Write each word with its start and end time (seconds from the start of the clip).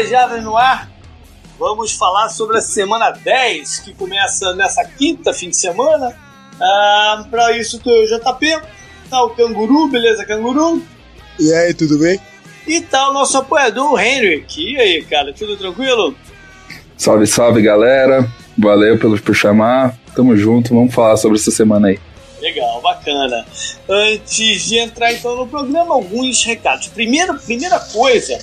kickoff 0.00 0.08
para 0.08 0.08
mais 0.08 0.08
10 0.08 0.10
Jardas 0.10 0.44
no 0.44 0.56
ar. 0.56 0.90
Vamos 1.58 1.92
falar 1.92 2.28
sobre 2.30 2.56
a 2.56 2.60
semana 2.60 3.10
10, 3.10 3.80
que 3.80 3.94
começa 3.94 4.54
nessa 4.54 4.84
quinta, 4.84 5.32
fim 5.32 5.50
de 5.50 5.56
semana. 5.56 6.16
Ah, 6.60 7.24
para 7.30 7.56
isso, 7.56 7.78
tô 7.78 7.90
o 7.90 8.06
JP, 8.06 8.60
tá 9.10 9.22
o 9.22 9.30
Canguru, 9.30 9.88
beleza, 9.88 10.24
Canguru? 10.24 10.82
E 11.38 11.52
aí, 11.52 11.74
tudo 11.74 11.98
bem? 11.98 12.18
E 12.66 12.80
tá 12.80 13.10
o 13.10 13.12
nosso 13.12 13.36
apoiador, 13.38 13.92
o 13.92 13.98
Henrique. 13.98 14.72
E 14.72 14.80
aí, 14.80 15.04
cara, 15.04 15.32
tudo 15.32 15.56
tranquilo? 15.56 16.14
Salve, 16.96 17.26
salve, 17.26 17.62
galera. 17.62 18.26
Valeu 18.58 18.98
pelo, 18.98 19.20
por 19.20 19.34
chamar. 19.34 19.98
Tamo 20.14 20.36
junto, 20.36 20.74
vamos 20.74 20.94
falar 20.94 21.16
sobre 21.16 21.38
essa 21.38 21.50
semana 21.50 21.88
aí. 21.88 21.98
Legal, 22.40 22.80
bacana. 22.80 23.44
Antes 23.88 24.62
de 24.62 24.78
entrar 24.78 25.12
então 25.12 25.36
no 25.36 25.46
programa, 25.46 25.94
alguns 25.94 26.42
recados. 26.44 26.88
Primeiro, 26.88 27.38
primeira 27.38 27.78
coisa, 27.78 28.38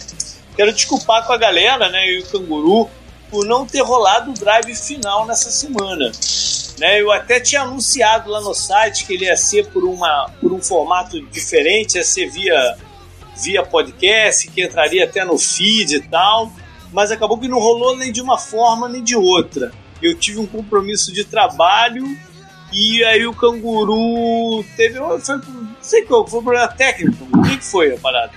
quero 0.57 0.73
desculpar 0.73 1.25
com 1.25 1.31
a 1.31 1.37
galera, 1.37 1.87
né, 1.89 2.11
e 2.11 2.19
o 2.19 2.25
Canguru, 2.25 2.89
por 3.29 3.45
não 3.45 3.65
ter 3.65 3.81
rolado 3.81 4.31
o 4.31 4.33
drive 4.33 4.75
final 4.75 5.25
nessa 5.25 5.51
semana. 5.51 6.11
Né, 6.79 7.01
eu 7.01 7.11
até 7.11 7.39
tinha 7.39 7.61
anunciado 7.61 8.29
lá 8.29 8.41
no 8.41 8.53
site 8.53 9.05
que 9.05 9.13
ele 9.13 9.25
ia 9.25 9.37
ser 9.37 9.67
por, 9.67 9.83
uma, 9.83 10.29
por 10.41 10.51
um 10.51 10.61
formato 10.61 11.21
diferente, 11.27 11.95
ia 11.95 12.03
ser 12.03 12.29
via, 12.29 12.77
via 13.41 13.63
podcast, 13.63 14.49
que 14.49 14.63
entraria 14.63 15.05
até 15.05 15.23
no 15.23 15.37
feed 15.37 15.95
e 15.95 16.01
tal, 16.01 16.51
mas 16.91 17.11
acabou 17.11 17.37
que 17.37 17.47
não 17.47 17.59
rolou 17.59 17.95
nem 17.95 18.11
de 18.11 18.21
uma 18.21 18.37
forma 18.37 18.89
nem 18.89 19.03
de 19.03 19.15
outra. 19.15 19.71
Eu 20.01 20.17
tive 20.17 20.39
um 20.39 20.47
compromisso 20.47 21.13
de 21.13 21.23
trabalho 21.23 22.05
e 22.71 23.03
aí 23.03 23.25
o 23.25 23.33
canguru 23.33 24.63
teve. 24.75 24.99
Foi, 25.19 25.37
não 25.37 25.75
sei 25.81 26.03
qual, 26.03 26.27
foi 26.27 26.39
um 26.39 26.43
problema 26.43 26.67
técnico. 26.67 27.27
O 27.33 27.41
que, 27.43 27.63
foi 27.63 27.93
a 27.93 27.97
parada? 27.97 28.31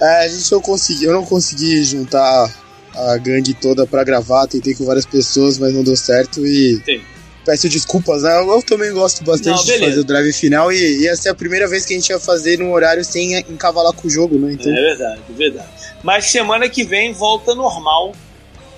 É, 0.00 0.24
a 0.24 0.28
gente 0.28 0.50
não 0.50 0.60
conseguiu, 0.60 1.10
eu 1.10 1.14
não 1.14 1.26
consegui 1.26 1.82
juntar 1.84 2.54
a 2.94 3.16
gangue 3.18 3.54
toda 3.54 3.86
pra 3.86 4.04
gravar, 4.04 4.46
tentei 4.46 4.74
com 4.74 4.84
várias 4.84 5.06
pessoas, 5.06 5.58
mas 5.58 5.72
não 5.74 5.84
deu 5.84 5.96
certo 5.96 6.46
e. 6.46 6.80
Sim. 6.84 7.00
Peço 7.44 7.68
desculpas, 7.70 8.22
né? 8.22 8.38
Eu 8.38 8.62
também 8.62 8.92
gosto 8.92 9.24
bastante 9.24 9.56
não, 9.56 9.64
de 9.64 9.78
fazer 9.78 10.00
o 10.00 10.04
drive 10.04 10.32
final 10.32 10.70
e 10.70 11.02
ia 11.02 11.16
ser 11.16 11.30
a 11.30 11.34
primeira 11.34 11.66
vez 11.66 11.86
que 11.86 11.94
a 11.94 11.96
gente 11.96 12.10
ia 12.10 12.20
fazer 12.20 12.58
num 12.58 12.70
horário 12.70 13.02
sem 13.02 13.34
encavalar 13.34 13.94
com 13.94 14.06
o 14.06 14.10
jogo, 14.10 14.38
né? 14.38 14.52
Então... 14.52 14.70
É 14.70 14.74
verdade, 14.74 15.20
é 15.28 15.32
verdade. 15.32 15.68
Mas 16.02 16.26
semana 16.26 16.68
que 16.68 16.84
vem 16.84 17.14
volta 17.14 17.54
normal 17.54 18.12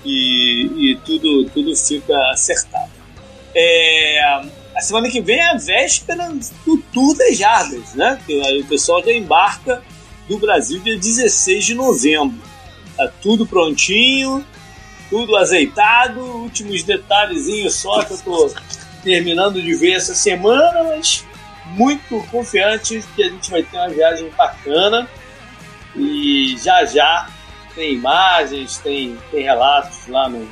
e, 0.05 0.93
e 0.93 0.97
tudo, 1.05 1.51
tudo 1.53 1.75
fica 1.75 2.17
acertado. 2.31 2.91
É, 3.53 4.21
a 4.77 4.81
semana 4.81 5.11
que 5.11 5.21
vem 5.21 5.39
é 5.39 5.51
a 5.51 5.57
véspera 5.57 6.33
do 6.65 6.79
Tour 6.93 7.17
das 7.17 7.37
Jardas, 7.37 7.95
né? 7.95 8.19
Que 8.25 8.41
aí 8.47 8.61
o 8.61 8.67
pessoal 8.67 9.03
já 9.05 9.13
embarca 9.13 9.83
do 10.29 10.39
Brasil 10.39 10.81
dia 10.81 10.97
16 10.97 11.65
de 11.65 11.75
novembro. 11.75 12.39
Tá 12.97 13.09
tudo 13.23 13.47
prontinho, 13.47 14.45
tudo 15.09 15.37
azeitado, 15.37 16.21
últimos 16.21 16.83
detalhezinhos 16.83 17.75
só 17.75 18.03
que 18.03 18.13
eu 18.13 18.19
tô 18.19 18.55
terminando 19.03 19.61
de 19.61 19.75
ver 19.75 19.93
essa 19.93 20.15
semana, 20.15 20.85
mas 20.85 21.25
muito 21.67 22.21
confiante 22.31 23.03
que 23.15 23.23
a 23.23 23.29
gente 23.29 23.51
vai 23.51 23.63
ter 23.63 23.77
uma 23.77 23.89
viagem 23.89 24.31
bacana 24.37 25.09
e 25.97 26.57
já 26.63 26.85
já 26.85 27.29
tem 27.75 27.95
imagens, 27.95 28.79
tem, 28.79 29.19
tem 29.31 29.43
relatos 29.43 30.07
lá 30.09 30.29
no 30.29 30.49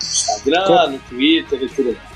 Instagram, 0.00 0.90
no 0.90 0.98
Twitter 1.00 1.62
e 1.62 1.68
tudo 1.68 1.92
mais. 1.92 2.11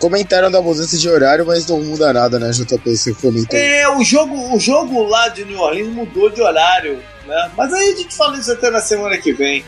Comentaram 0.00 0.50
da 0.50 0.62
mudança 0.62 0.96
de 0.96 1.08
horário, 1.08 1.46
mas 1.46 1.66
não 1.66 1.80
muda 1.82 2.12
nada, 2.12 2.38
né, 2.38 2.50
JP? 2.50 2.96
Você 2.96 3.14
comentou. 3.14 3.58
É, 3.58 3.88
o 3.94 4.02
jogo, 4.02 4.54
o 4.54 4.58
jogo 4.58 5.02
lá 5.04 5.28
de 5.28 5.44
New 5.44 5.60
Orleans 5.60 5.92
mudou 5.92 6.30
de 6.30 6.40
horário, 6.40 6.98
né? 7.26 7.50
Mas 7.56 7.72
aí 7.72 7.92
a 7.92 7.96
gente 7.96 8.16
fala 8.16 8.38
isso 8.38 8.50
até 8.50 8.70
na 8.70 8.80
semana 8.80 9.18
que 9.18 9.32
vem. 9.32 9.62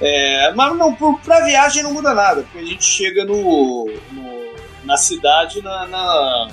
É, 0.00 0.52
mas 0.54 0.76
não, 0.76 0.94
pra 0.94 1.44
viagem 1.44 1.82
não 1.82 1.94
muda 1.94 2.12
nada, 2.12 2.42
porque 2.42 2.58
a 2.58 2.64
gente 2.64 2.84
chega 2.84 3.24
no, 3.24 3.90
no 4.12 4.38
na 4.84 4.96
cidade 4.96 5.62
na, 5.62 5.86
na, 5.86 6.48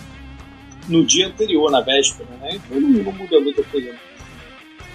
no 0.88 1.06
dia 1.06 1.28
anterior, 1.28 1.72
na 1.72 1.82
véspera, 1.82 2.30
né? 2.42 2.52
Então 2.56 2.80
não, 2.80 3.04
não 3.04 3.12
muda 3.12 3.40
muita 3.40 3.64
coisa. 3.64 3.92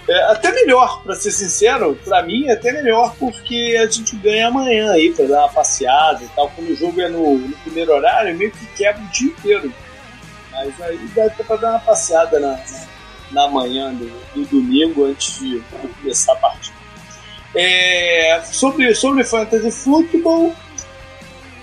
É, 0.08 0.24
até 0.24 0.52
melhor, 0.52 1.02
para 1.02 1.14
ser 1.14 1.30
sincero, 1.30 1.98
para 2.04 2.22
mim 2.22 2.46
é 2.46 2.52
até 2.52 2.72
melhor 2.72 3.14
porque 3.18 3.76
a 3.80 3.88
gente 3.88 4.16
ganha 4.16 4.48
amanhã 4.48 4.92
aí 4.92 5.12
para 5.12 5.26
dar 5.26 5.40
uma 5.40 5.52
passeada 5.52 6.22
e 6.24 6.28
tal. 6.28 6.50
Quando 6.50 6.70
o 6.70 6.76
jogo 6.76 7.00
é 7.00 7.08
no, 7.08 7.38
no, 7.38 7.56
primeiro 7.58 7.92
horário, 7.92 8.36
meio 8.36 8.50
que 8.50 8.66
quebra 8.76 9.02
o 9.02 9.08
dia 9.08 9.28
inteiro. 9.28 9.72
Mas 10.50 10.80
aí 10.80 10.98
dá 11.14 11.26
até 11.26 11.44
para 11.44 11.56
dar 11.56 11.70
uma 11.70 11.80
passeada 11.80 12.40
na, 12.40 12.52
na, 12.52 12.86
na 13.30 13.48
manhã 13.48 13.92
do, 13.94 14.08
do, 14.34 14.44
domingo 14.46 15.04
antes 15.04 15.38
de, 15.38 15.60
de, 15.60 15.88
começar 16.00 16.32
a 16.32 16.36
partida. 16.36 16.76
É, 17.54 18.42
sobre, 18.44 18.94
sobre 18.94 19.24
Fantasy 19.24 19.70
Football, 19.70 20.54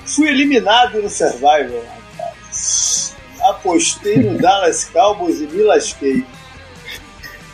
fui 0.06 0.28
eliminado 0.30 1.02
no 1.02 1.10
Survival, 1.10 1.84
rapaz. 2.18 3.16
Apostei 3.42 4.18
no 4.18 4.38
Dallas 4.40 4.86
Cowboys 4.86 5.42
e 5.42 5.48
me 5.48 5.64
lasquei. 5.64 6.26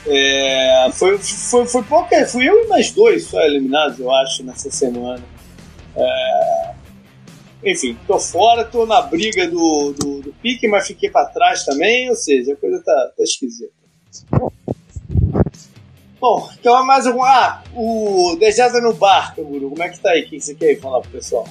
É, 0.06 0.90
foi, 0.94 1.18
foi, 1.18 1.66
foi 1.66 1.84
pouca, 1.84 2.26
fui 2.28 2.48
eu 2.48 2.66
e 2.66 2.68
mais 2.68 2.92
dois 2.92 3.26
só 3.26 3.42
eliminados, 3.42 4.00
eu 4.00 4.12
acho, 4.12 4.44
nessa 4.44 4.70
semana. 4.70 5.24
É, 5.96 6.74
enfim, 7.66 7.98
tô 8.06 8.20
fora, 8.20 8.66
tô 8.66 8.86
na 8.86 9.02
briga 9.02 9.48
do, 9.48 9.94
do, 9.94 10.22
do 10.22 10.34
pique, 10.42 10.68
mas 10.68 10.88
fiquei 10.88 11.10
para 11.10 11.28
trás 11.28 11.64
também, 11.64 12.10
ou 12.10 12.16
seja, 12.16 12.54
a 12.54 12.56
coisa 12.58 12.82
tá, 12.84 13.12
tá 13.16 13.24
esquisita. 13.24 13.72
Bom, 16.20 16.50
então 16.58 16.78
é 16.78 16.86
mais 16.86 17.06
algum. 17.06 17.24
Ah, 17.24 17.62
o 17.76 18.38
Dejada 18.40 18.80
no 18.80 18.94
bar, 18.94 19.36
Canguru, 19.36 19.70
como 19.70 19.84
é 19.84 19.90
que 19.90 20.00
tá 20.00 20.12
aí? 20.12 20.24
O 20.24 20.30
que 20.30 20.40
você 20.40 20.56
quer 20.56 20.80
falar 20.80 21.02
pro 21.02 21.12
pessoal? 21.12 21.46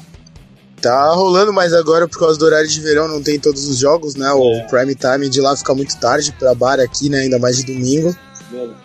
Tá 0.81 1.13
rolando, 1.13 1.53
mas 1.53 1.73
agora 1.73 2.09
por 2.09 2.19
causa 2.19 2.39
do 2.39 2.45
horário 2.45 2.67
de 2.67 2.81
verão 2.81 3.07
não 3.07 3.23
tem 3.23 3.39
todos 3.39 3.69
os 3.69 3.79
jogos, 3.79 4.15
né? 4.15 4.33
O 4.33 4.53
é. 4.55 4.67
prime 4.69 4.95
time 4.95 5.29
de 5.29 5.41
lá 5.41 5.57
fica 5.57 5.75
muito 5.75 5.97
tarde 6.01 6.33
pra 6.39 6.55
bar 6.55 6.81
aqui, 6.81 7.09
né? 7.09 7.21
Ainda 7.21 7.39
mais 7.39 7.59
de 7.59 7.65
domingo. 7.65 8.17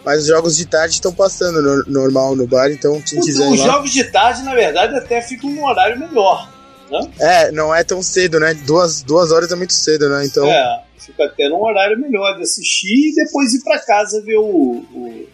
Mas 0.06 0.22
os 0.22 0.28
jogos 0.28 0.58
de 0.58 0.66
tarde 0.66 0.96
estão 0.96 1.14
passando 1.14 1.62
no, 1.62 1.84
normal 1.86 2.36
no 2.36 2.48
bar, 2.48 2.72
então 2.72 3.02
quem 3.02 3.20
quiser. 3.20 3.50
Os 3.50 3.60
lá... 3.60 3.66
jogos 3.66 3.92
de 3.92 4.04
tarde, 4.06 4.44
na 4.44 4.54
verdade, 4.56 4.96
até 4.96 5.22
ficam 5.22 5.50
num 5.50 5.66
horário 5.66 6.00
melhor. 6.00 6.50
Né? 6.90 7.12
É, 7.20 7.52
não 7.52 7.74
é 7.74 7.84
tão 7.84 8.02
cedo, 8.02 8.40
né? 8.40 8.54
Duas, 8.54 9.02
duas 9.02 9.32
horas 9.32 9.52
é 9.52 9.56
muito 9.56 9.74
cedo, 9.74 10.10
né? 10.10 10.26
Então... 10.26 10.48
É, 10.48 10.84
fica 10.98 11.26
até 11.26 11.50
num 11.50 11.62
horário 11.62 12.00
melhor 12.00 12.36
de 12.36 12.44
assistir 12.44 13.12
e 13.12 13.16
depois 13.16 13.54
ir 13.54 13.64
para 13.64 13.80
casa 13.80 14.22
ver 14.22 14.38
o. 14.38 14.44
o, 14.44 15.28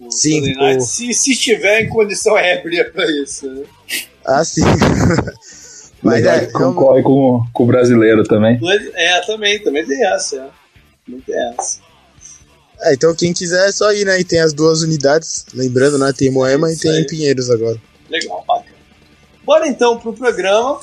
o 0.00 0.10
sim, 0.10 0.54
o... 0.58 0.80
Se, 0.80 1.12
se 1.12 1.32
estiver 1.32 1.82
em 1.82 1.88
condição 1.88 2.36
ébria 2.38 2.90
para 2.90 3.04
isso. 3.22 3.48
Né? 3.48 3.64
Ah, 4.24 4.44
sim. 4.44 4.62
Mas 6.02 6.24
é, 6.24 6.46
concorre 6.46 7.02
com, 7.02 7.44
com 7.52 7.62
o 7.64 7.66
brasileiro 7.66 8.24
também. 8.24 8.58
É, 8.94 9.20
também, 9.20 9.62
também 9.62 9.84
tem 9.84 10.02
essa. 10.06 10.36
É. 10.36 10.48
Também 11.04 11.20
tem 11.20 11.48
essa. 11.50 11.89
É, 12.82 12.94
então 12.94 13.14
quem 13.14 13.32
quiser 13.32 13.68
é 13.68 13.72
só 13.72 13.92
ir, 13.92 14.04
né? 14.04 14.18
E 14.20 14.24
tem 14.24 14.40
as 14.40 14.52
duas 14.52 14.82
unidades, 14.82 15.44
lembrando, 15.54 15.98
né? 15.98 16.12
Tem 16.16 16.30
Moema 16.30 16.72
e 16.72 16.76
tem 16.76 16.90
aí. 16.90 17.06
Pinheiros 17.06 17.50
agora. 17.50 17.80
Legal, 18.08 18.44
bacana. 18.46 18.76
Bora 19.44 19.68
então 19.68 19.98
pro 19.98 20.12
programa 20.12 20.80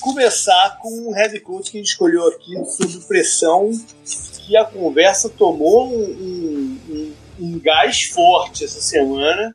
começar 0.00 0.78
com 0.80 1.08
um 1.08 1.12
head 1.12 1.38
coach 1.40 1.70
que 1.70 1.78
a 1.78 1.80
gente 1.80 1.90
escolheu 1.90 2.26
aqui 2.28 2.54
sob 2.64 3.04
pressão, 3.06 3.70
que 4.46 4.56
a 4.56 4.64
conversa 4.64 5.28
tomou 5.28 5.88
um, 5.88 6.78
um, 6.88 7.12
um 7.40 7.58
gás 7.58 8.04
forte 8.04 8.64
essa 8.64 8.80
semana, 8.80 9.54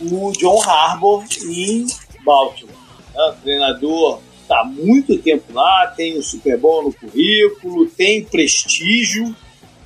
o 0.00 0.32
John 0.32 0.60
Harbour 0.62 1.24
em 1.44 1.86
Baltimore. 2.24 2.74
É, 3.14 3.30
o 3.30 3.32
treinador 3.34 4.20
está 4.40 4.60
há 4.60 4.64
muito 4.64 5.18
tempo 5.18 5.52
lá, 5.52 5.86
tem 5.96 6.18
o 6.18 6.22
Super 6.22 6.58
Bowl 6.58 6.84
no 6.84 6.92
currículo, 6.92 7.86
tem 7.86 8.24
prestígio, 8.24 9.34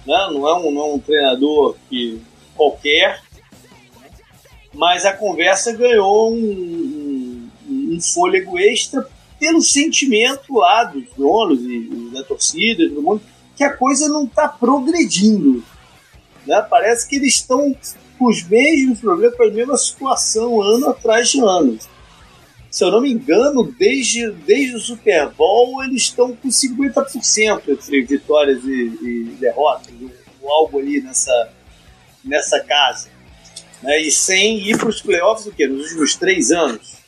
né? 0.07 0.29
não, 0.33 0.49
é 0.49 0.55
um, 0.55 0.71
não 0.71 0.83
é 0.83 0.95
um 0.95 0.99
treinador 0.99 1.77
que 1.89 2.21
qualquer, 2.55 3.23
mas 4.73 5.05
a 5.05 5.13
conversa 5.13 5.73
ganhou 5.73 6.33
um, 6.33 7.51
um, 7.69 7.95
um 7.95 8.01
fôlego 8.01 8.59
extra 8.59 9.07
pelo 9.39 9.61
sentimento 9.61 10.55
lá 10.55 10.85
dos 10.85 11.05
donos 11.17 11.61
e, 11.63 11.77
e 11.77 12.11
da 12.13 12.23
torcida 12.23 12.83
e 12.83 12.89
todo 12.89 13.03
mundo, 13.03 13.23
que 13.57 13.65
a 13.65 13.77
coisa 13.77 14.09
não 14.09 14.25
está 14.25 14.49
progredindo. 14.49 15.63
Né? 16.47 16.61
Parece 16.71 17.09
que 17.09 17.17
eles 17.17 17.35
estão 17.35 17.75
com 18.19 18.27
os 18.27 18.43
mesmos 18.43 19.01
problemas, 19.01 19.37
com 19.37 19.43
a 19.43 19.51
mesma 19.51 19.77
situação 19.77 20.63
ano 20.63 20.89
atrás 20.89 21.31
de 21.31 21.41
ano 21.41 21.79
se 22.77 22.85
eu 22.85 22.91
não 22.91 23.01
me 23.01 23.11
engano, 23.11 23.73
desde, 23.79 24.31
desde 24.31 24.77
o 24.77 24.79
Super 24.79 25.31
Bowl 25.31 25.83
eles 25.83 26.03
estão 26.03 26.37
com 26.37 26.49
50% 26.51 27.63
entre 27.69 28.03
vitórias 28.03 28.63
e, 28.65 28.99
e 29.03 29.37
derrotas, 29.41 29.95
ou 30.43 30.53
algo 30.53 30.79
ali 30.79 31.01
nessa, 31.01 31.49
nessa 32.23 32.61
casa. 32.61 33.09
Né? 33.83 34.03
E 34.03 34.13
sem 34.13 34.59
ir 34.59 34.77
para 34.77 34.91
os 34.91 35.01
playoffs 35.01 35.47
o 35.47 35.53
quê? 35.53 35.67
nos 35.67 35.87
últimos 35.87 36.17
três 36.17 36.51
anos. 36.51 36.99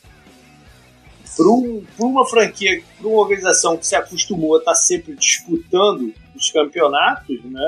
Para 1.37 1.47
um, 1.47 1.85
uma 1.99 2.27
franquia, 2.27 2.81
para 2.97 3.07
uma 3.07 3.19
organização 3.19 3.77
que 3.77 3.85
se 3.85 3.95
acostumou 3.95 4.55
a 4.55 4.57
estar 4.57 4.71
tá 4.71 4.75
sempre 4.75 5.15
disputando 5.15 6.11
os 6.35 6.49
campeonatos, 6.49 7.43
né? 7.43 7.61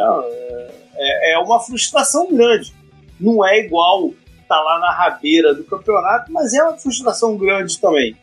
é, 0.95 1.33
é 1.33 1.37
uma 1.37 1.59
frustração 1.59 2.35
grande. 2.35 2.73
Não 3.19 3.45
é 3.45 3.59
igual 3.59 4.11
tá 4.51 4.59
lá 4.59 4.79
na 4.79 4.91
rabeira 4.91 5.53
do 5.53 5.63
campeonato, 5.63 6.29
mas 6.29 6.53
é 6.53 6.61
uma 6.61 6.77
frustração 6.77 7.37
grande 7.37 7.79
também. 7.79 8.17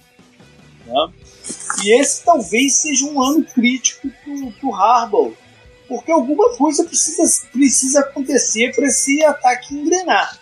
Né? 0.85 1.09
E 1.83 1.99
esse 1.99 2.23
talvez 2.23 2.75
seja 2.75 3.07
um 3.07 3.23
ano 3.23 3.43
crítico 3.45 4.11
pro, 4.23 4.53
pro 4.53 4.75
Harbaugh, 4.75 5.33
porque 5.89 6.13
alguma 6.13 6.55
coisa 6.55 6.85
precisa, 6.85 7.47
precisa 7.51 8.01
acontecer 8.01 8.75
para 8.77 8.87
esse 8.87 9.25
ataque 9.25 9.75
engrenar. 9.75 10.39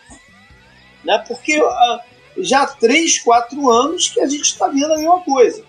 Né? 1.04 1.22
Porque 1.28 1.62
uh, 1.62 2.00
já 2.38 2.62
há 2.62 2.66
3, 2.66 3.20
4 3.20 3.70
anos 3.70 4.08
que 4.08 4.20
a 4.20 4.26
gente 4.26 4.42
está 4.42 4.66
vendo 4.66 4.92
a 4.92 4.96
mesma 4.96 5.20
coisa. 5.20 5.64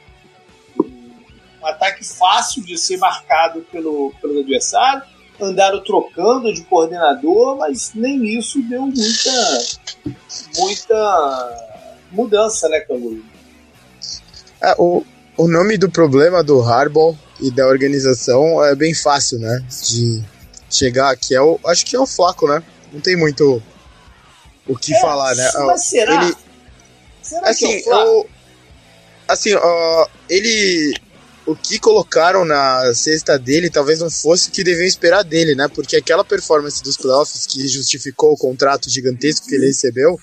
Um 0.79 1.67
ataque 1.67 2.03
fácil 2.03 2.63
de 2.63 2.75
ser 2.75 2.97
marcado 2.97 3.61
pelo, 3.71 4.11
pelo 4.19 4.39
adversário, 4.39 5.03
andaram 5.39 5.83
trocando 5.83 6.53
de 6.53 6.61
coordenador, 6.63 7.57
mas 7.57 7.91
nem 7.93 8.37
isso 8.37 8.61
deu 8.63 8.81
muita, 8.81 9.57
muita 10.57 11.77
mudança, 12.11 12.67
né, 12.69 12.79
Canguru? 12.81 13.23
É, 14.61 14.75
o, 14.77 15.03
o 15.37 15.47
nome 15.47 15.77
do 15.77 15.89
problema 15.89 16.43
do 16.43 16.61
Harbaugh 16.61 17.15
e 17.39 17.51
da 17.51 17.67
organização 17.67 18.63
é 18.63 18.75
bem 18.75 18.93
fácil, 18.93 19.39
né? 19.39 19.63
De 19.87 20.23
chegar 20.69 21.11
aqui. 21.11 21.35
É 21.35 21.41
o, 21.41 21.59
acho 21.65 21.85
que 21.85 21.95
é 21.95 21.99
o 21.99 22.07
Flaco, 22.07 22.47
né? 22.47 22.63
Não 22.91 22.99
tem 22.99 23.15
muito 23.15 23.61
o 24.67 24.75
que 24.75 24.93
é, 24.93 24.99
falar, 24.99 25.35
né? 25.35 25.49
Mas 25.65 25.85
será? 25.85 26.23
Ele, 26.23 26.35
será 27.21 27.49
assim, 27.49 27.67
que 27.67 27.73
é 27.73 27.77
o 27.77 27.83
Flaco? 27.83 28.09
Eu, 28.09 28.29
assim, 29.27 29.53
ó, 29.53 30.07
ele 30.29 30.95
o 31.47 31.55
que 31.55 31.79
colocaram 31.79 32.43
na 32.43 32.93
cesta 32.93 33.39
dele 33.39 33.69
talvez 33.69 33.99
não 33.99 34.11
fosse 34.11 34.49
o 34.49 34.51
que 34.51 34.65
deviam 34.65 34.85
esperar 34.85 35.23
dele, 35.23 35.55
né? 35.55 35.69
Porque 35.69 35.95
aquela 35.95 36.23
performance 36.23 36.83
dos 36.83 36.97
playoffs 36.97 37.47
que 37.47 37.65
justificou 37.69 38.33
o 38.33 38.37
contrato 38.37 38.89
gigantesco 38.89 39.47
que 39.47 39.55
ele 39.55 39.67
recebeu, 39.67 40.19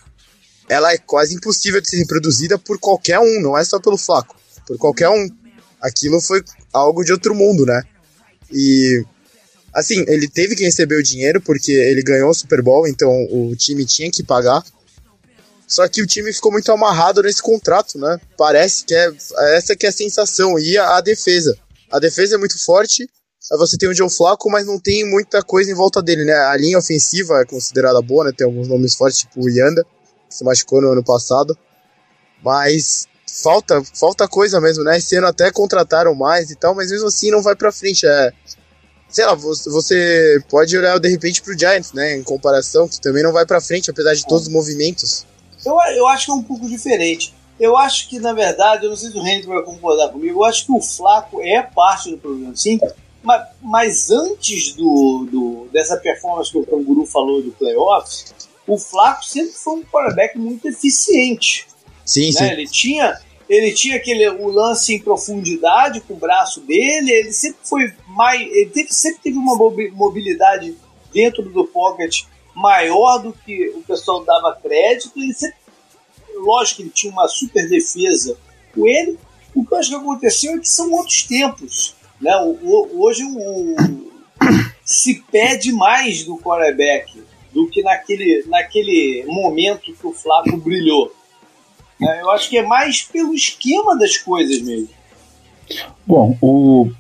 ela 0.69 0.93
é 0.93 0.99
quase 0.99 1.35
impossível 1.35 1.81
de 1.81 1.89
ser 1.89 1.97
reproduzida 1.97 2.59
por 2.59 2.79
qualquer 2.79 3.19
um, 3.19 3.41
não 3.41 3.57
é 3.57 3.65
só 3.65 3.81
pelo 3.81 3.97
Flaco, 3.97 4.37
por 4.67 4.77
qualquer 4.77 5.09
um. 5.09 5.31
Aquilo 5.81 6.21
foi 6.21 6.45
algo 6.71 7.03
de 7.03 7.13
outro 7.13 7.35
mundo, 7.35 7.65
né? 7.65 7.83
E 8.53 9.03
assim, 9.73 10.05
ele 10.07 10.29
teve 10.29 10.55
que 10.55 10.65
receber 10.65 10.97
o 10.97 11.03
dinheiro 11.03 11.41
porque 11.41 11.73
ele 11.73 12.03
ganhou 12.03 12.29
o 12.29 12.35
Super 12.35 12.61
Bowl, 12.61 12.87
então 12.87 13.11
o 13.31 13.57
time 13.57 13.87
tinha 13.87 14.11
que 14.11 14.23
pagar. 14.23 14.63
Só 15.67 15.89
que 15.89 16.03
o 16.03 16.07
time 16.07 16.33
ficou 16.33 16.53
muito 16.53 16.71
amarrado 16.71 17.23
nesse 17.23 17.43
contrato, 17.43 17.99
né? 17.99 18.21
Parece 18.37 18.85
que 18.85 18.95
é 18.95 19.13
essa 19.57 19.75
que 19.75 19.87
é 19.87 19.89
a 19.89 19.93
sensação. 19.93 20.59
E 20.59 20.77
a, 20.77 20.97
a 20.97 21.01
defesa. 21.01 21.57
A 21.91 21.99
defesa 21.99 22.35
é 22.35 22.39
muito 22.39 22.63
forte. 22.63 23.09
Você 23.59 23.77
tem 23.77 23.89
o 23.89 23.95
Joe 23.95 24.09
Flaco, 24.09 24.51
mas 24.51 24.67
não 24.67 24.81
tem 24.81 25.09
muita 25.09 25.43
coisa 25.43 25.71
em 25.71 25.75
volta 25.75 26.03
dele, 26.03 26.25
né? 26.25 26.33
A 26.33 26.57
linha 26.57 26.79
ofensiva 26.79 27.41
é 27.41 27.45
considerada 27.45 28.01
boa, 28.01 28.25
né? 28.25 28.33
Tem 28.37 28.47
alguns 28.47 28.69
nomes 28.69 28.95
fortes, 28.95 29.21
tipo 29.21 29.45
o 29.45 29.49
Yanda, 29.51 29.85
que 30.29 30.35
se 30.35 30.45
machucou 30.45 30.81
no 30.81 30.93
ano 30.93 31.05
passado. 31.05 31.57
Mas 32.43 33.07
falta, 33.43 33.83
falta 33.95 34.27
coisa 34.27 34.61
mesmo, 34.61 34.83
né? 34.83 34.97
Esse 34.97 35.17
ano 35.17 35.27
até 35.27 35.51
contrataram 35.51 36.15
mais 36.15 36.51
e 36.51 36.57
tal, 36.57 36.75
mas 36.75 36.91
mesmo 36.91 37.09
assim 37.09 37.31
não 37.31 37.43
vai 37.43 37.55
pra 37.55 37.71
frente. 37.71 38.07
É, 38.07 38.33
sei 39.11 39.27
lá, 39.27 39.35
você 39.35 40.43
pode 40.49 40.77
olhar 40.77 40.99
de 40.99 41.09
repente 41.09 41.43
pro 41.43 41.59
Giants, 41.59 41.93
né? 41.93 42.17
Em 42.17 42.23
comparação, 42.23 42.89
que 42.89 43.01
também 43.01 43.23
não 43.23 43.33
vai 43.33 43.45
pra 43.45 43.61
frente, 43.61 43.91
apesar 43.91 44.15
de 44.15 44.27
todos 44.27 44.47
os 44.47 44.53
movimentos. 44.53 45.27
Eu, 45.65 45.79
eu 45.97 46.07
acho 46.09 46.27
que 46.27 46.31
é 46.31 46.35
um 46.35 46.43
pouco 46.43 46.69
diferente. 46.69 47.35
Eu 47.59 47.77
acho 47.77 48.09
que, 48.09 48.19
na 48.19 48.33
verdade, 48.33 48.85
eu 48.85 48.91
não 48.91 48.97
sei 48.97 49.11
se 49.11 49.19
o 49.19 49.27
Henrique 49.27 49.47
vai 49.47 49.63
concordar 49.63 50.09
comigo, 50.09 50.41
eu 50.41 50.45
acho 50.45 50.67
que 50.67 50.73
o 50.73 50.81
Flaco 50.81 51.41
é 51.41 51.63
parte 51.63 52.11
do 52.11 52.19
problema, 52.19 52.55
sim. 52.57 52.81
Mas, 53.23 53.49
mas 53.63 54.11
antes 54.11 54.75
do, 54.75 55.27
do, 55.31 55.69
dessa 55.73 55.97
performance 55.97 56.51
que 56.51 56.59
o 56.59 56.67
Canguru 56.67 57.07
falou 57.07 57.41
do 57.41 57.53
playoffs, 57.53 58.35
o 58.67 58.77
Flaco 58.77 59.25
sempre 59.25 59.53
foi 59.53 59.75
um 59.75 59.83
quarterback 59.85 60.37
muito 60.37 60.67
eficiente. 60.67 61.67
Sim, 62.05 62.27
né? 62.27 62.33
sim. 62.33 62.45
Ele 62.45 62.67
tinha, 62.67 63.21
ele 63.49 63.73
tinha 63.73 63.97
aquele, 63.97 64.29
o 64.29 64.49
lance 64.49 64.95
em 64.95 65.01
profundidade 65.01 66.01
com 66.01 66.15
o 66.15 66.19
braço 66.19 66.61
dele, 66.61 67.11
ele 67.11 67.33
sempre 67.33 67.59
foi 67.63 67.93
mais. 68.09 68.41
Ele 68.43 68.71
teve, 68.71 68.93
sempre 68.93 69.21
teve 69.23 69.39
uma 69.39 69.57
mobilidade 69.93 70.77
dentro 71.13 71.43
do 71.43 71.65
pocket 71.65 72.25
maior 72.55 73.19
do 73.19 73.33
que 73.33 73.69
o 73.71 73.83
pessoal 73.83 74.25
dava 74.25 74.59
crédito. 74.63 75.13
Ele 75.17 75.35
sempre, 75.35 75.57
lógico 76.37 76.77
que 76.77 76.83
ele 76.83 76.91
tinha 76.91 77.13
uma 77.13 77.29
super 77.29 77.69
defesa 77.69 78.37
com 78.75 78.87
ele. 78.87 79.19
O 79.55 79.65
que 79.65 79.73
eu 79.73 79.79
acho 79.79 79.89
que 79.91 79.97
aconteceu 79.97 80.55
é 80.55 80.59
que 80.59 80.69
são 80.69 80.91
outros 80.93 81.23
tempos. 81.25 81.95
Né? 82.21 82.35
O, 82.37 82.59
o, 82.63 83.03
hoje 83.05 83.25
o, 83.25 83.77
se 84.85 85.23
pede 85.31 85.73
mais 85.73 86.25
do 86.25 86.37
quarterback 86.39 87.23
do 87.53 87.69
que 87.69 87.83
naquele, 87.83 88.45
naquele 88.49 89.25
momento 89.27 89.95
que 89.95 90.07
o 90.07 90.13
Flávio 90.13 90.57
brilhou. 90.57 91.15
É, 92.03 92.23
eu 92.23 92.31
acho 92.33 92.51
que 92.51 92.59
é 92.59 92.63
mais 92.63 93.03
pelo 93.03 93.33
esquema 93.33 93.97
das 93.97 94.19
coisas 94.19 94.61
mesmo. 94.61 94.89
Bom, 96.05 96.37
o, 96.43 96.91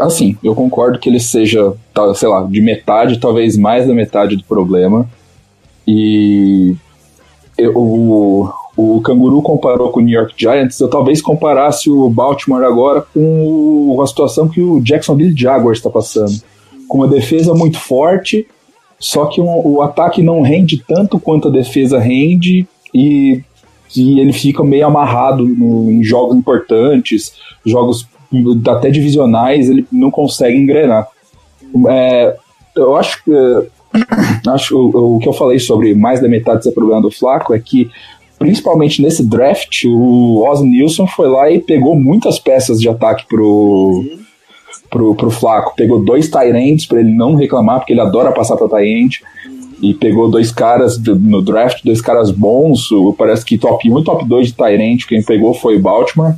assim, 0.00 0.36
eu 0.42 0.54
concordo 0.54 0.98
que 0.98 1.08
ele 1.08 1.20
seja, 1.20 1.72
sei 2.14 2.28
lá, 2.28 2.42
de 2.44 2.60
metade, 2.60 3.18
talvez 3.18 3.56
mais 3.56 3.86
da 3.86 3.94
metade 3.94 4.36
do 4.36 4.44
problema. 4.44 5.08
E 5.86 6.74
eu, 7.58 7.76
o, 7.76 8.50
o 8.76 9.00
Canguru 9.00 9.42
comparou 9.42 9.90
com 9.90 10.00
o 10.00 10.02
New 10.02 10.14
York 10.18 10.34
Giants, 10.36 10.80
eu 10.80 10.88
talvez 10.88 11.20
comparasse 11.20 11.90
o 11.90 12.08
Baltimore 12.08 12.64
agora 12.64 13.02
com 13.02 14.00
a 14.02 14.06
situação 14.06 14.48
que 14.48 14.60
o 14.60 14.80
Jacksonville 14.80 15.36
Jaguars 15.36 15.78
está 15.78 15.90
passando. 15.90 16.40
Com 16.88 16.98
uma 16.98 17.08
defesa 17.08 17.54
muito 17.54 17.78
forte, 17.78 18.46
só 18.98 19.26
que 19.26 19.40
um, 19.40 19.66
o 19.66 19.82
ataque 19.82 20.22
não 20.22 20.42
rende 20.42 20.82
tanto 20.86 21.18
quanto 21.18 21.48
a 21.48 21.50
defesa 21.50 21.98
rende 21.98 22.66
e, 22.94 23.42
e 23.96 24.20
ele 24.20 24.32
fica 24.32 24.62
meio 24.62 24.86
amarrado 24.86 25.44
no, 25.44 25.90
em 25.90 26.02
jogos 26.02 26.36
importantes, 26.36 27.34
jogos 27.64 28.06
até 28.68 28.90
divisionais, 28.90 29.68
ele 29.68 29.86
não 29.90 30.10
consegue 30.10 30.56
engrenar. 30.56 31.08
É, 31.88 32.36
eu 32.76 32.96
acho 32.96 33.22
que 33.24 33.30
acho 34.48 34.76
o, 34.76 35.16
o, 35.16 35.18
que 35.18 35.28
eu 35.28 35.32
falei 35.32 35.58
sobre 35.58 35.94
mais 35.94 36.20
da 36.20 36.28
metade 36.28 36.64
ser 36.64 36.72
problema 36.72 37.00
do 37.00 37.10
Flaco 37.10 37.54
é 37.54 37.58
que 37.58 37.90
principalmente 38.38 39.00
nesse 39.00 39.24
draft 39.24 39.84
o 39.84 40.42
Oz 40.44 40.60
Nilson 40.60 41.06
foi 41.06 41.28
lá 41.28 41.50
e 41.50 41.60
pegou 41.60 41.94
muitas 41.94 42.38
peças 42.38 42.80
de 42.80 42.88
ataque 42.88 43.26
pro 43.28 44.04
pro, 44.90 45.14
pro 45.14 45.30
Flaco, 45.30 45.74
pegou 45.74 46.04
dois 46.04 46.28
Tyrants 46.28 46.86
para 46.86 47.00
ele 47.00 47.10
não 47.10 47.34
reclamar 47.34 47.78
porque 47.78 47.92
ele 47.92 48.00
adora 48.00 48.32
passar 48.32 48.56
para 48.56 48.68
Tyrant 48.68 49.20
e 49.80 49.94
pegou 49.94 50.30
dois 50.30 50.52
caras 50.52 50.98
no 50.98 51.42
draft, 51.42 51.82
dois 51.84 52.00
caras 52.00 52.30
bons, 52.30 52.88
parece 53.16 53.44
que 53.44 53.58
top 53.58 53.90
1 53.90 53.98
e 53.98 54.04
top 54.04 54.24
2 54.24 54.48
de 54.48 54.54
Tyrant, 54.54 55.06
quem 55.08 55.22
pegou 55.22 55.54
foi 55.54 55.76
o 55.76 55.80
Baltimore 55.80 56.34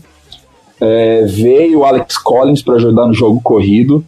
é, 0.85 1.23
veio 1.25 1.81
o 1.81 1.85
Alex 1.85 2.19
Collins 2.19 2.62
para 2.62 2.75
ajudar 2.75 3.07
no 3.07 3.14
jogo 3.14 3.41
corrido. 3.43 4.05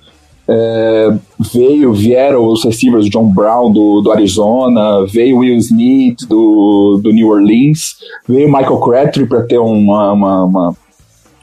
É, 0.49 1.16
veio, 1.52 1.92
vieram 1.92 2.47
os 2.47 2.62
receivers 2.64 3.09
John 3.09 3.33
Brown 3.33 3.73
do, 3.73 4.00
do 4.00 4.12
Arizona, 4.12 5.04
veio 5.06 5.38
Will 5.38 5.56
Smith 5.56 6.18
do, 6.28 7.00
do 7.02 7.12
New 7.12 7.28
Orleans, 7.28 7.97
veio 8.28 8.47
Michael 8.47 8.78
Crabtree 8.78 9.26
para 9.26 9.42
ter 9.42 9.59
uma, 9.59 10.12
uma, 10.12 10.45
uma, 10.45 10.76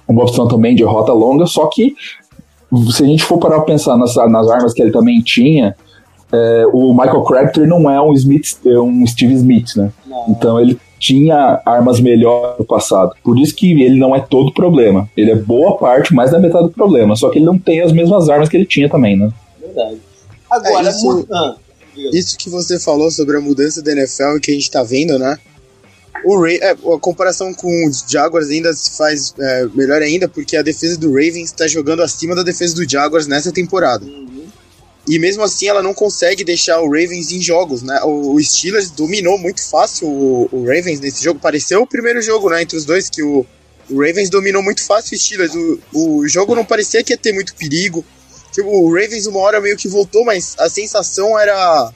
uma, 0.07 0.23
opção 0.23 0.47
também 0.47 0.73
de 0.73 0.83
rota 0.83 1.11
longa. 1.11 1.45
Só 1.47 1.65
que, 1.65 1.95
se 2.91 3.03
a 3.03 3.07
gente 3.07 3.25
for 3.25 3.39
parar 3.39 3.55
para 3.55 3.73
pensar 3.73 3.97
nas, 3.97 4.15
nas 4.15 4.49
armas 4.49 4.71
que 4.71 4.81
ele 4.81 4.91
também 4.91 5.19
tinha, 5.19 5.75
é, 6.33 6.65
o 6.73 6.93
Michael 6.93 7.21
Crabtree 7.21 7.67
não 7.67 7.89
é 7.89 8.01
um, 8.01 8.11
Smith, 8.13 8.57
é 8.65 8.79
um 8.79 9.05
Steve 9.05 9.35
Smith, 9.35 9.75
né? 9.75 9.91
Não. 10.07 10.25
Então 10.29 10.59
ele 10.59 10.79
tinha 10.99 11.61
armas 11.65 11.99
melhores 11.99 12.57
no 12.57 12.65
passado. 12.65 13.13
Por 13.23 13.37
isso 13.37 13.53
que 13.53 13.71
ele 13.83 13.99
não 13.99 14.15
é 14.15 14.19
todo 14.19 14.47
o 14.47 14.53
problema. 14.53 15.07
Ele 15.15 15.31
é 15.31 15.35
boa 15.35 15.77
parte, 15.77 16.13
mais 16.13 16.31
da 16.31 16.39
metade 16.39 16.65
do 16.65 16.71
problema. 16.71 17.15
Só 17.15 17.29
que 17.29 17.37
ele 17.37 17.45
não 17.45 17.59
tem 17.59 17.81
as 17.81 17.91
mesmas 17.91 18.29
armas 18.29 18.49
que 18.49 18.57
ele 18.57 18.65
tinha 18.65 18.89
também, 18.89 19.15
né? 19.15 19.29
Verdade. 19.59 19.97
Agora, 20.49 20.87
é, 20.87 20.89
isso, 20.89 21.27
ah, 21.31 21.55
isso 22.13 22.37
que 22.37 22.49
você 22.49 22.79
falou 22.79 23.11
sobre 23.11 23.37
a 23.37 23.41
mudança 23.41 23.81
da 23.83 23.91
NFL 23.91 24.39
que 24.41 24.49
a 24.49 24.53
gente 24.53 24.71
tá 24.71 24.81
vendo, 24.81 25.19
né? 25.19 25.37
O 26.25 26.41
Ray, 26.41 26.57
é, 26.61 26.71
a 26.71 26.99
comparação 26.99 27.53
com 27.53 27.87
os 27.87 28.05
Jaguars 28.09 28.49
ainda 28.49 28.71
se 28.73 28.97
faz 28.97 29.35
é, 29.37 29.67
melhor 29.75 30.01
ainda, 30.01 30.27
porque 30.27 30.55
a 30.55 30.61
defesa 30.61 30.97
do 30.97 31.09
Ravens 31.09 31.49
está 31.49 31.67
jogando 31.67 32.01
acima 32.01 32.33
da 32.33 32.43
defesa 32.43 32.73
do 32.75 32.89
Jaguars 32.89 33.27
nessa 33.27 33.51
temporada. 33.51 34.05
Uhum. 34.05 34.32
E 35.07 35.19
mesmo 35.19 35.43
assim 35.43 35.67
ela 35.67 35.83
não 35.83 35.93
consegue 35.93 36.43
deixar 36.43 36.79
o 36.79 36.85
Ravens 36.85 37.31
em 37.31 37.41
jogos, 37.41 37.81
né? 37.81 37.99
O, 38.03 38.41
Steelers 38.41 38.89
dominou 38.89 39.37
muito 39.37 39.61
fácil 39.61 40.07
o, 40.07 40.49
o, 40.49 40.65
Ravens 40.65 41.01
nesse 41.01 41.23
jogo. 41.23 41.39
Pareceu 41.39 41.81
o 41.81 41.87
primeiro 41.87 42.21
jogo, 42.21 42.49
né? 42.49 42.61
Entre 42.61 42.77
os 42.77 42.85
dois, 42.85 43.09
que 43.09 43.21
o, 43.21 43.45
o 43.89 43.99
Ravens 43.99 44.29
dominou 44.29 44.63
muito 44.63 44.81
fácil 44.81 45.17
o 45.17 45.19
Steelers. 45.19 45.53
O, 45.53 45.79
o 45.93 46.27
jogo 46.27 46.55
não 46.55 46.63
parecia 46.63 47.03
que 47.03 47.11
ia 47.11 47.17
ter 47.17 47.33
muito 47.33 47.53
perigo. 47.55 48.03
Tipo, 48.53 48.69
o 48.69 48.93
Ravens 48.93 49.25
uma 49.25 49.39
hora 49.39 49.59
meio 49.59 49.75
que 49.75 49.89
voltou, 49.89 50.23
mas 50.23 50.55
a 50.57 50.69
sensação 50.69 51.37
era. 51.37 51.91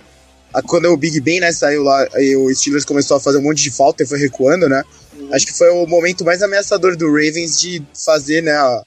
A, 0.54 0.62
quando 0.62 0.86
o 0.90 0.98
Big 0.98 1.22
Ben 1.22 1.40
né, 1.40 1.52
saiu 1.54 1.84
lá 1.84 2.08
e 2.16 2.36
o 2.36 2.54
Steelers 2.54 2.84
começou 2.84 3.16
a 3.16 3.20
fazer 3.22 3.38
um 3.38 3.44
monte 3.44 3.62
de 3.62 3.72
falta 3.72 4.04
e 4.04 4.08
foi 4.08 4.20
recuando, 4.20 4.68
né? 4.68 4.84
Uhum. 5.18 5.34
Acho 5.34 5.46
que 5.46 5.54
foi 5.54 5.70
o 5.70 5.88
momento 5.88 6.26
mais 6.26 6.42
ameaçador 6.42 6.98
do 6.98 7.06
Ravens 7.06 7.60
de 7.60 7.82
fazer, 7.94 8.44
né? 8.44 8.52
A, 8.52 8.82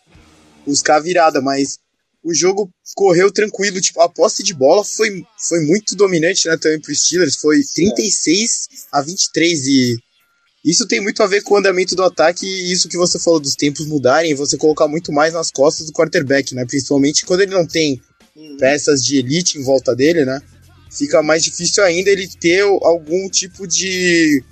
buscar 0.67 0.97
a 0.97 1.01
virada, 1.01 1.41
mas 1.41 1.79
o 2.23 2.35
jogo 2.35 2.71
correu 2.95 3.33
tranquilo. 3.33 3.81
Tipo, 3.81 4.01
a 4.01 4.09
posse 4.09 4.43
de 4.43 4.55
bola 4.55 4.85
foi, 4.85 5.25
foi 5.49 5.61
muito 5.61 5.97
dominante 5.97 6.49
né, 6.49 6.57
também 6.57 6.81
para 6.81 6.93
os 6.93 7.03
Steelers. 7.03 7.37
Foi 7.37 7.61
36 7.75 8.69
a 8.93 9.01
23 9.01 9.67
e 9.67 9.97
isso 10.65 10.87
tem 10.87 11.01
muito 11.01 11.23
a 11.23 11.27
ver 11.27 11.43
com 11.43 11.55
o 11.55 11.57
andamento 11.57 11.97
do 11.97 12.03
ataque 12.03 12.47
e 12.47 12.71
isso 12.71 12.89
que 12.89 12.97
você 12.97 13.19
falou 13.19 13.41
dos 13.41 13.55
tempos 13.55 13.87
mudarem, 13.87 14.35
você 14.35 14.59
colocar 14.59 14.87
muito 14.87 15.11
mais 15.11 15.33
nas 15.33 15.51
costas 15.51 15.87
do 15.87 15.93
quarterback, 15.93 16.55
né? 16.55 16.67
Principalmente 16.67 17.25
quando 17.25 17.41
ele 17.41 17.53
não 17.53 17.67
tem 17.67 18.01
uhum. 18.37 18.59
peças 18.59 19.03
de 19.03 19.17
elite 19.17 19.59
em 19.59 19.63
volta 19.63 19.97
dele, 19.97 20.25
né? 20.25 20.41
Fica 20.91 21.23
mais 21.23 21.43
difícil 21.43 21.83
ainda 21.83 22.11
ele 22.11 22.29
ter 22.29 22.61
algum 22.63 23.29
tipo 23.31 23.67
de, 23.67 24.43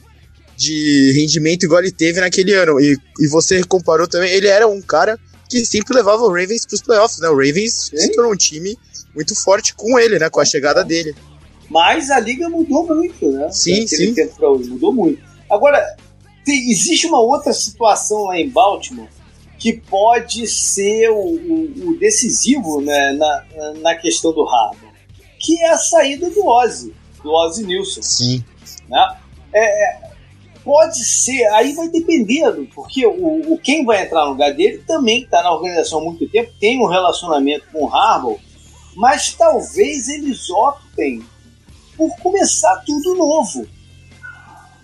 de 0.56 1.12
rendimento 1.12 1.64
igual 1.64 1.82
ele 1.82 1.92
teve 1.92 2.20
naquele 2.20 2.54
ano. 2.54 2.80
E, 2.80 2.96
e 3.20 3.26
você 3.26 3.62
comparou 3.64 4.06
também, 4.06 4.32
ele 4.32 4.46
era 4.46 4.66
um 4.66 4.80
cara 4.80 5.18
que 5.48 5.64
sempre 5.64 5.96
levava 5.96 6.22
o 6.22 6.28
Ravens 6.28 6.66
para 6.66 6.74
os 6.74 6.82
playoffs, 6.82 7.18
né? 7.20 7.28
O 7.28 7.36
Ravens 7.36 7.90
Sim. 7.90 7.96
se 7.96 8.12
tornou 8.12 8.32
um 8.32 8.36
time 8.36 8.78
muito 9.14 9.34
forte 9.34 9.74
com 9.74 9.98
ele, 9.98 10.18
né? 10.18 10.28
Com 10.28 10.40
a 10.40 10.44
chegada 10.44 10.84
dele. 10.84 11.14
Mas 11.70 12.10
a 12.10 12.20
liga 12.20 12.48
mudou 12.48 12.86
muito, 12.86 13.30
né? 13.30 13.50
Sim, 13.50 13.86
sim. 13.86 14.14
Tempo 14.14 14.36
pra 14.36 14.48
hoje, 14.50 14.70
mudou 14.70 14.92
muito. 14.92 15.22
Agora, 15.50 15.96
tem, 16.44 16.70
existe 16.70 17.06
uma 17.06 17.20
outra 17.20 17.52
situação 17.52 18.24
lá 18.24 18.38
em 18.38 18.48
Baltimore 18.48 19.08
que 19.58 19.72
pode 19.72 20.46
ser 20.46 21.10
o, 21.10 21.16
o, 21.16 21.88
o 21.88 21.98
decisivo 21.98 22.80
né, 22.80 23.12
na, 23.12 23.44
na 23.80 23.94
questão 23.96 24.32
do 24.32 24.48
Harbaugh, 24.48 24.92
que 25.38 25.60
é 25.60 25.70
a 25.70 25.76
saída 25.76 26.30
do 26.30 26.46
Ozzy, 26.46 26.94
do 27.22 27.32
Ozzy 27.32 27.66
Nilson. 27.66 28.02
Sim. 28.02 28.44
Né? 28.88 29.18
É, 29.52 29.84
é 29.84 30.08
pode 30.68 31.02
ser, 31.02 31.46
aí 31.54 31.72
vai 31.72 31.88
dependendo, 31.88 32.68
porque 32.74 33.06
o, 33.06 33.54
o 33.54 33.58
quem 33.58 33.86
vai 33.86 34.02
entrar 34.02 34.26
no 34.26 34.32
lugar 34.32 34.52
dele 34.52 34.84
também 34.86 35.22
está 35.22 35.42
na 35.42 35.50
organização 35.50 36.00
há 36.00 36.04
muito 36.04 36.28
tempo, 36.28 36.52
tem 36.60 36.78
um 36.78 36.86
relacionamento 36.86 37.64
com 37.72 37.86
o 37.86 37.88
Harbaugh, 37.88 38.38
mas 38.94 39.32
talvez 39.32 40.10
eles 40.10 40.50
optem 40.50 41.24
por 41.96 42.14
começar 42.18 42.82
tudo 42.84 43.14
novo. 43.14 43.66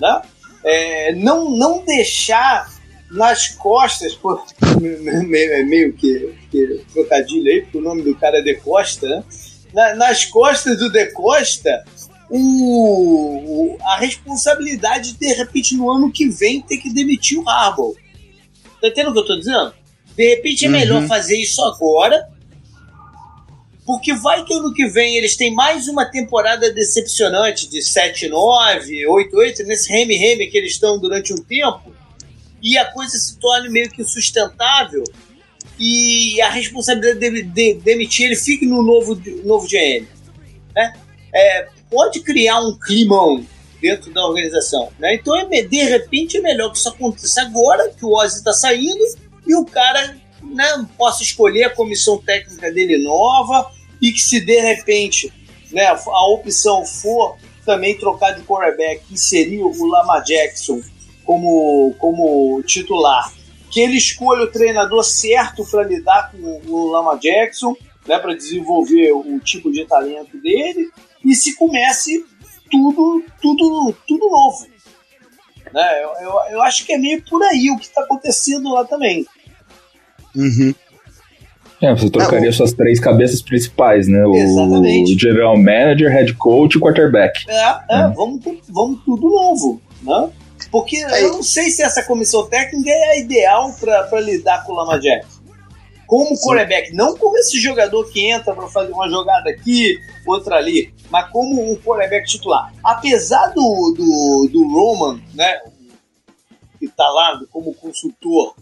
Né? 0.01 0.23
É, 0.65 1.15
não, 1.17 1.51
não 1.51 1.85
deixar 1.85 2.73
nas 3.11 3.49
costas, 3.49 4.15
por, 4.15 4.43
meio, 4.81 5.67
meio 5.67 5.93
que, 5.93 6.35
que, 6.51 6.83
trocadilho 6.95 7.47
aí, 7.47 7.61
porque 7.61 7.77
o 7.77 7.83
nome 7.83 8.01
do 8.01 8.15
cara 8.15 8.39
é 8.39 8.43
De 8.43 8.55
Costa, 8.55 9.07
né? 9.07 9.23
Na, 9.75 9.95
nas 9.97 10.25
costas 10.25 10.79
do 10.79 10.89
De 10.89 11.13
Costa 11.13 11.85
o, 12.31 13.77
a 13.83 13.97
responsabilidade 13.97 15.13
de, 15.13 15.19
de 15.19 15.33
repente, 15.35 15.77
no 15.77 15.91
ano 15.91 16.11
que 16.11 16.29
vem, 16.29 16.63
ter 16.63 16.79
que 16.79 16.93
demitir 16.93 17.39
o 17.39 17.49
Harbaugh. 17.49 17.95
Tá 18.81 18.89
entendendo 18.89 19.11
o 19.11 19.13
que 19.13 19.19
eu 19.21 19.27
tô 19.27 19.37
dizendo? 19.37 19.75
De 20.17 20.29
repente 20.29 20.65
é 20.65 20.69
uhum. 20.69 20.73
melhor 20.73 21.07
fazer 21.07 21.37
isso 21.37 21.63
agora, 21.63 22.29
porque 23.85 24.15
vai 24.15 24.45
que 24.45 24.55
ano 24.55 24.73
que 24.73 24.87
vem 24.87 25.17
eles 25.17 25.37
têm 25.37 25.53
mais 25.53 25.89
uma 25.89 26.05
temporada 26.07 26.73
decepcionante 26.73 27.69
de 27.69 27.81
7-9, 27.81 28.31
8-8, 29.07 29.65
nesse 29.67 29.91
reme-reme 29.91 30.47
que 30.47 30.57
eles 30.57 30.73
estão 30.73 30.99
durante 30.99 31.33
um 31.33 31.37
tempo, 31.37 31.93
e 32.63 32.79
a 32.79 32.91
coisa 32.93 33.19
se 33.19 33.39
torne 33.39 33.69
meio 33.69 33.91
que 33.91 34.03
sustentável, 34.05 35.05
e 35.79 36.41
a 36.41 36.51
responsabilidade 36.51 37.19
de, 37.19 37.43
de, 37.43 37.75
de 37.75 37.81
demitir 37.81 38.27
ele 38.27 38.37
fique 38.37 38.65
no 38.65 38.83
novo, 38.83 39.21
novo 39.45 39.67
GM. 39.67 40.07
Né? 40.75 40.95
É, 41.35 41.69
pode 41.95 42.21
criar 42.21 42.59
um 42.59 42.77
climão 42.77 43.47
dentro 43.81 44.13
da 44.13 44.27
organização. 44.27 44.89
Né? 44.99 45.15
Então, 45.15 45.37
é, 45.37 45.63
de 45.63 45.85
repente, 45.85 46.39
é 46.39 46.41
melhor 46.41 46.73
que 46.73 46.79
isso 46.79 46.89
aconteça 46.89 47.43
agora, 47.43 47.89
que 47.91 48.05
o 48.05 48.13
Ozzy 48.13 48.39
está 48.39 48.53
saindo, 48.53 49.05
e 49.47 49.55
o 49.55 49.65
cara 49.65 50.17
né, 50.43 50.87
possa 50.99 51.23
escolher 51.23 51.65
a 51.65 51.71
comissão 51.71 52.19
técnica 52.19 52.73
dele 52.73 52.99
nova, 52.99 53.71
e 54.03 54.11
que 54.11 54.21
se 54.21 54.41
de 54.41 54.61
repente 54.61 55.33
né, 55.71 55.87
a 55.87 56.29
opção 56.29 56.85
for 56.85 57.37
também 57.65 57.97
trocar 57.97 58.33
de 58.33 58.43
quarterback, 58.43 59.03
inserir 59.11 59.63
o 59.63 59.87
Lama 59.87 60.21
Jackson 60.21 60.81
como, 61.25 61.95
como 61.99 62.61
titular, 62.65 63.33
que 63.71 63.81
ele 63.81 63.97
escolha 63.97 64.43
o 64.43 64.51
treinador 64.51 65.05
certo 65.05 65.65
para 65.65 65.85
lidar 65.85 66.33
com 66.33 66.61
o 66.67 66.91
Lama 66.91 67.17
Jackson, 67.17 67.77
né, 68.07 68.19
para 68.19 68.35
desenvolver 68.35 69.13
o 69.13 69.39
tipo 69.41 69.71
de 69.71 69.85
talento 69.87 70.37
dele, 70.39 70.91
e 71.25 71.35
se 71.35 71.57
comece 71.57 72.25
tudo, 72.71 73.25
tudo, 73.41 73.97
tudo 74.07 74.29
novo. 74.29 74.67
Né? 75.73 76.03
Eu, 76.03 76.11
eu, 76.21 76.33
eu 76.53 76.63
acho 76.63 76.85
que 76.85 76.93
é 76.93 76.99
meio 76.99 77.23
por 77.23 77.43
aí 77.43 77.71
o 77.71 77.79
que 77.79 77.87
está 77.87 78.03
acontecendo 78.03 78.73
lá 78.73 78.85
também. 78.85 79.27
Uhum. 80.35 80.75
É, 81.83 81.95
você 81.95 82.09
trocaria 82.09 82.47
Não, 82.47 82.53
suas 82.53 82.73
três 82.73 82.99
cabeças 82.99 83.43
principais, 83.43 84.09
né? 84.09 84.23
Exatamente. 84.35 85.15
O 85.15 85.19
general 85.19 85.57
manager, 85.57 86.11
head 86.11 86.33
coach 86.35 86.77
e 86.77 86.81
quarterback. 86.81 87.45
É, 87.49 87.79
é, 87.91 88.07
uhum. 88.07 88.13
vamos, 88.15 88.45
vamos 88.69 89.05
tudo 89.05 89.29
novo, 89.29 89.83
né? 90.03 90.31
Porque 90.71 90.97
eu 90.97 91.33
não 91.35 91.43
sei 91.43 91.71
se 91.71 91.83
essa 91.83 92.03
comissão 92.03 92.47
técnica 92.47 92.91
é 92.91 93.11
a 93.11 93.19
ideal 93.19 93.73
para 93.79 94.21
lidar 94.21 94.65
com 94.65 94.73
o 94.73 94.77
Lama 94.77 94.99
Jackson 94.99 95.34
como 96.07 96.39
quarterback, 96.39 96.93
não 96.95 97.17
como 97.17 97.37
esse 97.39 97.59
jogador 97.61 98.11
que 98.11 98.31
entra 98.31 98.55
para 98.55 98.69
fazer 98.69 98.93
uma 98.93 99.09
jogada 99.09 99.51
aqui, 99.51 99.97
outra 100.27 100.57
ali, 100.57 100.93
mas 101.11 101.31
como 101.31 101.71
um 101.71 101.77
quarterback 101.77 102.27
titular. 102.27 102.73
Apesar 102.83 103.49
do, 103.49 103.95
do, 103.97 104.49
do 104.51 104.69
Roman, 104.69 105.21
né, 105.35 105.61
que 106.79 106.87
está 106.87 107.09
lá 107.09 107.41
como 107.51 107.75
consultor, 107.75 108.55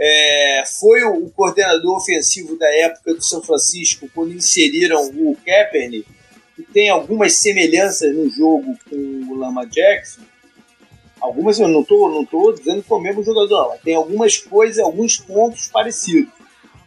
é, 0.00 0.62
foi 0.78 1.02
o 1.02 1.28
coordenador 1.30 1.96
ofensivo 1.96 2.56
da 2.56 2.72
época 2.76 3.14
do 3.14 3.22
São 3.22 3.42
Francisco 3.42 4.08
quando 4.14 4.32
inseriram 4.32 5.04
o 5.06 5.36
Kaepernick, 5.44 6.06
que 6.54 6.62
tem 6.62 6.88
algumas 6.88 7.34
semelhanças 7.34 8.14
no 8.14 8.30
jogo 8.30 8.76
com 8.88 8.96
o 8.96 9.34
Lama 9.34 9.66
Jackson. 9.66 10.22
Algumas 11.20 11.58
eu 11.58 11.66
não 11.66 11.80
estou 11.80 12.08
não 12.10 12.24
tô 12.24 12.52
dizendo 12.52 12.80
que 12.80 12.92
é 12.92 12.96
o 12.96 13.00
mesmo 13.00 13.24
jogador, 13.24 13.70
não. 13.70 13.78
Tem 13.78 13.96
algumas 13.96 14.36
coisas, 14.36 14.78
alguns 14.78 15.16
pontos 15.16 15.66
parecidos 15.66 16.37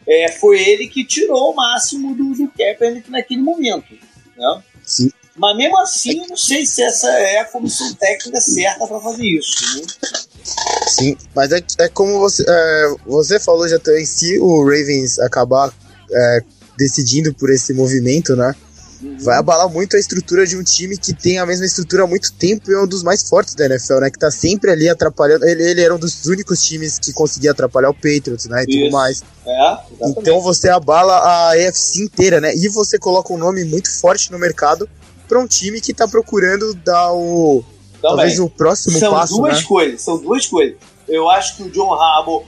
é, 0.07 0.31
foi 0.31 0.61
ele 0.61 0.87
que 0.87 1.05
tirou 1.05 1.51
o 1.51 1.55
máximo 1.55 2.15
do, 2.15 2.33
do 2.33 2.51
Kaepernick 2.57 3.09
naquele 3.09 3.41
momento. 3.41 3.93
Né? 4.37 4.63
Sim. 4.83 5.11
Mas 5.35 5.57
mesmo 5.57 5.77
assim, 5.79 6.27
não 6.27 6.37
sei 6.37 6.65
se 6.65 6.83
essa 6.83 7.07
é 7.07 7.39
a 7.39 7.45
comissão 7.45 7.93
técnica 7.93 8.41
certa 8.41 8.85
para 8.85 8.99
fazer 8.99 9.25
isso. 9.25 9.79
Né? 9.79 9.85
Sim, 10.87 11.17
mas 11.33 11.51
é, 11.51 11.63
é 11.79 11.87
como 11.87 12.19
você, 12.19 12.43
é, 12.47 12.95
você 13.05 13.39
falou 13.39 13.67
já 13.67 13.79
também, 13.79 14.05
se 14.05 14.37
o 14.39 14.63
Ravens 14.63 15.19
acabar 15.19 15.73
é, 16.11 16.43
decidindo 16.77 17.33
por 17.33 17.49
esse 17.49 17.73
movimento, 17.73 18.35
né? 18.35 18.55
Vai 19.21 19.37
abalar 19.37 19.69
muito 19.69 19.95
a 19.95 19.99
estrutura 19.99 20.45
de 20.45 20.55
um 20.55 20.63
time 20.63 20.97
que 20.97 21.13
tem 21.13 21.39
a 21.39 21.45
mesma 21.45 21.65
estrutura 21.65 22.03
há 22.03 22.07
muito 22.07 22.31
tempo 22.33 22.69
e 22.69 22.73
é 22.73 22.79
um 22.79 22.87
dos 22.87 23.03
mais 23.03 23.27
fortes 23.27 23.55
da 23.55 23.65
NFL, 23.65 23.99
né? 23.99 24.09
Que 24.09 24.19
tá 24.19 24.29
sempre 24.29 24.71
ali 24.71 24.87
atrapalhando. 24.87 25.45
Ele, 25.45 25.63
ele 25.63 25.81
era 25.81 25.93
um 25.93 25.99
dos 25.99 26.25
únicos 26.25 26.63
times 26.63 26.99
que 26.99 27.11
conseguia 27.11 27.51
atrapalhar 27.51 27.89
o 27.89 27.93
Patriots, 27.93 28.45
né? 28.45 28.63
E 28.67 28.71
Isso. 28.71 28.79
tudo 28.83 28.91
mais. 28.91 29.23
É, 29.45 29.77
então 30.19 30.39
você 30.41 30.69
abala 30.69 31.13
a 31.13 31.51
AFC 31.53 32.03
inteira, 32.03 32.39
né? 32.39 32.55
E 32.55 32.69
você 32.69 32.99
coloca 32.99 33.33
um 33.33 33.37
nome 33.37 33.63
muito 33.63 33.91
forte 33.91 34.31
no 34.31 34.37
mercado 34.37 34.87
para 35.27 35.39
um 35.39 35.47
time 35.47 35.81
que 35.81 35.93
tá 35.93 36.07
procurando 36.07 36.73
dar 36.75 37.11
o. 37.11 37.63
Também. 38.01 38.17
Talvez 38.17 38.39
o 38.39 38.49
próximo 38.49 38.97
são 38.97 39.11
passo. 39.13 39.33
São 39.33 39.41
duas 39.43 39.57
né? 39.57 39.65
coisas, 39.67 40.01
são 40.01 40.17
duas 40.17 40.47
coisas. 40.47 40.75
Eu 41.07 41.29
acho 41.29 41.57
que 41.57 41.63
o 41.63 41.69
John 41.69 41.93
Harbaugh 41.93 42.43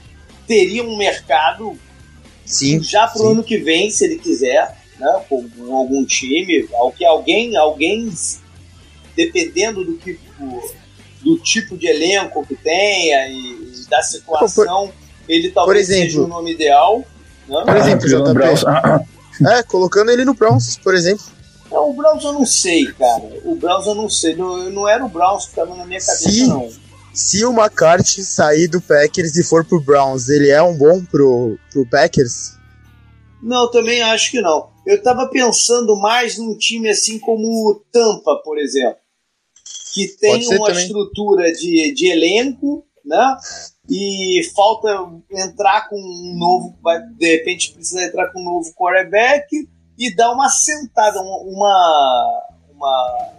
teria 0.47 0.83
um 0.83 0.97
mercado 0.97 1.77
sim, 2.45 2.81
já 2.81 3.07
pro 3.07 3.23
sim. 3.23 3.31
ano 3.31 3.43
que 3.43 3.57
vem, 3.57 3.89
se 3.89 4.03
ele 4.03 4.17
quiser 4.17 4.82
né, 5.03 5.21
com, 5.27 5.49
com 5.49 5.75
algum 5.75 6.05
time, 6.05 6.67
ao 6.73 6.91
que 6.91 7.03
alguém, 7.03 7.57
alguém 7.57 8.11
dependendo 9.15 9.83
do 9.83 9.97
que 9.97 10.17
do 11.21 11.37
tipo 11.37 11.77
de 11.77 11.87
elenco 11.87 12.45
que 12.45 12.55
tenha 12.55 13.27
e, 13.27 13.37
e 13.37 13.85
da 13.89 14.01
situação, 14.01 14.87
por, 14.87 14.93
ele 15.27 15.51
talvez 15.51 15.89
exemplo, 15.89 16.05
seja 16.05 16.21
o 16.21 16.27
nome 16.27 16.53
ideal. 16.53 17.03
Né? 17.47 17.63
Por 17.65 17.77
exemplo, 17.77 18.07
JP. 18.07 19.47
é, 19.49 19.63
colocando 19.63 20.11
ele 20.11 20.25
no 20.25 20.33
Browns, 20.33 20.77
por 20.77 20.93
exemplo. 20.95 21.25
Não, 21.71 21.89
o 21.89 21.93
Browns 21.93 22.23
eu 22.23 22.33
não 22.33 22.45
sei, 22.45 22.85
cara. 22.93 23.23
O 23.43 23.55
Browns 23.55 23.87
eu 23.87 23.95
não 23.95 24.09
sei. 24.09 24.35
Não, 24.35 24.69
não 24.69 24.87
era 24.87 25.03
o 25.03 25.09
Browns 25.09 25.45
que 25.45 25.51
estava 25.51 25.75
na 25.75 25.85
minha 25.85 25.99
cabeça, 25.99 26.29
se, 26.29 26.47
não. 26.47 26.69
Se 27.13 27.45
o 27.45 27.51
McCarthy 27.51 28.23
sair 28.23 28.67
do 28.67 28.81
Packers 28.81 29.35
e 29.35 29.43
for 29.43 29.65
pro 29.65 29.79
Browns, 29.79 30.29
ele 30.29 30.49
é 30.49 30.61
um 30.61 30.75
bom 30.75 31.03
pro, 31.05 31.57
pro 31.71 31.85
Packers? 31.85 32.53
Não, 33.41 33.71
também 33.71 34.01
acho 34.01 34.31
que 34.31 34.41
não. 34.41 34.72
Eu 34.85 34.97
estava 34.97 35.27
pensando 35.27 35.95
mais 35.97 36.37
num 36.37 36.57
time 36.57 36.89
assim 36.89 37.19
como 37.19 37.47
o 37.69 37.75
Tampa, 37.91 38.41
por 38.43 38.57
exemplo, 38.57 38.97
que 39.93 40.07
tem 40.17 40.47
uma 40.47 40.67
também. 40.67 40.83
estrutura 40.83 41.51
de, 41.53 41.93
de 41.93 42.11
elenco, 42.11 42.85
né? 43.05 43.37
E 43.89 44.41
falta 44.55 44.89
entrar 45.31 45.89
com 45.89 45.95
um 45.95 46.37
novo, 46.37 46.77
de 47.17 47.27
repente 47.27 47.73
precisa 47.73 48.03
entrar 48.03 48.31
com 48.31 48.39
um 48.39 48.43
novo 48.43 48.73
quarterback 48.73 49.67
e 49.97 50.15
dar 50.15 50.31
uma 50.31 50.49
sentada, 50.49 51.21
uma, 51.21 52.43
uma, 52.69 53.29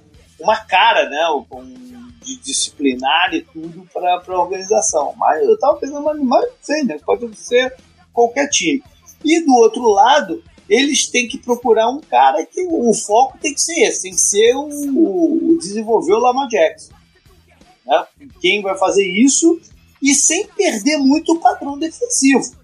uma 0.40 0.56
cara, 0.56 1.08
né? 1.08 1.28
Um, 1.28 2.04
de 2.24 2.36
disciplinar 2.38 3.34
e 3.34 3.42
tudo 3.42 3.86
para 3.92 4.14
a 4.14 4.40
organização. 4.40 5.14
Mas 5.16 5.44
eu 5.44 5.54
estava 5.54 5.76
pensando, 5.76 6.02
mas 6.02 6.18
não 6.18 6.48
sei, 6.62 6.82
né? 6.82 6.98
Pode 7.04 7.36
ser 7.36 7.76
qualquer 8.12 8.48
time. 8.48 8.82
E 9.22 9.40
do 9.40 9.54
outro 9.54 9.88
lado, 9.90 10.42
eles 10.68 11.06
têm 11.06 11.28
que 11.28 11.38
procurar 11.38 11.88
um 11.88 12.00
cara 12.00 12.44
que 12.46 12.66
o 12.66 12.92
foco 12.94 13.38
tem 13.38 13.52
que 13.52 13.60
ser 13.60 13.80
esse, 13.82 14.02
tem 14.02 14.12
que 14.12 14.20
ser 14.20 14.54
o, 14.54 15.52
o 15.52 15.58
desenvolver 15.58 16.14
o 16.14 16.18
Lamar 16.18 16.48
Jackson. 16.48 16.92
Né? 17.86 18.06
Quem 18.40 18.62
vai 18.62 18.76
fazer 18.78 19.06
isso 19.06 19.60
e 20.02 20.14
sem 20.14 20.46
perder 20.46 20.98
muito 20.98 21.32
o 21.32 21.40
padrão 21.40 21.78
defensivo. 21.78 22.56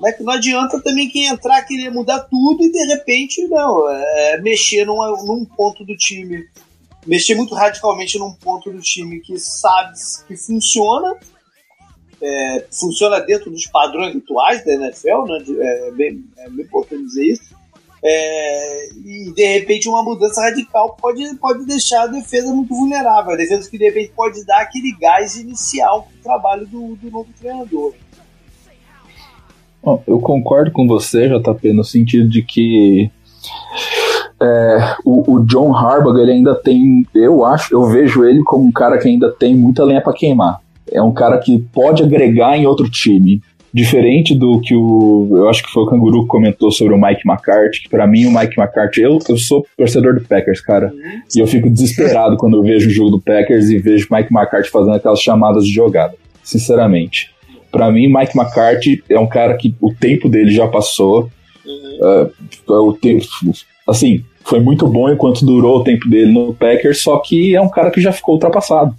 Né? 0.00 0.12
Que 0.12 0.22
não 0.22 0.32
adianta 0.32 0.80
também 0.80 1.08
quem 1.08 1.26
entrar 1.26 1.62
querer 1.62 1.90
mudar 1.90 2.20
tudo 2.20 2.64
e 2.64 2.70
de 2.70 2.84
repente 2.86 3.46
não, 3.48 3.88
é, 3.88 4.40
mexer 4.40 4.84
num, 4.84 4.98
num 5.24 5.44
ponto 5.44 5.84
do 5.84 5.96
time, 5.96 6.48
mexer 7.06 7.34
muito 7.34 7.54
radicalmente 7.54 8.18
num 8.18 8.32
ponto 8.32 8.70
do 8.70 8.80
time 8.80 9.20
que 9.20 9.38
sabe 9.38 9.92
que 10.26 10.36
funciona 10.36 11.16
é, 12.22 12.66
funciona 12.70 13.20
dentro 13.20 13.50
dos 13.50 13.66
padrões 13.66 14.14
atuais 14.16 14.64
da 14.64 14.74
NFL, 14.74 15.24
né? 15.26 15.44
é, 15.58 15.90
bem, 15.92 16.24
é 16.38 16.50
bem 16.50 16.64
importante 16.64 17.04
dizer 17.04 17.24
isso. 17.24 17.60
É, 18.02 18.88
e 18.94 19.32
de 19.34 19.58
repente 19.58 19.86
uma 19.86 20.02
mudança 20.02 20.40
radical 20.40 20.96
pode, 20.98 21.22
pode 21.36 21.66
deixar 21.66 22.04
a 22.04 22.06
defesa 22.06 22.52
muito 22.52 22.74
vulnerável. 22.74 23.32
A 23.32 23.36
defesa 23.36 23.70
que 23.70 23.76
de 23.76 23.84
repente 23.84 24.12
pode 24.14 24.44
dar 24.46 24.62
aquele 24.62 24.96
gás 24.98 25.36
inicial 25.36 26.02
para 26.02 26.18
o 26.18 26.22
trabalho 26.22 26.66
do, 26.66 26.96
do 26.96 27.10
novo 27.10 27.28
treinador. 27.38 27.92
Bom, 29.82 30.02
eu 30.06 30.18
concordo 30.20 30.70
com 30.72 30.86
você, 30.86 31.28
JP, 31.28 31.72
no 31.72 31.84
sentido 31.84 32.28
de 32.28 32.42
que 32.42 33.10
é, 34.40 34.96
o, 35.04 35.34
o, 35.34 35.44
John 35.46 35.74
Harbaugh 35.74 36.18
ele 36.18 36.32
ainda 36.32 36.54
tem, 36.54 37.06
eu 37.14 37.44
acho, 37.44 37.74
eu 37.74 37.86
vejo 37.86 38.24
ele 38.24 38.42
como 38.44 38.64
um 38.64 38.72
cara 38.72 38.98
que 38.98 39.08
ainda 39.08 39.30
tem 39.30 39.54
muita 39.54 39.84
lenha 39.84 40.02
para 40.02 40.12
queimar. 40.12 40.60
É 40.92 41.02
um 41.02 41.12
cara 41.12 41.38
que 41.38 41.58
pode 41.72 42.02
agregar 42.02 42.56
em 42.56 42.66
outro 42.66 42.88
time. 42.90 43.40
Diferente 43.72 44.34
do 44.34 44.60
que 44.60 44.74
o. 44.74 45.28
Eu 45.30 45.48
acho 45.48 45.62
que 45.62 45.70
foi 45.70 45.84
o 45.84 45.86
Canguru 45.86 46.22
que 46.22 46.28
comentou 46.28 46.72
sobre 46.72 46.92
o 46.92 47.00
Mike 47.00 47.22
McCarthy, 47.24 47.82
que 47.82 47.88
pra 47.88 48.04
mim 48.04 48.26
o 48.26 48.36
Mike 48.36 48.58
McCarthy. 48.58 49.02
Eu, 49.02 49.18
eu 49.28 49.36
sou 49.36 49.64
torcedor 49.76 50.14
do 50.14 50.22
Packers, 50.22 50.60
cara. 50.60 50.92
E 51.34 51.38
eu 51.38 51.46
fico 51.46 51.70
desesperado 51.70 52.36
quando 52.36 52.56
eu 52.56 52.62
vejo 52.64 52.88
o 52.88 52.92
jogo 52.92 53.10
do 53.10 53.20
Packers 53.20 53.70
e 53.70 53.78
vejo 53.78 54.08
Mike 54.10 54.34
McCarthy 54.34 54.70
fazendo 54.70 54.96
aquelas 54.96 55.20
chamadas 55.20 55.64
de 55.64 55.72
jogada. 55.72 56.14
Sinceramente. 56.42 57.30
Para 57.70 57.92
mim, 57.92 58.08
Mike 58.08 58.36
McCarthy 58.36 59.04
é 59.08 59.18
um 59.18 59.28
cara 59.28 59.56
que 59.56 59.72
o 59.80 59.94
tempo 59.94 60.28
dele 60.28 60.50
já 60.50 60.66
passou. 60.66 61.30
Uh, 62.00 62.72
o 62.72 62.92
tempo, 62.94 63.24
assim, 63.86 64.24
foi 64.44 64.58
muito 64.58 64.86
bom 64.88 65.08
enquanto 65.08 65.44
durou 65.44 65.78
o 65.78 65.84
tempo 65.84 66.08
dele 66.08 66.32
no 66.32 66.52
Packers, 66.54 67.02
só 67.02 67.18
que 67.18 67.54
é 67.54 67.60
um 67.60 67.68
cara 67.68 67.90
que 67.90 68.00
já 68.00 68.10
ficou 68.10 68.34
ultrapassado. 68.34 68.94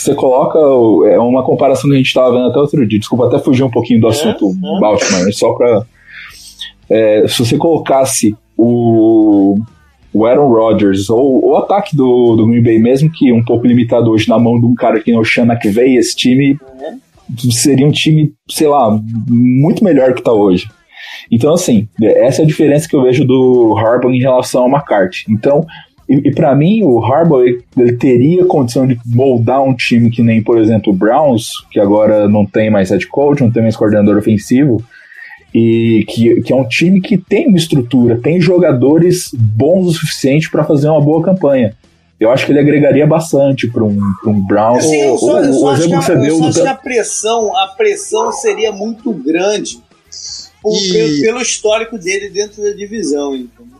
Você 0.00 0.14
coloca. 0.14 0.58
É 1.08 1.18
uma 1.18 1.42
comparação 1.42 1.90
que 1.90 1.94
a 1.94 1.98
gente 1.98 2.06
estava 2.06 2.32
vendo 2.32 2.48
até 2.48 2.58
outro 2.58 2.86
dia. 2.86 2.98
Desculpa 2.98 3.26
até 3.26 3.38
fugir 3.38 3.62
um 3.62 3.70
pouquinho 3.70 4.00
do 4.00 4.06
é, 4.06 4.10
assunto 4.10 4.50
é. 4.50 4.80
Baltimore, 4.80 5.24
mas 5.24 5.38
só 5.38 5.52
para. 5.52 5.84
É, 6.88 7.24
se 7.28 7.38
você 7.38 7.56
colocasse 7.56 8.34
o, 8.56 9.58
o 10.12 10.26
Aaron 10.26 10.48
Rodgers 10.48 11.10
ou 11.10 11.50
o 11.50 11.56
ataque 11.56 11.94
do, 11.94 12.34
do 12.34 12.46
Green 12.46 12.62
Bay, 12.62 12.78
mesmo 12.78 13.10
que 13.12 13.30
um 13.30 13.44
pouco 13.44 13.66
limitado 13.66 14.10
hoje 14.10 14.28
na 14.28 14.38
mão 14.38 14.58
de 14.58 14.66
um 14.66 14.74
cara 14.74 15.00
que 15.00 15.12
não 15.12 15.22
chama 15.22 15.54
que 15.54 15.68
veio, 15.68 16.00
esse 16.00 16.16
time 16.16 16.58
seria 17.50 17.86
um 17.86 17.92
time, 17.92 18.32
sei 18.48 18.66
lá, 18.66 18.98
muito 19.28 19.84
melhor 19.84 20.14
que 20.14 20.20
está 20.20 20.32
hoje. 20.32 20.66
Então, 21.30 21.54
assim, 21.54 21.88
essa 22.02 22.42
é 22.42 22.44
a 22.44 22.48
diferença 22.48 22.88
que 22.88 22.96
eu 22.96 23.02
vejo 23.02 23.24
do 23.24 23.76
Harbaugh 23.78 24.12
em 24.12 24.20
relação 24.20 24.62
ao 24.62 24.68
McCarthy. 24.68 25.24
Então, 25.28 25.64
e, 26.10 26.28
e 26.28 26.34
para 26.34 26.52
mim, 26.56 26.82
o 26.82 26.98
Harbaugh 26.98 27.44
ele, 27.44 27.62
ele, 27.78 27.92
teria 27.92 28.44
condição 28.44 28.84
de 28.84 28.98
moldar 29.06 29.62
um 29.62 29.72
time 29.72 30.10
que 30.10 30.22
nem, 30.22 30.42
por 30.42 30.58
exemplo, 30.58 30.92
o 30.92 30.96
Browns, 30.96 31.52
que 31.70 31.78
agora 31.78 32.28
não 32.28 32.44
tem 32.44 32.68
mais 32.68 32.90
head 32.90 33.06
coach, 33.06 33.40
não 33.40 33.50
tem 33.50 33.62
mais 33.62 33.76
coordenador 33.76 34.18
ofensivo, 34.18 34.82
e 35.54 36.04
que, 36.08 36.42
que 36.42 36.52
é 36.52 36.56
um 36.56 36.66
time 36.66 37.00
que 37.00 37.16
tem 37.16 37.46
uma 37.46 37.56
estrutura, 37.56 38.18
tem 38.20 38.40
jogadores 38.40 39.30
bons 39.32 39.86
o 39.86 39.92
suficiente 39.92 40.50
para 40.50 40.64
fazer 40.64 40.88
uma 40.88 41.00
boa 41.00 41.22
campanha. 41.22 41.76
Eu 42.18 42.30
acho 42.30 42.44
que 42.44 42.52
ele 42.52 42.58
agregaria 42.58 43.06
bastante 43.06 43.68
para 43.68 43.84
um, 43.84 43.98
um 44.26 44.46
Browns. 44.46 44.84
Assim, 44.84 45.00
eu 45.00 45.16
só, 45.16 45.40
eu 45.40 45.52
só 45.54 45.68
acho, 45.70 45.88
que, 45.88 45.94
a, 45.94 46.14
eu 46.16 46.36
só 46.36 46.48
acho 46.48 46.62
que 46.62 46.68
a 46.68 46.74
pressão, 46.74 47.56
a 47.56 47.68
pressão 47.68 48.32
seria 48.32 48.72
muito 48.72 49.12
grande 49.12 49.80
por, 50.60 50.76
e... 50.76 50.92
pelo, 50.92 51.20
pelo 51.20 51.40
histórico 51.40 51.96
dele 51.96 52.28
dentro 52.28 52.62
da 52.62 52.72
divisão. 52.72 53.34
Entendeu? 53.34 53.79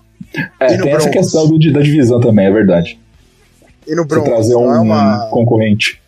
É, 0.61 0.77
tem 0.77 0.93
essa 0.93 1.11
questão 1.11 1.49
do, 1.49 1.73
da 1.73 1.81
divisão 1.81 2.21
também, 2.21 2.47
é 2.47 2.51
verdade. 2.51 2.99
E 3.87 3.95
no 3.95 4.05
Broncos, 4.05 4.31
trazer 4.31 4.55
um, 4.55 4.73
é 4.73 4.79
uma... 4.79 5.29
concorrente. 5.31 6.01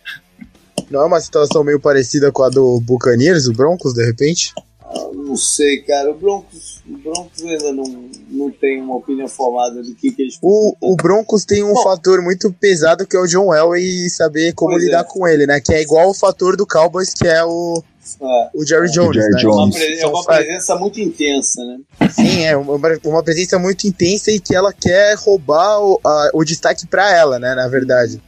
Não 0.89 1.01
é 1.01 1.05
uma 1.05 1.19
situação 1.19 1.63
meio 1.63 1.79
parecida 1.79 2.31
com 2.31 2.43
a 2.43 2.49
do 2.49 2.79
Buccaneers, 2.81 3.47
o 3.47 3.53
Broncos, 3.53 3.93
de 3.93 4.05
repente? 4.05 4.53
Ah, 4.81 5.09
não 5.13 5.35
sei, 5.35 5.81
cara. 5.81 6.11
O 6.11 6.13
Broncos, 6.13 6.81
o 6.87 6.97
Broncos 6.97 7.43
ainda 7.43 7.73
não, 7.73 8.09
não 8.29 8.51
tem 8.51 8.81
uma 8.81 8.95
opinião 8.95 9.27
formada 9.27 9.81
do 9.81 9.95
que, 9.95 10.11
que 10.11 10.21
eles 10.21 10.37
o, 10.41 10.75
o 10.79 10.95
Broncos 10.95 11.45
tem 11.45 11.63
um 11.63 11.73
Bom, 11.73 11.83
fator 11.83 12.21
muito 12.21 12.53
pesado 12.53 13.07
que 13.07 13.17
é 13.17 13.19
o 13.19 13.27
John 13.27 13.53
Elway 13.53 13.83
e 13.83 14.09
saber 14.09 14.53
como 14.53 14.77
lidar 14.77 15.01
é. 15.01 15.03
com 15.03 15.27
ele, 15.27 15.47
né? 15.47 15.59
Que 15.59 15.73
é 15.73 15.81
igual 15.81 16.09
o 16.09 16.13
fator 16.13 16.55
do 16.55 16.67
Cowboys, 16.67 17.13
que 17.13 17.27
é 17.27 17.43
o 17.43 17.83
é. 18.21 18.49
O 18.53 18.65
Jerry 18.65 18.91
Jones, 18.91 19.09
o 19.09 19.13
Jerry 19.13 19.33
né? 19.33 19.41
Jones. 19.41 19.75
É 19.99 20.07
uma 20.07 20.23
presença 20.23 20.75
muito 20.75 20.99
intensa, 20.99 21.63
né? 21.63 21.79
Sim, 22.11 22.43
é 22.43 22.57
uma, 22.57 22.75
uma 23.05 23.23
presença 23.23 23.57
muito 23.57 23.87
intensa 23.87 24.31
e 24.31 24.39
que 24.39 24.53
ela 24.53 24.73
quer 24.73 25.15
roubar 25.15 25.81
o, 25.81 25.99
a, 26.03 26.31
o 26.33 26.43
destaque 26.43 26.85
para 26.85 27.11
ela, 27.15 27.39
né? 27.39 27.55
Na 27.55 27.67
verdade. 27.67 28.21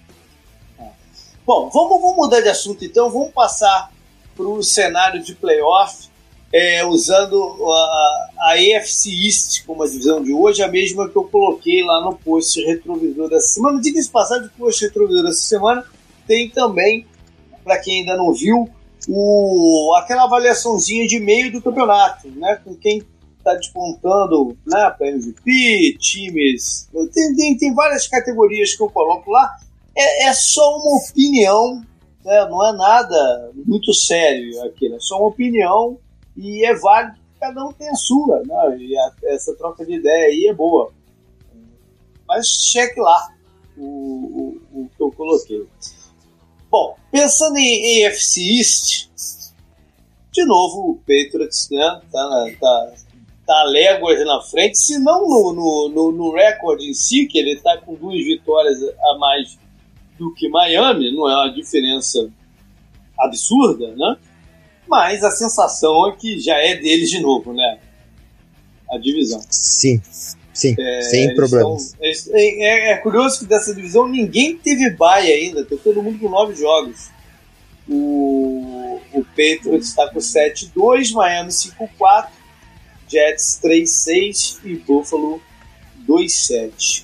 É. 0.80 0.84
Bom, 1.46 1.70
vamos, 1.70 2.02
vamos 2.02 2.16
mudar 2.16 2.42
de 2.42 2.50
assunto 2.50 2.86
então. 2.86 3.10
Vamos 3.10 3.32
passar 3.32 3.92
para 4.36 4.48
o 4.48 4.64
cenário 4.64 5.22
de 5.22 5.36
playoff, 5.36 6.08
é, 6.54 6.86
usando 6.86 7.42
a, 7.70 8.30
a 8.40 8.54
AFC 8.54 9.10
East 9.26 9.66
como 9.66 9.84
a 9.84 9.88
divisão 9.88 10.24
de 10.24 10.34
hoje, 10.34 10.64
a 10.64 10.68
mesma 10.70 11.10
que 11.10 11.18
eu 11.18 11.26
coloquei 11.26 11.84
lá 11.84 12.02
no 12.02 12.16
post 12.16 12.64
retrovisor 12.64 13.30
dessa 13.30 13.48
semana. 13.48 13.82
Diga-se 13.82 14.10
passagem, 14.10 14.48
o 14.48 14.52
post 14.52 14.86
retrovisor 14.86 15.24
dessa 15.24 15.42
semana 15.42 15.86
tem 16.26 16.50
também, 16.50 17.06
para 17.64 17.78
quem 17.80 18.00
ainda 18.02 18.16
não 18.16 18.34
viu, 18.34 18.70
o, 19.08 19.96
aquela 19.98 20.24
avaliaçãozinha 20.24 21.08
de 21.08 21.20
meio 21.20 21.52
do 21.52 21.62
campeonato, 21.62 22.30
né? 22.30 22.60
Com 22.64 22.76
quem 22.76 23.04
está 23.46 23.54
despontando 23.54 24.58
né, 24.66 24.90
para 24.98 25.10
MVP, 25.10 25.98
times. 26.00 26.90
Tem, 27.14 27.36
tem, 27.36 27.58
tem, 27.58 27.74
várias 27.74 28.08
categorias 28.08 28.76
que 28.76 28.82
eu 28.82 28.90
coloco 28.90 29.30
lá. 29.30 29.56
É, 29.96 30.28
é 30.28 30.34
só 30.34 30.78
uma 30.78 30.98
opinião, 30.98 31.86
né? 32.24 32.48
não 32.50 32.66
é 32.68 32.74
nada 32.74 33.52
muito 33.66 33.94
sério 33.94 34.64
aquilo, 34.64 34.96
é 34.96 35.00
só 35.00 35.18
uma 35.18 35.30
opinião 35.30 35.98
e 36.36 36.66
é 36.66 36.76
válido 36.76 37.16
que 37.16 37.40
cada 37.40 37.64
um 37.64 37.72
tem 37.72 37.88
a 37.88 37.96
sua. 37.96 38.42
Né? 38.44 38.78
E 38.80 38.98
a, 38.98 39.14
essa 39.26 39.56
troca 39.56 39.86
de 39.86 39.94
ideia 39.94 40.26
aí 40.26 40.48
é 40.50 40.54
boa. 40.54 40.92
Mas 42.28 42.48
cheque 42.48 43.00
lá 43.00 43.30
o, 43.78 43.84
o, 43.86 44.82
o 44.82 44.90
que 44.90 45.02
eu 45.02 45.12
coloquei. 45.12 45.66
Bom, 46.76 46.98
pensando 47.10 47.56
em 47.56 48.06
AFC 48.06 48.58
East, 48.58 49.08
de 50.30 50.44
novo 50.44 50.92
o 50.92 50.96
Patriots 50.98 51.70
né, 51.72 52.02
tá, 52.12 52.48
tá, 52.60 52.94
tá 53.48 53.64
léguas 53.64 54.20
na 54.26 54.42
frente, 54.42 54.78
se 54.78 55.00
não 55.00 55.22
no, 55.22 55.54
no, 55.54 55.90
no, 55.90 56.12
no 56.12 56.34
recorde 56.34 56.84
em 56.84 56.94
si, 56.94 57.28
que 57.28 57.38
ele 57.38 57.54
está 57.54 57.78
com 57.78 57.96
duas 57.96 58.18
vitórias 58.18 58.78
a 58.84 59.18
mais 59.18 59.58
do 60.20 60.34
que 60.34 60.50
Miami, 60.50 61.16
não 61.16 61.30
é 61.30 61.46
uma 61.46 61.54
diferença 61.54 62.30
absurda, 63.18 63.96
né? 63.96 64.18
Mas 64.86 65.24
a 65.24 65.32
sensação 65.32 66.10
é 66.10 66.12
que 66.18 66.42
já 66.42 66.58
é 66.58 66.76
deles 66.76 67.10
de 67.10 67.22
novo, 67.22 67.54
né? 67.54 67.80
A 68.92 68.98
divisão. 68.98 69.42
Sim. 69.50 70.02
Sim, 70.56 70.74
é, 70.80 71.02
sem 71.02 71.36
problemas. 71.36 71.94
é, 72.00 72.12
é, 72.32 72.92
é, 72.92 72.98
curioso 72.98 73.40
que 73.40 73.46
dessa 73.46 73.76
divisão 73.76 74.08
ninguém 74.08 74.58
teve 74.58 74.90
bye 74.92 75.30
ainda, 75.30 75.66
tá 75.66 75.76
todo 75.84 76.02
mundo 76.02 76.18
com 76.18 76.30
nove 76.30 76.56
jogos. 76.56 77.10
O, 77.88 79.00
o 79.14 79.24
Patriots 79.26 79.90
está 79.90 80.10
com 80.10 80.18
7-2, 80.18 81.12
Miami 81.12 81.50
5-4, 81.50 82.30
Jets 83.08 83.60
3-6 83.62 84.60
e 84.64 84.76
Buffalo 84.78 85.42
2-7. 86.08 87.04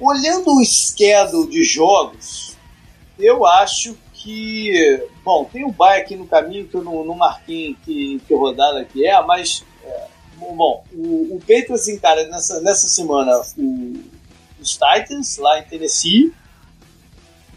Olhando 0.00 0.58
o 0.58 0.64
schedule 0.64 1.48
de 1.48 1.62
jogos, 1.62 2.56
eu 3.16 3.46
acho 3.46 3.96
que. 4.12 5.02
Bom, 5.24 5.44
tem 5.44 5.64
o 5.64 5.70
bye 5.70 6.00
aqui 6.00 6.16
no 6.16 6.26
caminho 6.26 6.66
que 6.66 6.74
eu 6.74 6.82
não, 6.82 7.04
não 7.04 7.14
marquei 7.14 7.76
que, 7.84 8.20
que 8.26 8.34
rodada 8.34 8.84
que 8.84 9.06
é, 9.06 9.24
mas 9.24 9.64
Bom, 10.36 10.84
o, 10.92 11.36
o 11.36 11.40
Patriots 11.40 11.88
encara 11.88 12.26
nessa, 12.28 12.60
nessa 12.60 12.88
semana 12.88 13.40
o, 13.56 13.94
os 14.60 14.72
Titans, 14.72 15.38
lá 15.38 15.58
em 15.58 15.64
Tennessee. 15.64 16.32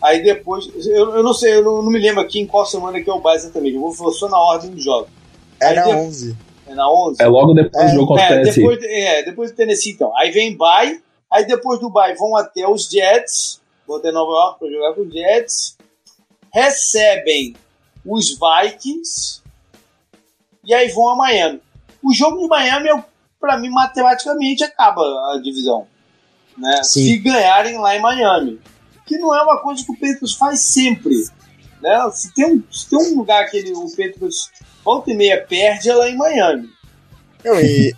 Aí 0.02 0.24
depois, 0.24 0.70
eu, 0.88 1.16
eu 1.16 1.24
não 1.24 1.34
sei, 1.34 1.56
eu 1.56 1.64
não, 1.64 1.82
não, 1.82 1.92
me 1.92 2.00
lembro 2.00 2.22
aqui 2.22 2.40
em 2.40 2.48
qual 2.48 2.66
semana 2.66 3.02
que 3.02 3.10
é 3.10 3.14
o 3.14 3.20
bye 3.20 3.36
exatamente. 3.36 3.76
Eu 3.76 3.92
vou 3.92 4.12
só 4.14 4.30
na 4.30 4.40
ordem 4.40 4.72
dos 4.72 4.84
jogos. 4.84 5.10
É 5.60 5.68
Aí 5.68 5.76
na 5.76 5.84
de, 5.84 5.92
11. 5.92 6.38
É 6.68 6.74
na 6.74 6.90
11? 6.90 7.22
É 7.22 7.28
logo 7.28 7.54
depois 7.54 7.84
é, 7.84 7.88
do 7.88 7.96
jogo 7.96 8.18
é, 8.18 8.28
Tennessee. 8.28 8.62
Depois, 8.62 8.84
é, 8.84 9.24
depois 9.24 9.52
do 9.52 9.58
Tennessee, 9.58 9.92
então. 9.92 10.16
Aí 10.18 10.32
vem 10.32 10.56
bye. 10.56 11.02
Aí 11.30 11.46
depois 11.46 11.80
do 11.80 11.90
bye 11.90 12.16
vão 12.16 12.36
até 12.38 12.68
os 12.68 12.90
Jets. 12.90 13.60
Vão 13.86 13.98
até 13.98 14.12
Nova 14.12 14.32
York 14.32 14.60
para 14.60 14.70
jogar 14.70 14.94
com 14.94 15.02
os 15.02 15.12
Jets. 15.12 15.78
Recebem 16.54 17.56
os 18.06 18.38
Vikings. 18.40 19.42
E 20.64 20.74
aí 20.74 20.88
vão 20.90 21.10
a 21.10 21.16
Miami. 21.16 21.62
O 22.04 22.14
jogo 22.14 22.40
de 22.40 22.48
Miami, 22.48 22.90
para 23.40 23.58
mim, 23.58 23.70
matematicamente 23.70 24.64
acaba 24.64 25.02
a 25.02 25.40
divisão. 25.44 25.88
Né? 26.58 26.84
Se 26.84 27.18
ganharem 27.18 27.78
lá 27.78 27.96
em 27.96 28.02
Miami. 28.02 28.60
Que 29.06 29.18
não 29.18 29.36
é 29.36 29.42
uma 29.42 29.62
coisa 29.62 29.84
que 29.84 29.92
o 29.92 29.96
Patriots 29.96 30.34
faz 30.34 30.60
sempre. 30.60 31.16
Né? 31.82 32.12
Se, 32.14 32.34
tem 32.34 32.46
um, 32.46 32.64
se 32.72 32.90
tem 32.90 33.00
um 33.00 33.18
lugar 33.18 33.50
que 33.50 33.58
ele, 33.58 33.72
o 33.72 33.90
Patriots 33.90 34.52
volta 34.84 35.12
e 35.12 35.16
meia 35.16 35.46
perde, 35.48 35.90
é 35.90 35.96
lá 35.96 36.10
em 36.10 36.18
Miami. 36.18 36.70
Não, 37.44 37.60
e 37.60 37.94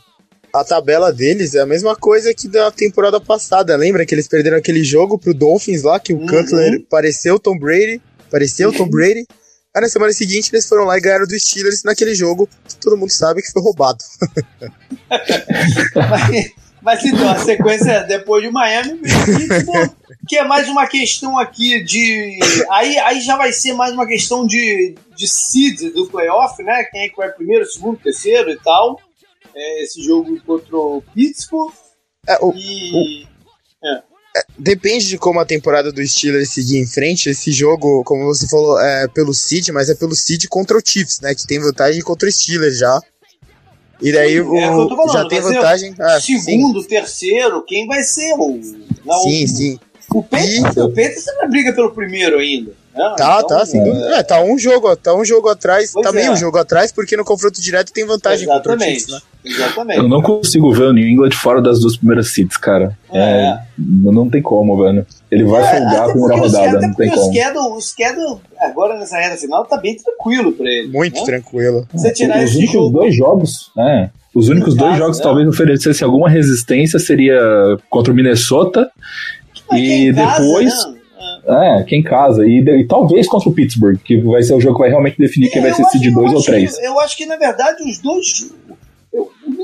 a 0.53 0.63
tabela 0.63 1.11
deles 1.11 1.55
é 1.55 1.61
a 1.61 1.65
mesma 1.65 1.95
coisa 1.95 2.33
que 2.33 2.47
da 2.47 2.69
temporada 2.71 3.19
passada. 3.19 3.75
Lembra 3.75 4.05
que 4.05 4.13
eles 4.13 4.27
perderam 4.27 4.57
aquele 4.57 4.83
jogo 4.83 5.17
pro 5.17 5.33
Dolphins 5.33 5.83
lá, 5.83 5.99
que 5.99 6.13
o 6.13 6.17
uhum. 6.17 6.27
Cutler 6.27 6.85
pareceu 6.89 7.39
Tom 7.39 7.57
Brady, 7.57 8.01
pareceu 8.29 8.71
Tom 8.71 8.87
Brady. 8.89 9.25
Aí 9.73 9.81
na 9.81 9.89
semana 9.89 10.11
seguinte 10.11 10.49
eles 10.51 10.67
foram 10.67 10.83
lá 10.83 10.97
e 10.97 11.01
ganharam 11.01 11.25
dos 11.25 11.41
Steelers 11.43 11.83
naquele 11.83 12.13
jogo 12.13 12.47
que 12.67 12.75
todo 12.75 12.97
mundo 12.97 13.11
sabe 13.11 13.41
que 13.41 13.51
foi 13.51 13.61
roubado. 13.61 14.03
mas, 15.95 16.51
mas 16.81 17.05
então, 17.05 17.29
a 17.29 17.37
sequência 17.37 18.01
depois 18.01 18.43
de 18.43 18.51
Miami, 18.51 18.99
que 20.27 20.37
é 20.37 20.43
mais 20.43 20.67
uma 20.67 20.87
questão 20.87 21.39
aqui 21.39 21.83
de. 21.83 22.39
Aí, 22.69 22.97
aí 22.99 23.21
já 23.21 23.37
vai 23.37 23.53
ser 23.53 23.73
mais 23.73 23.93
uma 23.93 24.05
questão 24.05 24.45
de, 24.45 24.95
de 25.15 25.27
seed 25.27 25.93
do 25.93 26.07
playoff, 26.07 26.61
né? 26.63 26.83
Quem 26.91 27.03
é 27.03 27.09
que 27.09 27.15
vai 27.15 27.31
primeiro, 27.31 27.65
segundo, 27.65 27.97
terceiro 27.97 28.49
e 28.49 28.57
tal 28.57 28.99
é, 29.55 29.83
esse 29.83 30.01
jogo 30.01 30.39
contra 30.41 30.75
o 30.75 31.03
Pittsburgh. 31.13 31.73
É, 32.27 32.37
o, 32.41 32.53
e... 32.55 33.25
o... 33.25 33.87
É. 33.87 34.03
É, 34.35 34.45
depende 34.57 35.07
de 35.07 35.17
como 35.17 35.39
a 35.39 35.45
temporada 35.45 35.91
do 35.91 36.05
Steelers 36.05 36.49
seguir 36.49 36.77
em 36.77 36.87
frente. 36.87 37.29
Esse 37.29 37.51
jogo, 37.51 38.03
como 38.03 38.25
você 38.25 38.47
falou, 38.47 38.79
é 38.79 39.07
pelo 39.07 39.33
Seed, 39.33 39.69
mas 39.69 39.89
é 39.89 39.95
pelo 39.95 40.15
Seed 40.15 40.45
contra 40.47 40.77
o 40.77 40.81
Chiefs, 40.83 41.19
né? 41.19 41.35
Que 41.35 41.45
tem 41.45 41.59
vantagem 41.59 42.01
contra 42.01 42.27
o 42.29 42.31
Steelers 42.31 42.77
já. 42.77 43.01
E 44.01 44.11
daí 44.11 44.33
sim, 44.33 44.39
o, 44.39 44.89
falando, 44.89 45.13
já 45.13 45.27
tem 45.27 45.41
vantagem. 45.41 45.93
Ah, 45.99 46.19
segundo, 46.19 46.81
sim. 46.81 46.87
terceiro, 46.87 47.63
quem 47.63 47.85
vai 47.85 48.01
ser 48.01 48.33
o. 48.33 48.59
Não, 49.05 49.19
sim, 49.21 49.43
o, 49.43 49.47
sim. 49.47 49.79
O 50.13 50.25
e... 50.35 50.79
o 50.79 50.89
Panthers 50.89 51.27
ainda 51.27 51.47
briga 51.47 51.73
pelo 51.73 51.91
primeiro 51.91 52.39
ainda. 52.39 52.73
Não, 52.95 53.15
tá, 53.15 53.41
então, 53.43 53.59
tá, 53.59 53.65
sim. 53.65 53.79
É... 53.79 54.19
é... 54.19 54.23
tá 54.23 54.41
um 54.41 54.57
jogo, 54.57 54.95
tá 54.95 55.13
um 55.13 55.23
jogo 55.23 55.49
atrás, 55.49 55.91
pois 55.91 56.05
tá 56.05 56.11
meio 56.11 56.27
é. 56.27 56.31
um 56.31 56.35
jogo 56.35 56.57
atrás, 56.57 56.91
porque 56.91 57.15
no 57.15 57.23
confronto 57.23 57.61
direto 57.61 57.93
tem 57.93 58.05
vantagem 58.05 58.43
Exatamente. 58.43 58.69
contra 58.69 58.87
o 58.87 58.89
Chiefs, 58.89 59.13
né? 59.13 59.21
Exatamente. 59.43 59.99
Eu 59.99 60.07
não 60.07 60.21
consigo 60.21 60.71
ver 60.71 60.85
o 60.85 60.93
New 60.93 61.07
England 61.07 61.31
fora 61.31 61.61
das 61.61 61.79
duas 61.79 61.97
primeiras 61.97 62.27
seeds, 62.33 62.57
cara. 62.57 62.97
É. 63.11 63.19
é 63.19 63.59
não 63.77 64.29
tem 64.29 64.41
como, 64.41 64.77
velho. 64.77 65.05
Ele 65.31 65.43
vai 65.43 65.63
é, 65.63 65.79
folgar 65.79 66.09
a 66.09 66.11
primeira 66.11 66.35
rodada, 66.37 66.87
não 66.87 66.93
tem 66.93 67.09
como. 67.09 67.21
O 67.21 67.33
schedule, 67.33 67.67
o 67.67 67.81
schedule, 67.81 68.37
agora 68.59 68.99
nessa 68.99 69.17
reta 69.17 69.37
final, 69.37 69.65
tá 69.65 69.77
bem 69.77 69.97
tranquilo 69.97 70.51
pra 70.51 70.69
ele. 70.69 70.89
Muito 70.89 71.19
né? 71.19 71.25
tranquilo. 71.25 71.87
Você 71.93 72.11
tirar 72.13 72.43
Os 72.43 72.55
únicos 72.55 72.73
jogo... 72.73 72.89
dois 72.89 73.15
jogos, 73.15 73.71
né? 73.75 74.11
Os 74.33 74.47
únicos 74.47 74.75
dois 74.75 74.97
jogos 74.97 75.17
que 75.17 75.23
né? 75.23 75.29
talvez 75.29 75.47
oferecessem 75.47 76.05
alguma 76.05 76.29
resistência 76.29 76.99
seria 76.99 77.39
contra 77.89 78.13
o 78.13 78.15
Minnesota 78.15 78.89
e 79.73 80.11
depois. 80.13 80.73
Casa, 80.73 80.91
né? 80.91 81.01
É, 81.79 81.83
quem 81.83 82.01
casa. 82.03 82.45
E, 82.45 82.59
e, 82.59 82.87
talvez 82.87 83.27
contra 83.27 83.49
o 83.49 83.53
Pittsburgh, 83.53 83.97
que 83.97 84.17
vai 84.21 84.43
ser 84.43 84.53
o 84.53 84.61
jogo 84.61 84.75
que 84.75 84.81
vai 84.81 84.89
realmente 84.89 85.17
definir 85.17 85.49
quem 85.49 85.61
vai 85.61 85.73
ser 85.73 85.83
seed 85.85 86.13
2 86.13 86.33
ou 86.33 86.43
3. 86.43 86.79
Eu 86.79 86.99
acho 86.99 87.17
que, 87.17 87.25
na 87.25 87.35
verdade, 87.35 87.81
os 87.83 87.99
dois. 87.99 88.53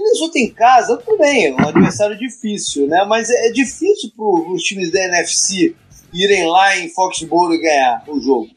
O 0.08 0.14
Minnesota 0.14 0.40
em 0.40 0.50
casa, 0.50 0.98
tudo 0.98 1.18
bem, 1.18 1.48
é 1.48 1.54
um 1.54 1.68
adversário 1.68 2.18
difícil, 2.18 2.88
né? 2.88 3.06
Mas 3.08 3.30
é, 3.30 3.48
é 3.48 3.52
difícil 3.52 4.12
para 4.16 4.54
os 4.54 4.64
times 4.64 4.92
da 4.92 5.04
NFC 5.04 5.76
irem 6.14 6.48
lá 6.48 6.78
em 6.78 6.90
Foxborough 6.90 7.54
e 7.54 7.62
ganhar 7.62 8.04
o 8.08 8.20
jogo. 8.20 8.50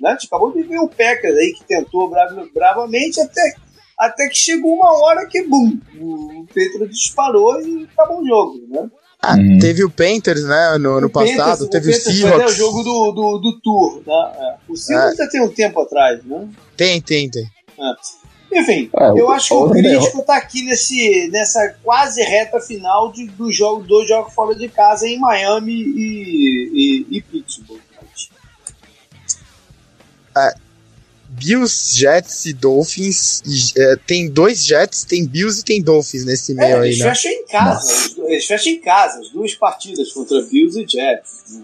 Né? 0.00 0.10
A 0.10 0.12
gente 0.12 0.26
acabou 0.26 0.52
de 0.52 0.62
ver 0.62 0.78
o 0.78 0.88
Packers 0.88 1.36
aí 1.36 1.52
que 1.52 1.64
tentou 1.64 2.10
bravamente 2.52 3.20
até, 3.20 3.54
até 3.98 4.28
que 4.28 4.36
chegou 4.36 4.74
uma 4.74 4.92
hora 5.02 5.26
que, 5.26 5.42
bum, 5.42 5.78
o 6.00 6.46
Petro 6.52 6.88
disparou 6.88 7.60
e 7.60 7.88
acabou 7.92 8.22
o 8.22 8.26
jogo, 8.26 8.60
né? 8.68 8.90
Ah, 9.20 9.34
uhum. 9.34 9.58
Teve 9.58 9.82
o 9.82 9.90
Panthers, 9.90 10.44
né, 10.44 10.78
no 10.78 10.92
ano 10.92 11.10
passado, 11.10 11.68
Panthers, 11.68 11.70
teve 11.70 11.90
o, 11.90 11.90
o 11.90 12.00
Seahawks. 12.00 12.40
É 12.40 12.46
o 12.46 12.56
jogo 12.56 12.84
do, 12.84 13.12
do, 13.12 13.38
do 13.38 13.60
Tour, 13.60 14.02
né? 14.06 14.32
É. 14.36 14.54
O 14.68 14.76
Seahawks 14.76 15.18
é. 15.18 15.24
já 15.24 15.28
tem 15.28 15.42
um 15.42 15.48
tempo 15.48 15.80
atrás, 15.80 16.24
né? 16.24 16.48
Tem, 16.76 17.00
tem, 17.00 17.28
tem. 17.28 17.42
É. 17.42 18.27
Enfim, 18.50 18.90
é, 18.96 19.10
eu 19.10 19.30
acho 19.30 19.48
que 19.48 19.54
o 19.54 19.70
crítico 19.70 20.22
tá 20.22 20.36
aqui 20.36 20.62
nesse, 20.62 21.28
nessa 21.30 21.76
quase 21.82 22.22
reta 22.22 22.60
final 22.60 23.12
de, 23.12 23.26
do 23.26 23.52
jogo, 23.52 23.82
dois 23.82 24.08
jogos 24.08 24.32
fora 24.32 24.54
de 24.54 24.68
casa 24.68 25.06
em 25.06 25.18
Miami 25.18 25.74
e, 25.74 27.06
e, 27.10 27.16
e 27.16 27.22
Pittsburgh. 27.22 27.80
É, 30.36 30.54
Bills, 31.28 31.96
Jets 31.96 32.46
e 32.46 32.52
Dolphins. 32.52 33.42
E, 33.46 33.80
é, 33.80 33.96
tem 33.96 34.28
dois 34.28 34.64
Jets, 34.64 35.04
tem 35.04 35.26
Bills 35.26 35.60
e 35.60 35.64
tem 35.64 35.82
Dolphins 35.82 36.24
nesse 36.24 36.54
meio 36.54 36.76
é, 36.76 36.80
aí, 36.80 36.88
eles 36.88 36.98
né? 36.98 37.14
Fecham 37.14 37.32
em 37.32 37.46
casa, 37.46 38.14
eles 38.26 38.46
fecham 38.46 38.72
em 38.72 38.80
casa, 38.80 39.20
as 39.20 39.30
duas 39.30 39.54
partidas 39.54 40.12
contra 40.12 40.42
Bills 40.42 40.80
e 40.80 40.86
Jets. 40.86 41.62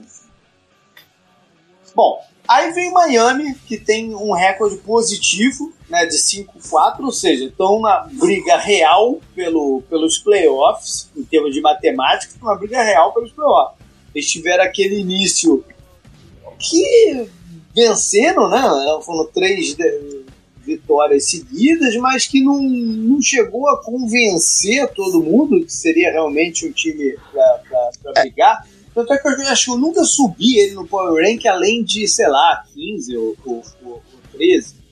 Bom, 1.95 2.21
aí 2.47 2.73
vem 2.73 2.93
Miami, 2.93 3.55
que 3.67 3.79
tem 3.79 4.15
um 4.15 4.33
recorde 4.33 4.77
positivo, 4.79 5.73
né, 5.89 6.07
de 6.07 6.17
5-4, 6.17 7.01
ou 7.01 7.13
seja, 7.13 7.45
estão 7.45 7.81
na 7.81 8.09
briga 8.13 8.57
real 8.57 9.21
pelo, 9.35 9.83
pelos 9.89 10.19
playoffs, 10.19 11.11
em 11.17 11.23
termos 11.23 11.55
de 11.55 11.61
matemática, 11.61 12.33
estão 12.33 12.49
na 12.49 12.57
briga 12.57 12.83
real 12.83 13.13
pelos 13.13 13.33
playoffs. 13.33 13.79
Eles 14.15 14.31
tiveram 14.31 14.65
aquele 14.65 15.01
início 15.01 15.65
que 16.59 17.29
vencendo, 17.75 18.49
né? 18.49 18.63
Foram 19.05 19.27
três 19.27 19.77
vitórias 20.65 21.29
seguidas, 21.29 21.95
mas 21.97 22.27
que 22.27 22.41
não, 22.41 22.63
não 22.63 23.21
chegou 23.21 23.69
a 23.69 23.83
convencer 23.83 24.89
todo 24.95 25.23
mundo 25.23 25.65
que 25.65 25.73
seria 25.73 26.11
realmente 26.11 26.67
um 26.67 26.73
time 26.73 27.17
para 27.31 27.91
é. 28.17 28.23
brigar. 28.23 28.67
Tanto 28.95 29.13
é 29.13 29.19
que 29.19 29.27
eu 29.27 29.49
acho 29.49 29.65
que 29.65 29.71
eu 29.73 29.79
nunca 29.79 30.05
subi 30.05 30.59
ele 30.59 30.75
no 30.75 30.87
Power 30.87 31.25
Rank 31.25 31.45
além 31.47 31.83
de, 31.83 32.07
sei 32.07 32.29
lá, 32.29 32.65
15 32.73 33.17
ou, 33.17 33.37
ou, 33.45 33.63
ou 33.85 34.03
13. 34.33 34.84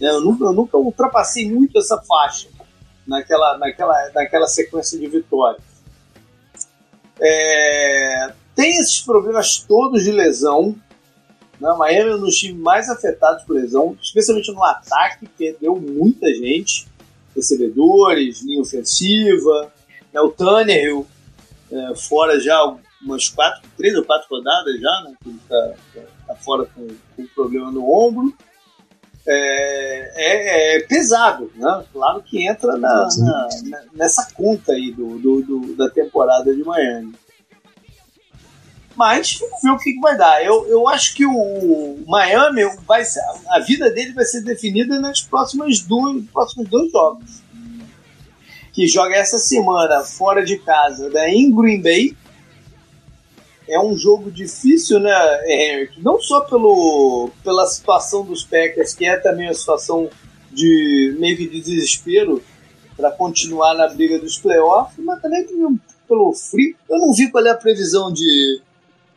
Né, 0.00 0.08
eu 0.08 0.20
nunca, 0.20 0.44
eu 0.44 0.52
nunca 0.52 0.76
ultrapassei 0.76 1.50
muito 1.50 1.78
essa 1.78 2.00
faixa 2.02 2.48
naquela, 3.06 3.56
naquela, 3.58 4.10
naquela 4.14 4.46
sequência 4.46 4.98
de 4.98 5.06
vitórias. 5.06 5.62
É, 7.20 8.32
tem 8.54 8.78
esses 8.78 9.00
problemas 9.00 9.58
todos 9.58 10.02
de 10.02 10.12
lesão, 10.12 10.76
né? 11.60 11.74
Miami 11.78 12.10
é 12.10 12.14
um 12.14 12.20
dos 12.20 12.36
times 12.36 12.60
mais 12.60 12.88
afetados 12.88 13.44
por 13.44 13.56
lesão, 13.56 13.96
especialmente 14.00 14.52
no 14.52 14.62
ataque, 14.62 15.26
perdeu 15.38 15.76
muita 15.76 16.28
gente, 16.34 16.86
recebedores, 17.34 18.42
linha 18.42 18.60
ofensiva, 18.60 19.72
né? 20.12 20.20
o 20.20 20.30
Tannehill 20.30 21.06
é, 21.70 21.94
fora 21.94 22.38
já 22.40 22.76
umas 23.02 23.28
quatro, 23.28 23.62
três 23.76 23.94
ou 23.94 24.04
quatro 24.04 24.26
rodadas 24.30 24.80
já, 24.80 25.02
né? 25.04 25.14
Que 25.22 25.28
ele 25.28 25.40
tá, 25.48 25.74
tá, 25.94 26.00
tá 26.28 26.34
fora 26.36 26.66
com, 26.66 26.88
com 27.14 27.26
problema 27.34 27.70
no 27.70 27.90
ombro. 27.90 28.34
É, 29.28 30.12
é, 30.14 30.76
é, 30.76 30.80
pesado, 30.82 31.50
né? 31.56 31.84
Claro 31.92 32.22
que 32.22 32.46
entra 32.46 32.76
na, 32.76 33.08
na, 33.18 33.48
nessa 33.92 34.28
conta 34.32 34.72
aí 34.72 34.92
do, 34.92 35.18
do, 35.18 35.42
do, 35.42 35.76
da 35.76 35.90
temporada 35.90 36.54
de 36.54 36.62
Miami. 36.62 37.12
Mas 38.96 39.38
vamos 39.38 39.62
ver 39.62 39.70
o 39.70 39.78
que, 39.78 39.92
que 39.92 40.00
vai 40.00 40.16
dar. 40.16 40.42
Eu, 40.42 40.66
eu 40.68 40.88
acho 40.88 41.14
que 41.14 41.26
o 41.26 41.98
Miami 42.06 42.62
vai 42.86 43.04
ser, 43.04 43.20
a 43.50 43.60
vida 43.60 43.90
dele 43.90 44.12
vai 44.12 44.24
ser 44.24 44.42
definida 44.42 44.98
nas 44.98 45.20
próximas 45.20 45.80
dois, 45.80 46.24
próximos 46.32 46.68
dois 46.68 46.90
jogos. 46.90 47.42
Que 48.72 48.86
joga 48.86 49.14
essa 49.14 49.38
semana 49.38 50.00
fora 50.00 50.44
de 50.44 50.58
casa, 50.58 51.10
né, 51.10 51.30
em 51.30 51.54
Green 51.54 51.82
Bay. 51.82 52.16
É 53.68 53.80
um 53.80 53.96
jogo 53.96 54.30
difícil, 54.30 55.00
né, 55.00 55.12
Henrique? 55.46 56.00
Não 56.00 56.20
só 56.20 56.42
pelo, 56.42 57.30
pela 57.42 57.66
situação 57.66 58.24
dos 58.24 58.44
Packers, 58.44 58.94
que 58.94 59.04
é 59.04 59.16
também 59.16 59.48
uma 59.48 59.54
situação 59.54 60.08
de 60.52 61.16
meio 61.18 61.36
que 61.36 61.48
de 61.48 61.60
desespero 61.60 62.42
para 62.96 63.10
continuar 63.10 63.74
na 63.74 63.88
briga 63.88 64.18
dos 64.18 64.38
playoffs, 64.38 65.04
mas 65.04 65.20
também 65.20 65.44
pelo 66.08 66.32
frio. 66.32 66.74
Eu 66.88 66.98
não 66.98 67.12
vi 67.12 67.30
qual 67.30 67.44
é 67.44 67.50
a 67.50 67.56
previsão 67.56 68.12
de, 68.12 68.60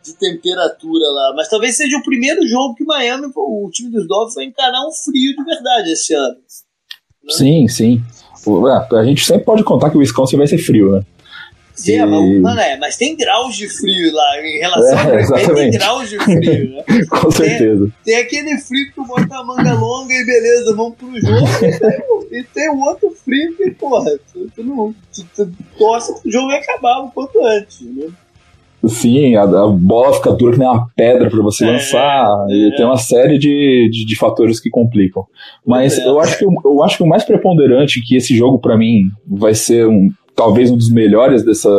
de 0.04 0.14
temperatura 0.14 1.06
lá. 1.08 1.34
Mas 1.36 1.48
talvez 1.48 1.78
seja 1.78 1.98
o 1.98 2.04
primeiro 2.04 2.46
jogo 2.48 2.76
que 2.76 2.84
Miami, 2.84 3.32
o 3.36 3.70
time 3.72 3.90
dos 3.90 4.08
Dolphins, 4.08 4.36
vai 4.36 4.46
encarar 4.46 4.86
um 4.86 4.92
frio 4.92 5.36
de 5.36 5.44
verdade 5.44 5.92
esse 5.92 6.14
ano. 6.14 6.36
Né? 7.24 7.34
Sim, 7.34 7.68
sim. 7.68 8.02
É, 8.92 8.96
a 8.96 9.04
gente 9.04 9.24
sempre 9.24 9.44
pode 9.44 9.64
contar 9.64 9.90
que 9.90 9.98
o 9.98 10.00
Wisconsin 10.00 10.38
vai 10.38 10.48
ser 10.48 10.58
frio, 10.58 10.92
né? 10.92 11.06
Sim, 11.80 11.94
e... 11.94 12.06
mas, 12.06 12.42
mano, 12.42 12.60
é, 12.60 12.78
mas 12.78 12.98
tem 12.98 13.16
graus 13.16 13.56
de 13.56 13.70
frio 13.70 14.14
lá 14.14 14.42
em 14.42 14.60
relação 14.60 15.00
é, 15.00 15.24
a 15.24 15.48
Green 15.48 15.72
tem 15.72 15.72
graus 15.72 16.10
de 16.10 16.20
frio, 16.20 16.76
né? 16.76 16.84
Com 17.10 17.32
certeza. 17.32 17.90
Tem, 18.04 18.18
aquele 18.18 18.58
frio 18.58 18.88
que 18.88 18.96
tu 18.96 19.06
bota 19.06 19.38
a 19.38 19.44
manga 19.46 19.74
longa 19.74 20.14
e 20.14 20.26
beleza, 20.26 20.76
vamos 20.76 20.96
pro 20.98 21.08
jogo. 21.22 21.48
e, 21.64 21.80
tem, 21.80 22.40
e 22.40 22.44
tem 22.44 22.70
o 22.70 22.80
outro 22.82 23.10
frio 23.24 23.56
que, 23.56 23.72
porra, 23.72 24.12
tu, 24.34 24.52
tu 24.54 24.64
não 24.64 24.94
tu, 25.14 25.26
tu 25.34 25.50
torce 25.78 26.22
pro 26.22 26.30
jogo 26.30 26.52
acabar 26.52 27.00
o 27.00 27.12
quanto 27.12 27.46
antes, 27.46 27.82
né? 27.82 28.08
Sim, 28.86 29.36
a, 29.36 29.44
a, 29.44 29.68
bola 29.68 30.14
fica 30.14 30.32
dura 30.32 30.54
que 30.54 30.60
nem 30.60 30.68
uma 30.68 30.88
pedra 30.96 31.30
para 31.30 31.42
você 31.42 31.66
é, 31.66 31.72
lançar. 31.72 32.46
É. 32.50 32.54
E 32.54 32.76
tem 32.76 32.86
uma 32.86 32.98
série 32.98 33.38
de, 33.38 33.90
de, 33.92 34.06
de, 34.06 34.16
fatores 34.18 34.60
que 34.60 34.70
complicam. 34.70 35.26
Mas 35.66 35.98
é. 35.98 36.08
eu, 36.08 36.20
acho 36.20 36.38
que, 36.38 36.46
eu 36.46 36.84
acho 36.84 36.98
que 36.98 37.04
o 37.04 37.08
mais 37.08 37.24
preponderante 37.24 38.02
que 38.02 38.16
esse 38.16 38.36
jogo, 38.36 38.60
para 38.60 38.78
mim, 38.78 39.04
vai 39.28 39.54
ser 39.54 39.86
um, 39.86 40.10
talvez 40.40 40.72
um 40.72 40.78
dos 40.78 40.90
melhores 40.90 41.44
dessa, 41.44 41.70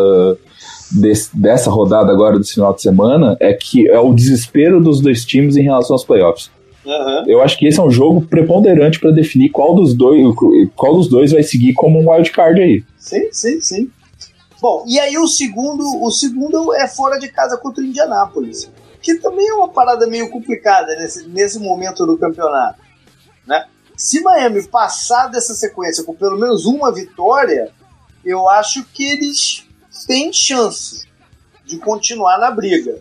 desse, 0.91 1.35
dessa 1.35 1.71
rodada 1.71 2.13
agora, 2.13 2.39
desse 2.39 2.53
final 2.53 2.75
de 2.75 2.83
semana, 2.83 3.35
é 3.41 3.55
que 3.55 3.89
é 3.89 3.99
o 3.99 4.13
desespero 4.13 4.83
dos 4.83 5.01
dois 5.01 5.25
times 5.25 5.57
em 5.57 5.63
relação 5.63 5.95
aos 5.95 6.05
playoffs. 6.05 6.51
Uhum. 6.85 7.25
Eu 7.27 7.41
acho 7.41 7.59
que 7.59 7.67
esse 7.67 7.81
é 7.81 7.83
um 7.83 7.91
jogo 7.91 8.21
preponderante 8.21 9.01
para 9.01 9.13
definir 9.13 9.49
qual 9.49 9.75
dos 9.75 9.95
dois 9.95 10.35
qual 10.77 10.95
dos 10.95 11.09
dois 11.09 11.33
vai 11.33 11.43
seguir 11.43 11.73
como 11.73 11.99
um 11.99 12.11
wildcard 12.11 12.61
aí. 12.61 12.85
Sim, 12.99 13.29
sim, 13.33 13.61
sim. 13.63 13.91
Bom, 14.61 14.85
e 14.87 15.01
aí 15.01 15.17
o 15.17 15.27
segundo, 15.27 15.83
o 16.03 16.11
segundo 16.11 16.75
é 16.75 16.87
fora 16.87 17.19
de 17.19 17.29
casa 17.29 17.57
contra 17.57 17.83
o 17.83 17.87
Indianápolis, 17.87 18.71
que 19.01 19.15
também 19.15 19.49
é 19.49 19.55
uma 19.55 19.69
parada 19.69 20.07
meio 20.07 20.29
complicada 20.29 20.95
nesse, 20.97 21.27
nesse 21.29 21.59
momento 21.59 22.05
do 22.05 22.19
campeonato, 22.19 22.79
né? 23.47 23.65
Se 23.97 24.21
Miami 24.23 24.63
passar 24.67 25.29
dessa 25.29 25.55
sequência 25.55 26.05
com 26.05 26.15
pelo 26.15 26.39
menos 26.39 26.67
uma 26.67 26.93
vitória, 26.93 27.71
eu 28.25 28.49
acho 28.49 28.85
que 28.85 29.05
eles 29.05 29.67
têm 30.07 30.33
chance 30.33 31.07
de 31.65 31.79
continuar 31.79 32.39
na 32.39 32.51
briga. 32.51 33.01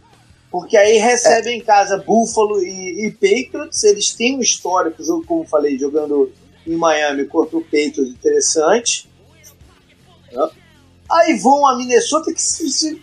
Porque 0.51 0.75
aí 0.75 0.97
recebem 0.97 1.59
em 1.59 1.63
casa 1.63 1.97
Buffalo 1.97 2.61
e, 2.63 3.05
e, 3.05 3.11
Patriots, 3.11 3.83
eles 3.83 4.13
têm 4.13 4.37
um 4.37 4.41
histórico, 4.41 5.03
como 5.25 5.45
falei, 5.45 5.77
jogando 5.77 6.31
em 6.65 6.75
Miami 6.75 7.25
contra 7.25 7.57
o 7.57 7.63
Patriots 7.63 8.09
interessante. 8.09 9.09
Aí 11.09 11.37
vão 11.37 11.67
a 11.67 11.75
Minnesota, 11.75 12.33
que 12.33 12.41
se, 12.41 12.69
se, 12.69 13.01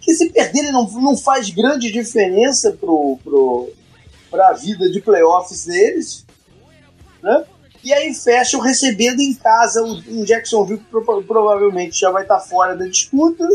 que 0.00 0.14
se 0.14 0.30
perderem 0.30 0.72
não, 0.72 0.90
não 0.92 1.16
faz 1.16 1.48
grande 1.50 1.90
diferença 1.90 2.72
pro, 2.72 3.18
pro, 3.24 3.70
pra 4.30 4.52
vida 4.52 4.90
de 4.90 5.00
playoffs 5.00 5.64
deles. 5.64 6.26
Né? 7.22 7.44
E 7.84 7.92
aí 7.92 8.12
fecham 8.14 8.60
recebendo 8.60 9.20
em 9.20 9.34
casa 9.34 9.82
um 9.82 10.24
Jacksonville 10.24 10.80
que 10.80 11.24
provavelmente 11.26 11.98
já 11.98 12.10
vai 12.10 12.22
estar 12.22 12.40
fora 12.40 12.76
da 12.76 12.86
disputa 12.86 13.46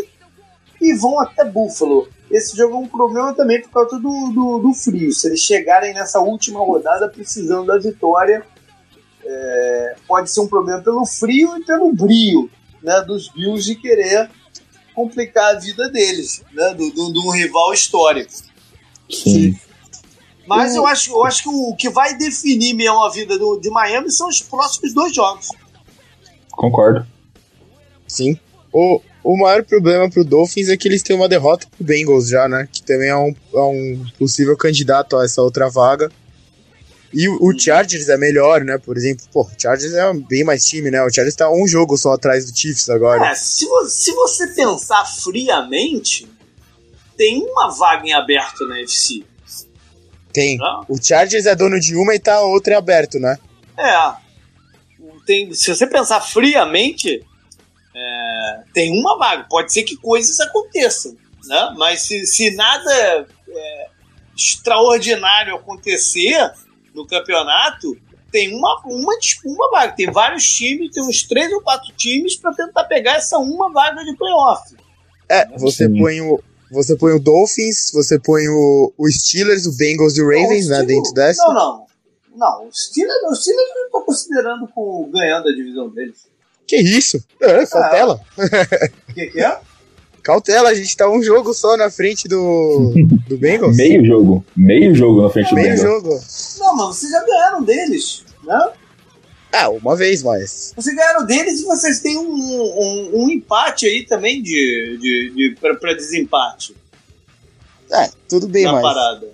e 0.82 0.94
vão 0.96 1.20
até 1.20 1.44
Buffalo 1.46 2.08
esse 2.34 2.58
jogo 2.58 2.76
é 2.76 2.80
um 2.80 2.88
problema 2.88 3.32
também 3.36 3.62
por 3.62 3.70
causa 3.70 4.00
do, 4.00 4.32
do, 4.32 4.58
do 4.58 4.74
frio. 4.74 5.12
Se 5.12 5.28
eles 5.28 5.40
chegarem 5.40 5.94
nessa 5.94 6.20
última 6.20 6.60
rodada 6.60 7.08
precisando 7.08 7.68
da 7.68 7.78
vitória, 7.78 8.44
é, 9.24 9.96
pode 10.08 10.32
ser 10.32 10.40
um 10.40 10.48
problema 10.48 10.82
pelo 10.82 11.06
frio 11.06 11.56
e 11.58 11.64
pelo 11.64 11.94
brio 11.94 12.50
né, 12.82 13.02
dos 13.02 13.30
Bills 13.30 13.64
de 13.64 13.76
querer 13.76 14.32
complicar 14.96 15.56
a 15.56 15.60
vida 15.60 15.90
deles, 15.90 16.44
né, 16.52 16.74
de 16.74 17.20
um 17.20 17.30
rival 17.30 17.72
histórico. 17.72 18.34
Sim. 19.12 19.56
Mas 20.46 20.76
eu 20.76 20.86
acho, 20.86 21.12
eu 21.12 21.24
acho 21.24 21.44
que 21.44 21.50
o 21.50 21.76
que 21.76 21.90
vai 21.90 22.18
definir 22.18 22.74
mesmo 22.74 23.04
a 23.04 23.10
vida 23.10 23.38
do, 23.38 23.58
de 23.60 23.70
Miami 23.70 24.12
são 24.12 24.28
os 24.28 24.42
próximos 24.42 24.94
dois 24.94 25.16
jogos. 25.16 25.48
Concordo. 26.52 27.08
Sim. 28.08 28.38
O, 28.72 29.02
o 29.24 29.38
maior 29.38 29.64
problema 29.64 30.10
pro 30.10 30.26
Dolphins 30.26 30.70
é 30.70 30.76
que 30.76 30.88
eles 30.88 31.02
têm 31.02 31.16
uma 31.16 31.30
derrota 31.30 31.68
pro 31.68 31.86
Bengals 31.86 32.28
já, 32.28 32.48
né? 32.48 32.68
Que 32.72 32.84
também 32.84 33.10
é 33.10 33.16
um, 33.16 33.34
é 33.54 33.60
um 33.60 34.06
possível 34.20 34.58
candidato 34.58 35.18
a 35.18 35.24
essa 35.24 35.42
outra 35.42 35.70
vaga. 35.70 36.12
E 37.14 37.30
o, 37.30 37.38
o 37.42 37.58
Chargers 37.58 38.10
é 38.10 38.18
melhor, 38.18 38.62
né? 38.66 38.78
Por 38.78 38.98
exemplo, 38.98 39.26
pô, 39.32 39.44
o 39.44 39.62
Chargers 39.62 39.94
é 39.94 40.14
bem 40.14 40.44
mais 40.44 40.66
time, 40.66 40.90
né? 40.90 41.02
O 41.04 41.14
Chargers 41.14 41.36
tá 41.36 41.50
um 41.50 41.68
jogo 41.68 41.96
só 41.96 42.14
atrás 42.14 42.50
do 42.50 42.58
Chiefs 42.58 42.90
agora. 42.90 43.28
É, 43.28 43.36
se, 43.36 43.66
vo 43.66 43.86
se 43.86 44.12
você 44.14 44.48
pensar 44.48 45.06
friamente, 45.06 46.28
tem 47.16 47.44
uma 47.44 47.70
vaga 47.70 48.08
em 48.08 48.14
aberto 48.14 48.66
na 48.68 48.80
FC. 48.82 49.24
Tem. 50.34 50.58
Não? 50.58 50.86
O 50.90 51.02
Chargers 51.02 51.46
é 51.46 51.56
dono 51.56 51.80
de 51.80 51.96
uma 51.96 52.16
e 52.16 52.20
tá 52.20 52.36
a 52.36 52.42
outra 52.42 52.74
em 52.74 52.78
aberto, 52.78 53.20
né? 53.20 53.38
É. 53.78 54.24
Tem, 55.26 55.54
se 55.54 55.74
você 55.74 55.86
pensar 55.88 56.20
friamente, 56.22 57.24
é, 57.96 58.64
tem 58.74 58.92
uma 59.00 59.18
vaga. 59.18 59.46
Pode 59.50 59.72
ser 59.72 59.84
que 59.84 59.96
coisas 59.96 60.40
aconteçam, 60.40 61.16
né? 61.46 61.74
Mas 61.78 62.02
se, 62.02 62.26
se 62.26 62.56
nada 62.56 63.28
é, 63.48 63.88
extraordinário 64.36 65.56
acontecer 65.56 66.52
no 66.94 67.06
campeonato, 67.06 67.98
tem 68.32 68.54
uma, 68.56 68.82
uma, 68.86 69.14
uma 69.46 69.72
vaga. 69.72 69.94
Tem 69.94 70.12
vários 70.12 70.44
times, 70.52 70.92
tem 70.92 71.04
uns 71.04 71.24
três 71.24 71.52
ou 71.54 71.62
quatro 71.62 71.94
times 71.94 72.36
para 72.36 72.54
tentar 72.54 72.84
pegar 72.86 73.18
essa 73.18 73.38
uma 73.38 73.72
vaga 73.72 74.04
de 74.04 74.16
playoff. 74.18 74.76
É, 75.30 75.48
você 75.58 75.88
põe 75.88 76.20
o, 76.20 76.44
você 76.74 76.96
põe 76.96 77.14
o 77.14 77.20
Dolphins, 77.20 77.92
você 77.94 78.20
põe 78.20 78.48
o, 78.48 78.94
o 78.98 79.10
Steelers, 79.10 79.66
o 79.66 79.78
Bengals 79.78 80.18
e 80.18 80.22
o 80.22 80.26
Ravens, 80.26 80.68
não, 80.68 80.80
né, 80.80 80.86
dentro 80.86 81.14
dessa? 81.14 81.44
Não, 81.46 81.54
não. 81.54 81.84
Não, 82.36 82.68
o 82.68 82.74
Steelers, 82.74 83.22
o 83.30 83.36
Steelers 83.36 83.70
eu 83.70 83.84
não 83.84 83.92
tô 83.92 84.02
considerando 84.02 84.68
com, 84.68 85.10
ganhando 85.14 85.50
a 85.50 85.52
divisão 85.52 85.88
deles. 85.90 86.28
Que 86.68 86.78
isso? 86.78 87.24
É, 87.40 87.66
cautela. 87.66 88.20
O 88.38 89.14
que, 89.14 89.28
que 89.28 89.40
é? 89.40 89.60
Cautela, 90.24 90.70
a 90.70 90.74
gente 90.74 90.96
tá 90.96 91.10
um 91.10 91.22
jogo 91.22 91.54
só 91.54 91.76
na 91.76 91.92
frente 91.92 92.28
do, 92.28 92.94
do 93.28 93.38
Bengals. 93.38 93.76
Meio 93.78 94.06
jogo. 94.06 94.46
Meio 94.56 94.96
jogo 94.96 95.22
na 95.22 95.30
frente 95.30 95.48
é, 95.48 95.50
do 95.50 95.56
meio 95.56 95.70
Bengals. 95.76 95.84
Meio 95.84 96.02
jogo. 96.02 96.26
Não, 96.60 96.76
mas 96.78 96.96
vocês 96.96 97.12
já 97.12 97.24
ganharam 97.24 97.64
deles, 97.64 98.24
né? 98.44 98.72
Ah, 99.56 99.70
uma 99.70 99.96
vez, 99.96 100.24
mas. 100.24 100.74
Vocês 100.76 100.96
ganharam 100.96 101.28
deles 101.28 101.62
e 101.62 101.66
vocês 101.66 102.00
têm 102.00 102.18
um, 102.18 102.24
um, 102.28 103.12
um 103.14 103.30
empate 103.30 103.86
aí 103.86 104.04
também 104.04 104.42
de, 104.42 104.98
de, 105.00 105.34
de, 105.36 105.56
pra, 105.62 105.76
pra 105.76 105.94
desempate. 105.94 106.76
É, 107.92 108.10
tudo 108.28 108.48
bem, 108.48 108.64
na 108.64 108.74
mas. 108.74 108.82
parada. 108.82 109.28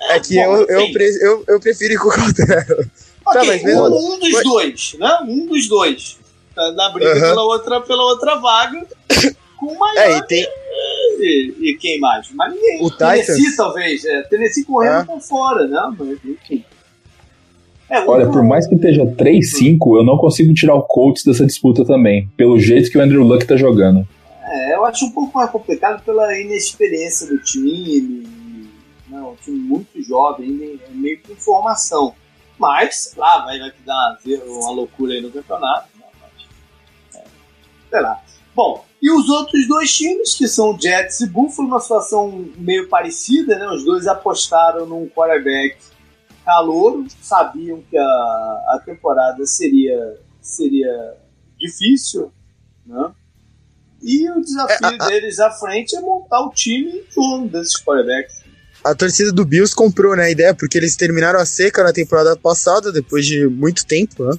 é, 0.00 0.16
é 0.16 0.20
que 0.20 0.34
bom, 0.36 0.56
eu, 0.56 0.66
eu, 0.66 0.92
pre, 0.92 1.18
eu, 1.20 1.44
eu 1.46 1.60
prefiro 1.60 1.92
ir 1.92 1.98
com 1.98 2.08
cautela. 2.08 2.86
Ok, 3.24 3.40
tá, 3.40 3.46
mas 3.46 3.62
mesmo... 3.62 3.84
um, 3.84 4.14
um 4.14 4.18
dos 4.18 4.42
dois, 4.42 4.96
né? 4.98 5.18
Um 5.28 5.46
dos 5.46 5.68
dois. 5.68 6.18
Tá 6.56 6.72
na 6.72 6.90
briga 6.90 7.14
pela, 7.14 7.44
outra, 7.44 7.80
pela 7.80 8.02
outra 8.02 8.34
vaga. 8.34 8.84
Com 9.56 9.66
o 9.66 9.78
Miami. 9.78 10.14
É, 10.14 10.18
e, 10.18 10.22
tem... 10.26 10.48
e, 11.20 11.54
e 11.60 11.76
quem 11.76 12.00
mais? 12.00 12.26
Mas 12.32 12.52
ninguém. 12.52 12.84
O 12.84 12.90
Tennessee, 12.90 13.36
Titans. 13.36 13.56
talvez. 13.56 14.04
É, 14.04 14.22
Tennessee 14.22 14.64
correndo 14.64 15.02
é. 15.02 15.04
por 15.04 15.20
fora, 15.20 15.68
né? 15.68 15.94
Mas, 15.96 16.18
enfim. 16.24 16.64
É, 17.90 18.00
Olha, 18.08 18.26
por 18.26 18.42
mais 18.42 18.66
que 18.66 18.74
esteja 18.74 19.04
3-5, 19.04 19.98
eu 19.98 20.04
não 20.04 20.16
consigo 20.16 20.54
tirar 20.54 20.74
o 20.74 20.82
Colts 20.82 21.24
dessa 21.24 21.44
disputa 21.44 21.84
também, 21.84 22.28
pelo 22.36 22.58
jeito 22.58 22.90
que 22.90 22.96
o 22.96 23.02
Andrew 23.02 23.22
Luck 23.22 23.46
tá 23.46 23.56
jogando. 23.56 24.06
É, 24.44 24.74
eu 24.74 24.84
acho 24.84 25.06
um 25.06 25.10
pouco 25.10 25.36
mais 25.36 25.50
complicado 25.50 26.02
pela 26.02 26.38
inexperiência 26.38 27.26
do 27.26 27.38
time. 27.38 28.26
Não, 29.08 29.32
um 29.32 29.36
time 29.36 29.58
muito 29.58 30.02
jovem, 30.02 30.80
é 30.84 30.94
meio 30.94 31.20
que 31.20 31.32
informação. 31.32 32.14
Mas, 32.58 33.14
lá, 33.16 33.44
vai, 33.44 33.58
vai 33.58 33.72
dar 33.84 34.18
uma 34.46 34.70
loucura 34.70 35.14
aí 35.14 35.20
no 35.20 35.30
campeonato. 35.30 35.88
Né? 35.98 36.04
Mas, 36.20 37.20
é, 37.20 37.24
sei 37.90 38.00
lá. 38.00 38.22
Bom, 38.54 38.84
e 39.02 39.10
os 39.10 39.28
outros 39.28 39.66
dois 39.66 39.92
times, 39.92 40.34
que 40.34 40.46
são 40.46 40.78
Jets 40.78 41.20
e 41.20 41.26
Buffalo, 41.26 41.68
uma 41.68 41.80
situação 41.80 42.46
meio 42.56 42.88
parecida, 42.88 43.58
né? 43.58 43.66
Os 43.68 43.84
dois 43.84 44.06
apostaram 44.06 44.86
num 44.86 45.08
quarterback 45.08 45.76
calouro, 46.44 47.06
sabiam 47.20 47.82
que 47.88 47.96
a, 47.96 48.02
a 48.02 48.82
temporada 48.84 49.44
seria, 49.46 50.18
seria 50.40 51.14
difícil, 51.58 52.32
né? 52.86 53.12
E 54.02 54.28
o 54.30 54.40
desafio 54.40 54.86
é, 54.86 54.96
a, 55.00 55.06
deles 55.06 55.38
à 55.38 55.50
frente 55.50 55.94
é 55.94 56.00
montar 56.00 56.40
o 56.40 56.50
time 56.50 56.90
em 56.90 57.04
torno 57.14 57.48
desses 57.48 57.76
quarterbacks 57.80 58.42
a 58.84 58.94
torcida 58.94 59.32
do 59.32 59.44
Bills 59.44 59.74
comprou, 59.74 60.16
né, 60.16 60.24
a 60.24 60.30
ideia, 60.30 60.54
porque 60.54 60.76
eles 60.76 60.96
terminaram 60.96 61.38
a 61.38 61.46
seca 61.46 61.84
na 61.84 61.92
temporada 61.92 62.36
passada, 62.36 62.90
depois 62.90 63.24
de 63.24 63.46
muito 63.46 63.86
tempo, 63.86 64.24
né? 64.24 64.36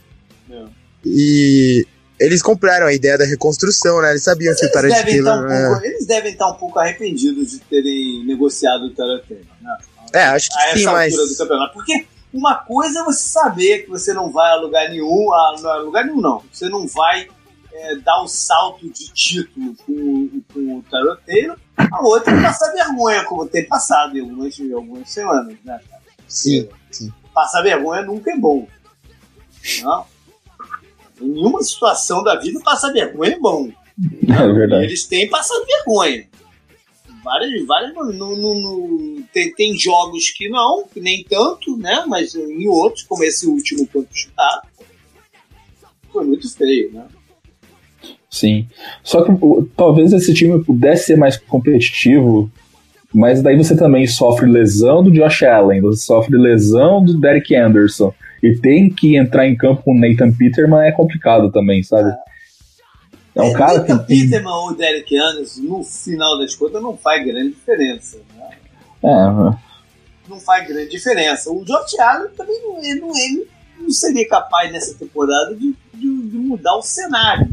É. 0.52 0.66
E 1.06 1.88
eles 2.20 2.42
compraram 2.42 2.88
a 2.88 2.94
ideia 2.94 3.18
da 3.18 3.26
reconstrução, 3.26 4.02
né? 4.02 4.12
Eles 4.12 4.24
sabiam 4.24 4.54
que 4.56 4.66
o 4.66 4.72
Tarantino... 4.72 5.04
Devem 5.04 5.22
um 5.22 5.72
pouco, 5.72 5.86
Eles 5.86 6.06
devem 6.06 6.32
estar 6.34 6.48
um 6.50 6.56
pouco 6.56 6.80
arrependidos 6.80 7.52
de 7.52 7.60
terem 7.60 8.26
negociado 8.26 8.84
o 8.86 8.94
Tarantino, 8.94 9.48
né? 9.62 9.78
É, 10.14 10.26
acho 10.26 10.50
que 10.50 10.58
a 10.58 10.78
sim, 10.78 10.86
mas... 10.86 11.16
do 11.16 11.38
campeonato. 11.38 11.74
Porque 11.74 12.06
uma 12.34 12.56
coisa 12.56 13.00
é 13.00 13.04
você 13.04 13.28
saber 13.28 13.84
que 13.84 13.90
você 13.90 14.14
não 14.14 14.32
vai 14.32 14.52
a 14.52 14.56
lugar 14.56 14.90
nenhum, 14.90 15.32
a 15.34 15.78
lugar 15.78 16.06
nenhum 16.06 16.22
não, 16.22 16.44
você 16.52 16.70
não 16.70 16.88
vai 16.88 17.28
é, 17.74 17.96
dar 17.98 18.20
o 18.22 18.24
um 18.24 18.28
salto 18.28 18.90
de 18.90 19.12
título 19.14 19.76
com, 19.86 20.42
com 20.54 20.78
o 20.78 20.84
Tarantino, 20.90 21.56
a 21.78 22.02
outra 22.02 22.34
é 22.34 22.42
passar 22.42 22.72
vergonha, 22.72 23.24
como 23.26 23.48
tem 23.48 23.68
passado 23.68 24.18
em 24.18 24.22
algumas, 24.22 24.60
em 24.60 24.74
algumas 24.74 25.10
semanas, 25.10 25.56
né, 25.64 25.80
cara? 25.90 26.02
Sim, 26.28 26.68
sim. 26.92 27.12
Passar 27.34 27.62
vergonha 27.62 28.04
nunca 28.04 28.32
é 28.32 28.38
bom. 28.38 28.68
Não? 29.82 30.06
Em 31.22 31.30
nenhuma 31.30 31.62
situação 31.64 32.24
da 32.24 32.36
vida 32.40 32.60
passar 32.62 32.92
vergonha 32.92 33.34
é 33.34 33.40
bom. 33.40 33.70
É 34.28 34.54
verdade. 34.54 34.86
Eles 34.86 35.06
têm 35.06 35.30
passado 35.30 35.66
vergonha. 35.66 36.28
Várias, 37.24 37.66
várias, 37.66 37.94
no, 37.94 38.12
no, 38.12 38.36
no, 38.36 39.24
tem, 39.34 39.54
tem 39.54 39.78
jogos 39.78 40.30
que 40.30 40.50
não, 40.50 40.86
que 40.94 41.00
nem 41.00 41.24
tanto, 41.24 41.78
né? 41.78 42.04
Mas 42.08 42.36
em 42.36 42.68
outros, 42.68 43.04
como 43.04 43.24
esse 43.24 43.48
último 43.48 43.88
quanto 43.88 44.10
chutado, 44.14 44.68
foi 46.12 46.26
muito 46.26 46.54
feio, 46.56 46.92
né? 46.92 47.06
Sim. 48.30 48.68
Só 49.04 49.24
que 49.24 49.32
talvez 49.78 50.12
esse 50.12 50.34
time 50.34 50.64
pudesse 50.64 51.06
ser 51.06 51.18
mais 51.18 51.38
competitivo, 51.38 52.52
mas 53.14 53.42
daí 53.42 53.56
você 53.56 53.76
também 53.76 54.08
sofre 54.08 54.50
lesão 54.50 55.04
do 55.04 55.12
Josh 55.12 55.44
Allen, 55.44 55.82
você 55.82 56.04
sofre 56.04 56.36
lesão 56.36 57.04
do 57.04 57.20
Derek 57.20 57.56
Anderson, 57.56 58.14
e 58.42 58.56
tem 58.56 58.90
que 58.90 59.16
entrar 59.16 59.48
em 59.48 59.56
campo 59.56 59.84
com 59.84 59.92
o 59.92 60.00
Nathan 60.00 60.32
Peterman 60.34 60.88
é 60.88 60.92
complicado 60.92 61.52
também, 61.52 61.82
sabe? 61.84 62.12
É, 63.36 63.42
um 63.42 63.48
é, 63.48 63.54
cara 63.54 63.84
que. 63.84 63.98
Peterman 64.00 64.54
ou 64.54 64.76
Derek 64.76 65.18
Anderson, 65.18 65.62
no 65.62 65.84
final 65.84 66.38
das 66.38 66.56
contas, 66.56 66.82
não 66.82 66.96
faz 66.96 67.26
grande 67.26 67.50
diferença. 67.50 68.18
Né? 68.36 68.58
É. 69.04 70.30
Não 70.30 70.40
faz 70.40 70.68
grande 70.68 70.90
diferença. 70.90 71.52
O 71.52 71.66
Josh 71.66 72.00
Allen 72.00 72.30
também 72.38 72.62
não, 72.62 72.84
ele, 72.84 73.00
não, 73.00 73.18
ele 73.18 73.48
não 73.80 73.90
seria 73.90 74.28
capaz 74.28 74.72
nessa 74.72 74.96
temporada 74.96 75.56
de, 75.56 75.76
de, 75.94 76.30
de 76.30 76.38
mudar 76.38 76.76
o 76.76 76.82
cenário. 76.82 77.48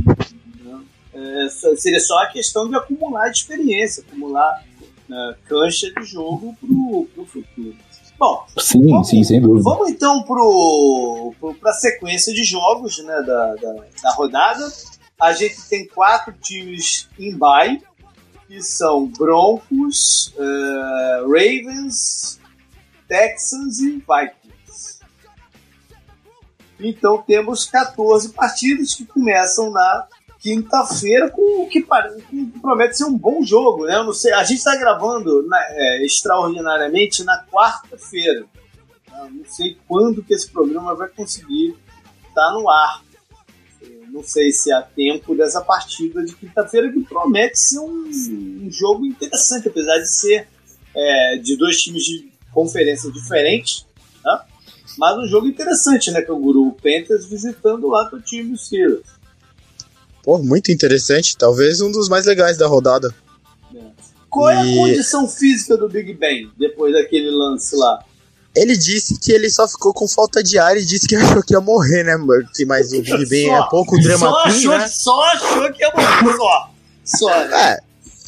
É, 1.12 1.49
seria 1.77 2.01
só 2.01 2.23
a 2.23 2.27
questão 2.27 2.69
de 2.69 2.77
acumular 2.77 3.29
experiência, 3.31 4.05
acumular 4.07 4.64
uh, 5.09 5.35
cancha 5.49 5.93
de 5.93 6.05
jogo 6.05 6.57
para 6.61 7.23
o 7.23 7.27
futuro. 7.27 7.77
Bom, 8.19 8.45
sim, 8.59 8.87
vamos, 8.87 9.09
sim, 9.09 9.25
sem 9.25 9.40
dúvida. 9.40 9.62
Vamos 9.62 9.88
então 9.88 10.23
para 10.23 11.71
a 11.71 11.75
sequência 11.75 12.35
de 12.35 12.45
jogos 12.45 13.03
né, 13.03 13.23
da, 13.23 13.55
da, 13.55 13.73
da, 14.03 14.11
rodada. 14.12 14.71
A 15.20 15.33
gente 15.33 15.68
tem 15.68 15.87
quatro 15.87 16.33
times 16.33 17.09
em 17.18 17.37
bye, 17.37 17.83
que 18.46 18.62
são 18.62 19.06
Broncos, 19.06 20.35
uh, 20.37 21.28
Ravens, 21.28 22.40
Texans 23.06 23.80
e 23.80 23.90
Vikings. 23.98 25.00
Então 26.80 27.22
temos 27.22 27.66
14 27.66 28.30
partidas 28.30 28.94
que 28.94 29.04
começam 29.04 29.70
na 29.70 30.09
quinta-feira 30.38 31.30
com 31.30 31.62
o 31.62 31.68
que, 31.68 31.87
promete 32.62 32.96
ser 32.96 33.04
um 33.04 33.16
bom 33.16 33.42
jogo, 33.42 33.85
né? 33.85 33.96
Eu 33.96 34.04
não 34.04 34.12
sei, 34.14 34.33
a 34.33 34.42
gente 34.42 34.59
está 34.59 34.74
gravando 34.76 35.46
na, 35.46 35.59
é, 35.70 36.04
extraordinariamente 36.04 37.22
na 37.24 37.44
quarta-feira. 37.44 38.46
Não 39.30 39.44
sei 39.44 39.76
quando 39.87 40.24
que 40.24 40.33
esse 40.33 40.50
programa 40.50 40.94
vai 40.94 41.09
conseguir 41.09 41.76
estar 42.28 42.46
tá 42.46 42.52
no 42.52 42.70
ar. 42.70 43.02
Não 44.12 44.23
sei 44.23 44.53
se 44.53 44.73
há 44.73 44.83
tempo 44.83 45.35
dessa 45.35 45.61
partida 45.61 46.25
de 46.25 46.35
quinta-feira 46.35 46.90
que 46.92 47.01
promete 47.01 47.59
ser 47.59 47.79
um, 47.79 48.11
um, 48.64 48.68
jogo 48.70 49.07
interessante, 49.07 49.68
apesar 49.68 49.99
de 49.99 50.11
ser 50.11 50.49
é, 50.94 51.37
de 51.37 51.57
dois 51.57 51.81
times 51.81 52.03
de 52.05 52.31
conferência 52.53 53.11
diferentes, 53.11 53.87
né? 54.25 54.40
mas 54.99 55.16
um 55.18 55.27
jogo 55.27 55.46
interessante, 55.46 56.11
né, 56.11 56.23
Canguru? 56.23 56.68
O 56.68 56.73
Panthers 56.73 57.27
visitando 57.27 57.88
lá 57.88 58.11
o 58.12 58.20
time 58.20 58.51
do 58.51 58.59
Steelers. 58.59 59.07
Pô, 60.23 60.38
muito 60.38 60.70
interessante. 60.70 61.37
Talvez 61.37 61.81
um 61.81 61.90
dos 61.90 62.09
mais 62.09 62.27
legais 62.27 62.57
da 62.59 62.66
rodada. 62.66 63.14
É. 63.75 63.79
Qual 64.29 64.51
é 64.51 64.57
a 64.57 64.77
condição 64.77 65.29
física 65.29 65.77
do 65.77 65.88
Big 65.88 66.12
Ben 66.14 66.51
depois 66.59 66.92
daquele 66.92 67.31
lance 67.31 67.75
lá? 67.77 68.05
Ele 68.55 68.77
disse 68.77 69.17
que 69.19 69.31
ele 69.33 69.49
só 69.49 69.69
ficou 69.69 69.95
com 69.95 70.09
falta 70.09 70.43
de 70.43 70.59
ar 70.59 70.77
e 70.77 70.85
disse 70.85 71.07
que 71.07 71.15
achou 71.17 71.43
que 71.43 71.55
ia 71.55 71.61
morrer, 71.61 72.05
né? 72.05 72.17
Que, 72.55 72.65
mas 72.65 72.93
o 72.93 73.01
Big 73.01 73.27
Ben 73.27 73.55
é 73.55 73.63
pouco 73.69 74.01
drama 74.01 74.27
só 74.27 74.45
achou, 74.45 74.79
né? 74.79 74.89
Só 74.89 75.23
achou 75.33 75.73
que 75.73 75.83
ia 75.83 75.93
morrer, 75.93 76.37
só. 76.37 76.71
Só? 77.05 77.31
É, 77.31 77.81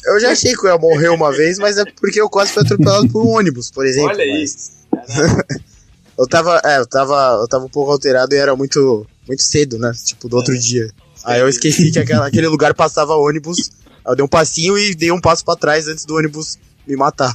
eu 0.05 0.19
já 0.19 0.31
achei 0.31 0.53
que 0.55 0.65
eu 0.65 0.71
ia 0.71 0.77
morrer 0.77 1.09
uma 1.09 1.31
vez, 1.31 1.57
mas 1.59 1.77
é 1.77 1.85
porque 1.85 2.19
eu 2.19 2.29
quase 2.29 2.51
fui 2.51 2.63
atropelado 2.63 3.09
por 3.09 3.25
um 3.25 3.29
ônibus, 3.29 3.69
por 3.69 3.85
exemplo. 3.85 4.11
Olha 4.11 4.25
mas... 4.33 4.43
isso. 4.43 4.71
eu 6.17 6.27
tava, 6.27 6.61
é, 6.63 6.79
eu 6.79 6.85
tava, 6.85 7.39
eu 7.41 7.47
tava 7.47 7.65
um 7.65 7.69
pouco 7.69 7.91
alterado 7.91 8.33
e 8.33 8.37
era 8.37 8.55
muito, 8.55 9.05
muito 9.27 9.43
cedo, 9.43 9.77
né? 9.77 9.91
Tipo, 10.03 10.29
do 10.29 10.37
outro 10.37 10.55
é. 10.55 10.57
dia. 10.57 10.89
Aí 11.23 11.39
eu 11.39 11.47
esqueci 11.47 11.91
que 11.91 11.99
aquela, 11.99 12.27
aquele 12.27 12.47
lugar 12.47 12.73
passava 12.73 13.15
ônibus. 13.15 13.71
Eu 14.05 14.15
dei 14.15 14.25
um 14.25 14.27
passinho 14.27 14.77
e 14.77 14.93
dei 14.93 15.11
um 15.11 15.21
passo 15.21 15.45
para 15.45 15.57
trás 15.57 15.87
antes 15.87 16.03
do 16.03 16.15
ônibus 16.15 16.57
me 16.85 16.95
matar. 16.95 17.33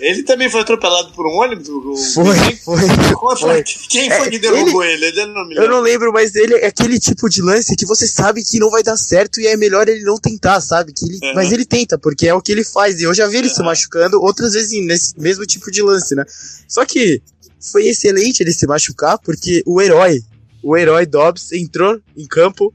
ele 0.00 0.22
também 0.22 0.50
foi 0.50 0.60
atropelado 0.60 1.12
por 1.12 1.26
um 1.26 1.36
ônibus? 1.40 1.68
Foi, 2.14 2.24
foi, 2.56 3.36
foi. 3.38 3.64
Quem 3.88 4.10
foi 4.10 4.26
é, 4.26 4.30
que 4.30 4.38
derrubou 4.38 4.82
ele? 4.82 5.06
ele? 5.06 5.26
Não 5.26 5.52
eu 5.52 5.68
não 5.68 5.80
lembro, 5.80 6.12
mas 6.12 6.34
ele 6.34 6.54
é 6.54 6.66
aquele 6.66 6.98
tipo 6.98 7.28
de 7.28 7.42
lance 7.42 7.76
que 7.76 7.86
você 7.86 8.06
sabe 8.06 8.42
que 8.42 8.58
não 8.58 8.70
vai 8.70 8.82
dar 8.82 8.96
certo 8.96 9.40
e 9.40 9.46
é 9.46 9.56
melhor 9.56 9.88
ele 9.88 10.04
não 10.04 10.18
tentar, 10.18 10.60
sabe? 10.60 10.92
Que 10.92 11.04
ele, 11.04 11.18
uhum. 11.22 11.34
Mas 11.34 11.52
ele 11.52 11.64
tenta, 11.64 11.98
porque 11.98 12.26
é 12.26 12.34
o 12.34 12.40
que 12.40 12.52
ele 12.52 12.64
faz. 12.64 13.00
E 13.00 13.04
eu 13.04 13.14
já 13.14 13.26
vi 13.26 13.38
ele 13.38 13.48
uhum. 13.48 13.54
se 13.54 13.62
machucando 13.62 14.20
outras 14.20 14.54
vezes 14.54 14.72
nesse 14.84 15.18
mesmo 15.18 15.44
tipo 15.44 15.70
de 15.70 15.82
lance, 15.82 16.14
né? 16.14 16.24
Só 16.66 16.84
que 16.86 17.20
foi 17.60 17.86
excelente 17.86 18.42
ele 18.42 18.52
se 18.52 18.66
machucar, 18.66 19.18
porque 19.18 19.62
o 19.66 19.80
herói, 19.80 20.20
o 20.62 20.76
herói 20.76 21.06
Dobbs 21.06 21.52
entrou 21.52 22.00
em 22.16 22.26
campo 22.26 22.72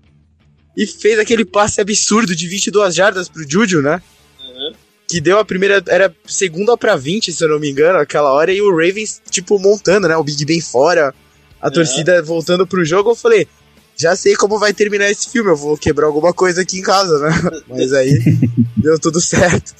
e 0.77 0.85
fez 0.85 1.17
aquele 1.17 1.43
passe 1.43 1.81
absurdo 1.81 2.35
de 2.35 2.47
22 2.47 2.93
jardas 2.93 3.27
pro 3.27 3.49
Juju, 3.49 3.81
né? 3.81 4.01
Que 5.07 5.21
deu 5.21 5.39
a 5.39 5.45
primeira, 5.45 5.81
era 5.87 6.13
segunda 6.25 6.77
para 6.77 6.95
20, 6.97 7.31
se 7.31 7.43
eu 7.43 7.49
não 7.49 7.59
me 7.59 7.69
engano, 7.69 7.97
aquela 7.97 8.31
hora, 8.31 8.51
e 8.51 8.61
o 8.61 8.71
Ravens, 8.71 9.21
tipo, 9.29 9.57
montando, 9.57 10.07
né? 10.07 10.17
O 10.17 10.23
Big 10.23 10.43
Ben 10.43 10.59
fora, 10.59 11.13
a 11.61 11.67
uhum. 11.67 11.73
torcida 11.73 12.21
voltando 12.21 12.67
pro 12.67 12.83
jogo. 12.83 13.11
Eu 13.11 13.15
falei, 13.15 13.47
já 13.95 14.15
sei 14.15 14.35
como 14.35 14.59
vai 14.59 14.73
terminar 14.73 15.09
esse 15.09 15.29
filme, 15.29 15.49
eu 15.49 15.55
vou 15.55 15.77
quebrar 15.77 16.07
alguma 16.07 16.33
coisa 16.33 16.61
aqui 16.61 16.79
em 16.79 16.81
casa, 16.81 17.19
né? 17.19 17.29
Mas 17.69 17.93
aí 17.93 18.19
deu 18.75 18.99
tudo 18.99 19.21
certo. 19.21 19.73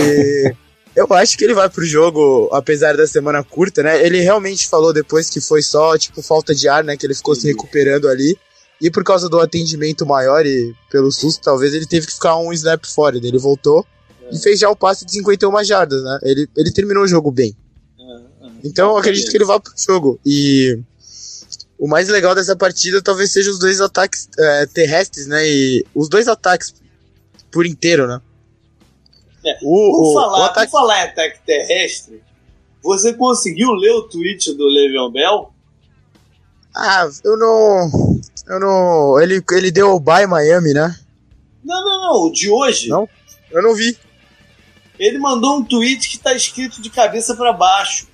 E 0.00 0.54
eu 0.96 1.06
acho 1.12 1.36
que 1.36 1.44
ele 1.44 1.54
vai 1.54 1.68
pro 1.68 1.84
jogo, 1.84 2.48
apesar 2.52 2.96
da 2.96 3.06
semana 3.06 3.44
curta, 3.44 3.82
né? 3.82 4.04
Ele 4.04 4.20
realmente 4.20 4.66
falou 4.66 4.94
depois 4.94 5.28
que 5.28 5.40
foi 5.40 5.62
só, 5.62 5.98
tipo, 5.98 6.22
falta 6.22 6.54
de 6.54 6.68
ar, 6.68 6.82
né? 6.82 6.96
Que 6.96 7.06
ele 7.06 7.14
ficou 7.14 7.34
se 7.34 7.46
recuperando 7.46 8.08
ali. 8.08 8.34
E 8.80 8.90
por 8.90 9.04
causa 9.04 9.28
do 9.28 9.40
atendimento 9.40 10.06
maior 10.06 10.46
e 10.46 10.74
pelo 10.90 11.10
susto, 11.12 11.42
talvez 11.42 11.74
ele 11.74 11.86
teve 11.86 12.06
que 12.06 12.14
ficar 12.14 12.36
um 12.36 12.52
snap 12.52 12.84
fora. 12.86 13.16
Ele 13.16 13.38
voltou 13.38 13.80
é. 13.80 13.93
E 14.30 14.38
fez 14.38 14.58
já 14.60 14.70
o 14.70 14.76
passe 14.76 15.04
de 15.04 15.12
51 15.12 15.64
jardas, 15.64 16.02
né? 16.02 16.18
Ele, 16.22 16.48
ele 16.56 16.72
terminou 16.72 17.04
o 17.04 17.08
jogo 17.08 17.30
bem. 17.30 17.56
Então 18.64 18.90
eu 18.90 18.96
acredito 18.96 19.30
que 19.30 19.36
ele 19.36 19.44
vá 19.44 19.60
pro 19.60 19.72
jogo. 19.76 20.18
E 20.24 20.78
o 21.78 21.86
mais 21.86 22.08
legal 22.08 22.34
dessa 22.34 22.56
partida 22.56 23.02
talvez 23.02 23.30
seja 23.30 23.50
os 23.50 23.58
dois 23.58 23.80
ataques 23.80 24.28
é, 24.38 24.66
terrestres, 24.66 25.26
né? 25.26 25.46
E 25.46 25.84
os 25.94 26.08
dois 26.08 26.26
ataques 26.28 26.74
por 27.50 27.66
inteiro, 27.66 28.06
né? 28.06 28.20
É. 29.44 29.58
O, 29.62 29.62
por, 29.62 30.10
o, 30.10 30.14
falar, 30.14 30.38
o 30.38 30.42
ataque... 30.44 30.70
por 30.70 30.78
falar 30.78 30.98
em 30.98 31.08
ataque 31.08 31.38
terrestre, 31.44 32.22
você 32.82 33.12
conseguiu 33.12 33.70
ler 33.72 33.92
o 33.92 34.02
tweet 34.02 34.54
do 34.54 34.66
Le'Veon 34.66 35.10
Bell? 35.10 35.50
Ah, 36.74 37.08
eu 37.22 37.36
não. 37.36 38.20
Eu 38.48 38.60
não. 38.60 39.20
Ele, 39.20 39.44
ele 39.52 39.70
deu 39.70 39.94
o 39.94 40.00
bye 40.00 40.26
Miami, 40.26 40.72
né? 40.72 40.98
Não, 41.62 41.84
não, 41.84 42.02
não. 42.02 42.26
O 42.26 42.32
de 42.32 42.50
hoje. 42.50 42.88
Não? 42.88 43.08
Eu 43.50 43.62
não 43.62 43.74
vi. 43.74 43.96
Ele 44.98 45.18
mandou 45.18 45.56
um 45.56 45.64
tweet 45.64 46.08
que 46.08 46.18
tá 46.18 46.32
escrito 46.34 46.80
de 46.80 46.90
cabeça 46.90 47.34
para 47.34 47.52
baixo. 47.52 48.06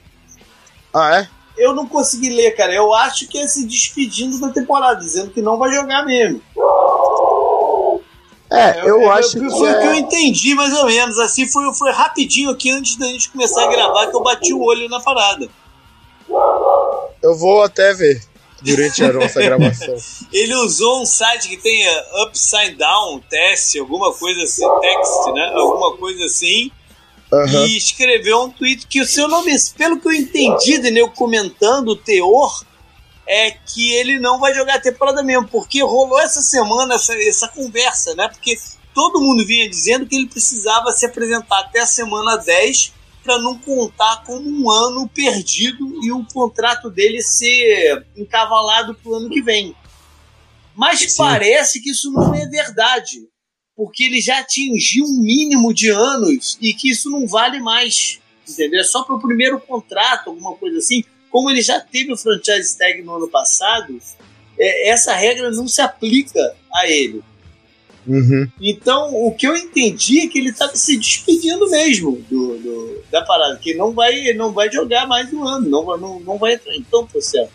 Ah, 0.92 1.20
é? 1.20 1.28
Eu 1.56 1.74
não 1.74 1.86
consegui 1.86 2.30
ler, 2.30 2.52
cara. 2.52 2.72
Eu 2.72 2.94
acho 2.94 3.28
que 3.28 3.38
é 3.38 3.46
se 3.46 3.66
despedindo 3.66 4.40
da 4.40 4.50
temporada, 4.50 5.00
dizendo 5.00 5.30
que 5.30 5.42
não 5.42 5.58
vai 5.58 5.72
jogar 5.72 6.04
mesmo. 6.06 6.40
É, 8.50 8.80
eu, 8.80 8.86
eu, 8.86 9.02
eu 9.02 9.12
acho 9.12 9.38
eu, 9.38 9.42
que. 9.42 9.50
Foi 9.50 9.70
o 9.70 9.80
que 9.80 9.86
eu 9.86 9.94
entendi, 9.94 10.54
mais 10.54 10.72
ou 10.72 10.86
menos. 10.86 11.18
Assim, 11.18 11.46
foi, 11.46 11.72
foi 11.74 11.92
rapidinho 11.92 12.50
aqui 12.50 12.70
antes 12.70 12.96
da 12.96 13.06
gente 13.06 13.30
começar 13.30 13.64
a 13.64 13.70
gravar 13.70 14.06
que 14.06 14.16
eu 14.16 14.22
bati 14.22 14.52
o 14.52 14.62
olho 14.62 14.88
na 14.88 15.00
parada. 15.00 15.48
Eu 17.22 17.36
vou 17.36 17.62
até 17.62 17.92
ver 17.92 18.29
durante 18.62 19.02
a 19.04 19.12
nossa 19.12 19.40
gravação. 19.40 19.96
Ele 20.32 20.54
usou 20.54 21.02
um 21.02 21.06
site 21.06 21.48
que 21.48 21.56
tem 21.56 21.84
Upside 22.26 22.74
Down 22.74 23.20
Test, 23.28 23.76
alguma 23.78 24.12
coisa 24.12 24.42
assim, 24.42 24.66
text, 24.80 25.32
né? 25.34 25.52
Alguma 25.54 25.96
coisa 25.96 26.24
assim. 26.24 26.70
Uhum. 27.32 27.66
E 27.66 27.76
escreveu 27.76 28.42
um 28.42 28.50
tweet 28.50 28.86
que 28.86 29.00
o 29.00 29.06
seu 29.06 29.28
nome, 29.28 29.52
pelo 29.76 30.00
que 30.00 30.08
eu 30.08 30.12
entendi, 30.12 30.78
Daniel, 30.78 31.10
comentando 31.10 31.90
o 31.90 31.96
teor, 31.96 32.64
é 33.26 33.52
que 33.52 33.92
ele 33.92 34.18
não 34.18 34.40
vai 34.40 34.52
jogar 34.52 34.74
a 34.74 34.80
temporada 34.80 35.22
mesmo, 35.22 35.46
porque 35.46 35.80
rolou 35.82 36.20
essa 36.20 36.42
semana 36.42 36.96
essa, 36.96 37.14
essa 37.22 37.46
conversa, 37.48 38.14
né? 38.16 38.28
Porque 38.28 38.58
todo 38.92 39.20
mundo 39.20 39.46
vinha 39.46 39.70
dizendo 39.70 40.06
que 40.06 40.16
ele 40.16 40.26
precisava 40.26 40.92
se 40.92 41.06
apresentar 41.06 41.60
até 41.60 41.80
a 41.80 41.86
semana 41.86 42.36
10 42.36 42.92
para 43.22 43.38
não 43.38 43.58
contar 43.58 44.24
como 44.24 44.48
um 44.48 44.70
ano 44.70 45.08
perdido 45.08 46.04
e 46.04 46.10
o 46.10 46.24
contrato 46.32 46.90
dele 46.90 47.22
ser 47.22 48.06
encavalado 48.16 48.94
para 48.94 49.10
o 49.10 49.14
ano 49.14 49.28
que 49.28 49.42
vem. 49.42 49.74
Mas 50.74 51.00
Sim. 51.00 51.18
parece 51.18 51.80
que 51.82 51.90
isso 51.90 52.10
não 52.10 52.34
é 52.34 52.46
verdade, 52.46 53.28
porque 53.76 54.04
ele 54.04 54.20
já 54.20 54.38
atingiu 54.38 55.04
um 55.04 55.20
mínimo 55.20 55.74
de 55.74 55.90
anos 55.90 56.56
e 56.60 56.72
que 56.72 56.90
isso 56.90 57.10
não 57.10 57.26
vale 57.26 57.60
mais, 57.60 58.20
entendeu? 58.48 58.80
É 58.80 58.84
só 58.84 59.02
para 59.02 59.16
o 59.16 59.20
primeiro 59.20 59.60
contrato, 59.60 60.28
alguma 60.28 60.54
coisa 60.56 60.78
assim. 60.78 61.04
Como 61.30 61.50
ele 61.50 61.62
já 61.62 61.78
teve 61.78 62.12
o 62.12 62.16
franchise 62.16 62.76
tag 62.76 63.02
no 63.02 63.16
ano 63.16 63.28
passado, 63.28 63.98
é, 64.58 64.88
essa 64.90 65.14
regra 65.14 65.50
não 65.50 65.68
se 65.68 65.80
aplica 65.80 66.40
a 66.74 66.88
ele. 66.88 67.22
Uhum. 68.10 68.50
Então, 68.60 69.14
o 69.24 69.32
que 69.32 69.46
eu 69.46 69.56
entendi 69.56 70.18
é 70.18 70.26
que 70.26 70.36
ele 70.36 70.50
estava 70.50 70.74
se 70.74 70.98
despedindo 70.98 71.70
mesmo 71.70 72.16
do, 72.28 72.58
do, 72.58 73.04
da 73.08 73.22
parada, 73.22 73.56
que 73.56 73.72
não 73.74 73.92
vai, 73.92 74.32
não 74.32 74.52
vai 74.52 74.68
jogar 74.68 75.06
mais 75.06 75.32
um 75.32 75.46
ano, 75.46 75.68
não, 75.68 75.96
não, 75.96 76.18
não 76.18 76.36
vai 76.36 76.54
entrar 76.54 76.74
em 76.74 76.82
campo, 76.82 77.22
certo? 77.22 77.52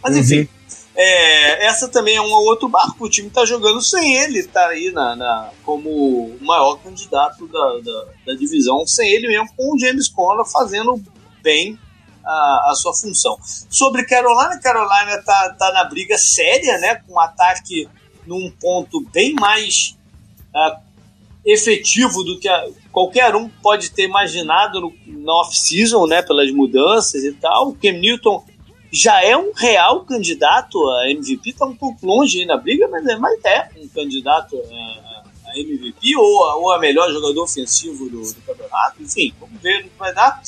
Mas 0.00 0.16
enfim, 0.16 0.42
uhum. 0.42 0.48
é, 0.94 1.66
essa 1.66 1.88
também 1.88 2.14
é 2.14 2.22
um 2.22 2.30
outro 2.30 2.68
barco. 2.68 3.04
O 3.04 3.10
time 3.10 3.26
está 3.26 3.44
jogando 3.44 3.82
sem 3.82 4.14
ele, 4.14 4.38
está 4.38 4.68
aí 4.68 4.92
na, 4.92 5.16
na, 5.16 5.50
como 5.64 5.90
o 5.90 6.38
maior 6.40 6.76
candidato 6.76 7.48
da, 7.48 7.78
da, 7.80 8.04
da, 8.24 8.34
divisão, 8.34 8.86
sem 8.86 9.10
ele 9.10 9.26
mesmo, 9.26 9.52
com 9.56 9.74
o 9.74 9.78
James 9.80 10.08
Conner 10.08 10.46
fazendo 10.46 11.02
bem 11.42 11.76
a, 12.24 12.70
a 12.70 12.74
sua 12.76 12.94
função. 12.94 13.36
Sobre 13.68 14.04
Carolina, 14.04 14.60
Carolina 14.60 15.16
está 15.16 15.56
tá 15.58 15.72
na 15.72 15.82
briga 15.86 16.16
séria, 16.16 16.78
né, 16.78 17.02
com 17.04 17.14
um 17.14 17.20
ataque 17.20 17.88
num 18.30 18.48
ponto 18.48 19.00
bem 19.12 19.34
mais 19.34 19.96
uh, 20.54 20.80
efetivo 21.44 22.22
do 22.22 22.38
que 22.38 22.48
a, 22.48 22.68
qualquer 22.92 23.34
um 23.34 23.48
pode 23.48 23.90
ter 23.90 24.04
imaginado 24.04 24.80
no, 24.80 24.94
na 25.06 25.32
off-season, 25.40 26.06
né, 26.06 26.22
pelas 26.22 26.50
mudanças 26.52 27.24
e 27.24 27.32
tal. 27.32 27.70
O 27.70 27.74
Cam 27.74 27.98
Newton 27.98 28.44
já 28.92 29.20
é 29.24 29.36
um 29.36 29.52
real 29.52 30.04
candidato 30.04 30.78
a 30.90 31.10
MVP, 31.10 31.50
está 31.50 31.66
um 31.66 31.74
pouco 31.74 32.06
longe 32.06 32.40
aí 32.40 32.46
na 32.46 32.56
briga, 32.56 32.86
mas 32.88 33.04
é, 33.04 33.16
mas 33.16 33.44
é 33.44 33.68
um 33.78 33.88
candidato 33.88 34.56
a, 34.56 35.50
a 35.50 35.58
MVP 35.58 36.16
ou 36.16 36.44
a, 36.44 36.56
ou 36.56 36.72
a 36.72 36.78
melhor 36.78 37.10
jogador 37.10 37.42
ofensivo 37.42 38.08
do, 38.08 38.22
do, 38.22 38.40
campeonato. 38.42 39.02
Enfim, 39.02 39.34
vamos 39.40 39.60
ver 39.60 39.80
o 39.80 39.82
que 39.84 39.98
vai 39.98 40.14
dar. 40.14 40.40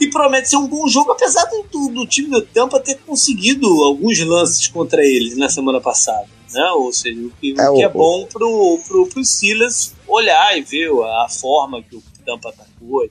E 0.00 0.10
promete 0.10 0.48
ser 0.48 0.56
um 0.56 0.66
bom 0.66 0.88
jogo, 0.88 1.12
apesar 1.12 1.44
do, 1.44 1.88
do 1.90 2.06
time 2.08 2.28
do 2.28 2.42
Tampa 2.42 2.80
ter 2.80 2.98
conseguido 3.06 3.68
alguns 3.84 4.18
lances 4.20 4.66
contra 4.66 5.04
eles 5.04 5.36
na 5.36 5.48
semana 5.48 5.80
passada. 5.80 6.41
Né? 6.52 6.70
Ou 6.72 6.92
seja, 6.92 7.20
o 7.20 7.30
que 7.30 7.54
é, 7.58 7.68
o 7.68 7.76
que 7.76 7.82
é 7.82 7.88
bom 7.88 8.26
pro, 8.26 8.80
pro, 8.86 9.06
pro 9.06 9.24
Silas 9.24 9.94
olhar 10.06 10.56
e 10.56 10.62
ver 10.62 10.90
a 10.90 11.28
forma 11.28 11.82
que 11.82 11.96
o 11.96 12.02
Tampa 12.24 12.50
atacou 12.50 13.04
e 13.04 13.10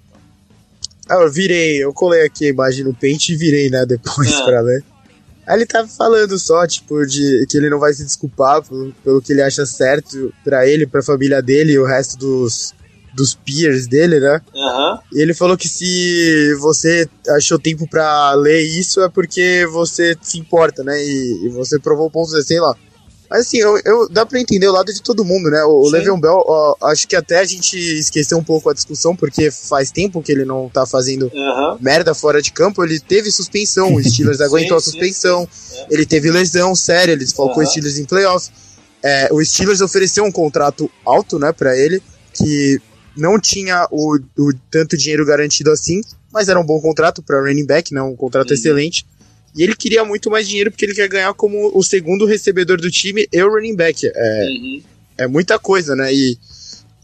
ah, 1.09 1.23
eu 1.23 1.29
virei, 1.29 1.83
eu 1.83 1.93
colei 1.93 2.21
aqui 2.25 2.45
a 2.45 2.49
imagem 2.49 2.85
no 2.85 2.93
pente 2.93 3.33
e 3.33 3.35
virei, 3.35 3.69
né, 3.69 3.85
depois 3.85 4.33
ah. 4.33 4.45
pra 4.45 4.61
ler. 4.61 4.81
Aí 5.45 5.57
ele 5.57 5.65
tava 5.65 5.87
falando 5.87 6.39
só, 6.39 6.65
tipo, 6.65 7.05
de 7.05 7.45
que 7.49 7.57
ele 7.57 7.69
não 7.69 7.79
vai 7.79 7.93
se 7.93 8.05
desculpar 8.05 8.63
pelo, 8.63 8.93
pelo 9.03 9.21
que 9.21 9.33
ele 9.33 9.41
acha 9.41 9.65
certo 9.65 10.33
para 10.43 10.65
ele, 10.65 10.87
pra 10.87 11.03
família 11.03 11.41
dele 11.41 11.73
e 11.73 11.79
o 11.79 11.85
resto 11.85 12.17
dos, 12.17 12.73
dos 13.13 13.35
peers 13.35 13.87
dele, 13.87 14.19
né? 14.19 14.39
Uhum. 14.53 14.99
E 15.13 15.21
ele 15.21 15.33
falou 15.33 15.57
que 15.57 15.67
se 15.67 16.55
você 16.61 17.09
achou 17.29 17.59
tempo 17.59 17.85
para 17.89 18.33
ler 18.35 18.61
isso 18.61 19.01
é 19.01 19.09
porque 19.09 19.67
você 19.69 20.15
se 20.21 20.39
importa, 20.39 20.83
né? 20.83 21.03
E, 21.03 21.45
e 21.45 21.49
você 21.49 21.77
provou 21.77 22.09
pontos, 22.09 22.45
sei 22.45 22.61
lá. 22.61 22.73
Mas 23.31 23.47
assim, 23.47 23.59
eu, 23.59 23.79
eu, 23.85 24.09
dá 24.09 24.25
pra 24.25 24.41
entender 24.41 24.67
o 24.67 24.73
lado 24.73 24.93
de 24.93 25.01
todo 25.01 25.23
mundo, 25.23 25.49
né? 25.49 25.63
O, 25.63 25.83
o 25.83 25.89
Le'Veon 25.89 26.19
Bell, 26.19 26.43
ó, 26.45 26.75
acho 26.81 27.07
que 27.07 27.15
até 27.15 27.39
a 27.39 27.45
gente 27.45 27.77
esqueceu 27.77 28.37
um 28.37 28.43
pouco 28.43 28.69
a 28.69 28.73
discussão, 28.73 29.15
porque 29.15 29.49
faz 29.49 29.89
tempo 29.89 30.21
que 30.21 30.33
ele 30.33 30.43
não 30.43 30.67
tá 30.67 30.85
fazendo 30.85 31.31
uhum. 31.33 31.77
merda 31.79 32.13
fora 32.13 32.41
de 32.41 32.51
campo. 32.51 32.83
Ele 32.83 32.99
teve 32.99 33.31
suspensão, 33.31 33.95
o 33.95 34.03
Steelers 34.03 34.41
aguentou 34.43 34.77
sim, 34.81 34.89
a 34.89 34.91
suspensão. 34.91 35.47
Sim, 35.49 35.75
sim. 35.77 35.85
Ele 35.89 36.05
teve 36.05 36.29
lesão 36.29 36.75
séria, 36.75 37.13
ele 37.13 37.25
falcou 37.25 37.59
uhum. 37.59 37.63
o 37.63 37.67
Steelers 37.67 37.97
em 37.97 38.03
playoffs. 38.03 38.51
É, 39.01 39.29
o 39.31 39.41
Steelers 39.41 39.79
ofereceu 39.79 40.25
um 40.25 40.31
contrato 40.31 40.91
alto, 41.05 41.39
né, 41.39 41.53
pra 41.53 41.77
ele, 41.77 42.03
que 42.33 42.81
não 43.15 43.39
tinha 43.39 43.87
o, 43.89 44.19
o 44.37 44.53
tanto 44.69 44.97
dinheiro 44.97 45.25
garantido 45.25 45.71
assim, 45.71 46.01
mas 46.33 46.49
era 46.49 46.59
um 46.59 46.65
bom 46.65 46.81
contrato 46.81 47.23
para 47.23 47.39
running 47.39 47.65
back, 47.65 47.93
né, 47.93 48.01
um 48.01 48.13
contrato 48.13 48.49
uhum. 48.49 48.55
excelente. 48.55 49.05
E 49.55 49.63
ele 49.63 49.75
queria 49.75 50.05
muito 50.05 50.29
mais 50.29 50.47
dinheiro 50.47 50.71
porque 50.71 50.85
ele 50.85 50.95
quer 50.95 51.07
ganhar 51.07 51.33
como 51.33 51.71
o 51.73 51.83
segundo 51.83 52.25
recebedor 52.25 52.79
do 52.79 52.89
time 52.89 53.27
e 53.31 53.43
o 53.43 53.49
running 53.49 53.75
back. 53.75 54.07
É, 54.07 54.47
uhum. 54.47 54.81
é 55.17 55.27
muita 55.27 55.59
coisa, 55.59 55.95
né? 55.95 56.13
E 56.13 56.37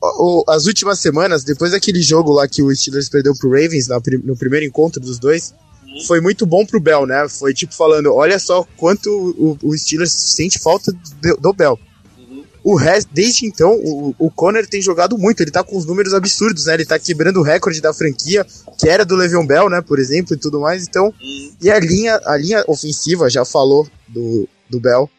o, 0.01 0.43
as 0.47 0.65
últimas 0.65 0.99
semanas, 0.99 1.43
depois 1.43 1.71
daquele 1.71 2.01
jogo 2.01 2.31
lá 2.31 2.47
que 2.47 2.61
o 2.61 2.73
Steelers 2.73 3.09
perdeu 3.09 3.33
pro 3.35 3.49
Ravens 3.49 3.87
na, 3.87 4.01
no 4.23 4.37
primeiro 4.37 4.65
encontro 4.65 5.01
dos 5.01 5.19
dois, 5.19 5.53
uhum. 5.85 6.05
foi 6.05 6.21
muito 6.21 6.45
bom 6.45 6.65
pro 6.65 6.79
Bell, 6.79 7.05
né? 7.05 7.27
Foi 7.27 7.53
tipo 7.53 7.73
falando: 7.73 8.13
olha 8.13 8.39
só 8.39 8.65
quanto 8.77 9.09
o, 9.09 9.57
o 9.61 9.77
Steelers 9.77 10.11
sente 10.11 10.59
falta 10.59 10.91
do, 10.91 11.37
do 11.37 11.53
Bell 11.53 11.77
o 12.67 12.75
resto, 12.75 13.09
desde 13.13 13.45
então, 13.45 13.79
o, 13.81 14.13
o 14.19 14.29
Conner 14.29 14.67
tem 14.67 14.81
jogado 14.81 15.17
muito. 15.17 15.41
Ele 15.41 15.51
tá 15.51 15.63
com 15.63 15.77
os 15.77 15.85
números 15.85 16.13
absurdos, 16.13 16.65
né? 16.65 16.73
Ele 16.73 16.85
tá 16.85 16.99
quebrando 16.99 17.37
o 17.39 17.41
recorde 17.41 17.79
da 17.79 17.93
franquia, 17.93 18.45
que 18.77 18.89
era 18.89 19.05
do 19.05 19.15
Le'Veon 19.15 19.47
Bell, 19.47 19.69
né? 19.69 19.79
Por 19.81 19.97
exemplo, 19.97 20.33
e 20.33 20.37
tudo 20.37 20.59
mais. 20.59 20.85
Então, 20.85 21.13
e 21.61 21.71
a 21.71 21.79
linha, 21.79 22.19
a 22.25 22.35
linha 22.35 22.65
ofensiva 22.67 23.29
já 23.29 23.45
falou 23.45 23.87
do, 24.05 24.49
do 24.69 24.81
Bell. 24.81 25.09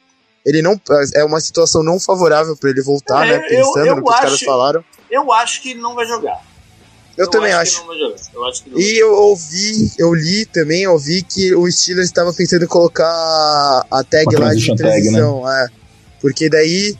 Ele 0.44 0.60
não. 0.60 0.78
É 1.14 1.24
uma 1.24 1.40
situação 1.40 1.82
não 1.82 1.98
favorável 1.98 2.54
para 2.54 2.68
ele 2.68 2.82
voltar, 2.82 3.26
é, 3.26 3.38
né? 3.38 3.48
Pensando 3.48 3.78
eu, 3.78 3.86
eu 3.86 3.96
no 3.96 4.04
que 4.04 4.10
acho, 4.10 4.18
os 4.18 4.24
caras 4.24 4.40
falaram. 4.42 4.84
Eu 5.10 5.32
acho 5.32 5.62
que 5.62 5.70
ele 5.70 5.80
não 5.80 5.94
vai 5.94 6.04
jogar. 6.04 6.44
Eu, 7.16 7.24
eu 7.24 7.30
também 7.30 7.52
acho. 7.54 7.80
acho. 7.80 8.30
Eu 8.34 8.44
acho 8.44 8.62
e 8.76 8.98
eu 8.98 9.14
ouvi, 9.14 9.90
eu 9.96 10.12
li 10.12 10.44
também, 10.44 10.86
ouvi 10.86 11.22
que 11.22 11.54
o 11.54 11.66
Steelers 11.72 12.08
estava 12.08 12.30
pensando 12.30 12.66
em 12.66 12.68
colocar 12.68 13.06
a 13.90 14.04
tag 14.04 14.36
lá 14.36 14.52
de 14.52 14.76
transição. 14.76 15.40
Tag, 15.40 15.50
né? 15.50 15.64
é. 15.64 15.78
Porque 16.20 16.50
daí 16.50 16.94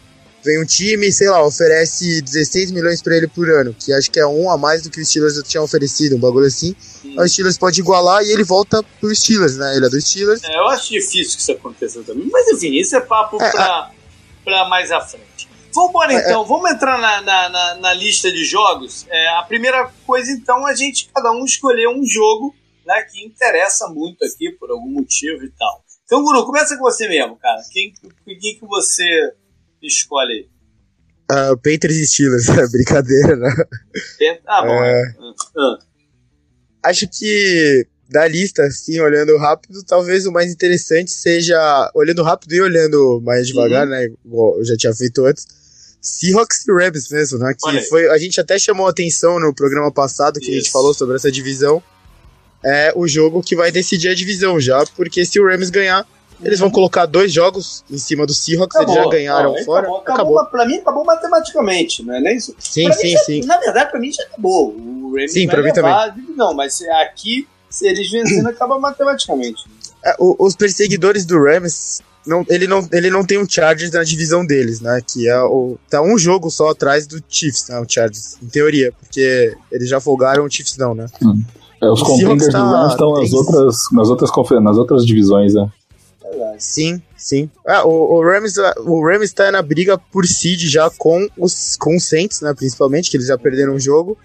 vem 0.49 0.63
um 0.63 0.65
time, 0.65 1.13
sei 1.13 1.29
lá, 1.29 1.45
oferece 1.45 2.23
16 2.23 2.71
milhões 2.71 3.03
para 3.03 3.15
ele 3.15 3.29
por 3.29 3.51
ano, 3.51 3.75
que 3.75 3.93
acho 3.93 4.11
que 4.11 4.19
é 4.19 4.27
um 4.27 4.51
a 4.51 4.57
mais 4.57 4.81
do 4.81 4.91
que 4.91 4.99
o 4.99 5.05
Steelers 5.05 5.43
tinha 5.43 5.63
oferecido, 5.63 6.17
um 6.17 6.19
bagulho 6.19 6.47
assim. 6.47 6.75
Aí 7.05 7.27
o 7.27 7.29
Steelers 7.29 7.59
pode 7.59 7.79
igualar 7.81 8.25
e 8.25 8.33
ele 8.33 8.45
volta 8.45 8.83
pro 8.99 9.15
Steelers, 9.15 9.59
né? 9.59 9.77
Ele 9.77 9.85
é 9.85 9.91
do 9.91 10.01
Steelers. 10.01 10.43
É, 10.43 10.57
eu 10.57 10.69
acho 10.69 10.91
difícil 10.91 11.37
que 11.37 11.43
isso 11.43 11.53
aconteça 11.53 12.03
também. 12.03 12.27
Mas 12.33 12.49
enfim, 12.49 12.73
isso 12.75 12.97
é 12.97 13.01
papo 13.01 13.37
é, 13.43 13.51
pra, 13.51 13.91
pra 14.43 14.69
mais 14.69 14.91
à 14.91 15.03
frente. 15.03 15.47
Vamos 15.75 16.03
é, 16.09 16.15
então, 16.15 16.43
é, 16.43 16.47
vamos 16.47 16.71
entrar 16.71 16.99
na, 16.99 17.21
na, 17.21 17.49
na, 17.51 17.75
na, 17.75 17.93
lista 17.93 18.33
de 18.33 18.45
jogos. 18.47 19.07
É, 19.11 19.29
a 19.37 19.43
primeira 19.43 19.93
coisa, 20.07 20.33
então, 20.33 20.67
é 20.67 20.73
a 20.73 20.75
gente, 20.75 21.11
cada 21.15 21.31
um, 21.31 21.45
escolher 21.45 21.89
um 21.89 22.07
jogo 22.07 22.57
né, 22.87 23.03
que 23.03 23.23
interessa 23.23 23.87
muito 23.89 24.25
aqui, 24.25 24.51
por 24.59 24.71
algum 24.71 24.89
motivo 24.89 25.45
e 25.45 25.51
tal. 25.51 25.85
Então, 26.07 26.23
Guru, 26.23 26.47
começa 26.47 26.75
com 26.75 26.85
você 26.85 27.07
mesmo, 27.07 27.37
cara. 27.37 27.61
Quem, 27.71 27.93
quem 28.25 28.59
que 28.59 28.67
você 28.67 29.35
Escolhe 29.83 30.33
aí. 30.33 30.49
Uh, 31.31 31.61
e 31.68 32.07
Steelers, 32.07 32.49
é 32.49 32.66
brincadeira, 32.68 33.37
né? 33.37 33.55
Ah, 34.47 34.62
bom. 34.62 34.85
É... 34.85 35.14
Ah. 35.57 35.79
Acho 36.85 37.07
que 37.09 37.87
da 38.09 38.26
lista, 38.26 38.62
assim, 38.62 38.99
olhando 39.01 39.37
rápido, 39.37 39.85
talvez 39.85 40.24
o 40.24 40.33
mais 40.33 40.51
interessante 40.51 41.11
seja, 41.11 41.91
olhando 41.95 42.22
rápido 42.22 42.55
e 42.55 42.61
olhando 42.61 43.20
mais 43.22 43.47
devagar, 43.47 43.85
uhum. 43.85 43.91
né? 43.91 44.09
Igual 44.24 44.59
eu 44.59 44.64
já 44.64 44.76
tinha 44.76 44.95
feito 44.95 45.24
antes. 45.26 45.47
Seahawks 46.01 46.66
e 46.66 46.72
Rams 46.72 47.11
mesmo, 47.11 47.39
né? 47.39 47.55
Que 47.55 47.83
foi, 47.83 48.09
a 48.09 48.16
gente 48.16 48.41
até 48.41 48.59
chamou 48.59 48.87
atenção 48.87 49.39
no 49.39 49.55
programa 49.55 49.93
passado 49.93 50.41
que 50.41 50.47
Isso. 50.47 50.53
a 50.53 50.55
gente 50.55 50.70
falou 50.70 50.95
sobre 50.95 51.16
essa 51.16 51.31
divisão. 51.31 51.83
É 52.64 52.93
o 52.97 53.07
jogo 53.07 53.43
que 53.43 53.55
vai 53.55 53.70
decidir 53.70 54.09
a 54.09 54.14
divisão 54.14 54.59
já, 54.59 54.85
porque 54.97 55.24
se 55.24 55.39
o 55.39 55.47
Rams 55.47 55.70
ganhar, 55.70 56.07
eles 56.43 56.59
vão 56.59 56.70
colocar 56.70 57.07
dois 57.07 57.32
jogos 57.32 57.84
em 57.91 57.99
cima 57.99 58.26
do 58.26 58.32
Seahawks, 58.32 58.76
acabou, 58.76 58.95
eles 58.95 59.05
já 59.05 59.11
ganharam 59.11 59.55
não, 59.55 59.64
fora. 59.64 59.80
Acabou, 59.80 60.01
acabou. 60.01 60.39
acabou. 60.39 60.51
Pra 60.51 60.66
mim, 60.66 60.76
acabou 60.76 61.05
matematicamente, 61.05 62.05
não 62.05 62.14
é 62.14 62.20
nem 62.20 62.36
isso? 62.36 62.55
Sim, 62.59 62.84
pra 62.84 62.93
sim, 62.95 63.11
já, 63.11 63.18
sim. 63.20 63.45
Na 63.45 63.59
verdade, 63.59 63.91
pra 63.91 64.01
mim 64.01 64.12
já 64.12 64.22
acabou. 64.24 64.74
O 64.76 65.14
Rams 65.14 65.32
sim, 65.32 65.47
pra 65.47 65.59
mim 65.59 65.72
levar, 65.72 66.12
também. 66.12 66.34
Não, 66.36 66.55
mas 66.55 66.80
aqui, 67.03 67.47
se 67.68 67.86
eles 67.86 68.11
vencendo, 68.11 68.47
acaba 68.51 68.78
matematicamente. 68.78 69.64
É, 70.05 70.14
o, 70.18 70.36
os 70.39 70.55
perseguidores 70.55 71.26
do 71.26 71.43
Rams 71.43 72.01
não, 72.28 72.45
ele, 72.49 72.66
não, 72.66 72.86
ele 72.93 73.11
não 73.11 73.24
tem 73.24 73.39
um 73.39 73.49
Chargers 73.49 73.91
na 73.91 74.05
divisão 74.05 74.45
deles, 74.45 74.82
né? 74.82 75.01
Que 75.01 75.26
é 75.28 75.41
o. 75.43 75.78
Tá 75.89 76.03
um 76.03 76.18
jogo 76.18 76.51
só 76.51 76.70
atrás 76.70 77.07
do 77.07 77.22
Chiefs, 77.26 77.68
né? 77.68 77.80
O 77.80 77.86
Chargers, 77.89 78.36
em 78.43 78.49
teoria, 78.49 78.93
porque 79.01 79.57
eles 79.72 79.89
já 79.89 79.99
folgaram 79.99 80.45
o 80.45 80.51
Chiefs, 80.51 80.76
não, 80.76 80.95
né? 80.95 81.07
Hum. 81.22 81.43
É, 81.80 81.89
os 81.89 82.03
contenders 82.03 82.53
tá, 82.53 82.61
do 82.61 82.70
Rams 82.70 82.93
estão 82.93 83.14
nas 83.14 83.32
outras, 83.32 83.76
nas, 83.93 84.09
outras, 84.11 84.62
nas 84.62 84.76
outras 84.76 85.07
divisões, 85.07 85.55
né? 85.55 85.70
Sim, 86.59 87.01
sim. 87.16 87.51
Ah, 87.66 87.87
o, 87.87 88.16
o, 88.16 88.22
Rams, 88.22 88.57
o 88.79 89.07
Rams 89.07 89.33
tá 89.33 89.51
na 89.51 89.62
briga 89.62 89.97
por 89.97 90.26
seed 90.26 90.62
já 90.68 90.91
com 90.91 91.29
os, 91.37 91.76
com 91.76 91.99
Saints, 91.99 92.41
né? 92.41 92.53
Principalmente, 92.55 93.11
que 93.11 93.16
eles 93.16 93.29
já 93.29 93.39
perderam 93.39 93.74
o 93.74 93.81
jogo. 93.81 94.16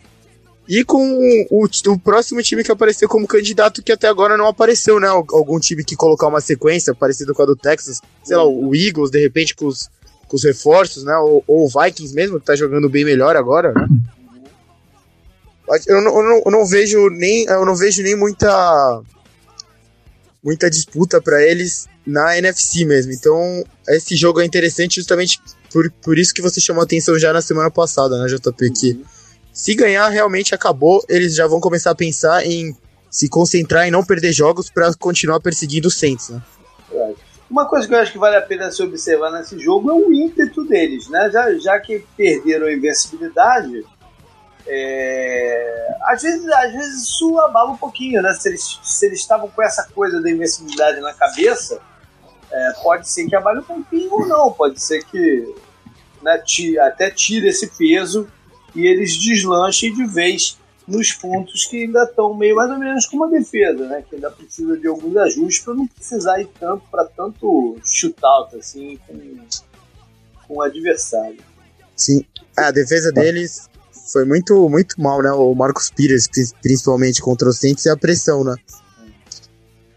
E 0.67 0.83
com 0.83 1.45
o, 1.51 1.65
o, 1.65 1.99
próximo 1.99 2.41
time 2.41 2.63
que 2.63 2.71
apareceu 2.71 3.07
como 3.09 3.27
candidato, 3.27 3.83
que 3.83 3.91
até 3.91 4.07
agora 4.07 4.37
não 4.37 4.47
apareceu, 4.47 4.99
né? 4.99 5.07
Algum 5.07 5.59
time 5.59 5.83
que 5.83 5.95
colocar 5.95 6.27
uma 6.27 6.41
sequência 6.41 6.95
parecida 6.95 7.33
com 7.33 7.43
a 7.43 7.45
do 7.45 7.55
Texas. 7.55 7.99
Sei 8.23 8.35
lá, 8.35 8.45
o 8.45 8.73
Eagles, 8.73 9.11
de 9.11 9.19
repente, 9.19 9.55
com 9.55 9.67
os, 9.67 9.89
com 10.27 10.37
os 10.37 10.43
reforços, 10.43 11.03
né? 11.03 11.15
Ou, 11.17 11.43
ou 11.45 11.65
o 11.65 11.67
Vikings 11.67 12.15
mesmo, 12.15 12.39
que 12.39 12.45
tá 12.45 12.55
jogando 12.55 12.89
bem 12.89 13.03
melhor 13.03 13.35
agora, 13.35 13.73
né? 13.73 13.87
Eu 15.87 16.01
não, 16.01 16.17
eu 16.17 16.23
não, 16.23 16.41
eu 16.45 16.51
não 16.51 16.65
vejo 16.65 17.09
nem 17.09 17.45
eu 17.45 17.65
não 17.65 17.73
vejo 17.73 18.03
nem 18.03 18.17
muita 18.17 19.01
muita 20.43 20.69
disputa 20.69 21.21
para 21.21 21.41
eles 21.41 21.87
na 22.05 22.37
NFC 22.37 22.85
mesmo. 22.85 23.11
Então, 23.13 23.63
esse 23.87 24.15
jogo 24.15 24.41
é 24.41 24.45
interessante 24.45 24.95
justamente 24.95 25.39
por, 25.71 25.89
por 26.03 26.17
isso 26.17 26.33
que 26.33 26.41
você 26.41 26.61
chamou 26.61 26.83
atenção 26.83 27.17
já 27.17 27.33
na 27.33 27.41
semana 27.41 27.71
passada, 27.71 28.17
né, 28.17 28.27
JP? 28.27 28.71
Que 28.71 29.01
se 29.51 29.75
ganhar, 29.75 30.07
realmente 30.09 30.53
acabou, 30.53 31.03
eles 31.07 31.35
já 31.35 31.47
vão 31.47 31.59
começar 31.59 31.91
a 31.91 31.95
pensar 31.95 32.45
em 32.45 32.75
se 33.09 33.29
concentrar 33.29 33.87
em 33.87 33.91
não 33.91 34.03
perder 34.03 34.33
jogos 34.33 34.69
para 34.69 34.91
continuar 34.95 35.39
perseguindo 35.39 35.87
o 35.87 35.91
Saints, 35.91 36.29
né? 36.29 36.41
Uma 37.49 37.67
coisa 37.67 37.87
que 37.87 37.93
eu 37.93 37.99
acho 37.99 38.11
que 38.11 38.17
vale 38.17 38.35
a 38.35 38.41
pena 38.41 38.71
se 38.71 38.81
observar 38.81 39.31
nesse 39.31 39.59
jogo 39.59 39.91
é 39.91 39.93
o 39.93 40.11
ímpeto 40.11 40.65
deles, 40.65 41.07
né? 41.07 41.29
Já, 41.31 41.53
já 41.59 41.79
que 41.79 42.03
perderam 42.17 42.65
a 42.65 42.73
invencibilidade, 42.73 43.85
é, 44.65 45.95
às, 46.07 46.23
vezes, 46.23 46.47
às 46.47 46.71
vezes 46.71 47.03
isso 47.03 47.37
abala 47.41 47.71
um 47.71 47.77
pouquinho, 47.77 48.21
né? 48.23 48.33
Se 48.33 48.49
eles, 48.49 48.79
se 48.81 49.05
eles 49.05 49.19
estavam 49.19 49.47
com 49.49 49.61
essa 49.61 49.87
coisa 49.93 50.19
da 50.19 50.31
invencibilidade 50.31 50.99
na 50.99 51.13
cabeça, 51.13 51.79
É, 52.53 52.73
pode 52.83 53.09
ser 53.09 53.27
que 53.27 53.35
abale 53.35 53.61
um 53.61 53.63
pouquinho 53.63 54.13
ou 54.13 54.27
não, 54.27 54.51
pode 54.51 54.79
ser 54.79 55.03
que 55.05 55.53
né, 56.21 56.39
até 56.81 57.09
tire 57.09 57.47
esse 57.47 57.67
peso 57.67 58.27
e 58.75 58.85
eles 58.85 59.17
deslanchem 59.17 59.91
de 59.91 60.05
vez 60.05 60.57
nos 60.87 61.11
pontos 61.13 61.65
que 61.65 61.83
ainda 61.83 62.03
estão 62.03 62.33
meio 62.35 62.55
mais 62.55 62.69
ou 62.69 62.77
menos 62.77 63.07
como 63.07 63.25
a 63.25 63.29
defesa, 63.29 63.87
né? 63.87 64.03
Que 64.07 64.15
ainda 64.15 64.29
precisa 64.29 64.77
de 64.77 64.87
alguns 64.87 65.15
ajustes 65.17 65.63
para 65.63 65.73
não 65.73 65.87
precisar 65.87 66.41
ir 66.41 66.49
tanto 66.59 66.83
para 66.91 67.05
tanto 67.05 67.77
shootout 67.83 68.55
assim 68.55 68.99
com, 69.07 69.17
com 70.47 70.55
o 70.55 70.61
adversário. 70.61 71.39
Sim, 71.95 72.23
a 72.55 72.69
defesa 72.69 73.11
deles 73.11 73.69
foi 74.11 74.25
muito 74.25 74.69
muito 74.69 75.01
mal, 75.01 75.21
né? 75.21 75.31
O 75.31 75.55
Marcos 75.55 75.89
Pires, 75.89 76.29
principalmente 76.61 77.21
contra 77.21 77.49
o 77.49 77.53
Saints 77.53 77.85
e 77.85 77.89
a 77.89 77.97
pressão, 77.97 78.43
né? 78.43 78.55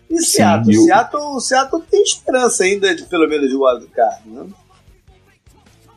E 0.08 0.22
Seattle, 0.22 0.74
Sim, 0.74 0.86
Seattle, 0.86 1.40
Seattle 1.40 1.82
tem 1.90 2.02
esperança 2.02 2.64
ainda 2.64 2.94
de 2.94 3.04
pelo 3.04 3.28
menos 3.28 3.48
de 3.48 3.56
wildcard, 3.56 4.28
né? 4.28 4.46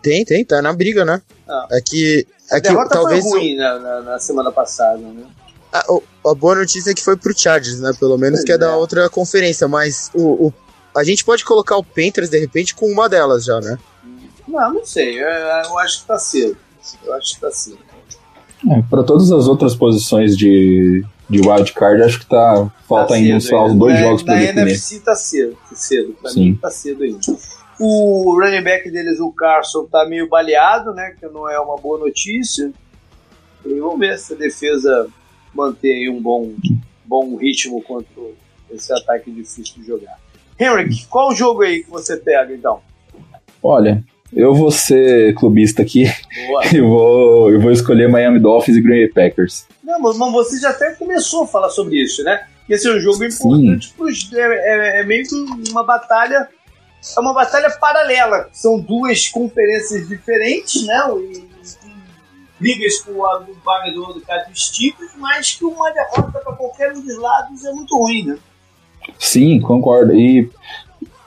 Tem, 0.01 0.25
tem, 0.25 0.45
tá 0.45 0.61
na 0.61 0.73
briga, 0.73 1.05
né? 1.05 1.21
Ah. 1.47 1.67
É 1.71 1.81
que. 1.81 2.25
É 2.51 2.57
a 2.57 2.59
derrota 2.59 2.89
talvez 2.89 3.23
foi 3.23 3.39
ruim 3.39 3.55
o... 3.55 3.57
na, 3.57 3.79
na, 3.79 4.01
na, 4.01 4.19
semana 4.19 4.51
passada, 4.51 4.97
né? 4.97 5.25
A, 5.71 5.83
a, 6.25 6.33
boa 6.33 6.55
notícia 6.55 6.89
é 6.89 6.93
que 6.93 7.03
foi 7.03 7.15
pro 7.15 7.37
Chargers, 7.37 7.79
né? 7.79 7.91
Pelo 7.99 8.17
menos 8.17 8.43
que 8.43 8.51
é, 8.51 8.55
é 8.55 8.57
da 8.57 8.75
outra 8.75 9.07
conferência, 9.09 9.67
mas 9.67 10.09
o, 10.15 10.47
o, 10.47 10.53
a 10.95 11.03
gente 11.03 11.23
pode 11.23 11.45
colocar 11.45 11.77
o 11.77 11.83
Panthers 11.83 12.29
de 12.29 12.39
repente 12.39 12.73
com 12.73 12.87
uma 12.87 13.07
delas 13.07 13.45
já, 13.45 13.59
né? 13.61 13.77
Não, 14.47 14.73
não 14.73 14.85
sei. 14.85 15.21
Eu, 15.21 15.27
eu 15.27 15.79
acho 15.79 16.01
que 16.01 16.07
tá 16.07 16.17
cedo. 16.17 16.57
Eu 17.05 17.13
acho 17.13 17.35
que 17.35 17.41
tá 17.41 17.51
cedo. 17.51 17.77
É, 18.71 18.81
para 18.89 19.03
todas 19.03 19.31
as 19.31 19.47
outras 19.47 19.75
posições 19.75 20.35
de, 20.35 21.05
de 21.29 21.39
wildcard, 21.41 22.01
acho 22.01 22.19
que 22.19 22.25
tá. 22.25 22.71
Falta 22.87 23.09
tá 23.09 23.15
ainda 23.15 23.39
só 23.39 23.65
os 23.65 23.75
dois 23.75 23.99
jogos 23.99 24.23
para 24.23 24.35
definir. 24.35 24.55
Na 24.55 24.61
NFC 24.63 24.99
tá 24.99 25.15
cedo, 25.15 25.57
tá 25.69 25.75
cedo. 25.75 26.15
Pra 26.19 26.31
Sim. 26.31 26.45
mim 26.45 26.55
tá 26.55 26.71
cedo 26.71 27.03
ainda. 27.03 27.19
O 27.79 28.37
running 28.41 28.63
back 28.63 28.89
deles, 28.89 29.19
o 29.19 29.31
Carson, 29.31 29.85
tá 29.85 30.05
meio 30.05 30.27
baleado, 30.27 30.93
né? 30.93 31.15
Que 31.19 31.27
não 31.27 31.49
é 31.49 31.59
uma 31.59 31.77
boa 31.77 31.99
notícia. 31.99 32.71
E 33.65 33.79
vamos 33.79 33.99
ver 33.99 34.17
se 34.17 34.33
a 34.33 34.35
defesa 34.35 35.07
mantém 35.53 36.09
um 36.09 36.21
bom, 36.21 36.51
bom 37.05 37.35
ritmo 37.35 37.81
contra 37.83 38.07
esse 38.71 38.91
ataque 38.91 39.31
difícil 39.31 39.75
de 39.77 39.87
jogar. 39.87 40.17
Henrik, 40.59 41.05
qual 41.07 41.29
o 41.29 41.35
jogo 41.35 41.61
aí 41.61 41.83
que 41.83 41.89
você 41.89 42.17
pega 42.17 42.53
então? 42.53 42.81
Olha, 43.61 44.03
eu 44.33 44.53
vou 44.53 44.71
ser 44.71 45.33
clubista 45.35 45.81
aqui 45.81 46.05
e 46.73 46.81
vou, 46.81 47.51
eu 47.51 47.61
vou 47.61 47.71
escolher 47.71 48.09
Miami 48.09 48.39
Dolphins 48.39 48.77
e 48.77 48.81
Green 48.81 49.05
Bay 49.05 49.29
Packers. 49.29 49.65
Não, 49.89 49.99
mas 49.99 50.31
você 50.31 50.59
já 50.59 50.69
até 50.69 50.91
começou 50.93 51.45
a 51.45 51.47
falar 51.47 51.69
sobre 51.69 51.99
isso, 51.99 52.23
né? 52.23 52.45
Que 52.67 52.75
esse 52.75 52.87
é 52.87 52.91
um 52.91 52.99
jogo 52.99 53.23
importante, 53.23 53.91
pros, 53.97 54.31
é, 54.31 54.39
é, 54.39 55.01
é 55.01 55.03
meio 55.03 55.27
que 55.27 55.35
uma 55.71 55.83
batalha 55.83 56.47
é 57.17 57.19
uma 57.19 57.33
batalha 57.33 57.71
paralela. 57.71 58.49
São 58.51 58.79
duas 58.79 59.27
conferências 59.29 60.07
diferentes, 60.07 60.85
né? 60.85 60.95
E, 61.17 61.49
brigas 62.59 62.97
por 62.97 63.25
a 63.25 63.39
vaga 63.65 63.91
do, 63.93 64.13
do 64.13 64.21
cada 64.21 64.45
tipos, 64.51 65.07
mas 65.17 65.53
que 65.53 65.63
uma 65.65 65.91
derrota 65.91 66.39
para 66.39 66.53
qualquer 66.53 66.91
um 66.91 67.01
dos 67.01 67.17
lados 67.17 67.65
é 67.65 67.71
muito 67.71 67.97
ruim, 67.97 68.25
né? 68.25 68.37
Sim, 69.17 69.59
concordo. 69.61 70.13
E, 70.13 70.51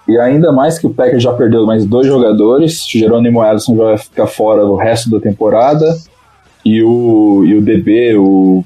e 0.07 0.19
ainda 0.19 0.53
mais 0.53 0.79
que 0.79 0.87
o 0.87 0.93
Packers 0.93 1.23
já 1.23 1.33
perdeu 1.33 1.65
mais 1.67 1.87
dois 1.87 2.07
jogadores, 2.07 2.87
Jerônimo 2.87 3.43
Ellison 3.43 3.75
vai 3.75 3.97
ficar 3.97 4.27
fora 4.27 4.65
o 4.65 4.77
resto 4.77 5.11
da 5.11 5.19
temporada, 5.19 5.99
e 6.65 6.83
o, 6.83 7.45
e 7.45 7.55
o 7.55 7.63
DB, 7.63 8.17
o 8.17 8.65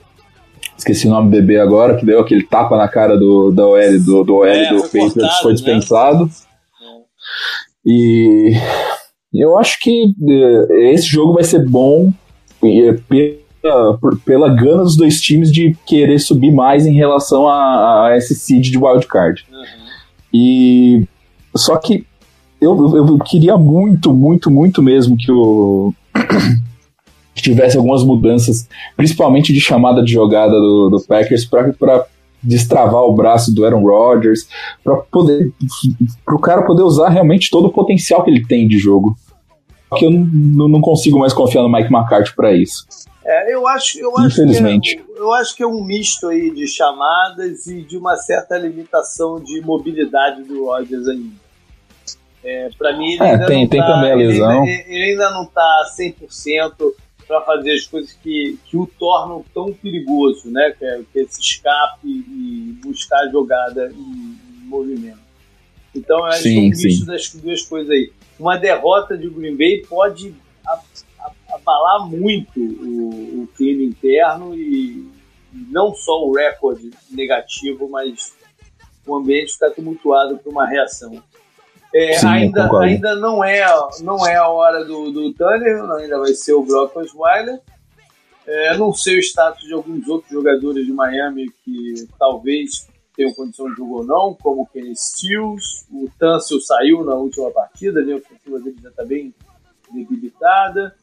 esqueci 0.76 1.06
o 1.06 1.10
nome 1.10 1.30
do 1.30 1.36
DB 1.36 1.58
agora, 1.58 1.96
que 1.96 2.04
deu 2.04 2.20
aquele 2.20 2.42
tapa 2.42 2.76
na 2.76 2.88
cara 2.88 3.16
do, 3.16 3.50
da 3.50 3.66
OL 3.66 4.00
do, 4.00 4.24
do, 4.24 4.34
OL 4.36 4.46
é, 4.46 4.68
do 4.68 4.82
Patriots, 4.82 5.40
foi 5.40 5.52
né? 5.52 5.54
dispensado. 5.54 6.24
Né? 6.24 6.30
E 7.84 8.52
eu 9.32 9.56
acho 9.56 9.78
que 9.80 10.12
eh, 10.28 10.92
esse 10.92 11.06
jogo 11.06 11.34
vai 11.34 11.44
ser 11.44 11.64
bom 11.64 12.12
eh, 12.62 12.98
pela, 13.62 13.98
pela 14.24 14.48
gana 14.48 14.82
dos 14.82 14.96
dois 14.96 15.20
times 15.20 15.52
de 15.52 15.76
querer 15.86 16.18
subir 16.18 16.50
mais 16.50 16.86
em 16.86 16.94
relação 16.94 17.48
a, 17.48 18.08
a 18.08 18.16
esse 18.16 18.34
seed 18.34 18.70
de 18.70 18.78
wildcard. 18.78 19.46
Uhum. 19.50 19.64
E 20.34 21.04
só 21.54 21.76
que 21.76 22.06
eu, 22.60 22.96
eu 22.96 23.18
queria 23.18 23.56
muito, 23.56 24.12
muito, 24.12 24.50
muito 24.50 24.82
mesmo 24.82 25.16
que 25.16 25.30
o 25.30 25.92
tivesse 27.42 27.76
algumas 27.76 28.02
mudanças, 28.02 28.68
principalmente 28.96 29.52
de 29.52 29.60
chamada 29.60 30.02
de 30.02 30.12
jogada 30.12 30.52
do, 30.52 30.90
do 30.90 31.00
Packers 31.00 31.44
para 31.44 32.06
destravar 32.42 33.02
o 33.02 33.14
braço 33.14 33.54
do 33.54 33.64
Aaron 33.64 33.82
Rodgers, 33.82 34.48
para 34.82 34.96
poder 34.96 35.52
pro 36.24 36.38
cara 36.38 36.62
poder 36.62 36.82
usar 36.82 37.08
realmente 37.08 37.50
todo 37.50 37.66
o 37.66 37.72
potencial 37.72 38.22
que 38.22 38.30
ele 38.30 38.46
tem 38.46 38.68
de 38.68 38.78
jogo. 38.78 39.16
Que 39.96 40.04
eu 40.04 40.10
não, 40.10 40.68
não 40.68 40.80
consigo 40.80 41.18
mais 41.18 41.32
confiar 41.32 41.62
no 41.62 41.70
Mike 41.70 41.92
McCarthy 41.92 42.34
para 42.34 42.52
isso. 42.52 42.84
É, 43.24 43.52
eu 43.54 43.66
acho, 43.66 43.98
eu 43.98 44.16
acho 44.18 44.40
Infelizmente. 44.40 44.96
Que 44.96 45.02
é, 45.02 45.20
eu 45.20 45.32
acho 45.32 45.56
que 45.56 45.62
é 45.62 45.66
um 45.66 45.82
misto 45.82 46.28
aí 46.28 46.50
de 46.52 46.66
chamadas 46.68 47.66
e 47.66 47.82
de 47.82 47.96
uma 47.96 48.16
certa 48.16 48.56
limitação 48.56 49.40
de 49.40 49.60
mobilidade 49.60 50.42
do 50.44 50.66
Rodgers 50.66 51.08
ainda. 51.08 51.46
É, 52.44 52.68
para 52.78 52.96
mim, 52.96 53.12
ele 53.12 53.22
é, 53.22 53.30
ainda 53.32 53.46
tem, 53.46 53.62
não 53.62 53.68
tem 53.68 53.80
tá, 53.80 53.86
também 53.86 54.12
a 54.12 54.14
lesão. 54.14 54.64
Ele 54.64 54.72
ainda, 54.72 54.92
ele 54.92 55.04
ainda 55.10 55.30
não 55.30 55.46
tá 55.46 55.86
100% 55.98 56.72
para 57.26 57.40
fazer 57.42 57.72
as 57.72 57.86
coisas 57.86 58.12
que, 58.12 58.58
que 58.64 58.76
o 58.76 58.86
tornam 58.86 59.44
tão 59.52 59.72
perigoso, 59.72 60.50
né? 60.50 60.74
Que 60.78 60.84
é, 60.84 61.02
que 61.12 61.18
é 61.18 61.22
esse 61.22 61.40
escape 61.40 62.06
e 62.06 62.78
buscar 62.82 63.18
a 63.20 63.28
jogada 63.28 63.92
em, 63.92 64.36
movimento. 64.66 65.20
Então, 65.94 66.18
eu 66.18 66.24
acho 66.26 66.42
sim, 66.42 66.54
que 66.54 66.58
é 66.58 66.62
um 66.62 66.68
misto 66.68 67.06
das 67.06 67.34
duas 67.34 67.62
coisas 67.62 67.90
aí. 67.90 68.12
Uma 68.38 68.56
derrota 68.56 69.16
de 69.16 69.28
Green 69.28 69.56
Bay 69.56 69.82
pode 69.88 70.34
abalar 71.48 72.08
muito 72.08 72.60
o, 72.60 73.42
o 73.42 73.48
clima 73.56 73.82
interno 73.82 74.54
e 74.54 75.08
não 75.52 75.94
só 75.94 76.24
o 76.26 76.34
recorde 76.34 76.90
negativo, 77.10 77.88
mas 77.88 78.34
o 79.06 79.16
ambiente 79.16 79.52
ficar 79.52 79.70
tumultuado 79.70 80.36
por 80.38 80.50
uma 80.50 80.66
reação. 80.66 81.22
É, 81.98 82.18
Sim, 82.18 82.26
ainda, 82.26 82.78
ainda 82.78 83.16
não 83.16 83.42
é, 83.42 83.64
não 84.02 84.26
é 84.26 84.36
a 84.36 84.46
hora 84.48 84.84
do, 84.84 85.10
do 85.10 85.32
Tanner, 85.32 85.82
ainda 85.92 86.18
vai 86.18 86.34
ser 86.34 86.52
o 86.52 86.62
Brock 86.62 86.94
Osweiler. 86.94 87.58
É, 88.46 88.76
não 88.76 88.92
sei 88.92 89.16
o 89.16 89.22
status 89.22 89.64
de 89.64 89.72
alguns 89.72 90.06
outros 90.06 90.30
jogadores 90.30 90.84
de 90.84 90.92
Miami 90.92 91.50
que 91.64 92.06
talvez 92.18 92.86
tenham 93.16 93.32
condição 93.32 93.70
de 93.70 93.76
jogo 93.76 94.00
ou 94.00 94.04
não, 94.04 94.34
como 94.34 94.62
o 94.62 94.66
Kenny 94.66 94.94
Stills. 94.94 95.86
O 95.90 96.06
Tansel 96.18 96.60
saiu 96.60 97.02
na 97.02 97.14
última 97.14 97.50
partida, 97.50 98.02
né? 98.02 98.12
a 98.12 98.16
ofensiva 98.16 98.60
dele 98.60 98.76
já 98.82 98.90
está 98.90 99.02
bem 99.02 99.34
debilitada. 99.90 100.94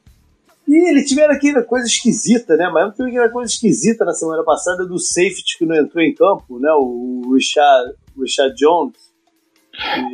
E 0.68 0.89
eles 0.91 1.10
tiveram 1.10 1.34
aquela 1.34 1.64
coisa 1.64 1.88
esquisita, 1.88 2.56
né? 2.56 2.70
Miami 2.70 2.94
teve 2.94 3.10
aquela 3.10 3.30
coisa 3.30 3.52
esquisita 3.52 4.06
na 4.06 4.14
semana 4.14 4.44
passada 4.44 4.86
do 4.86 5.00
safety 5.00 5.58
que 5.58 5.66
não 5.66 5.76
entrou 5.76 6.04
em 6.04 6.14
campo, 6.14 6.60
né? 6.60 6.72
O 6.72 7.34
Richard, 7.34 7.96
Richard 8.16 8.56
Jones 8.56 9.03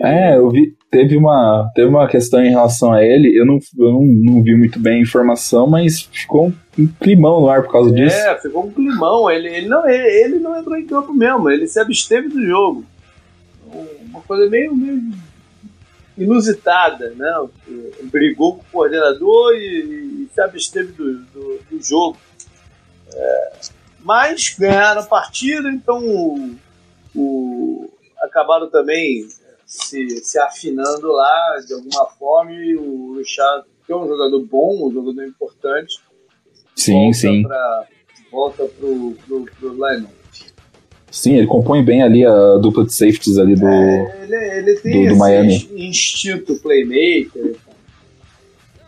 é, 0.01 0.37
eu 0.37 0.49
vi, 0.49 0.75
teve 0.89 1.17
uma, 1.17 1.69
teve 1.75 1.87
uma 1.87 2.07
questão 2.07 2.41
em 2.41 2.49
relação 2.49 2.93
a 2.93 3.03
ele, 3.03 3.37
eu 3.37 3.45
não, 3.45 3.59
eu 3.77 3.91
não, 3.91 4.01
não 4.01 4.43
vi 4.43 4.55
muito 4.55 4.79
bem 4.79 4.99
a 4.99 5.01
informação, 5.01 5.67
mas 5.67 6.01
ficou 6.01 6.47
um, 6.47 6.53
um 6.77 6.87
climão 6.87 7.41
no 7.41 7.49
ar 7.49 7.63
por 7.63 7.71
causa 7.71 7.89
é, 7.89 7.93
disso. 7.93 8.17
É, 8.17 8.39
ficou 8.39 8.65
um 8.65 8.71
climão, 8.71 9.29
ele, 9.29 9.49
ele, 9.49 9.67
não, 9.67 9.87
ele, 9.87 10.07
ele, 10.23 10.39
não 10.39 10.57
entrou 10.57 10.77
em 10.77 10.85
campo 10.85 11.13
mesmo, 11.13 11.49
ele 11.49 11.67
se 11.67 11.79
absteve 11.79 12.29
do 12.29 12.41
jogo. 12.45 12.85
Uma 14.09 14.21
coisa 14.21 14.49
meio, 14.49 14.73
meio 14.75 15.01
inusitada, 16.17 17.13
né? 17.15 17.47
Brigou 18.03 18.55
com 18.55 18.61
o 18.61 18.71
coordenador 18.71 19.53
e, 19.55 20.23
e 20.23 20.29
se 20.33 20.41
absteve 20.41 20.91
do, 20.93 21.19
do, 21.19 21.59
do 21.69 21.83
jogo. 21.83 22.17
É, 23.13 23.51
mas 24.03 24.55
ganharam 24.57 25.01
a 25.01 25.05
partida, 25.05 25.69
então 25.69 25.99
o, 26.03 26.55
o 27.15 27.89
acabaram 28.21 28.69
também 28.69 29.27
se, 29.69 30.19
se 30.25 30.39
afinando 30.39 31.11
lá 31.11 31.57
de 31.65 31.73
alguma 31.75 32.07
forma 32.17 32.51
e 32.51 32.75
o 32.75 33.15
Richard, 33.17 33.67
que 33.85 33.93
é 33.93 33.95
um 33.95 34.07
jogador 34.07 34.43
bom, 34.43 34.87
um 34.87 34.91
jogador 34.91 35.23
importante, 35.23 35.99
sim, 36.75 36.93
volta 36.93 37.17
sim. 37.17 37.43
Pra, 37.43 37.87
volta 38.31 38.65
pro, 38.65 39.15
pro, 39.27 39.45
pro 39.59 39.73
line 39.73 40.07
Sim, 41.11 41.37
ele 41.37 41.47
compõe 41.47 41.83
bem 41.83 42.03
ali 42.03 42.23
a 42.25 42.57
dupla 42.57 42.85
de 42.85 42.93
safeties 42.93 43.37
ali 43.37 43.55
do, 43.55 43.67
é, 43.67 44.23
ele, 44.23 44.35
ele 44.35 44.79
tem 44.79 45.07
do, 45.07 45.13
do 45.13 45.17
Miami. 45.17 45.69
instinto 45.75 46.55
playmaker. 46.59 47.55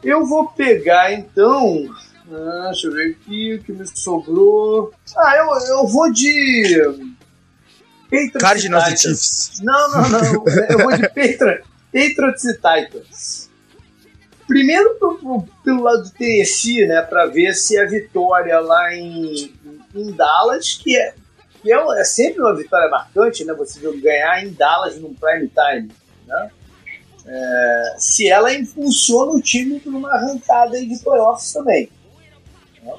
Eu 0.04 0.26
vou 0.28 0.48
pegar 0.48 1.14
então. 1.14 1.90
Ah, 2.32 2.68
deixa 2.72 2.88
eu 2.88 2.94
ver 2.94 3.12
aqui 3.12 3.56
o 3.56 3.64
que 3.64 3.72
me 3.72 3.86
sobrou. 3.88 4.92
Ah, 5.18 5.36
eu, 5.38 5.78
eu 5.78 5.88
vou 5.88 6.12
de 6.12 6.76
Cardinals 8.40 8.88
e 8.88 8.98
Chiefs. 8.98 9.60
Não, 9.62 9.92
não, 9.92 10.10
não. 10.10 10.46
Eu 10.70 10.80
vou 10.80 10.92
de 10.92 11.08
Patriots, 11.08 11.68
Patriots 11.92 12.46
e 12.46 12.54
Titans. 12.54 13.50
Primeiro 14.48 14.96
pro, 14.96 15.48
pelo 15.64 15.84
lado 15.84 16.04
do 16.04 16.10
Tennessee, 16.12 16.86
né, 16.86 17.02
para 17.02 17.26
ver 17.28 17.54
se 17.54 17.78
a 17.78 17.86
vitória 17.86 18.60
lá 18.60 18.94
em, 18.94 19.54
em 19.96 20.12
Dallas, 20.12 20.74
que 20.74 20.98
é 20.98 21.14
que 21.62 21.72
é, 21.72 21.78
é, 22.00 22.04
sempre 22.04 22.42
uma 22.42 22.56
vitória 22.56 22.90
marcante, 22.90 23.46
né? 23.46 23.54
Você 23.54 23.80
ganhar 24.02 24.44
em 24.44 24.52
Dallas 24.52 24.98
num 24.98 25.14
prime 25.14 25.48
time. 25.48 25.92
né? 26.26 26.52
É, 27.24 27.96
se 28.00 28.28
ela 28.28 28.52
impulsiona 28.52 29.32
o 29.32 29.42
time 29.42 29.80
para 29.80 29.92
uma 29.92 30.12
arrancada 30.12 30.84
de 30.84 31.00
playoffs 31.04 31.54
também. 31.54 31.90
Né? 32.82 32.94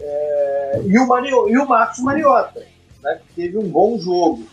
É, 0.00 0.80
e, 0.84 0.98
o 0.98 1.06
Mario, 1.06 1.48
e 1.48 1.56
o 1.56 1.68
Marcos 1.68 2.00
Mariota, 2.00 2.66
né, 3.02 3.20
que 3.26 3.42
teve 3.42 3.58
um 3.58 3.68
bom 3.68 3.98
jogo. 3.98 4.46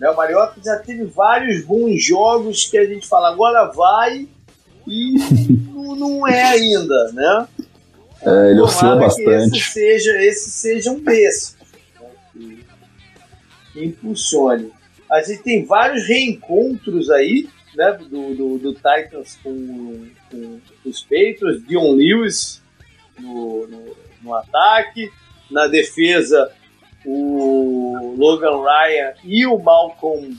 Né? 0.00 0.08
O 0.10 0.16
Mariota 0.16 0.60
já 0.64 0.78
teve 0.78 1.04
vários 1.04 1.64
bons 1.64 2.02
jogos 2.02 2.64
que 2.64 2.78
a 2.78 2.84
gente 2.84 3.06
fala, 3.06 3.30
agora 3.30 3.70
vai 3.72 4.28
e 4.86 5.14
não, 5.72 5.96
não 5.96 6.28
é 6.28 6.42
ainda, 6.42 7.12
né? 7.12 7.48
É, 8.22 8.50
ele 8.50 8.60
oscila 8.60 8.96
bastante. 8.96 9.58
esse 9.58 9.72
seja, 9.72 10.22
esse 10.22 10.50
seja 10.50 10.90
um 10.90 11.00
desses. 11.00 11.56
Né? 12.00 12.08
Que, 12.32 12.64
que 13.72 13.84
impulsione. 13.84 14.72
A 15.10 15.22
gente 15.22 15.42
tem 15.42 15.64
vários 15.64 16.06
reencontros 16.06 17.10
aí, 17.10 17.48
né? 17.74 17.92
Do, 17.92 18.34
do, 18.34 18.58
do 18.58 18.74
Titans 18.74 19.38
com, 19.42 20.06
com, 20.30 20.60
os 20.84 21.02
Patriots, 21.02 21.66
Dion 21.66 21.92
Lewis 21.92 22.62
no, 23.18 23.66
no, 23.66 23.96
no 24.22 24.34
ataque, 24.34 25.10
na 25.50 25.66
defesa 25.66 26.50
o 27.04 28.14
Logan 28.16 28.62
Ryan 28.62 29.14
e 29.24 29.46
o 29.46 29.58
Malcolm 29.58 30.36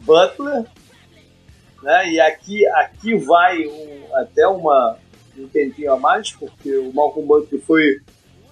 Butler, 0.00 0.64
né? 1.82 2.10
E 2.10 2.20
aqui, 2.20 2.66
aqui 2.66 3.14
vai 3.16 3.66
um, 3.66 4.16
até 4.16 4.46
uma, 4.46 4.98
um 5.36 5.48
tempinho 5.48 5.92
a 5.92 5.98
mais, 5.98 6.32
porque 6.32 6.76
o 6.76 6.92
Malcolm 6.92 7.26
Butler 7.26 7.60
foi 7.62 8.00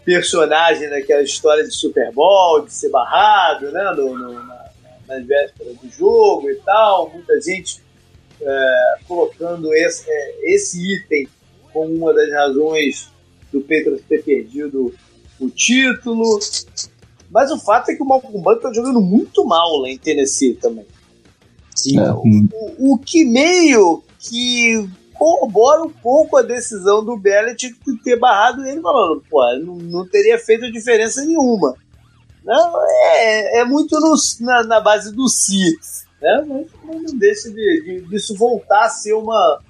personagem 0.05 0.89
daquela 0.89 1.23
história 1.23 1.63
de 1.65 1.73
Super 1.73 2.13
Bowl, 2.13 2.65
de 2.65 2.73
ser 2.73 2.91
barrado, 2.91 3.71
né? 3.71 3.93
No, 3.97 4.17
no, 4.17 4.33
na, 4.45 4.71
nas 5.07 5.27
vésperas 5.27 5.77
do 5.77 5.91
jogo 5.91 6.51
e 6.51 6.57
tal. 6.57 7.11
Muita 7.11 7.41
gente 7.41 7.83
é, 8.41 8.95
colocando 9.07 9.73
esse, 9.75 10.09
é, 10.09 10.55
esse 10.55 10.95
item 10.95 11.29
como 11.73 11.95
uma 11.95 12.15
das 12.15 12.31
razões 12.33 13.11
do 13.53 13.61
Petros 13.61 14.01
ter 14.09 14.23
perdido 14.23 14.95
o 15.39 15.51
título. 15.51 16.39
Mas 17.31 17.51
o 17.51 17.59
fato 17.59 17.91
é 17.91 17.95
que 17.95 18.03
o 18.03 18.07
Malcolm 18.07 18.39
Butler 18.43 18.61
tá 18.61 18.73
jogando 18.73 19.01
muito 19.01 19.45
mal 19.45 19.77
lá 19.79 19.89
em 19.89 19.99
Tennessee 19.99 20.55
também. 20.55 20.87
Sim. 21.75 21.99
É, 21.99 22.13
o, 22.13 22.95
o, 22.95 22.99
que 22.99 23.25
meio 23.25 24.03
que 24.19 24.89
corrobora 25.15 25.83
um 25.83 25.91
pouco 25.91 26.37
a 26.37 26.43
decisão 26.43 27.05
do 27.05 27.17
Belichick 27.17 27.79
de 27.87 28.03
ter 28.03 28.19
barrado 28.19 28.67
ele, 28.67 28.81
falando, 28.81 29.23
pô, 29.31 29.41
não, 29.59 29.77
não 29.77 30.09
teria 30.09 30.39
feito 30.39 30.73
diferença 30.73 31.25
nenhuma. 31.25 31.77
Não, 32.45 32.73
é, 32.87 33.61
é 33.61 33.65
muito 33.65 33.99
no, 34.01 34.15
na, 34.41 34.65
na, 34.65 34.81
base 34.81 35.15
do 35.15 35.29
si, 35.29 35.79
né? 36.21 36.45
Mas 36.49 36.67
não 36.85 37.19
deixa 37.19 37.51
de, 37.51 37.83
de, 37.83 38.09
disso 38.09 38.35
voltar 38.35 38.87
a 38.87 38.91
ser 38.91 39.13
uma, 39.13 39.61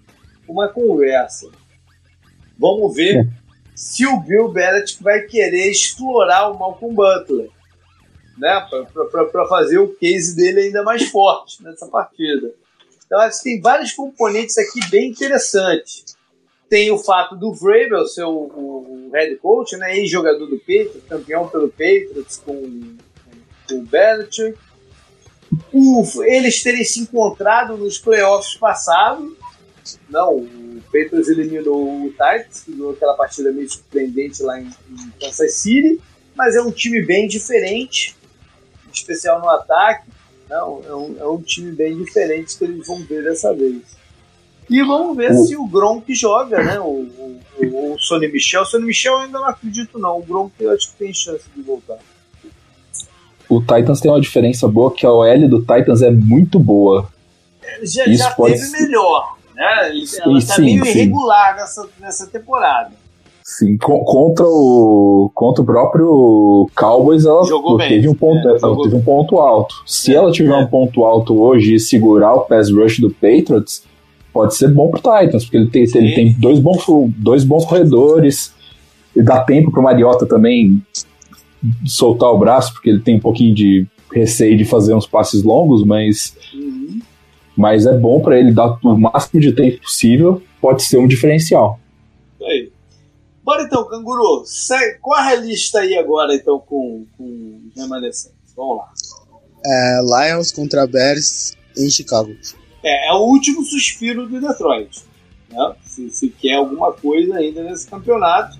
uma 0.48 0.68
conversa. 0.68 1.50
Vamos 2.58 2.94
ver 2.94 3.16
é. 3.16 3.39
Se 3.80 4.06
o 4.06 4.20
Bill 4.20 4.50
Belichick 4.50 5.02
vai 5.02 5.22
querer 5.22 5.70
explorar 5.70 6.50
o 6.50 6.58
Malcolm 6.58 6.94
Butler 6.94 7.48
né, 8.36 8.68
para 9.30 9.48
fazer 9.48 9.78
o 9.78 9.94
case 9.94 10.36
dele 10.36 10.60
ainda 10.60 10.82
mais 10.82 11.08
forte 11.08 11.62
nessa 11.62 11.86
partida. 11.86 12.52
Então, 13.06 13.18
acho 13.20 13.38
que 13.38 13.44
tem 13.44 13.60
vários 13.60 13.92
componentes 13.92 14.58
aqui 14.58 14.86
bem 14.90 15.08
interessantes. 15.08 16.14
Tem 16.68 16.90
o 16.90 16.98
fato 16.98 17.34
do 17.36 17.54
Vrabel 17.54 18.06
ser 18.06 18.24
o, 18.24 18.30
o 18.30 19.10
head 19.14 19.36
coach, 19.36 19.74
né, 19.78 19.96
ex-jogador 19.96 20.46
do 20.46 20.58
Patriots, 20.58 21.02
campeão 21.08 21.48
pelo 21.48 21.70
Patriots 21.70 22.36
com, 22.36 22.96
com 23.66 23.76
o 23.76 23.82
Belichick. 23.82 24.58
O, 25.72 26.04
eles 26.24 26.62
terem 26.62 26.84
se 26.84 27.00
encontrado 27.00 27.78
nos 27.78 27.96
playoffs 27.96 28.56
passados. 28.56 29.32
Não, 30.10 30.46
Patriots 30.92 31.28
eliminou 31.28 32.06
o 32.06 32.10
Titans, 32.10 32.62
que 32.64 32.72
ganhou 32.72 32.92
aquela 32.92 33.14
partida 33.14 33.52
meio 33.52 33.70
surpreendente 33.70 34.42
lá 34.42 34.60
em, 34.60 34.66
em 34.66 35.10
Kansas 35.20 35.54
City. 35.54 36.00
Mas 36.34 36.56
é 36.56 36.62
um 36.62 36.70
time 36.70 37.04
bem 37.04 37.28
diferente 37.28 38.16
especial 38.92 39.40
no 39.40 39.48
ataque. 39.48 40.08
Não, 40.48 40.82
é 40.84 40.94
um, 40.94 41.16
é 41.20 41.26
um 41.26 41.40
time 41.40 41.70
bem 41.70 41.96
diferente 42.02 42.58
que 42.58 42.64
eles 42.64 42.86
vão 42.86 43.02
ver 43.04 43.22
dessa 43.22 43.54
vez. 43.54 43.82
E 44.68 44.82
vamos 44.84 45.16
ver 45.16 45.34
se 45.34 45.56
o 45.56 45.66
Gronk 45.66 46.12
joga, 46.14 46.62
né? 46.62 46.78
O, 46.80 47.06
o, 47.58 47.92
o 47.92 47.98
Sonny 47.98 48.28
Michel. 48.28 48.62
O 48.62 48.66
Sonny 48.66 48.86
Michel 48.86 49.14
eu 49.14 49.18
ainda 49.20 49.38
não 49.38 49.46
acredito, 49.46 49.98
não. 49.98 50.18
O 50.18 50.22
Gronk 50.22 50.52
eu 50.60 50.70
acho 50.70 50.92
que 50.92 50.96
tem 50.96 51.12
chance 51.12 51.44
de 51.54 51.62
voltar. 51.62 51.98
O 53.48 53.60
Titans 53.60 54.00
tem 54.00 54.10
uma 54.10 54.20
diferença 54.20 54.68
boa 54.68 54.94
que 54.94 55.04
a 55.04 55.12
OL 55.12 55.48
do 55.48 55.60
Titans 55.60 56.02
é 56.02 56.10
muito 56.10 56.58
boa. 56.60 57.08
Já, 57.82 58.06
Isso 58.06 58.22
já 58.22 58.30
pode... 58.30 58.54
teve 58.54 58.70
melhor, 58.70 59.36
né? 59.60 59.92
Ela 60.20 60.40
tá 60.40 60.54
sim, 60.54 60.62
meio 60.62 60.84
sim. 60.84 60.90
irregular 60.90 61.56
nessa, 61.56 61.86
nessa 62.00 62.26
temporada. 62.26 62.92
Sim, 63.44 63.76
contra 63.76 64.46
o 64.46 65.30
contra 65.34 65.62
o 65.62 65.66
próprio 65.66 66.70
Cowboys 66.76 67.24
ela 67.24 67.44
Jogou 67.44 67.78
teve 67.78 68.02
bem. 68.02 68.08
um 68.08 68.14
ponto, 68.14 68.48
é, 68.48 68.58
ela 68.62 68.82
teve 68.82 68.94
um 68.94 69.02
ponto 69.02 69.38
alto. 69.38 69.74
Se 69.84 70.12
é, 70.12 70.16
ela 70.16 70.30
tiver 70.30 70.52
é. 70.52 70.56
um 70.56 70.66
ponto 70.66 71.04
alto 71.04 71.38
hoje 71.40 71.74
e 71.74 71.80
segurar 71.80 72.34
o 72.34 72.40
pass 72.42 72.70
rush 72.70 73.00
do 73.00 73.10
Patriots, 73.10 73.82
pode 74.32 74.54
ser 74.54 74.68
bom 74.68 74.88
pro 74.88 75.00
Titans, 75.00 75.44
porque 75.44 75.56
ele 75.56 75.68
tem, 75.68 75.82
ele 75.82 76.14
tem 76.14 76.32
dois 76.38 76.60
bons 76.60 76.84
dois 77.16 77.42
bons 77.42 77.64
corredores 77.64 78.54
e 79.16 79.22
dá 79.22 79.40
tempo 79.40 79.72
pro 79.72 79.82
Mariota 79.82 80.24
também 80.26 80.80
soltar 81.84 82.30
o 82.30 82.38
braço, 82.38 82.72
porque 82.72 82.88
ele 82.88 83.00
tem 83.00 83.16
um 83.16 83.20
pouquinho 83.20 83.54
de 83.54 83.86
receio 84.12 84.56
de 84.56 84.64
fazer 84.64 84.94
uns 84.94 85.06
passes 85.06 85.42
longos, 85.42 85.84
mas 85.84 86.36
uhum. 86.54 86.99
Mas 87.60 87.84
é 87.84 87.92
bom 87.92 88.22
para 88.22 88.38
ele 88.38 88.52
dar 88.52 88.78
o 88.82 88.96
máximo 88.96 89.38
de 89.38 89.52
tempo 89.52 89.82
possível, 89.82 90.42
pode 90.62 90.82
ser 90.82 90.96
um 90.96 91.06
diferencial. 91.06 91.78
Aí. 92.42 92.72
Bora 93.44 93.64
então, 93.64 93.84
canguru. 93.86 94.44
Segue, 94.46 94.98
corre 94.98 95.32
a 95.32 95.36
lista 95.36 95.80
aí 95.80 95.94
agora, 95.98 96.34
então, 96.34 96.58
com, 96.58 97.04
com 97.18 97.60
remanescentes. 97.76 98.54
Vamos 98.56 98.78
lá. 98.78 98.90
É, 99.66 100.00
Lions 100.00 100.50
contra 100.52 100.86
Bears 100.86 101.54
em 101.76 101.90
Chicago. 101.90 102.34
É, 102.82 103.10
é 103.10 103.12
o 103.12 103.26
último 103.26 103.62
suspiro 103.62 104.26
do 104.26 104.40
Detroit. 104.40 105.02
Né? 105.50 105.74
Se, 105.82 106.08
se 106.08 106.30
quer 106.30 106.54
alguma 106.54 106.92
coisa 106.94 107.36
ainda 107.36 107.62
nesse 107.62 107.86
campeonato, 107.86 108.58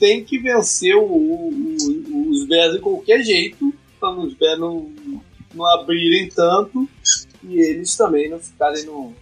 tem 0.00 0.24
que 0.24 0.38
vencer 0.38 0.96
o, 0.96 1.04
o, 1.04 2.30
os 2.30 2.48
Bears 2.48 2.72
de 2.72 2.80
qualquer 2.80 3.22
jeito, 3.22 3.74
para 4.00 4.10
os 4.12 4.32
Bears 4.32 4.58
não, 4.58 4.90
não 5.54 5.66
abrirem 5.66 6.30
tanto 6.30 6.88
e 7.42 7.60
eles 7.60 7.96
também 7.96 8.28
não 8.28 8.38
ficarem 8.38 8.84
no. 8.84 9.12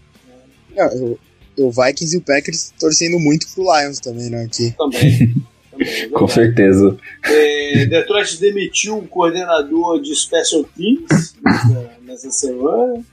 Não, 0.74 0.86
eu, 0.92 1.18
o 1.58 1.70
Vikings 1.70 2.14
e 2.14 2.18
o 2.18 2.22
Packers 2.22 2.72
torcendo 2.78 3.18
muito 3.18 3.46
pro 3.52 3.64
Lions 3.64 4.00
também, 4.00 4.30
né? 4.30 4.44
Aqui. 4.44 4.74
Também. 4.76 5.34
também 5.70 5.88
é 5.88 6.08
Com 6.08 6.28
certeza. 6.28 6.96
É, 7.24 7.86
Detroit 7.86 8.40
demitiu 8.40 8.96
um 8.98 9.06
coordenador 9.06 10.00
de 10.00 10.14
Special 10.14 10.64
Teams 10.64 11.34
nessa, 11.44 11.90
nessa 12.02 12.30
semana. 12.30 13.04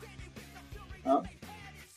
Tá? 1.04 1.24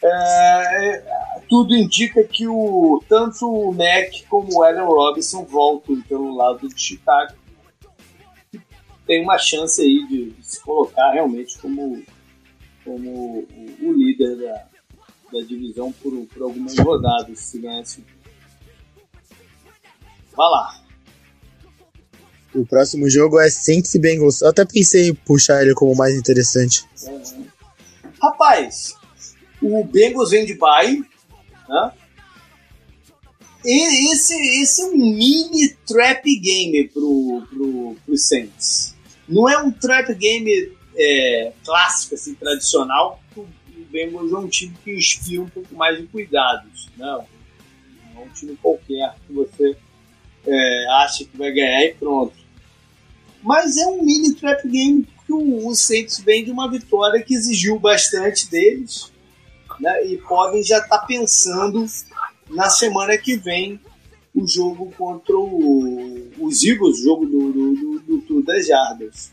É, 0.02 0.08
é, 0.08 1.40
tudo 1.48 1.74
indica 1.74 2.24
que 2.24 2.46
o, 2.48 3.02
tanto 3.08 3.46
o 3.46 3.72
Mac 3.72 4.12
como 4.28 4.58
o 4.58 4.62
Allen 4.62 4.84
Robinson 4.84 5.44
voltam 5.44 6.00
pelo 6.02 6.34
lado 6.34 6.68
de 6.68 6.80
Chicago. 6.80 7.34
Tem 9.06 9.22
uma 9.22 9.38
chance 9.38 9.82
aí 9.82 10.06
de, 10.08 10.30
de 10.30 10.46
se 10.46 10.60
colocar 10.62 11.12
realmente 11.12 11.58
como, 11.58 12.02
como 12.84 13.46
o, 13.82 13.92
líder 13.92 14.36
da, 14.36 14.66
da 15.32 15.46
divisão 15.46 15.92
por, 15.92 16.12
por 16.26 16.42
algumas 16.42 16.76
rodadas, 16.78 17.38
se 17.38 17.58
ganhasse. 17.58 18.04
Vá 20.36 20.48
lá. 20.48 20.84
O 22.54 22.66
próximo 22.66 23.08
jogo 23.08 23.38
é 23.38 23.48
Saints 23.48 23.94
e 23.94 23.98
Bengals. 23.98 24.40
Eu 24.40 24.48
até 24.48 24.64
pensei 24.64 25.08
em 25.08 25.14
puxar 25.14 25.62
ele 25.62 25.74
como 25.74 25.94
mais 25.94 26.14
interessante. 26.16 26.84
Rapaz, 28.20 28.94
o 29.62 29.84
Bengals 29.84 30.30
vem 30.30 30.44
de 30.44 30.54
bye, 30.54 31.04
né? 31.68 31.92
E 33.64 34.12
esse, 34.12 34.34
esse 34.62 34.80
é 34.80 34.86
um 34.86 34.96
mini 34.96 35.68
trap 35.86 36.24
game 36.40 36.88
pro, 36.88 37.46
pro, 37.50 37.96
pro 38.06 38.16
Saints. 38.16 38.94
Não 39.28 39.48
é 39.48 39.58
um 39.58 39.70
trap 39.70 40.14
game 40.14 40.72
é, 40.96 41.52
clássico, 41.64 42.14
assim, 42.14 42.34
tradicional, 42.34 43.20
Bengals 43.90 44.32
é 44.32 44.36
um 44.36 44.48
time 44.48 44.74
que 44.82 44.96
inspira 44.96 45.42
um 45.42 45.48
pouco 45.48 45.74
mais 45.74 45.98
de 45.98 46.06
cuidados. 46.06 46.88
Né? 46.96 47.06
Não 48.14 48.22
é 48.22 48.24
um 48.24 48.28
time 48.30 48.56
qualquer 48.56 49.14
que 49.26 49.32
você 49.32 49.76
é, 50.46 50.86
acha 51.02 51.24
que 51.24 51.36
vai 51.36 51.52
ganhar 51.52 51.84
e 51.84 51.94
pronto. 51.94 52.34
Mas 53.42 53.76
é 53.76 53.86
um 53.86 54.02
mini 54.02 54.34
trap 54.34 54.66
game 54.68 55.02
porque 55.02 55.32
o, 55.32 55.66
o 55.66 55.74
Saints 55.74 56.20
vem 56.20 56.44
de 56.44 56.50
uma 56.50 56.70
vitória 56.70 57.22
que 57.22 57.34
exigiu 57.34 57.78
bastante 57.78 58.48
deles 58.50 59.10
né? 59.78 60.06
e 60.06 60.18
podem 60.18 60.62
já 60.62 60.78
estar 60.78 60.98
tá 60.98 61.06
pensando 61.06 61.84
na 62.48 62.68
semana 62.68 63.16
que 63.16 63.36
vem 63.36 63.80
o 64.34 64.46
jogo 64.46 64.92
contra 64.96 65.36
o, 65.36 66.30
os 66.38 66.62
Eagles, 66.62 67.00
o 67.00 67.04
jogo 67.04 67.26
do, 67.26 67.52
do, 67.52 67.74
do, 67.74 68.00
do 68.00 68.20
Tour 68.22 68.42
das 68.44 68.66
Jardas. 68.66 69.32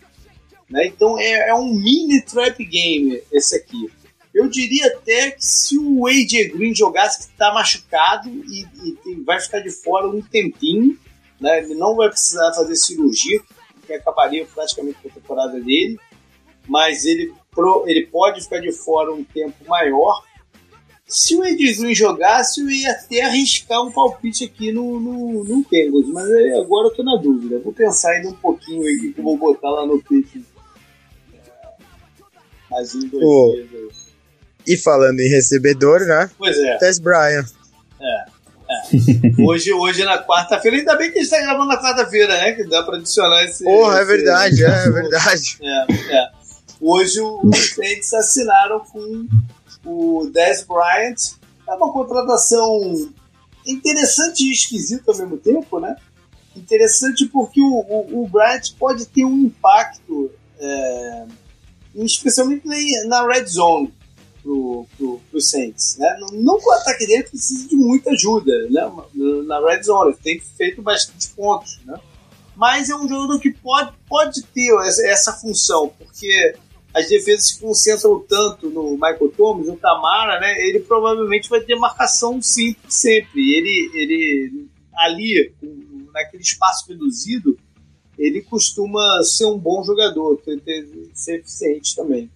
Né? 0.70 0.88
Então 0.88 1.18
é, 1.20 1.50
é, 1.50 1.56
um 1.56 1.74
mini 1.74 2.22
trap 2.22 2.64
game 2.66 3.22
esse 3.32 3.56
aqui 3.56 3.90
Eu 4.34 4.50
diria 4.50 4.88
até 4.88 5.32
que 5.32 5.46
se 5.46 5.78
o 5.78 6.06
AJ 6.06 6.52
Green 6.54 6.76
jogasse 6.76 7.20
que 7.20 7.32
está 7.32 7.54
machucado 7.54 8.30
e, 8.30 8.68
e, 9.06 9.24
vai 9.24 9.40
ficar 9.40 9.60
de 9.62 9.72
fora 9.72 10.08
um 10.08 10.22
tempinho, 10.22 10.98
né? 11.40 11.60
Ele 11.60 11.74
não 11.74 11.96
vai 11.96 12.10
precisar 12.10 12.54
fazer 12.54 12.76
cirurgia, 12.76 13.40
que 13.86 13.94
acabaria 13.94 14.46
praticamente 14.46 15.00
com 15.02 15.08
a 15.08 15.12
temporada 15.12 15.60
dele, 15.60 15.98
mas 16.68 17.06
ele, 17.06 17.34
ele 17.86 18.06
pode 18.08 18.42
ficar 18.42 18.60
de 18.60 18.72
fora 18.72 19.14
um 19.14 19.24
tempo 19.24 19.56
maior. 19.68 20.22
Se 21.08 21.36
o 21.36 21.46
Ed 21.46 21.74
Green 21.76 21.96
jogasse, 21.96 22.60
eu 22.60 22.70
ia 22.70 22.92
até 22.92 23.22
arriscar 23.22 23.82
um 23.82 23.92
palpite 23.92 24.44
aqui 24.44 24.74
no, 24.74 25.00
no, 25.00 25.44
no 25.46 25.66
mas 26.12 26.30
agora 26.60 26.90
eu 26.90 26.94
tô 26.94 27.02
na 27.02 27.16
dúvida. 27.16 27.60
Vou 27.60 27.72
pensar 27.72 28.12
ainda 28.12 28.30
um 28.30 28.34
pouquinho 28.34 28.84
eu 28.86 29.24
vou 29.24 29.38
botar 29.38 29.70
lá 29.70 29.86
no 29.86 30.04
pick. 30.04 30.44
Mais 32.70 32.94
um, 32.96 33.08
dois 33.08 33.24
oh. 33.24 33.52
dias 33.54 33.94
E 34.66 34.78
falando 34.78 35.20
em 35.20 35.30
recebedor, 35.30 36.02
né? 36.02 36.30
Pois 36.38 36.58
é. 36.58 36.78
Tess 36.78 37.00
Bryan. 37.00 37.46
É. 38.02 38.38
É. 38.70 39.42
Hoje, 39.42 39.72
hoje 39.72 40.04
na 40.04 40.22
quarta-feira, 40.22 40.78
ainda 40.78 40.96
bem 40.98 41.12
que 41.12 41.20
a 41.20 41.22
gente 41.22 41.32
tá 41.32 41.40
gravando 41.40 41.70
na 41.70 41.82
quarta-feira, 41.82 42.38
né? 42.38 42.52
Que 42.52 42.66
dá 42.66 42.84
pra 42.84 42.98
adicionar 42.98 43.44
esse. 43.46 43.64
Porra, 43.64 44.00
é 44.00 44.04
esse, 44.04 44.12
é 44.12 44.16
verdade, 44.16 44.64
é, 44.64 44.68
é 44.68 44.90
verdade. 44.90 45.58
É, 45.64 46.16
é. 46.16 46.32
Hoje 46.80 47.20
os 47.22 47.74
Saints 47.74 48.14
assinaram 48.14 48.82
com 48.82 49.28
o 49.86 50.30
Dez 50.32 50.64
Bryant. 50.64 51.38
É 51.68 51.74
uma 51.74 51.92
contratação 51.92 53.12
interessante 53.66 54.44
e 54.44 54.52
esquisita 54.52 55.12
ao 55.12 55.18
mesmo 55.18 55.38
tempo, 55.38 55.80
né? 55.80 55.96
Interessante 56.56 57.26
porque 57.28 57.62
o, 57.62 57.80
o, 57.90 58.24
o 58.24 58.28
Bryant 58.28 58.74
pode 58.80 59.06
ter 59.08 59.26
um 59.26 59.38
impacto, 59.38 60.32
é, 60.60 61.26
especialmente 62.06 62.64
na 63.08 63.26
red 63.26 63.46
zone 63.46 63.94
pro, 64.44 64.86
pro, 64.98 65.22
pro 65.30 65.42
Saints. 65.42 65.98
Né? 65.98 66.18
Não, 66.20 66.28
não 66.30 66.56
o 66.56 66.72
ataque 66.72 67.06
dele 67.06 67.24
precise 67.24 67.68
de 67.68 67.76
muita 67.76 68.12
ajuda 68.12 68.52
né? 68.70 68.92
na 69.46 69.60
red 69.68 69.84
zone, 69.84 70.12
ele 70.12 70.20
tem 70.22 70.40
feito 70.40 70.82
bastante 70.82 71.30
pontos. 71.30 71.80
Né? 71.86 72.00
Mas 72.56 72.90
é 72.90 72.96
um 72.96 73.08
jogador 73.08 73.40
que 73.40 73.52
pode, 73.52 73.94
pode 74.08 74.44
ter 74.44 74.74
essa, 74.86 75.08
essa 75.08 75.34
função, 75.34 75.94
porque 75.98 76.56
as 76.94 77.08
defesas 77.08 77.50
se 77.50 77.60
concentram 77.60 78.20
tanto 78.28 78.70
no 78.70 78.94
Michael 78.94 79.32
Thomas, 79.38 79.68
no 79.68 79.78
Tamara, 79.78 80.40
né? 80.40 80.60
Ele 80.68 80.80
provavelmente 80.80 81.48
vai 81.48 81.62
ter 81.62 81.76
marcação 81.76 82.42
sempre, 82.42 82.82
sempre. 82.92 83.54
Ele, 83.56 83.92
ele 83.94 84.68
ali, 84.96 85.54
naquele 86.12 86.42
espaço 86.42 86.88
reduzido, 86.90 87.58
ele 88.18 88.42
costuma 88.42 89.22
ser 89.24 89.46
um 89.46 89.58
bom 89.58 89.84
jogador, 89.84 90.42
ser 91.14 91.40
eficiente 91.40 91.96
também. 91.96 92.30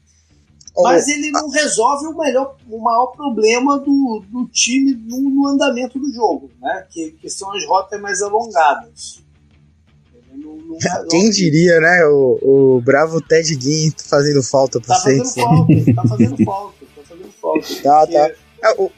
Mas 0.78 1.08
ele 1.08 1.32
não 1.32 1.50
resolve 1.50 2.08
o, 2.08 2.18
melhor, 2.18 2.56
o 2.70 2.80
maior 2.80 3.08
problema 3.08 3.78
do, 3.80 4.24
do 4.30 4.48
time 4.48 4.94
no, 4.94 5.20
no 5.20 5.48
andamento 5.48 6.00
do 6.00 6.12
jogo, 6.14 6.50
né? 6.62 6.86
Que, 6.90 7.12
que 7.12 7.30
são 7.30 7.54
as 7.54 7.66
rotas 7.66 8.00
mais 8.00 8.22
alongadas. 8.22 9.22
Não, 10.34 10.56
não 10.56 10.78
Quem 11.10 11.30
diria, 11.30 11.80
né? 11.82 12.06
O, 12.06 12.78
o 12.78 12.82
bravo 12.82 13.20
Ted 13.22 13.60
Ginn 13.60 13.92
fazendo 13.98 14.42
falta 14.42 14.80
pro 14.80 14.88
tá 14.88 14.96
fazendo 14.96 15.26
falta, 15.26 15.94
tá 15.94 16.08
fazendo 16.08 16.46
falta, 16.46 16.86
tá 16.96 17.04
fazendo 17.04 17.32
falta. 17.34 17.68
Tá, 17.84 18.08
tá. 18.08 18.32
É, 18.64 18.82
o, 18.82 18.90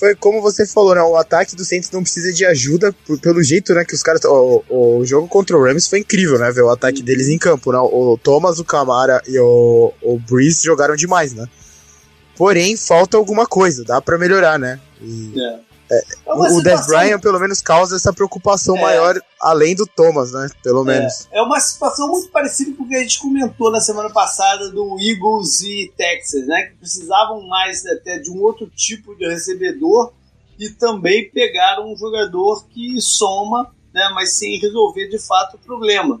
foi 0.00 0.14
como 0.14 0.40
você 0.40 0.66
falou, 0.66 0.94
né? 0.94 1.02
O 1.02 1.14
ataque 1.14 1.54
do 1.54 1.62
Saints 1.62 1.90
não 1.90 2.02
precisa 2.02 2.32
de 2.32 2.46
ajuda 2.46 2.90
por, 3.06 3.20
pelo 3.20 3.42
jeito, 3.42 3.74
né? 3.74 3.84
Que 3.84 3.94
os 3.94 4.02
caras. 4.02 4.22
O, 4.24 4.64
o 4.70 5.04
jogo 5.04 5.28
contra 5.28 5.54
o 5.54 5.62
Rams 5.62 5.86
foi 5.86 5.98
incrível, 5.98 6.38
né? 6.38 6.50
Ver 6.50 6.62
o 6.62 6.70
ataque 6.70 7.02
deles 7.02 7.28
em 7.28 7.36
campo, 7.36 7.70
né? 7.70 7.78
O 7.78 8.18
Thomas, 8.20 8.58
o 8.58 8.64
Camara 8.64 9.20
e 9.28 9.38
o, 9.38 9.92
o 10.00 10.18
Breeze 10.18 10.64
jogaram 10.64 10.96
demais, 10.96 11.34
né? 11.34 11.46
Porém, 12.34 12.78
falta 12.78 13.18
alguma 13.18 13.46
coisa, 13.46 13.84
dá 13.84 14.00
para 14.00 14.16
melhorar, 14.16 14.58
né? 14.58 14.80
E, 15.02 15.34
é. 15.38 15.60
É, 15.90 15.98
é 15.98 16.32
o. 16.32 16.62
Dez 16.62 16.86
Bryant 16.86 17.20
pelo 17.20 17.38
menos 17.38 17.60
causa 17.60 17.96
essa 17.96 18.10
preocupação 18.10 18.78
é. 18.78 18.80
maior 18.80 19.20
além 19.40 19.74
do 19.74 19.86
Thomas, 19.86 20.32
né? 20.32 20.48
Pelo 20.62 20.82
é. 20.82 20.98
menos. 20.98 21.28
É 21.32 21.40
uma 21.40 21.58
situação 21.58 22.08
muito 22.08 22.28
parecida 22.30 22.76
com 22.76 22.84
o 22.84 22.88
que 22.88 22.94
a 22.94 23.00
gente 23.00 23.18
comentou 23.18 23.70
na 23.70 23.80
semana 23.80 24.10
passada 24.10 24.70
do 24.70 24.98
Eagles 25.00 25.62
e 25.62 25.92
Texas, 25.96 26.46
né? 26.46 26.64
Que 26.64 26.76
precisavam 26.76 27.46
mais 27.48 27.84
até 27.86 28.18
de 28.18 28.30
um 28.30 28.40
outro 28.42 28.66
tipo 28.68 29.14
de 29.16 29.26
recebedor 29.26 30.12
e 30.58 30.68
também 30.68 31.30
pegaram 31.30 31.90
um 31.90 31.96
jogador 31.96 32.66
que 32.68 33.00
soma, 33.00 33.74
né? 33.94 34.10
Mas 34.14 34.36
sem 34.36 34.58
resolver 34.58 35.08
de 35.08 35.18
fato 35.18 35.54
o 35.56 35.58
problema. 35.58 36.20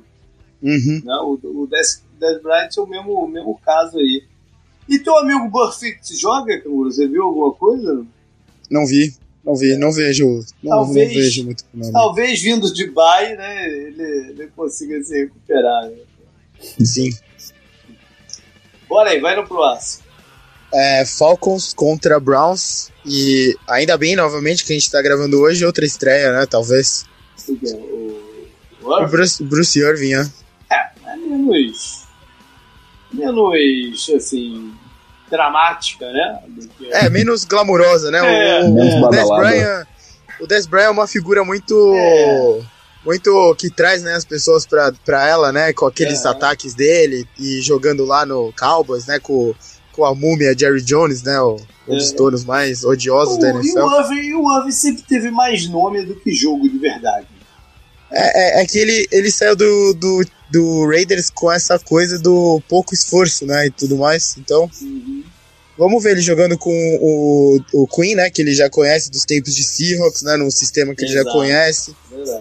Uhum. 0.62 1.02
Né? 1.04 1.14
O, 1.22 1.62
o 1.62 1.66
Des, 1.66 2.02
Des 2.18 2.42
Bryant 2.42 2.70
é 2.76 2.80
o 2.80 2.86
mesmo, 2.86 3.12
o 3.12 3.28
mesmo 3.28 3.58
caso 3.64 3.98
aí. 3.98 4.24
E 4.88 4.98
teu 4.98 5.16
amigo 5.18 5.48
Burfict 5.48 6.16
joga, 6.16 6.60
Canguru? 6.60 6.90
Você 6.90 7.06
viu 7.06 7.24
alguma 7.24 7.52
coisa? 7.54 8.04
Não 8.70 8.86
vi. 8.86 9.14
Não 9.44 9.56
vi, 9.56 9.76
não 9.76 9.90
vejo. 9.90 10.44
Não, 10.62 10.70
talvez, 10.70 11.08
não 11.08 11.14
vejo 11.14 11.44
muito 11.44 11.64
nome. 11.72 11.92
Talvez 11.92 12.42
vindo 12.42 12.72
de 12.72 12.90
Bay, 12.90 13.36
né? 13.36 13.66
Ele, 13.66 14.02
ele 14.30 14.46
consiga 14.54 15.02
se 15.02 15.18
recuperar. 15.18 15.86
Né? 15.86 15.96
Sim. 16.84 17.10
Bora 18.88 19.10
aí, 19.10 19.20
vai 19.20 19.34
no 19.36 19.46
próximo. 19.46 20.04
É, 20.72 21.04
Falcons 21.06 21.72
contra 21.72 22.20
Browns. 22.20 22.90
E 23.04 23.56
ainda 23.66 23.96
bem, 23.96 24.14
novamente, 24.14 24.64
que 24.64 24.72
a 24.72 24.78
gente 24.78 24.90
tá 24.90 25.00
gravando 25.00 25.40
hoje, 25.40 25.64
outra 25.64 25.86
estreia, 25.86 26.32
né? 26.32 26.46
Talvez. 26.46 27.06
O, 27.48 27.52
o, 28.82 29.04
o 29.04 29.08
Bruce, 29.08 29.42
Bruce 29.42 29.78
Irving, 29.78 30.16
né? 30.16 30.30
É, 30.70 31.12
é 31.12 31.16
menos. 31.16 32.04
Menos, 33.12 34.10
assim 34.14 34.79
dramática, 35.30 36.10
né? 36.12 36.40
Que... 36.76 36.92
É, 36.92 37.08
menos 37.08 37.44
glamurosa, 37.44 38.10
né? 38.10 38.18
É, 38.18 38.64
o, 38.64 38.78
é. 38.78 39.00
o, 39.00 39.08
Des 39.08 39.28
Bryant, 39.28 39.86
o 40.40 40.46
Des 40.46 40.66
Bryant 40.66 40.86
é 40.86 40.90
uma 40.90 41.06
figura 41.06 41.44
muito. 41.44 41.94
É. 41.94 42.80
Muito 43.02 43.54
que 43.54 43.70
traz 43.70 44.02
né, 44.02 44.12
as 44.12 44.26
pessoas 44.26 44.66
pra, 44.66 44.92
pra 45.06 45.26
ela, 45.26 45.50
né? 45.50 45.72
Com 45.72 45.86
aqueles 45.86 46.22
é. 46.22 46.28
ataques 46.28 46.74
dele 46.74 47.26
e 47.38 47.62
jogando 47.62 48.04
lá 48.04 48.26
no 48.26 48.52
Cowboys, 48.52 49.06
né? 49.06 49.18
Com, 49.18 49.54
com 49.90 50.04
a 50.04 50.14
múmia 50.14 50.54
Jerry 50.58 50.82
Jones, 50.82 51.22
né? 51.22 51.40
O, 51.40 51.56
um 51.88 51.96
dos 51.96 52.12
é. 52.12 52.16
tornos 52.16 52.44
mais 52.44 52.84
odiosos 52.84 53.36
o, 53.36 53.40
da 53.40 53.48
NFL. 53.48 53.78
E 54.12 54.34
o, 54.34 54.44
o 54.44 54.58
Irving 54.58 54.70
sempre 54.70 55.02
teve 55.02 55.30
mais 55.30 55.66
nome 55.66 56.04
do 56.04 56.14
que 56.14 56.30
jogo 56.32 56.68
de 56.68 56.78
verdade. 56.78 57.26
É, 58.12 58.60
é, 58.60 58.62
é, 58.62 58.66
que 58.66 58.78
ele, 58.78 59.06
ele 59.10 59.30
saiu 59.30 59.54
do, 59.54 59.94
do, 59.94 60.26
do 60.50 60.86
Raiders 60.86 61.30
com 61.30 61.50
essa 61.50 61.78
coisa 61.78 62.18
do 62.18 62.60
pouco 62.68 62.92
esforço, 62.92 63.46
né? 63.46 63.66
E 63.66 63.70
tudo 63.70 63.96
mais. 63.96 64.36
Então, 64.36 64.68
uhum. 64.82 65.22
vamos 65.78 66.02
ver 66.02 66.12
ele 66.12 66.20
jogando 66.20 66.58
com 66.58 66.72
o, 67.00 67.60
o 67.72 67.86
Queen, 67.86 68.16
né? 68.16 68.28
Que 68.28 68.42
ele 68.42 68.52
já 68.52 68.68
conhece 68.68 69.10
dos 69.10 69.24
tempos 69.24 69.54
de 69.54 69.62
Seahawks, 69.62 70.22
né? 70.22 70.36
Num 70.36 70.50
sistema 70.50 70.94
que 70.94 71.04
Exato. 71.04 71.18
ele 71.18 71.24
já 71.24 71.32
conhece. 71.32 71.96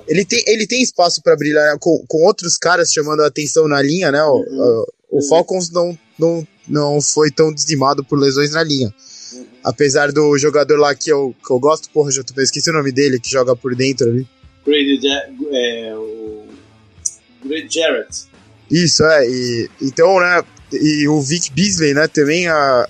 Ele 0.07 0.25
tem, 0.25 0.43
ele 0.47 0.65
tem 0.65 0.81
espaço 0.81 1.21
para 1.21 1.35
brilhar 1.35 1.73
né, 1.73 1.77
com, 1.79 2.03
com 2.07 2.25
outros 2.25 2.57
caras 2.57 2.91
chamando 2.91 3.21
a 3.21 3.27
atenção 3.27 3.67
na 3.67 3.81
linha, 3.81 4.11
né? 4.11 4.23
Uhum. 4.23 4.41
O, 4.41 4.87
o 5.11 5.15
uhum. 5.17 5.21
Falcons 5.29 5.69
não, 5.69 5.97
não, 6.17 6.47
não 6.67 6.99
foi 6.99 7.29
tão 7.29 7.53
dizimado 7.53 8.03
por 8.03 8.17
lesões 8.17 8.51
na 8.51 8.63
linha. 8.63 8.91
Uhum. 9.33 9.45
Apesar 9.63 10.11
do 10.11 10.35
jogador 10.39 10.79
lá 10.79 10.95
que 10.95 11.11
eu, 11.11 11.35
que 11.45 11.53
eu 11.53 11.59
gosto, 11.59 11.91
porra, 11.91 12.11
já 12.11 12.23
esqueci 12.37 12.71
o 12.71 12.73
nome 12.73 12.91
dele, 12.91 13.19
que 13.19 13.29
joga 13.29 13.55
por 13.55 13.75
dentro 13.75 14.09
ali. 14.09 14.27
Grady, 14.65 14.99
é, 15.51 15.93
o 15.95 16.47
Grady 17.43 17.73
Jarrett. 17.73 18.27
Isso, 18.69 19.03
é. 19.03 19.27
E, 19.27 19.69
então, 19.81 20.19
né, 20.19 20.43
e 20.71 21.07
o 21.07 21.21
Vic 21.21 21.51
Beasley, 21.51 21.93
né, 21.93 22.07
também, 22.07 22.47
a, 22.47 22.87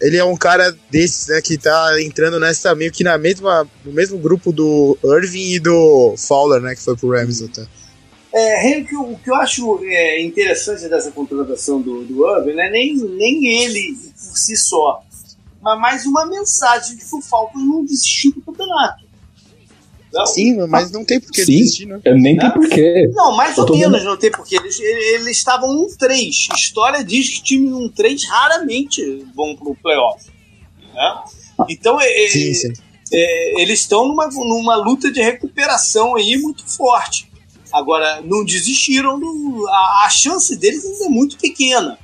ele 0.00 0.16
é 0.16 0.24
um 0.24 0.36
cara 0.36 0.76
desses, 0.90 1.28
né, 1.28 1.40
que 1.42 1.58
tá 1.58 2.00
entrando 2.00 2.38
nessa, 2.38 2.74
meio 2.74 2.92
que 2.92 3.04
na 3.04 3.18
mesma, 3.18 3.68
no 3.84 3.92
mesmo 3.92 4.18
grupo 4.18 4.52
do 4.52 4.96
Irving 5.04 5.52
e 5.52 5.60
do 5.60 6.14
Fowler, 6.16 6.60
né, 6.60 6.74
que 6.74 6.82
foi 6.82 6.96
pro 6.96 7.10
Rams 7.10 7.42
até. 7.42 7.66
É, 8.32 8.78
o 8.78 8.84
que, 8.84 8.94
eu, 8.94 9.00
o 9.00 9.18
que 9.18 9.30
eu 9.30 9.34
acho 9.36 9.80
é, 9.84 10.22
interessante 10.22 10.88
dessa 10.88 11.10
contratação 11.10 11.80
do, 11.80 12.04
do 12.04 12.28
Irving, 12.28 12.54
né, 12.54 12.70
nem, 12.70 12.96
nem 12.96 13.64
ele 13.64 13.96
por 14.16 14.38
si 14.38 14.56
só, 14.56 15.02
mas 15.60 15.80
mais 15.80 16.06
uma 16.06 16.26
mensagem 16.26 16.96
de 16.96 17.04
que 17.04 17.14
o 17.14 17.20
Falcons 17.20 17.64
não 17.64 17.84
desistiu 17.84 18.32
do 18.32 18.42
campeonato. 18.42 19.07
Não. 20.12 20.26
Sim, 20.26 20.66
mas 20.66 20.90
não 20.90 21.04
tem 21.04 21.20
porquê 21.20 21.44
Sim, 21.44 21.52
desistir, 21.52 21.86
né? 21.86 22.00
Nem 22.06 22.36
tem 22.36 22.50
porquê. 22.50 23.10
Não, 23.14 23.36
mais 23.36 23.56
ou 23.58 23.76
menos 23.76 24.04
não 24.04 24.16
tem 24.16 24.30
porquê. 24.30 24.56
Eles, 24.56 24.80
eles 24.80 25.36
estavam 25.36 25.86
1-3. 25.86 26.54
História 26.54 27.04
diz 27.04 27.28
que 27.28 27.42
time 27.42 27.68
1-3 27.68 28.26
raramente 28.26 29.26
vão 29.34 29.54
pro 29.54 29.74
playoff. 29.74 30.24
Né? 30.94 31.22
Então, 31.68 32.00
é, 32.00 32.28
sim, 32.28 32.54
sim. 32.54 32.72
É, 33.12 33.62
eles 33.62 33.80
estão 33.80 34.08
numa, 34.08 34.28
numa 34.28 34.76
luta 34.76 35.10
de 35.10 35.20
recuperação 35.20 36.16
aí 36.16 36.38
muito 36.38 36.66
forte. 36.66 37.30
Agora, 37.72 38.22
não 38.22 38.44
desistiram. 38.44 39.18
Do, 39.18 39.66
a, 39.68 40.06
a 40.06 40.10
chance 40.10 40.56
deles 40.56 40.84
ainda 40.84 41.04
é 41.04 41.08
muito 41.08 41.36
pequena. 41.36 41.98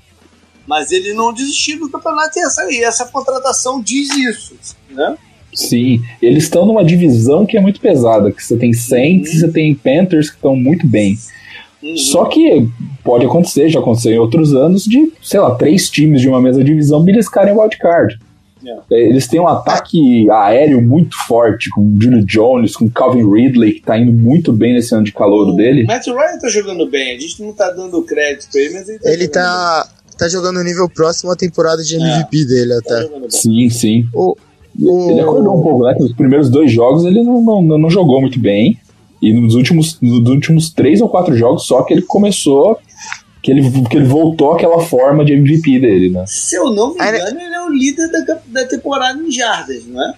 Mas 0.66 0.92
eles 0.92 1.14
não 1.14 1.32
desistiram 1.32 1.80
do 1.80 1.90
campeonato 1.90 2.38
e 2.38 2.42
essa, 2.42 2.72
e 2.72 2.82
essa 2.82 3.06
contratação 3.06 3.82
diz 3.82 4.10
isso. 4.10 4.56
Né? 4.90 5.16
Sim, 5.54 6.02
eles 6.20 6.44
estão 6.44 6.66
numa 6.66 6.84
divisão 6.84 7.46
que 7.46 7.56
é 7.56 7.60
muito 7.60 7.80
pesada, 7.80 8.32
que 8.32 8.42
você 8.42 8.56
tem 8.56 8.72
Saints 8.72 9.34
e 9.34 9.40
você 9.40 9.48
tem 9.48 9.74
Panthers 9.74 10.30
que 10.30 10.36
estão 10.36 10.56
muito 10.56 10.86
bem. 10.86 11.16
Uhum. 11.82 11.96
Só 11.96 12.24
que 12.24 12.66
pode 13.04 13.26
acontecer, 13.26 13.68
já 13.68 13.78
aconteceu 13.78 14.12
em 14.12 14.18
outros 14.18 14.54
anos, 14.54 14.84
de, 14.84 15.12
sei 15.22 15.38
lá, 15.38 15.54
três 15.54 15.90
times 15.90 16.20
de 16.20 16.28
uma 16.28 16.40
mesma 16.40 16.64
divisão 16.64 17.02
beliscarem 17.02 17.54
wildcard. 17.54 18.18
Yeah. 18.64 18.82
É, 18.90 19.10
eles 19.10 19.28
têm 19.28 19.38
um 19.38 19.46
ataque 19.46 20.30
aéreo 20.30 20.80
muito 20.80 21.14
forte, 21.26 21.68
com 21.70 21.82
o 21.82 22.02
Julio 22.02 22.24
Jones, 22.24 22.74
com 22.74 22.86
o 22.86 22.90
Calvin 22.90 23.30
Ridley, 23.30 23.74
que 23.74 23.82
tá 23.82 23.98
indo 23.98 24.10
muito 24.10 24.52
bem 24.52 24.72
nesse 24.72 24.94
ano 24.94 25.04
de 25.04 25.12
calor 25.12 25.54
dele. 25.54 25.84
O 25.84 25.86
Matt 25.86 26.06
Ryan 26.06 26.38
tá 26.40 26.48
jogando 26.48 26.88
bem, 26.88 27.14
a 27.14 27.20
gente 27.20 27.42
não 27.42 27.52
tá 27.52 27.70
dando 27.70 28.02
crédito 28.02 28.48
pra 28.50 28.60
ele, 28.60 28.72
mas 28.72 28.88
ele 28.88 28.98
tá 28.98 29.10
Ele 29.10 29.28
tá, 29.28 29.88
tá 30.16 30.28
jogando 30.28 30.56
no 30.56 30.64
nível 30.64 30.88
próximo 30.88 31.30
à 31.30 31.36
temporada 31.36 31.82
de 31.82 31.96
MVP 31.96 32.40
é, 32.40 32.44
dele 32.46 32.80
tá 32.82 32.96
até. 32.96 33.08
Tá 33.08 33.26
sim, 33.28 33.68
sim. 33.68 34.08
O... 34.14 34.34
Ele 34.78 35.20
acordou 35.20 35.58
um 35.58 35.62
pouco, 35.62 35.84
né? 35.84 35.94
Nos 35.98 36.12
primeiros 36.12 36.50
dois 36.50 36.70
jogos 36.70 37.04
ele 37.04 37.22
não, 37.22 37.40
não, 37.40 37.78
não 37.78 37.90
jogou 37.90 38.20
muito 38.20 38.38
bem. 38.38 38.78
E 39.22 39.32
nos 39.32 39.54
últimos, 39.54 39.98
nos 40.00 40.28
últimos 40.28 40.70
três 40.70 41.00
ou 41.00 41.08
quatro 41.08 41.36
jogos 41.36 41.66
só 41.66 41.82
que 41.82 41.94
ele 41.94 42.02
começou. 42.02 42.78
Que 43.42 43.50
ele, 43.50 43.70
que 43.90 43.96
ele 43.98 44.06
voltou 44.06 44.54
àquela 44.54 44.80
forma 44.80 45.22
de 45.22 45.34
MVP 45.34 45.78
dele, 45.78 46.08
né? 46.08 46.24
Se 46.26 46.56
eu 46.56 46.70
não 46.72 46.94
me 46.94 46.94
engano, 46.94 47.40
ele 47.40 47.54
é 47.54 47.60
o 47.62 47.68
líder 47.68 48.10
da, 48.10 48.38
da 48.46 48.66
temporada 48.66 49.22
em 49.22 49.30
jardas, 49.30 49.84
não 49.86 50.02
é? 50.02 50.14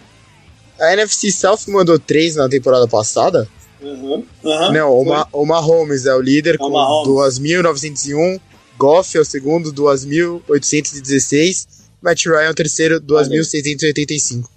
A 0.78 0.92
NFC 0.92 1.32
South 1.32 1.68
mandou 1.68 1.98
três 1.98 2.36
na 2.36 2.48
temporada 2.48 2.86
passada. 2.86 3.48
Uhum, 3.82 4.22
uhum, 4.44 4.72
não, 4.72 5.00
o, 5.00 5.04
Ma, 5.04 5.26
o 5.32 5.44
Mahomes 5.44 6.06
é 6.06 6.14
o 6.14 6.20
líder 6.20 6.54
é 6.54 6.58
com 6.58 6.70
2.901. 6.70 8.40
Goff 8.78 9.16
é 9.16 9.20
o 9.20 9.24
segundo, 9.24 9.72
2.816. 9.72 11.66
Matt 12.02 12.26
Ryan 12.26 12.42
é 12.42 12.50
o 12.50 12.54
terceiro, 12.54 13.00
2.685. 13.00 14.48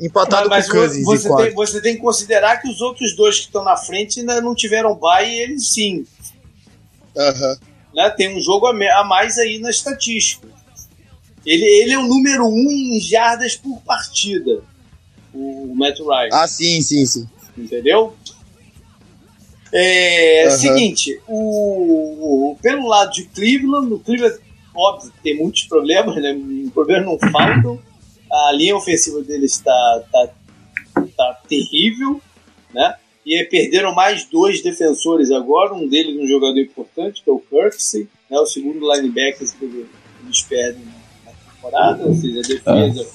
Empatado 0.00 0.48
mas, 0.48 0.66
mas 0.66 0.72
com 0.72 0.78
o 0.78 0.80
Cousins 0.80 1.04
você 1.04 1.36
tem, 1.36 1.54
você 1.54 1.80
tem 1.82 1.94
que 1.94 2.00
considerar 2.00 2.56
que 2.56 2.68
os 2.68 2.80
outros 2.80 3.14
dois 3.14 3.38
que 3.38 3.46
estão 3.46 3.62
na 3.62 3.76
frente 3.76 4.20
ainda 4.20 4.40
não 4.40 4.54
tiveram 4.54 4.94
bye 4.94 5.28
e 5.28 5.42
eles 5.42 5.68
sim. 5.68 6.06
Uhum. 7.14 7.56
Né? 7.94 8.10
Tem 8.16 8.34
um 8.34 8.40
jogo 8.40 8.66
a 8.66 9.04
mais 9.04 9.36
aí 9.36 9.58
na 9.58 9.68
estatística. 9.68 10.48
Ele, 11.44 11.64
ele 11.64 11.92
é 11.92 11.98
o 11.98 12.06
número 12.06 12.46
um 12.46 12.70
em 12.70 13.00
jardas 13.00 13.56
por 13.56 13.80
partida, 13.82 14.62
o 15.34 15.74
Matt 15.74 15.98
Ryan. 15.98 16.28
Ah, 16.32 16.48
sim, 16.48 16.80
sim, 16.80 17.04
sim. 17.04 17.28
Entendeu? 17.56 18.16
É 19.72 20.46
uhum. 20.46 20.58
seguinte, 20.58 21.20
o, 21.28 22.52
o, 22.52 22.56
pelo 22.56 22.88
lado 22.88 23.12
de 23.12 23.24
Cleveland, 23.24 23.92
o 23.92 23.98
Cleveland, 23.98 24.38
óbvio, 24.74 25.12
tem 25.22 25.36
muitos 25.36 25.64
problemas, 25.64 26.16
né? 26.16 26.36
Problemas 26.72 27.06
não 27.06 27.30
faltam 27.30 27.80
a 28.30 28.52
linha 28.52 28.76
ofensiva 28.76 29.20
deles 29.22 29.56
está 29.56 30.04
tá, 30.12 30.28
tá 31.16 31.40
terrível, 31.48 32.20
né? 32.72 32.94
E 33.26 33.36
aí 33.36 33.44
perderam 33.44 33.94
mais 33.94 34.24
dois 34.24 34.62
defensores 34.62 35.30
agora, 35.30 35.74
um 35.74 35.86
deles 35.86 36.16
um 36.18 36.26
jogador 36.26 36.58
importante, 36.58 37.22
que 37.22 37.28
é 37.28 37.32
o 37.32 37.40
Kirksey, 37.40 38.08
né? 38.30 38.38
o 38.38 38.46
segundo 38.46 38.90
linebacker 38.92 39.46
que 39.58 39.64
eles 40.24 40.42
perdem 40.42 40.84
na 41.24 41.32
temporada, 41.32 42.04
ou 42.06 42.14
seja, 42.14 42.40
a 42.40 42.42
defesa 42.42 43.06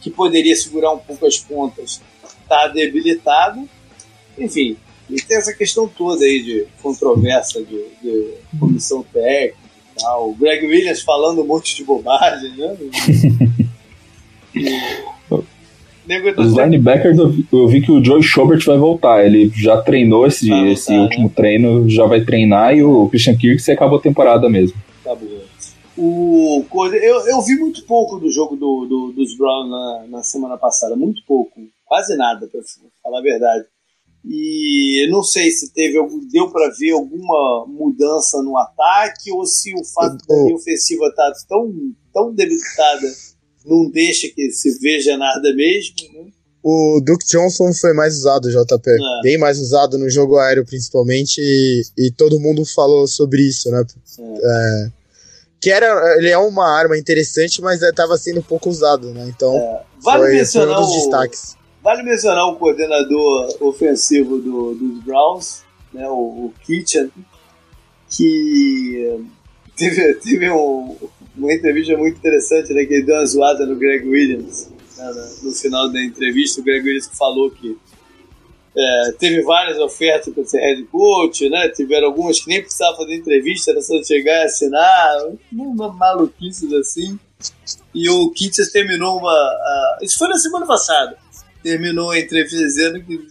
que 0.00 0.10
poderia 0.10 0.56
segurar 0.56 0.92
um 0.92 0.98
pouco 0.98 1.26
as 1.26 1.38
pontas 1.38 2.02
está 2.42 2.66
debilitada. 2.68 3.62
Enfim, 4.36 4.76
e 5.08 5.16
tem 5.16 5.36
essa 5.36 5.52
questão 5.52 5.86
toda 5.86 6.24
aí 6.24 6.42
de 6.42 6.66
controvérsia 6.82 7.62
de, 7.62 7.84
de 8.02 8.34
comissão 8.58 9.02
técnica 9.04 9.61
tal. 9.98 10.30
O 10.30 10.34
Greg 10.34 10.66
Williams 10.66 11.02
falando 11.02 11.42
um 11.42 11.46
monte 11.46 11.76
de 11.76 11.84
bobagem, 11.84 12.50
né? 12.56 12.76
Os 16.36 16.52
linebackers, 16.52 17.16
eu 17.16 17.68
vi, 17.68 17.80
que 17.80 17.92
o 17.92 18.04
Joey 18.04 18.22
Schobert 18.22 18.64
vai 18.66 18.76
voltar. 18.76 19.24
Ele 19.24 19.50
já 19.54 19.80
treinou 19.80 20.26
esse, 20.26 20.48
voltar, 20.48 20.66
esse 20.66 20.92
último 20.92 21.28
né? 21.28 21.32
treino, 21.34 21.88
já 21.88 22.04
vai 22.06 22.24
treinar 22.24 22.74
e 22.74 22.82
o 22.82 23.08
Christian 23.08 23.36
Kirk 23.36 23.60
se 23.60 23.70
acabou 23.70 23.98
a 23.98 24.02
temporada 24.02 24.48
mesmo. 24.48 24.76
Tá 25.04 25.14
bom. 25.14 25.26
O, 25.96 26.64
eu, 26.94 27.26
eu 27.28 27.42
vi 27.42 27.54
muito 27.54 27.84
pouco 27.84 28.18
do 28.18 28.30
jogo 28.30 28.56
do, 28.56 28.86
do 28.86 29.12
dos 29.12 29.36
Browns 29.36 29.70
na, 29.70 30.04
na, 30.08 30.22
semana 30.22 30.56
passada, 30.56 30.96
muito 30.96 31.22
pouco, 31.26 31.52
quase 31.84 32.16
nada, 32.16 32.48
pra 32.50 32.60
falar 33.02 33.18
a 33.18 33.22
verdade. 33.22 33.64
E 34.24 35.08
não 35.10 35.22
sei 35.22 35.50
se 35.50 35.72
teve 35.72 35.98
deu 36.30 36.50
para 36.50 36.70
ver 36.78 36.92
alguma 36.92 37.66
mudança 37.66 38.40
no 38.42 38.56
ataque 38.56 39.32
ou 39.32 39.44
se 39.44 39.74
o 39.74 39.84
fato 39.84 40.16
da 40.26 40.36
linha 40.36 40.54
ofensiva 40.54 41.12
tá 41.14 41.32
tão, 41.48 41.72
tão 42.12 42.32
debilitada 42.32 43.12
não 43.64 43.90
deixa 43.90 44.28
que 44.28 44.50
se 44.52 44.78
veja 44.78 45.16
nada 45.16 45.52
mesmo. 45.54 45.94
Né? 46.14 46.30
O 46.62 47.00
Duke 47.04 47.26
Johnson 47.26 47.72
foi 47.74 47.92
mais 47.92 48.16
usado, 48.16 48.48
JP. 48.48 48.90
É. 48.90 49.22
Bem 49.22 49.38
mais 49.38 49.58
usado 49.58 49.98
no 49.98 50.08
jogo 50.08 50.38
aéreo, 50.38 50.64
principalmente, 50.64 51.40
e, 51.40 51.82
e 51.98 52.10
todo 52.12 52.38
mundo 52.38 52.64
falou 52.64 53.08
sobre 53.08 53.42
isso, 53.42 53.70
né? 53.70 53.84
É. 54.18 54.22
É, 54.22 54.92
que 55.60 55.70
era, 55.70 56.18
ele 56.18 56.28
é 56.28 56.38
uma 56.38 56.68
arma 56.68 56.96
interessante, 56.96 57.60
mas 57.60 57.82
estava 57.82 58.16
sendo 58.16 58.42
pouco 58.42 58.70
usado, 58.70 59.12
né? 59.12 59.26
Então, 59.28 59.56
é. 59.56 59.82
vale 60.00 60.22
foi, 60.24 60.32
mencionar 60.34 60.76
foi 60.76 60.84
um 60.84 60.86
dos 60.86 60.96
destaques. 60.96 61.56
Vale 61.82 62.02
mencionar 62.02 62.46
o 62.46 62.56
coordenador 62.56 63.56
ofensivo 63.60 64.38
do, 64.38 64.74
dos 64.74 65.02
Browns, 65.04 65.62
né? 65.92 66.08
O, 66.08 66.46
o 66.46 66.54
Kitchen, 66.64 67.10
que 68.08 69.20
teve, 69.76 70.14
teve 70.22 70.50
um, 70.50 70.96
uma 71.36 71.52
entrevista 71.52 71.96
muito 71.96 72.16
interessante, 72.18 72.72
né? 72.72 72.84
Que 72.84 72.94
ele 72.94 73.06
deu 73.06 73.16
uma 73.16 73.26
zoada 73.26 73.66
no 73.66 73.76
Greg 73.76 74.06
Williams. 74.08 74.70
Né, 74.96 75.30
no 75.42 75.52
final 75.52 75.90
da 75.90 76.02
entrevista, 76.02 76.60
o 76.60 76.64
Greg 76.64 76.86
Williams 76.86 77.10
falou 77.16 77.50
que 77.50 77.76
é, 78.74 79.12
teve 79.18 79.42
várias 79.42 79.78
ofertas 79.78 80.32
para 80.32 80.44
ser 80.46 80.60
head 80.60 80.84
coach, 80.84 81.48
né? 81.50 81.68
Tiveram 81.68 82.06
algumas 82.06 82.40
que 82.40 82.48
nem 82.48 82.62
precisavam 82.62 82.96
fazer 82.96 83.16
entrevista, 83.16 83.70
era 83.70 83.82
só 83.82 84.02
chegar 84.02 84.42
e 84.42 84.44
assinar, 84.44 85.18
uma 85.52 85.92
maluquices 85.92 86.72
assim. 86.72 87.18
E 87.94 88.08
o 88.08 88.30
Kitts 88.30 88.70
terminou 88.70 89.18
uma. 89.18 89.30
A, 89.30 89.98
isso 90.00 90.16
foi 90.16 90.28
na 90.28 90.38
semana 90.38 90.64
passada. 90.64 91.18
Terminou 91.62 92.10
a 92.10 92.18
entrevista 92.18 92.58
dizendo 92.58 93.02
que, 93.02 93.28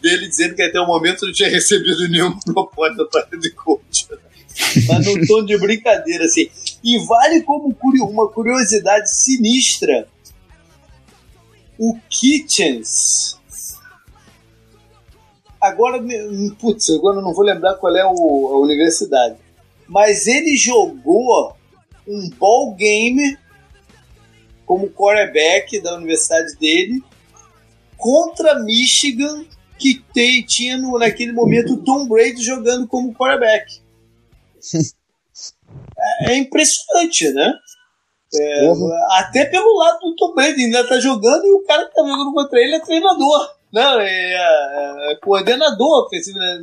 dele 0.00 0.28
dizendo 0.28 0.54
que 0.54 0.62
até 0.62 0.80
o 0.80 0.86
momento 0.86 1.26
não 1.26 1.32
tinha 1.32 1.48
recebido 1.50 2.08
nenhuma 2.08 2.38
proposta 2.44 3.04
para 3.06 3.28
head 3.30 3.50
coach. 3.50 4.08
Mas 4.88 5.04
num 5.04 5.26
tom 5.26 5.44
de 5.44 5.58
brincadeira, 5.58 6.24
assim. 6.24 6.48
E 6.82 6.98
vale 7.06 7.42
como 7.42 7.76
uma 7.82 8.28
curiosidade 8.28 9.10
sinistra. 9.14 10.08
O 11.78 11.98
Kitchens. 12.08 13.38
Agora, 15.60 16.02
putz, 16.58 16.88
agora 16.90 17.20
não 17.20 17.34
vou 17.34 17.44
lembrar 17.44 17.74
qual 17.74 17.94
é 17.94 18.04
o, 18.04 18.48
a 18.52 18.58
universidade. 18.58 19.36
Mas 19.86 20.26
ele 20.26 20.56
jogou 20.56 21.56
um 22.06 22.30
ball 22.30 22.74
game 22.74 23.36
como 24.64 24.88
quarterback 24.88 25.80
da 25.80 25.96
universidade 25.96 26.56
dele 26.56 27.02
contra 27.96 28.62
Michigan, 28.62 29.44
que 29.78 30.02
tem, 30.14 30.42
tinha 30.44 30.78
no, 30.78 30.98
naquele 30.98 31.32
momento 31.32 31.74
o 31.74 31.82
Tom 31.82 32.08
Brady 32.08 32.42
jogando 32.42 32.86
como 32.86 33.14
quarterback 33.14 33.80
é, 35.98 36.32
é, 36.32 36.36
impressionante, 36.36 37.30
né? 37.30 37.54
É, 38.34 38.68
até 39.18 39.44
pelo 39.44 39.78
lado 39.78 40.00
do 40.00 40.16
Tom 40.16 40.34
Brady, 40.34 40.64
ainda 40.64 40.86
tá 40.86 40.98
jogando 40.98 41.44
e 41.46 41.52
o 41.52 41.62
cara 41.64 41.86
que 41.86 41.94
tá 41.94 42.02
jogando 42.02 42.32
contra 42.32 42.60
ele 42.60 42.74
é 42.74 42.80
treinador. 42.80 43.54
Não, 43.72 44.00
é, 44.00 44.32
é, 44.34 45.12
é 45.12 45.16
coordenador 45.22 46.06
ofensivo 46.06 46.38
né, 46.38 46.58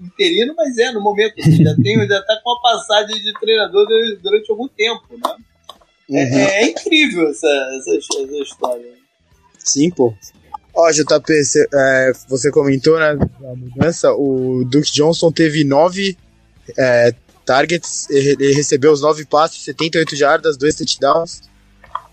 interino, 0.00 0.54
mas 0.56 0.76
é, 0.78 0.92
no 0.92 1.00
momento 1.00 1.34
já, 1.38 1.74
tem, 1.76 2.08
já 2.08 2.22
tá 2.22 2.40
com 2.42 2.50
uma 2.50 2.62
passagem 2.62 3.16
de 3.16 3.32
treinador 3.40 3.86
durante 4.22 4.50
algum 4.50 4.68
tempo, 4.68 5.06
né? 5.12 5.36
É, 6.08 6.24
uhum. 6.24 6.38
É, 6.38 6.64
incrível 6.66 7.28
essa, 7.28 7.48
essa, 7.76 7.96
essa, 7.96 8.42
história. 8.42 8.94
Sim, 9.58 9.90
pô. 9.90 10.14
Ó, 10.76 10.90
JP, 10.90 11.42
você, 11.42 11.66
é, 11.72 12.12
você 12.28 12.50
comentou, 12.50 12.98
né, 12.98 13.12
a 13.12 13.56
mudança, 13.56 14.12
o 14.12 14.62
Duke 14.64 14.92
Johnson 14.92 15.32
teve 15.32 15.64
nove 15.64 16.18
é, 16.76 17.14
targets, 17.46 18.10
ele 18.10 18.52
recebeu 18.52 18.92
os 18.92 19.00
9 19.00 19.24
passes, 19.24 19.64
78 19.64 20.14
jardas, 20.14 20.56
2 20.58 20.74
touchdowns. 20.74 21.40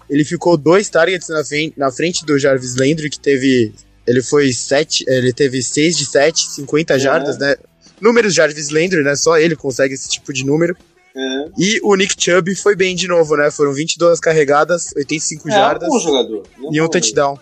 Ele 0.09 0.23
ficou 0.23 0.55
dois 0.55 0.89
targets 0.89 1.27
na 1.29 1.43
frente, 1.43 1.73
na 1.77 1.91
frente 1.91 2.25
do 2.25 2.37
Jarvis 2.37 2.75
Landry, 2.75 3.09
que 3.09 3.19
teve. 3.19 3.73
Ele 4.05 4.21
foi 4.21 4.53
7, 4.53 5.05
ele 5.07 5.33
teve 5.33 5.63
6 5.63 5.97
de 5.97 6.05
7, 6.05 6.51
50 6.51 6.99
jardas, 6.99 7.37
né? 7.37 7.55
Números 7.99 8.33
Jarvis 8.33 8.69
Landry, 8.69 9.01
né? 9.01 9.15
Só 9.15 9.37
ele 9.37 9.55
consegue 9.55 9.93
esse 9.93 10.09
tipo 10.09 10.31
de 10.31 10.45
número. 10.45 10.75
É. 11.15 11.45
E 11.57 11.79
o 11.83 11.95
Nick 11.95 12.15
Chubb 12.17 12.53
foi 12.55 12.75
bem 12.75 12.95
de 12.95 13.07
novo, 13.07 13.37
né? 13.37 13.49
Foram 13.49 13.73
22 13.73 14.19
carregadas, 14.19 14.91
85 14.95 15.47
é, 15.47 15.51
jardas. 15.51 15.89
Um 15.89 15.99
jogador. 15.99 16.43
e 16.71 16.81
um 16.81 16.87
touchdown. 16.87 17.39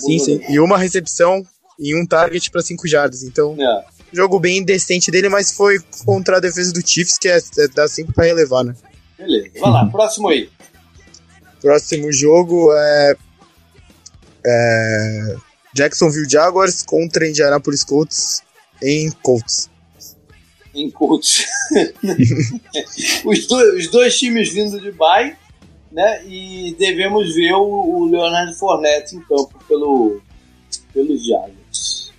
Sim, 0.00 0.18
sim. 0.18 0.40
E 0.48 0.58
uma 0.58 0.78
recepção 0.78 1.44
e 1.78 1.94
um 1.94 2.06
target 2.06 2.50
para 2.50 2.62
5 2.62 2.86
jardas. 2.86 3.22
Então, 3.22 3.56
é 3.58 3.84
jogo 4.12 4.38
bem 4.38 4.64
decente 4.64 5.10
dele, 5.10 5.28
mas 5.28 5.52
foi 5.52 5.78
contra 6.04 6.36
a 6.36 6.40
defesa 6.40 6.72
do 6.72 6.86
Chiefs, 6.86 7.18
que 7.18 7.28
é, 7.28 7.38
é 7.38 7.68
dá 7.68 7.88
sempre 7.88 8.12
pra 8.12 8.24
relevar, 8.24 8.64
né? 8.64 8.74
Beleza, 9.18 9.50
vai 9.60 9.70
lá, 9.70 9.86
próximo 9.86 10.28
aí. 10.28 10.50
Próximo 11.60 12.10
jogo 12.12 12.72
é, 12.72 13.16
é 14.46 15.36
Jacksonville 15.74 16.28
Jaguars 16.28 16.82
contra 16.82 17.28
Indianapolis 17.28 17.84
Colts 17.84 18.42
em 18.82 19.10
Colts. 19.10 19.70
em 20.74 20.90
Colts. 20.90 21.44
os, 23.24 23.46
dois, 23.46 23.74
os 23.84 23.90
dois 23.90 24.18
times 24.18 24.50
vindo 24.50 24.80
de 24.80 24.90
bye, 24.92 25.36
né? 25.90 26.24
E 26.26 26.74
devemos 26.78 27.34
ver 27.34 27.52
o, 27.54 27.62
o 27.62 28.04
Leonardo 28.06 28.54
Fournette 28.54 29.16
em 29.16 29.20
campo 29.20 29.58
pelo, 29.68 30.20
pelos 30.92 31.24
Giants. 31.24 32.12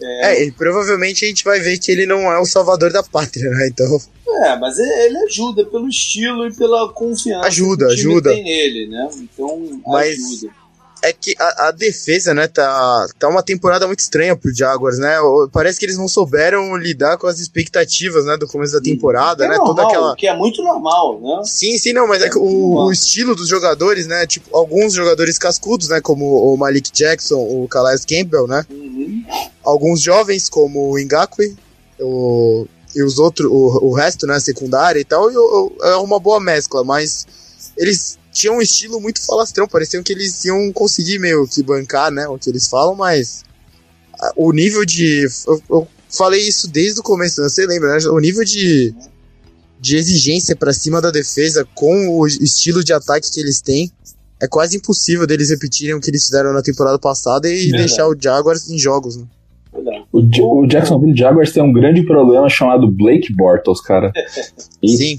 É, 0.00 0.32
é, 0.32 0.44
e 0.44 0.50
provavelmente 0.50 1.24
a 1.24 1.28
gente 1.28 1.44
vai 1.44 1.60
ver 1.60 1.78
que 1.78 1.92
ele 1.92 2.06
não 2.06 2.32
é 2.32 2.38
o 2.38 2.44
salvador 2.44 2.92
da 2.92 3.02
pátria, 3.02 3.50
né? 3.50 3.68
Então. 3.68 4.00
É, 4.44 4.56
mas 4.56 4.78
ele 4.78 5.18
ajuda 5.18 5.64
pelo 5.64 5.88
estilo 5.88 6.48
e 6.48 6.54
pela 6.54 6.92
confiança 6.92 7.46
ajuda, 7.46 7.86
que 7.86 7.92
o 7.92 7.96
time 7.96 8.12
ajuda. 8.12 8.30
tem 8.30 8.44
nele, 8.44 8.86
né? 8.88 9.08
Então 9.16 9.80
mas... 9.86 10.18
ajuda 10.18 10.61
é 11.02 11.12
que 11.12 11.34
a, 11.38 11.68
a, 11.68 11.70
defesa, 11.72 12.32
né, 12.32 12.46
tá, 12.46 13.08
tá 13.18 13.28
uma 13.28 13.42
temporada 13.42 13.86
muito 13.86 13.98
estranha 13.98 14.36
pro 14.36 14.54
Jaguars, 14.54 14.98
né? 14.98 15.16
Parece 15.52 15.78
que 15.78 15.84
eles 15.84 15.98
não 15.98 16.06
souberam 16.06 16.76
lidar 16.76 17.18
com 17.18 17.26
as 17.26 17.40
expectativas, 17.40 18.24
né, 18.24 18.36
do 18.36 18.46
começo 18.46 18.72
da 18.72 18.80
temporada, 18.80 19.44
é 19.44 19.48
né? 19.48 19.56
Normal, 19.56 19.74
Toda 19.74 19.88
aquela 19.88 20.16
que 20.16 20.28
é 20.28 20.36
muito 20.36 20.62
normal, 20.62 21.20
né? 21.20 21.42
Sim, 21.44 21.76
sim, 21.76 21.92
não, 21.92 22.06
mas 22.06 22.22
é, 22.22 22.26
é 22.26 22.30
que 22.30 22.38
o, 22.38 22.86
o, 22.86 22.92
estilo 22.92 23.34
dos 23.34 23.48
jogadores, 23.48 24.06
né, 24.06 24.26
tipo, 24.26 24.56
alguns 24.56 24.94
jogadores 24.94 25.38
cascudos, 25.38 25.88
né, 25.88 26.00
como 26.00 26.24
o 26.24 26.56
Malik 26.56 26.92
Jackson, 26.92 27.36
o 27.38 27.66
Calais 27.68 28.04
Campbell, 28.04 28.46
né? 28.46 28.64
Uhum. 28.70 29.24
Alguns 29.64 30.00
jovens 30.00 30.48
como 30.48 30.92
o 30.92 30.98
Ngakwe, 30.98 31.56
o 31.98 32.66
e 32.94 33.02
os 33.02 33.18
outros, 33.18 33.50
o, 33.50 33.86
o 33.86 33.92
resto, 33.94 34.26
né, 34.26 34.38
secundária 34.38 35.00
e 35.00 35.04
tal, 35.04 35.30
e, 35.30 35.34
é 35.82 35.96
uma 35.96 36.20
boa 36.20 36.38
mescla, 36.38 36.84
mas 36.84 37.26
eles 37.76 38.18
tinha 38.32 38.52
um 38.52 38.62
estilo 38.62 39.00
muito 39.00 39.24
falastrão, 39.24 39.68
pareciam 39.68 40.02
que 40.02 40.12
eles 40.12 40.44
iam 40.44 40.72
conseguir 40.72 41.18
meio 41.18 41.46
que 41.46 41.62
bancar, 41.62 42.10
né, 42.10 42.26
o 42.26 42.38
que 42.38 42.48
eles 42.48 42.66
falam, 42.68 42.94
mas 42.94 43.44
o 44.36 44.52
nível 44.52 44.84
de. 44.84 45.26
Eu, 45.46 45.62
eu 45.70 45.88
falei 46.08 46.40
isso 46.40 46.68
desde 46.68 47.00
o 47.00 47.02
começo, 47.02 47.40
né, 47.40 47.48
você 47.48 47.66
lembra, 47.66 47.96
né? 47.96 48.08
O 48.08 48.18
nível 48.18 48.44
de, 48.44 48.94
de 49.80 49.96
exigência 49.96 50.54
para 50.54 50.72
cima 50.72 51.00
da 51.00 51.10
defesa 51.10 51.66
com 51.74 52.08
o 52.08 52.26
estilo 52.26 52.84
de 52.84 52.92
ataque 52.92 53.30
que 53.30 53.40
eles 53.40 53.60
têm 53.60 53.90
é 54.40 54.48
quase 54.48 54.76
impossível 54.76 55.26
deles 55.26 55.50
repetirem 55.50 55.94
o 55.94 56.00
que 56.00 56.10
eles 56.10 56.24
fizeram 56.24 56.52
na 56.52 56.62
temporada 56.62 56.98
passada 56.98 57.48
e 57.48 57.66
Verdade. 57.66 57.84
deixar 57.84 58.08
o 58.08 58.16
Jaguars 58.18 58.68
em 58.68 58.78
jogos, 58.78 59.16
né? 59.16 59.24
O, 60.12 60.20
o 60.60 60.66
Jacksonville 60.66 61.16
Jaguars 61.16 61.52
tem 61.52 61.62
um 61.62 61.72
grande 61.72 62.04
problema 62.04 62.48
chamado 62.48 62.90
Blake 62.90 63.32
Bortles, 63.32 63.80
cara. 63.80 64.12
E, 64.82 64.96
Sim. 64.96 65.18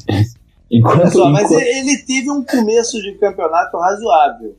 Enquanto, 0.74 1.11
só, 1.11 1.30
mas 1.30 1.51
enquanto... 1.51 1.61
ele 1.61 1.97
teve 1.99 2.32
um 2.32 2.43
começo 2.43 2.99
de 2.99 3.13
campeonato 3.13 3.78
razoável. 3.78 4.55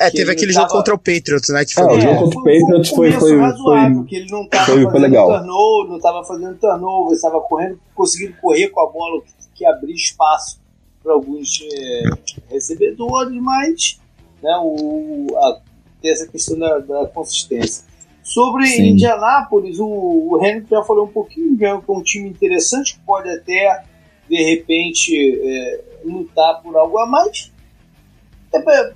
É, 0.00 0.10
teve 0.10 0.30
aquele 0.30 0.52
jogo 0.52 0.68
contra 0.68 0.94
o 0.94 0.98
Patriots, 0.98 1.50
né? 1.50 1.64
Que 1.64 1.74
foi 1.74 1.84
é, 1.84 1.86
o 1.86 2.00
jogo 2.00 2.18
contra 2.20 2.38
o 2.38 2.44
Patriots 2.44 2.88
foi, 2.90 3.12
foi, 3.12 3.38
razoável, 3.38 3.96
foi, 3.96 4.06
que 4.06 4.16
ele 4.16 4.30
não 4.30 4.44
estava 4.44 4.64
fazendo 4.64 4.90
foi 4.90 5.00
legal. 5.00 5.26
turnover, 5.26 5.90
não 5.90 5.96
estava 5.96 6.24
fazendo 6.24 6.56
turnover, 6.56 7.14
estava 7.14 7.40
correndo, 7.40 7.80
conseguindo 7.94 8.36
correr 8.40 8.68
com 8.68 8.80
a 8.80 8.90
bola, 8.90 9.22
que 9.54 9.66
abrir 9.66 9.94
espaço 9.94 10.60
para 11.02 11.12
alguns 11.12 11.60
é, 11.74 12.02
recebedores, 12.48 13.42
mas 13.42 14.00
né, 14.42 14.56
o, 14.62 15.26
a, 15.36 15.60
tem 16.00 16.12
essa 16.12 16.26
questão 16.26 16.58
da, 16.58 16.78
da 16.78 17.06
consistência. 17.06 17.84
Sobre 18.22 18.66
Sim. 18.66 18.90
Indianápolis, 18.90 19.78
o, 19.78 19.86
o 19.86 20.38
Henrique 20.42 20.70
já 20.70 20.82
falou 20.84 21.06
um 21.06 21.12
pouquinho, 21.12 21.56
ganhou 21.56 21.82
com 21.82 21.98
um 21.98 22.02
time 22.02 22.28
interessante 22.28 22.94
que 22.94 23.00
pode 23.00 23.28
até 23.28 23.84
de 24.28 24.42
repente 24.42 25.40
é, 25.42 25.80
lutar 26.04 26.62
por 26.62 26.76
algo 26.76 26.98
a 26.98 27.06
mais. 27.06 27.50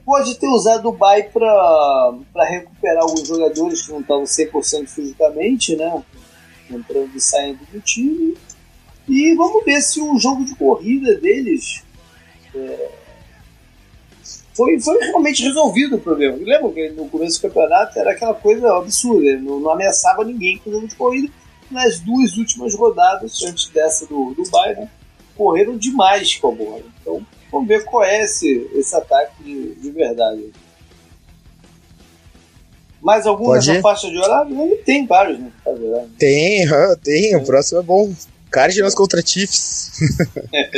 Pode 0.04 0.38
ter 0.38 0.48
usado 0.48 0.88
o 0.88 0.92
Bay 0.92 1.24
para 1.24 2.44
recuperar 2.44 3.02
alguns 3.02 3.26
jogadores 3.26 3.82
que 3.82 3.92
não 3.92 4.00
estavam 4.00 4.24
100% 4.24 4.88
fisicamente, 4.88 5.76
né? 5.76 6.02
Entrando 6.70 7.10
e 7.14 7.20
saindo 7.20 7.60
do 7.70 7.80
time. 7.80 8.36
E 9.08 9.34
vamos 9.34 9.64
ver 9.64 9.82
se 9.82 10.00
o 10.00 10.18
jogo 10.18 10.44
de 10.44 10.54
corrida 10.54 11.14
deles 11.16 11.84
é, 12.54 12.90
foi, 14.54 14.78
foi 14.80 14.98
realmente 14.98 15.42
resolvido 15.42 15.96
o 15.96 16.00
problema. 16.00 16.36
lembra 16.40 16.70
que 16.72 16.90
no 16.90 17.08
começo 17.08 17.38
do 17.38 17.48
campeonato 17.48 17.98
era 17.98 18.12
aquela 18.12 18.34
coisa 18.34 18.76
absurda, 18.76 19.36
não, 19.38 19.60
não 19.60 19.70
ameaçava 19.70 20.24
ninguém 20.24 20.58
com 20.58 20.70
o 20.70 20.72
jogo 20.72 20.88
de 20.88 20.94
corrida. 20.94 21.32
Nas 21.70 21.98
duas 22.00 22.36
últimas 22.36 22.74
rodadas, 22.74 23.42
antes 23.42 23.68
dessa 23.70 24.06
do, 24.06 24.34
do 24.34 24.42
Bayern, 24.50 24.82
né? 24.82 24.90
Correram 25.36 25.76
demais 25.76 26.36
com 26.36 26.48
a 26.48 26.54
bola. 26.54 26.82
Então, 27.00 27.24
vamos 27.50 27.68
ver 27.68 27.84
qual 27.84 28.04
é 28.04 28.22
esse, 28.22 28.68
esse 28.74 28.94
ataque 28.94 29.42
de, 29.42 29.74
de 29.74 29.90
verdade. 29.90 30.52
Mais 33.00 33.26
algum 33.26 33.46
Pode 33.46 33.66
nessa 33.66 33.78
ir? 33.78 33.82
faixa 33.82 34.08
de 34.08 34.16
horário? 34.16 34.60
Ele 34.62 34.76
tem 34.76 35.06
vários, 35.06 35.38
né? 35.38 35.50
Tem, 36.18 36.64
tem. 37.02 37.36
O 37.36 37.44
próximo 37.44 37.80
é 37.80 37.82
bom. 37.82 38.12
Cardinals 38.48 38.94
contra 38.94 39.26
Chiefs. 39.26 40.00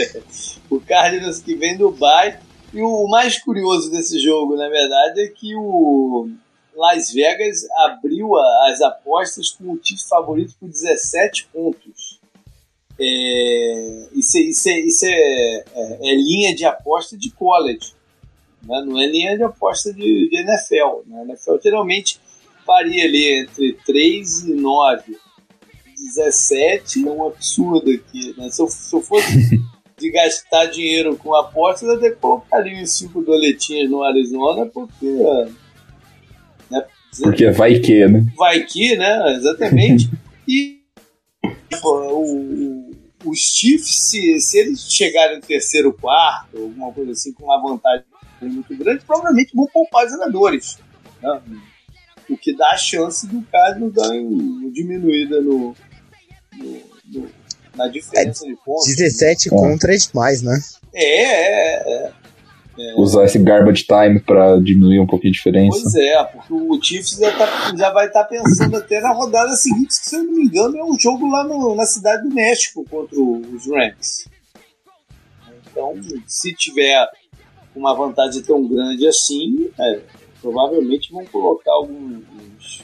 o 0.70 0.80
Cardinals 0.80 1.40
que 1.40 1.54
vem 1.54 1.76
do 1.76 1.90
Bay. 1.90 2.38
E 2.72 2.80
o 2.80 3.06
mais 3.08 3.38
curioso 3.38 3.90
desse 3.90 4.18
jogo, 4.18 4.56
na 4.56 4.68
verdade, 4.68 5.20
é 5.20 5.28
que 5.28 5.54
o 5.54 6.28
Las 6.74 7.12
Vegas 7.12 7.64
abriu 7.84 8.36
as 8.68 8.80
apostas 8.80 9.50
com 9.50 9.72
o 9.72 9.80
Chiefs 9.82 10.08
favorito 10.08 10.54
por 10.58 10.68
17 10.68 11.48
pontos. 11.52 12.03
É, 12.98 14.08
isso, 14.14 14.38
isso, 14.38 14.68
é, 14.68 14.80
isso 14.80 15.06
é, 15.06 15.64
é, 15.74 15.98
é, 16.10 16.14
linha 16.14 16.54
de 16.54 16.64
aposta 16.64 17.16
de 17.16 17.30
college, 17.30 17.92
né? 18.62 18.84
não 18.86 19.00
é 19.00 19.06
linha 19.06 19.36
de 19.36 19.42
aposta 19.42 19.92
de, 19.92 20.28
de 20.28 20.36
NFL. 20.36 21.02
Né? 21.06 21.20
A 21.20 21.24
NFL 21.24 21.56
geralmente 21.62 22.20
varia 22.66 23.04
ali 23.04 23.40
entre 23.40 23.76
3 23.84 24.48
e 24.48 24.54
9. 24.54 25.16
17 25.96 27.06
é 27.06 27.10
um 27.10 27.26
absurdo 27.26 27.90
aqui. 27.90 28.34
Né? 28.36 28.50
Se, 28.50 28.62
eu, 28.62 28.68
se 28.68 28.94
eu 28.94 29.00
fosse 29.00 29.60
de 29.98 30.10
gastar 30.10 30.66
dinheiro 30.66 31.16
com 31.16 31.34
apostas, 31.34 31.88
eu 31.88 31.96
até 31.96 32.10
colocaria 32.10 32.80
uns 32.80 32.90
5 32.98 33.22
doletinhas 33.22 33.90
no 33.90 34.02
Arizona, 34.02 34.66
porque. 34.66 35.06
Né? 36.70 36.84
Porque 37.22 37.50
vai 37.50 37.78
que, 37.78 38.06
né? 38.06 38.24
Vai 38.36 38.64
que, 38.64 38.96
né? 38.96 39.34
Exatamente. 39.36 40.10
e 40.46 40.80
o, 41.82 42.83
os 43.24 43.38
Chiefs, 43.38 44.10
se, 44.10 44.40
se 44.40 44.58
eles 44.58 44.80
chegarem 44.90 45.36
no 45.36 45.42
terceiro 45.42 45.92
quarto, 45.92 46.56
alguma 46.56 46.92
coisa 46.92 47.12
assim, 47.12 47.32
com 47.32 47.44
uma 47.44 47.60
vantagem 47.60 48.04
muito 48.42 48.76
grande, 48.76 49.04
provavelmente 49.04 49.54
vão 49.54 49.66
poupar 49.66 50.06
os 50.06 50.12
jogadores. 50.12 50.78
Né? 51.22 51.42
O 52.28 52.36
que 52.36 52.56
dá 52.56 52.70
a 52.70 52.76
chance 52.76 53.26
do 53.26 53.42
Cardinals 53.42 53.92
dar 53.92 54.10
uma 54.10 54.70
diminuída 54.70 55.40
no, 55.40 55.74
no, 56.56 56.82
no, 57.06 57.30
na 57.74 57.88
diferença 57.88 58.46
é, 58.46 58.50
de 58.50 58.56
pontos. 58.56 58.86
17 58.94 59.50
né? 59.50 59.56
contra 59.56 59.94
é 59.94 59.96
demais, 59.96 60.42
né? 60.42 60.58
É, 60.94 61.22
é, 61.22 62.06
é. 62.06 62.12
É. 62.76 62.94
Usar 63.00 63.24
esse 63.24 63.38
garbage 63.38 63.84
time 63.84 64.18
para 64.18 64.60
diminuir 64.60 64.98
um 64.98 65.06
pouquinho 65.06 65.32
a 65.32 65.36
diferença. 65.36 65.80
Pois 65.80 65.94
é, 65.94 66.24
porque 66.24 66.52
o 66.52 66.82
Chiefs 66.82 67.18
já, 67.18 67.30
tá, 67.36 67.72
já 67.76 67.90
vai 67.92 68.06
estar 68.06 68.24
tá 68.24 68.28
pensando 68.28 68.76
até 68.76 69.00
na 69.00 69.12
rodada 69.12 69.54
seguinte, 69.54 69.88
que 69.88 70.08
se 70.08 70.16
eu 70.16 70.24
não 70.24 70.32
me 70.32 70.42
engano 70.42 70.76
é 70.76 70.84
um 70.84 70.98
jogo 70.98 71.30
lá 71.30 71.44
no, 71.44 71.76
na 71.76 71.86
cidade 71.86 72.28
do 72.28 72.34
México 72.34 72.84
contra 72.90 73.16
os 73.20 73.66
Rams. 73.70 74.28
Então, 75.70 75.94
se 76.26 76.52
tiver 76.52 77.08
uma 77.76 77.94
vantagem 77.94 78.42
tão 78.42 78.66
grande 78.66 79.06
assim, 79.06 79.70
é, 79.78 80.00
provavelmente 80.40 81.12
vão 81.12 81.24
colocar 81.26 81.72
alguns 81.72 82.82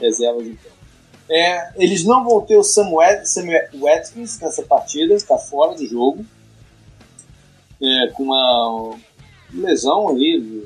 reservas 0.00 0.46
então. 0.46 0.78
É, 1.30 1.72
eles 1.76 2.04
não 2.04 2.24
vão 2.24 2.40
ter 2.40 2.56
o 2.56 2.62
Sam, 2.62 2.90
Watkins 2.90 4.40
nessa 4.40 4.62
partida, 4.62 5.14
está 5.14 5.36
fora 5.36 5.74
do 5.74 5.86
jogo. 5.86 6.24
É, 7.80 8.08
com 8.08 8.24
uma 8.24 8.98
lesão 9.52 10.08
ali, 10.08 10.64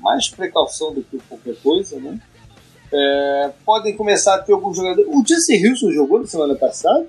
mais 0.00 0.28
precaução 0.28 0.92
do 0.92 1.02
que 1.02 1.18
qualquer 1.28 1.56
coisa, 1.56 1.98
né? 1.98 2.20
É, 2.92 3.50
podem 3.64 3.96
começar 3.96 4.36
a 4.36 4.38
ter 4.38 4.52
alguns 4.52 4.76
jogadores. 4.76 5.10
O 5.12 5.24
Jesse 5.26 5.54
Wilson 5.66 5.90
jogou 5.90 6.20
na 6.20 6.26
semana 6.26 6.54
passada? 6.54 7.06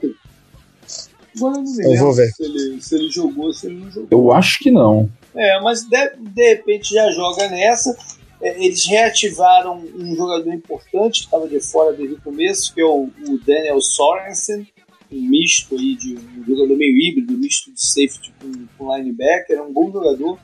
Agora 1.36 1.57
eu 1.57 1.61
não 1.61 1.63
me 1.63 1.78
lembro 1.78 1.93
eu 1.93 1.99
vou 1.99 2.13
ver. 2.13 2.32
Se, 2.32 2.43
ele, 2.43 2.82
se 2.82 2.95
ele 2.95 3.09
jogou 3.11 3.53
se 3.53 3.67
ele 3.67 3.76
não 3.76 3.91
jogou. 3.91 4.07
Eu 4.09 4.32
acho 4.32 4.59
que 4.59 4.71
não. 4.71 5.09
É, 5.36 5.59
mas 5.61 5.84
de, 5.84 6.15
de 6.17 6.49
repente 6.49 6.93
já 6.93 7.11
joga 7.11 7.49
nessa. 7.49 7.95
É, 8.41 8.63
eles 8.63 8.86
reativaram 8.86 9.84
um 9.95 10.15
jogador 10.15 10.53
importante 10.53 11.21
que 11.21 11.26
estava 11.26 11.47
de 11.47 11.59
fora 11.59 11.93
desde 11.93 12.15
o 12.15 12.21
começo, 12.21 12.73
que 12.73 12.82
é 12.82 12.86
o, 12.86 13.09
o 13.28 13.39
Daniel 13.45 13.82
Sorensen, 13.82 14.67
um 15.11 15.21
misto 15.21 15.76
aí 15.76 15.95
de 15.95 16.15
um 16.15 16.43
jogador 16.45 16.76
meio 16.76 16.97
híbrido, 16.97 17.38
misto 17.38 17.71
de 17.71 17.82
safety 17.82 18.34
com, 18.39 18.67
com 18.78 18.95
linebacker, 18.95 19.57
é 19.57 19.61
um 19.61 19.71
bom 19.71 19.91
jogador 19.91 20.39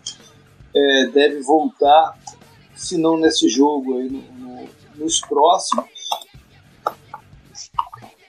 é, 0.76 1.06
deve 1.08 1.42
voltar, 1.42 2.18
se 2.76 2.98
não 2.98 3.18
nesse 3.18 3.50
jogo, 3.50 3.98
aí, 3.98 4.10
no, 4.10 4.22
no, 4.22 4.70
nos 4.96 5.20
próximos. 5.22 5.86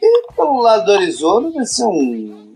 E 0.01 0.33
pelo 0.35 0.61
lado 0.61 0.85
do 0.85 0.93
Arizona 0.93 1.51
vai 1.53 1.65
ser 1.65 1.85
um, 1.87 2.53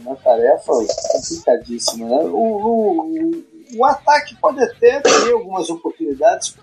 uma 0.00 0.16
tarefa 0.16 0.72
complicadíssima. 1.12 2.08
Né? 2.08 2.24
O, 2.26 2.36
o, 2.36 3.44
o, 3.76 3.84
ataque 3.84 4.36
pode 4.36 4.62
até 4.62 5.00
ter 5.00 5.32
algumas 5.32 5.68
oportunidades, 5.68 6.56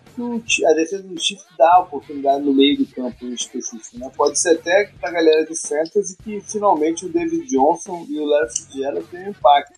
que 0.46 0.66
a 0.66 0.74
defesa 0.74 1.04
do 1.04 1.20
Chiefs 1.20 1.46
dá 1.58 1.80
oportunidade 1.80 2.44
no 2.44 2.54
meio 2.54 2.78
do 2.78 2.86
campo 2.86 3.26
em 3.26 3.34
específico. 3.34 3.98
Né? 3.98 4.10
Pode 4.16 4.40
ser 4.40 4.52
até 4.52 4.86
que 4.86 5.06
a 5.06 5.12
galera 5.12 5.46
de 5.46 5.56
Fantasy 5.56 6.16
que 6.24 6.40
finalmente 6.40 7.06
o 7.06 7.10
David 7.10 7.46
Johnson 7.48 8.06
e 8.08 8.20
o 8.20 8.26
Larry 8.26 8.56
Fitzgerald 8.56 9.08
tenham 9.08 9.32
impacto. 9.32 9.74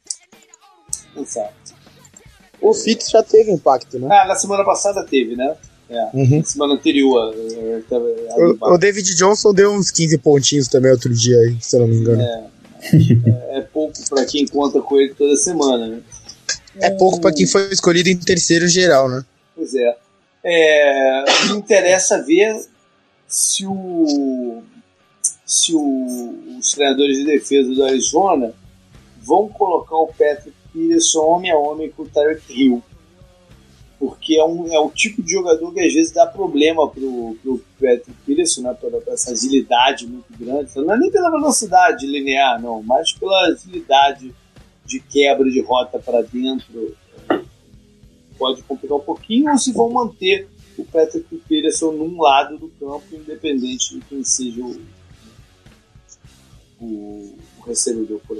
Sabe? 1.25 1.53
O 2.61 2.73
Fitz 2.73 3.09
já 3.09 3.21
teve 3.21 3.51
impacto, 3.51 3.99
né? 3.99 4.07
Ah, 4.11 4.25
na 4.27 4.35
semana 4.35 4.63
passada 4.63 5.03
teve, 5.03 5.35
né? 5.35 5.55
É, 5.89 6.09
uhum. 6.13 6.43
semana 6.43 6.73
anterior. 6.73 7.33
É, 7.35 8.35
o, 8.37 8.73
o, 8.73 8.77
David 8.77 9.15
Johnson 9.15 9.53
deu 9.53 9.71
uns 9.71 9.91
15 9.91 10.17
pontinhos 10.17 10.67
também 10.67 10.91
outro 10.91 11.13
dia, 11.13 11.37
aí, 11.37 11.57
se 11.61 11.75
eu 11.75 11.81
não 11.81 11.87
me 11.87 11.97
engano. 11.97 12.21
É, 12.21 12.43
é, 13.53 13.57
é 13.59 13.61
pouco 13.61 13.93
para 14.09 14.25
quem 14.25 14.47
conta 14.47 14.81
com 14.81 14.99
ele 14.99 15.13
toda 15.13 15.35
semana, 15.35 15.87
né? 15.87 16.01
É 16.79 16.89
pouco 16.89 17.21
para 17.21 17.31
quem 17.31 17.45
foi 17.45 17.71
escolhido 17.71 18.09
em 18.09 18.17
terceiro 18.17 18.67
geral, 18.67 19.07
né? 19.07 19.23
Pois 19.55 19.73
é. 19.75 19.95
é 20.43 21.25
me 21.49 21.57
interessa 21.57 22.21
ver 22.21 22.65
se 23.27 23.65
o 23.65 24.61
se 25.45 25.73
o, 25.73 26.57
os 26.59 26.71
treinadores 26.71 27.17
de 27.17 27.25
defesa 27.25 27.69
do 27.73 27.83
Arizona 27.83 28.53
vão 29.21 29.47
colocar 29.47 29.95
o 29.95 30.07
Patrick 30.07 30.54
Peterson 30.75 31.21
homem 31.21 31.51
a 31.51 31.57
homem 31.57 31.89
com 31.89 32.03
o 32.03 32.07
Tyreek 32.07 32.43
Hill 32.49 32.83
porque 33.97 34.37
é, 34.37 34.43
um, 34.43 34.71
é 34.71 34.79
o 34.79 34.89
tipo 34.89 35.21
de 35.23 35.31
jogador 35.31 35.73
que 35.73 35.79
às 35.79 35.93
vezes 35.93 36.11
dá 36.11 36.27
problema 36.27 36.87
pro, 36.89 37.35
pro 37.41 37.57
Patrick 37.79 38.13
Peterson, 38.25 38.61
né, 38.61 38.73
por 38.73 38.93
essa 39.07 39.31
agilidade 39.31 40.05
muito 40.05 40.25
grande. 40.37 40.69
Não 40.75 40.93
é 40.93 40.99
nem 40.99 41.09
pela 41.09 41.31
velocidade 41.31 42.05
linear, 42.05 42.61
não, 42.61 42.83
mas 42.83 43.13
pela 43.13 43.47
agilidade 43.47 44.33
de 44.85 44.99
quebra 44.99 45.49
de 45.49 45.61
rota 45.61 45.97
para 45.97 46.21
dentro. 46.21 46.95
Pode 48.37 48.61
complicar 48.63 48.97
um 48.97 49.01
pouquinho, 49.01 49.49
ou 49.49 49.57
se 49.57 49.71
vão 49.71 49.89
manter 49.89 50.47
o 50.77 50.83
Patrick 50.83 51.35
Peterson 51.47 51.93
num 51.93 52.21
lado 52.21 52.57
do 52.57 52.67
campo, 52.79 53.05
independente 53.13 53.95
de 53.95 54.01
quem 54.01 54.23
seja 54.23 54.61
o, 54.61 54.75
o, 56.81 57.37
o 57.57 57.61
recebedor 57.65 58.19
por. 58.27 58.37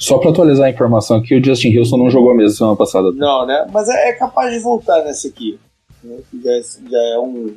Só 0.00 0.16
para 0.16 0.30
atualizar 0.30 0.66
a 0.66 0.70
informação 0.70 1.18
aqui, 1.18 1.34
o 1.34 1.44
Justin 1.44 1.76
Wilson 1.76 1.98
não 1.98 2.10
jogou 2.10 2.34
mesmo 2.34 2.56
semana 2.56 2.74
passada. 2.74 3.12
Não, 3.12 3.44
né? 3.44 3.66
Mas 3.70 3.86
é, 3.86 4.08
é 4.08 4.12
capaz 4.14 4.50
de 4.50 4.58
voltar 4.58 5.04
nessa 5.04 5.28
aqui. 5.28 5.60
Né? 6.02 6.16
Já, 6.42 6.52
é, 6.52 6.62
já 6.62 6.98
é 7.14 7.18
um, 7.18 7.54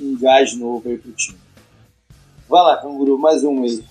um 0.00 0.18
gás 0.18 0.56
novo 0.56 0.88
aí 0.88 0.96
pro 0.96 1.12
time. 1.12 1.38
Vai 2.48 2.62
lá, 2.62 2.78
Canguru, 2.78 3.18
mais 3.18 3.44
um 3.44 3.62
aí. 3.62 3.84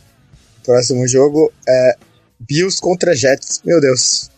Próximo 0.65 1.07
jogo 1.07 1.53
é 1.69 1.95
Bills 2.39 2.81
contra 2.81 3.15
Jets. 3.15 3.61
Meu 3.63 3.79
Deus. 3.79 4.31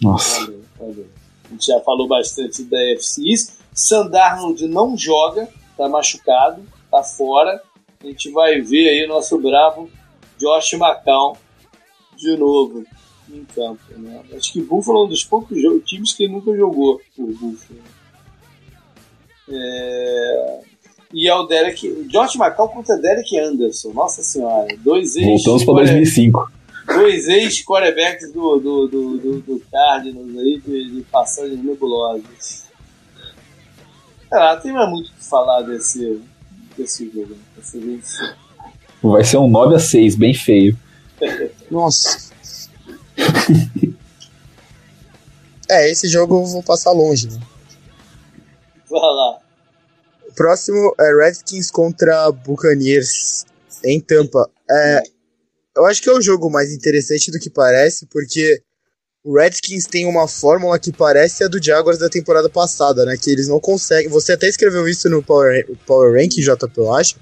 Nossa. 0.00 0.42
Valeu, 0.42 0.62
valeu. 0.78 1.06
A 1.46 1.48
gente 1.48 1.66
já 1.66 1.80
falou 1.80 2.06
bastante 2.06 2.62
da 2.62 2.80
FC 2.92 3.28
East. 3.28 3.50
Sandarnold 3.74 4.64
não 4.68 4.96
joga, 4.96 5.48
tá 5.76 5.88
machucado, 5.88 6.62
tá 6.88 7.02
fora. 7.02 7.60
A 8.00 8.06
gente 8.06 8.30
vai 8.30 8.60
ver 8.60 8.90
aí 8.90 9.04
o 9.04 9.08
nosso 9.08 9.36
bravo 9.40 9.90
Josh 10.38 10.74
McCown 10.74 11.36
de 12.22 12.36
novo 12.36 12.84
em 13.30 13.44
campo. 13.44 13.82
Né? 13.96 14.22
Acho 14.36 14.52
que 14.52 14.60
Buffalo 14.60 15.02
é 15.02 15.04
um 15.04 15.08
dos 15.08 15.24
poucos 15.24 15.58
times 15.84 16.12
que 16.12 16.28
nunca 16.28 16.54
jogou 16.56 17.00
por 17.16 17.26
Buffalo. 17.26 17.80
É... 19.48 20.60
E 21.12 21.28
é 21.28 21.34
o 21.34 21.44
Derek. 21.44 22.04
Josh 22.08 22.36
McCall 22.36 22.68
contra 22.70 22.96
Derek 22.96 23.38
Anderson. 23.38 23.92
Nossa 23.92 24.22
senhora. 24.22 24.68
Dois 24.78 25.14
ex. 25.16 25.26
Voltamos 25.26 25.64
para 25.64 25.74
2005. 25.74 26.52
Dois 26.86 27.28
ex-quarterbacks 27.28 28.32
do, 28.32 28.58
do, 28.58 28.88
do, 28.88 29.18
do, 29.18 29.40
do 29.40 29.62
Cardinals 29.70 30.36
aí, 30.36 30.60
de, 30.64 30.90
de 30.90 31.00
passagens 31.02 31.62
nebulosas. 31.62 32.64
Ah, 34.32 34.56
tem 34.56 34.72
mais 34.72 34.90
muito 34.90 35.10
o 35.10 35.14
que 35.14 35.24
falar 35.24 35.62
desse, 35.62 36.20
desse 36.76 37.08
jogo. 37.10 37.36
Desse 37.56 38.02
Vai 39.02 39.22
ser 39.22 39.36
um 39.36 39.48
9 39.48 39.76
a 39.76 39.78
6 39.78 40.16
bem 40.16 40.34
feio. 40.34 40.76
Nossa. 41.72 42.30
é, 45.70 45.90
esse 45.90 46.06
jogo 46.06 46.42
eu 46.42 46.44
vou 46.44 46.62
passar 46.62 46.90
longe, 46.90 47.30
né? 47.30 47.40
Vai 48.90 49.00
lá. 49.00 49.38
O 50.28 50.34
próximo 50.34 50.94
é 51.00 51.24
Redskins 51.24 51.70
contra 51.70 52.30
Buccaneers 52.30 53.46
em 53.82 53.98
Tampa. 53.98 54.50
É, 54.70 55.02
eu 55.74 55.86
acho 55.86 56.02
que 56.02 56.10
é 56.10 56.12
o 56.12 56.20
jogo 56.20 56.50
mais 56.50 56.70
interessante 56.74 57.30
do 57.30 57.38
que 57.38 57.48
parece, 57.48 58.04
porque 58.04 58.62
o 59.24 59.38
Redskins 59.38 59.86
tem 59.86 60.04
uma 60.04 60.28
fórmula 60.28 60.78
que 60.78 60.92
parece 60.92 61.42
a 61.42 61.48
do 61.48 61.62
Jaguars 61.62 61.98
da 61.98 62.10
temporada 62.10 62.50
passada, 62.50 63.06
né? 63.06 63.16
Que 63.16 63.30
eles 63.30 63.48
não 63.48 63.58
conseguem. 63.58 64.10
Você 64.10 64.32
até 64.32 64.46
escreveu 64.46 64.86
isso 64.86 65.08
no 65.08 65.22
Power, 65.22 65.66
Power 65.86 66.20
Rank, 66.20 66.32
JP, 66.32 66.76
eu 66.76 66.92
acho 66.92 67.16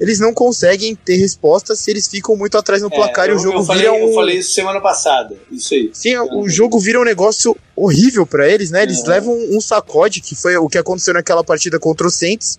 eles 0.00 0.20
não 0.20 0.32
conseguem 0.32 0.94
ter 0.94 1.16
resposta 1.16 1.74
se 1.74 1.90
eles 1.90 2.06
ficam 2.06 2.36
muito 2.36 2.56
atrás 2.56 2.82
no 2.82 2.88
é, 2.88 2.94
placar 2.94 3.26
é, 3.26 3.30
eu, 3.30 3.34
e 3.34 3.36
o 3.36 3.40
jogo 3.40 3.64
falei, 3.64 3.82
vira 3.82 3.92
um... 3.92 4.08
Eu 4.08 4.14
falei 4.14 4.38
isso 4.38 4.52
semana 4.52 4.80
passada, 4.80 5.36
isso 5.50 5.74
aí. 5.74 5.90
Sim, 5.92 6.16
o 6.18 6.48
jogo 6.48 6.78
vira 6.78 7.00
um 7.00 7.04
negócio 7.04 7.56
horrível 7.74 8.26
para 8.26 8.48
eles, 8.48 8.70
né? 8.70 8.82
Eles 8.82 9.04
levam 9.04 9.34
um 9.50 9.60
sacode, 9.60 10.20
que 10.20 10.34
foi 10.34 10.56
o 10.56 10.68
que 10.68 10.78
aconteceu 10.78 11.14
naquela 11.14 11.42
partida 11.42 11.78
contra 11.78 12.06
o 12.06 12.10
Saints, 12.10 12.58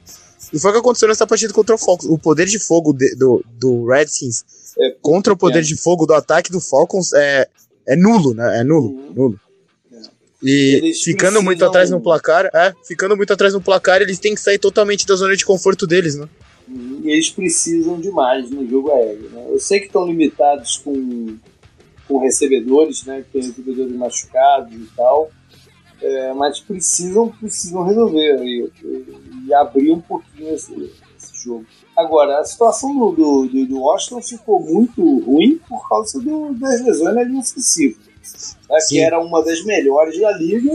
e 0.52 0.60
foi 0.60 0.72
o 0.72 0.74
que 0.74 0.80
aconteceu 0.80 1.08
nessa 1.08 1.28
partida 1.28 1.54
contra 1.54 1.76
o 1.76 1.78
Falcons. 1.78 2.10
O 2.10 2.18
poder 2.18 2.48
de 2.48 2.60
fogo 2.60 2.92
de, 2.92 3.16
do, 3.16 3.44
do 3.58 3.86
Redskins 3.86 4.44
é, 4.80 4.96
contra 5.02 5.34
o 5.34 5.38
poder 5.38 5.60
é. 5.60 5.62
de 5.62 5.76
fogo 5.76 6.06
do 6.06 6.14
ataque 6.14 6.52
do 6.52 6.60
Falcons 6.60 7.14
é, 7.14 7.48
é 7.88 7.96
nulo, 7.96 8.34
né? 8.34 8.60
É 8.60 8.64
nulo, 8.64 8.90
uhum. 8.90 9.14
nulo. 9.14 9.40
E 10.42 10.76
eles 10.76 11.04
ficando 11.04 11.44
muito 11.44 11.64
atrás 11.66 11.90
no 11.90 12.00
placar, 12.00 12.50
é, 12.54 12.74
ficando 12.88 13.16
muito 13.16 13.32
atrás 13.32 13.54
no 13.54 13.62
placar, 13.62 14.02
eles 14.02 14.20
têm 14.20 14.34
que 14.34 14.42
sair 14.42 14.58
totalmente 14.58 15.06
da 15.06 15.16
zona 15.16 15.36
de 15.36 15.46
conforto 15.46 15.86
deles, 15.86 16.16
né? 16.16 16.28
E 17.02 17.10
eles 17.10 17.30
precisam 17.30 18.00
de 18.00 18.12
mais 18.12 18.50
no 18.50 18.68
jogo 18.68 18.92
aéreo. 18.92 19.30
Né? 19.30 19.46
Eu 19.50 19.60
sei 19.60 19.80
que 19.80 19.88
estão 19.88 20.06
limitados 20.06 20.78
com, 20.78 21.38
com 22.08 22.20
recebedores, 22.20 23.06
né? 23.06 23.22
Que 23.22 23.32
tem 23.34 23.42
recebedores 23.42 23.96
machucados 23.96 24.74
e 24.74 24.88
tal. 24.96 25.30
É, 26.02 26.34
mas 26.34 26.60
precisam, 26.60 27.28
precisam 27.28 27.84
resolver 27.84 28.42
e, 28.42 28.72
e 29.46 29.54
abrir 29.54 29.92
um 29.92 30.00
pouquinho 30.00 30.54
esse, 30.54 30.74
esse, 31.18 31.44
jogo. 31.44 31.66
Agora, 31.96 32.40
a 32.40 32.46
situação 32.46 32.98
do, 32.98 33.12
do, 33.12 33.66
do, 33.66 33.82
Washington 33.82 34.22
ficou 34.22 34.62
muito 34.62 35.20
ruim 35.20 35.60
por 35.68 35.90
causa 35.90 36.18
do, 36.22 36.54
das 36.54 36.82
lesões 36.82 37.16
na 37.16 37.24
linha 37.24 37.42
ofensiva, 37.42 38.00
né, 38.70 38.78
que 38.88 38.98
era 38.98 39.20
uma 39.20 39.44
das 39.44 39.62
melhores 39.66 40.18
da 40.22 40.32
liga 40.38 40.72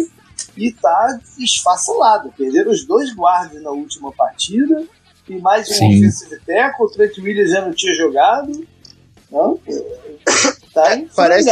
e 0.58 0.68
está 0.68 1.18
esfacelado. 1.38 2.30
Perderam 2.36 2.70
os 2.70 2.84
dois 2.84 3.14
guardas 3.14 3.62
na 3.62 3.70
última 3.70 4.12
partida 4.12 4.86
e 5.28 5.38
mais 5.38 5.70
um 5.70 5.74
Sim. 5.74 5.98
offensive 5.98 6.40
tackle, 6.46 6.86
o 6.86 6.90
Trent 6.90 7.18
Williams 7.18 7.50
já 7.50 7.62
não 7.62 7.72
tinha 7.72 7.94
jogado. 7.94 8.66
Não? 9.30 9.58
Tá 10.72 10.96
em 10.96 11.06
Parece 11.06 11.50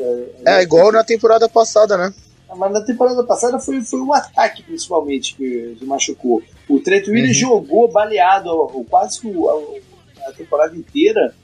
é, 0.00 0.58
é 0.58 0.62
igual 0.62 0.90
na 0.90 1.04
temporada 1.04 1.48
passada, 1.48 1.96
né? 1.96 2.14
Mas 2.56 2.72
na 2.72 2.80
temporada 2.80 3.22
passada 3.24 3.58
foi, 3.58 3.82
foi 3.82 4.00
o 4.00 4.14
ataque, 4.14 4.62
principalmente, 4.62 5.34
que, 5.34 5.76
machucou. 5.82 6.42
O 6.68 6.80
Trent 6.80 7.08
Williams 7.08 7.36
uhum. 7.36 7.48
jogou 7.48 7.90
baleado 7.90 8.50
quase 8.88 9.20
a, 9.26 10.28
a, 10.28 10.32
temporada 10.32 10.76
inteira 10.76 11.34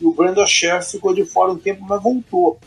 e 0.00 0.06
o 0.06 0.12
Brandon 0.12 0.46
Scherf 0.46 0.90
ficou 0.90 1.14
de 1.14 1.24
fora 1.24 1.52
um 1.52 1.58
tempo, 1.58 1.84
mas 1.86 2.02
voltou. 2.02 2.58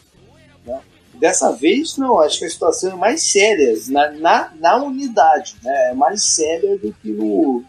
Né? 0.66 0.80
Dessa 1.16 1.52
vez, 1.52 1.98
não, 1.98 2.20
acho 2.20 2.40
que 2.40 2.46
a 2.46 2.50
situação 2.50 2.92
é 2.92 2.96
mais 2.96 3.24
séria 3.24 3.74
na, 3.90 4.12
na, 4.12 4.54
na 4.60 4.78
unidade, 4.78 5.56
né? 5.64 5.90
é 5.90 5.94
mais 5.94 6.24
séria 6.24 6.78
do 6.78 6.94
que 6.94 7.10
no, 7.10 7.64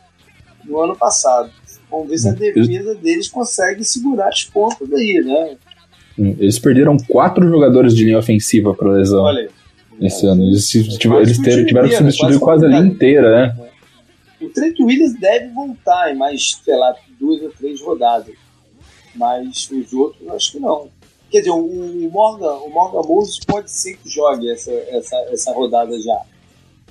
no 0.69 0.81
ano 0.81 0.97
passado. 0.97 1.51
Vamos 1.90 2.09
ver 2.09 2.19
se 2.19 2.28
a 2.28 2.32
defesa 2.32 2.95
deles 2.95 3.28
consegue 3.28 3.82
segurar 3.82 4.28
as 4.28 4.45
pontas 4.45 4.89
daí, 4.89 5.23
né? 5.24 5.57
Hum, 6.19 6.36
eles 6.39 6.59
perderam 6.59 6.97
quatro 7.09 7.49
jogadores 7.49 7.95
de 7.95 8.05
linha 8.05 8.19
ofensiva 8.19 8.74
para 8.74 8.93
lesão 8.93 9.23
Olha, 9.23 9.49
esse 10.01 10.27
é, 10.27 10.28
ano. 10.28 10.43
Eles, 10.43 10.69
tiveram, 10.69 11.23
eles 11.23 11.39
tiveram 11.39 11.89
que 11.89 11.97
substituir 11.97 12.39
quase, 12.39 12.39
quase 12.39 12.66
a 12.66 12.69
linha 12.69 12.93
inteira, 12.93 13.31
né? 13.31 13.69
O 14.40 14.49
Trent 14.51 14.78
Williams 14.78 15.19
deve 15.19 15.49
voltar 15.49 16.12
em 16.12 16.16
mais, 16.16 16.61
sei 16.65 16.77
lá, 16.77 16.95
duas 17.19 17.43
ou 17.43 17.51
três 17.51 17.81
rodadas. 17.81 18.35
Mas 19.15 19.69
os 19.70 19.93
outros, 19.93 20.28
acho 20.28 20.53
que 20.53 20.61
não. 20.61 20.89
Quer 21.31 21.40
dizer, 21.40 21.51
o 21.51 22.11
Morgan, 22.11 22.55
o 22.55 22.70
Morgan 22.70 23.07
Moses 23.07 23.39
pode 23.45 23.70
ser 23.70 23.97
que 23.97 24.09
jogue 24.09 24.51
essa, 24.51 24.73
essa, 24.73 25.16
essa 25.31 25.53
rodada 25.53 25.99
já. 26.01 26.20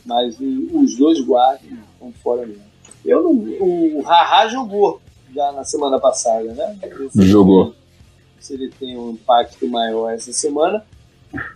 Mas 0.06 0.38
os 0.40 0.96
dois 0.96 1.20
guardas 1.22 1.62
estão 1.64 2.12
fora 2.24 2.46
mesmo. 2.46 2.67
Eu 3.08 3.24
não, 3.24 3.32
o 3.32 4.02
Haha 4.02 4.50
jogou 4.50 5.02
já 5.34 5.52
na 5.54 5.64
semana 5.64 5.98
passada, 5.98 6.54
né? 6.54 6.78
Jogou. 7.16 7.74
Se 8.38 8.54
ele 8.54 8.70
tem 8.70 8.98
um 8.98 9.12
impacto 9.12 9.66
maior 9.70 10.12
essa 10.12 10.34
semana. 10.34 10.86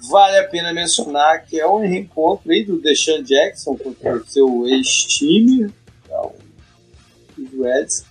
Vale 0.09 0.37
a 0.37 0.47
pena 0.47 0.73
mencionar 0.73 1.45
que 1.45 1.59
é 1.59 1.67
um 1.67 1.79
reencontro 1.79 2.51
aí 2.51 2.63
do 2.63 2.81
Deshaun 2.81 3.21
Jackson 3.23 3.75
contra 3.75 4.17
o 4.17 4.25
seu 4.25 4.67
ex-time, 4.67 5.73
então, 6.05 6.33
os 7.37 7.51
Reds. 7.59 8.05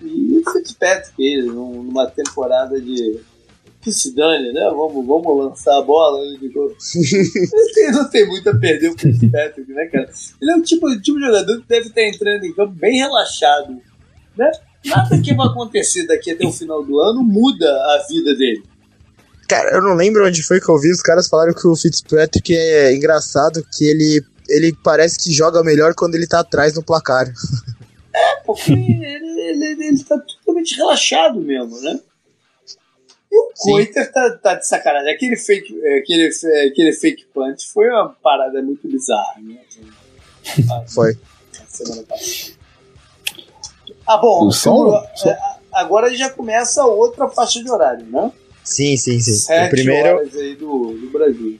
E 0.00 0.38
o 0.38 0.52
Fitzpatrick, 0.52 1.42
numa 1.42 2.06
temporada 2.06 2.80
de 2.80 3.20
que 3.86 3.92
se 3.92 4.12
dane, 4.16 4.52
né? 4.52 4.68
Vamos, 4.70 5.06
vamos 5.06 5.44
lançar 5.44 5.78
a 5.78 5.82
bola. 5.82 6.18
Ele 6.26 6.50
não 7.92 8.10
tem 8.10 8.26
muito 8.26 8.50
a 8.50 8.56
perder 8.56 8.90
o 8.90 8.98
Fitzpatrick, 8.98 9.72
né, 9.72 9.86
cara? 9.86 10.10
Ele 10.42 10.50
é 10.50 10.56
um 10.56 10.62
tipo, 10.62 10.90
tipo 11.00 11.20
de 11.20 11.24
jogador 11.24 11.60
que 11.60 11.68
deve 11.68 11.86
estar 11.86 12.02
entrando 12.02 12.44
em 12.44 12.52
campo 12.52 12.72
bem 12.72 12.98
relaxado, 12.98 13.80
né? 14.36 14.50
Nada 14.84 15.20
que 15.20 15.32
vai 15.34 15.46
acontecer 15.46 16.04
daqui 16.04 16.32
até 16.32 16.44
o 16.44 16.52
final 16.52 16.84
do 16.84 17.00
ano 17.00 17.22
muda 17.22 17.68
a 17.68 18.06
vida 18.08 18.34
dele. 18.34 18.64
Cara, 19.48 19.76
eu 19.76 19.82
não 19.82 19.94
lembro 19.94 20.26
onde 20.26 20.42
foi 20.42 20.60
que 20.60 20.68
eu 20.68 20.80
vi, 20.80 20.90
os 20.90 21.00
caras 21.00 21.28
falaram 21.28 21.54
que 21.54 21.68
o 21.68 21.76
Fitzpatrick 21.76 22.56
é 22.56 22.92
engraçado, 22.92 23.64
que 23.76 23.84
ele, 23.84 24.20
ele 24.48 24.76
parece 24.82 25.16
que 25.16 25.32
joga 25.32 25.62
melhor 25.62 25.94
quando 25.94 26.16
ele 26.16 26.26
tá 26.26 26.40
atrás 26.40 26.74
no 26.74 26.82
placar. 26.82 27.32
É, 28.12 28.36
porque 28.44 28.72
ele, 28.72 29.40
ele, 29.40 29.86
ele 29.86 30.02
tá 30.02 30.18
totalmente 30.18 30.74
relaxado 30.74 31.40
mesmo, 31.40 31.80
né? 31.80 32.00
E 33.30 33.38
o 33.38 33.52
Coiter 33.56 34.12
tá, 34.12 34.38
tá 34.38 34.54
de 34.54 34.66
sacanagem. 34.66 35.12
Aquele 35.12 35.36
fake, 35.36 35.74
aquele, 35.98 36.30
aquele 36.70 36.92
fake 36.92 37.26
punch 37.34 37.66
foi 37.66 37.88
uma 37.88 38.08
parada 38.22 38.62
muito 38.62 38.86
bizarra, 38.88 39.36
né? 39.40 39.58
Foi. 40.88 41.18
Semana 41.68 42.02
passada. 42.04 42.56
Ah, 44.06 44.18
bom. 44.18 44.48
É, 45.26 45.38
agora 45.72 46.14
já 46.14 46.30
começa 46.30 46.84
outra 46.84 47.28
faixa 47.28 47.62
de 47.62 47.70
horário, 47.70 48.06
né? 48.06 48.32
Sim, 48.62 48.96
sim, 48.96 49.18
sim. 49.20 49.34
Sete 49.34 49.66
o 49.66 49.70
primeiro 49.70 50.08
horas 50.18 50.34
aí 50.36 50.54
do, 50.54 50.92
do 50.92 51.10
Brasil. 51.10 51.58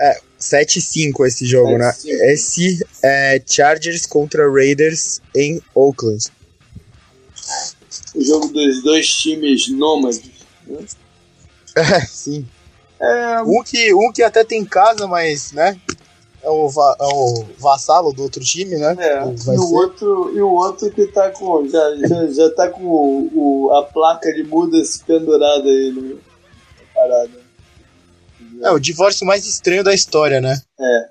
É, 0.00 0.20
7 0.38 0.80
5 0.80 1.26
esse 1.26 1.44
jogo, 1.44 1.70
7, 1.70 1.78
né? 1.78 1.92
5. 1.92 2.24
Esse 2.24 2.86
é 3.02 3.42
Chargers 3.44 4.06
contra 4.06 4.48
Raiders 4.50 5.20
em 5.34 5.60
Oakland. 5.74 6.26
O 8.14 8.22
jogo 8.22 8.48
dos 8.48 8.82
dois 8.82 9.08
times 9.12 9.68
nômades. 9.68 10.37
É, 11.76 12.00
sim. 12.00 12.44
É... 12.98 13.40
Um, 13.42 13.62
que, 13.62 13.94
um 13.94 14.10
que 14.10 14.22
até 14.22 14.42
tem 14.42 14.64
casa, 14.64 15.06
mas, 15.06 15.52
né? 15.52 15.78
É 16.42 16.48
o, 16.48 16.68
va 16.68 16.96
é 17.00 17.04
o 17.04 17.44
vassalo 17.58 18.12
do 18.12 18.22
outro 18.22 18.42
time, 18.42 18.76
né? 18.76 18.96
É. 18.98 19.24
e, 19.24 19.58
o 19.58 19.74
outro, 19.74 20.32
e 20.34 20.40
o 20.40 20.50
outro 20.50 20.90
que 20.90 21.06
tá 21.06 21.30
com. 21.30 21.68
Já, 21.68 21.96
já, 21.96 22.26
já 22.26 22.50
tá 22.50 22.68
com 22.68 22.82
o, 22.82 23.30
o 23.34 23.76
a 23.76 23.84
placa 23.84 24.32
de 24.32 24.44
mudas 24.44 24.96
pendurada 24.98 25.68
aí 25.68 25.90
no 25.90 26.02
né? 26.02 26.20
parada. 26.94 27.48
É, 28.62 28.70
o 28.70 28.78
divórcio 28.78 29.26
mais 29.26 29.46
estranho 29.46 29.84
da 29.84 29.94
história, 29.94 30.40
né? 30.40 30.60
É, 30.80 31.08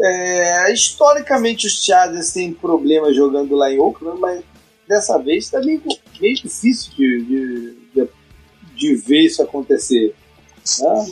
é. 0.00 0.68
é 0.68 0.72
historicamente, 0.72 1.66
os 1.66 1.84
Chargers 1.84 2.32
têm 2.32 2.52
problemas 2.52 3.14
jogando 3.14 3.54
lá 3.54 3.70
em 3.70 3.78
Oakland, 3.78 4.20
mas 4.20 4.44
dessa 4.88 5.18
vez 5.18 5.44
está 5.44 5.60
meio, 6.20 6.20
meio 6.20 6.34
difícil 6.36 6.92
de, 6.96 7.24
de, 7.24 7.74
de, 7.94 8.08
de, 8.74 8.94
ver 8.96 9.20
isso 9.20 9.42
acontecer. 9.42 10.14
Né? 10.80 11.06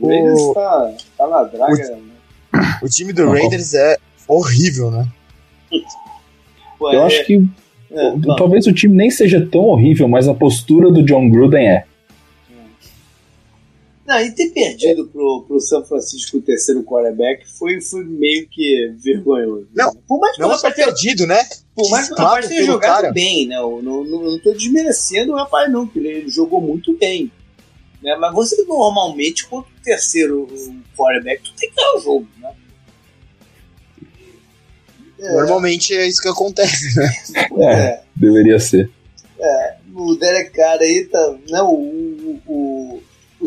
O 0.00 0.08
Raiders 0.08 0.40
está 0.40 0.94
tá 1.18 1.28
na 1.28 1.42
draga. 1.44 1.92
O, 1.92 1.96
né? 1.96 2.78
o 2.82 2.88
time 2.88 3.12
do 3.12 3.30
Raiders 3.30 3.74
é 3.74 3.96
horrível, 4.26 4.90
né? 4.90 5.06
Ué, 6.80 6.96
Eu 6.96 7.02
acho 7.04 7.20
é. 7.20 7.24
que 7.24 7.48
é, 7.90 8.12
talvez 8.36 8.66
o 8.66 8.72
time 8.72 8.94
nem 8.94 9.10
seja 9.10 9.46
tão 9.50 9.62
horrível, 9.62 10.08
mas 10.08 10.26
a 10.26 10.34
postura 10.34 10.90
do 10.90 11.02
John 11.02 11.28
Gruden 11.28 11.68
é. 11.68 11.84
Não, 14.06 14.20
e 14.20 14.30
ter 14.32 14.50
perdido 14.50 15.06
pro, 15.06 15.44
pro 15.48 15.60
São 15.60 15.82
Francisco 15.84 16.36
o 16.36 16.42
terceiro 16.42 16.82
quarterback 16.84 17.46
foi, 17.58 17.80
foi 17.80 18.04
meio 18.04 18.46
que 18.48 18.92
vergonhoso. 18.98 19.66
Não, 19.74 19.94
por 20.06 20.20
mais 20.20 20.36
que 20.36 20.42
não 20.42 20.54
só 20.58 20.70
perdido, 20.70 21.26
né? 21.26 21.42
Por 21.74 21.88
mais 21.90 22.08
que 22.08 22.12
o 22.12 22.16
rapaz 22.16 22.46
tenha 22.46 22.64
jogado 22.64 23.02
cara. 23.02 23.12
bem, 23.12 23.46
né? 23.46 23.56
Eu 23.56 23.80
não, 23.82 24.04
não, 24.04 24.22
não 24.22 24.38
tô 24.38 24.52
desmerecendo 24.52 25.32
o 25.32 25.36
rapaz, 25.36 25.72
não, 25.72 25.86
porque 25.86 26.00
ele 26.00 26.28
jogou 26.28 26.60
muito 26.60 26.96
bem. 26.98 27.32
Né? 28.02 28.14
Mas 28.16 28.34
você 28.34 28.62
normalmente, 28.64 29.46
quando 29.46 29.64
o 29.64 29.82
terceiro 29.82 30.46
quarterback, 30.94 31.42
tu 31.42 31.54
tem 31.56 31.70
que 31.70 31.76
dar 31.76 31.96
o 31.96 32.00
jogo, 32.00 32.28
né? 32.38 32.52
É. 35.18 35.32
Normalmente 35.32 35.94
é 35.94 36.06
isso 36.06 36.20
que 36.20 36.28
acontece, 36.28 36.94
né? 36.98 37.10
É, 37.58 37.72
é. 37.72 38.02
deveria 38.14 38.58
ser. 38.58 38.90
É, 39.40 39.76
o 39.94 40.14
Derek 40.16 40.50
Carr 40.50 40.78
aí 40.80 41.04
tá. 41.06 41.36
Não, 41.48 41.72
o, 41.72 42.40
o, 42.46 42.52
o 42.52 42.73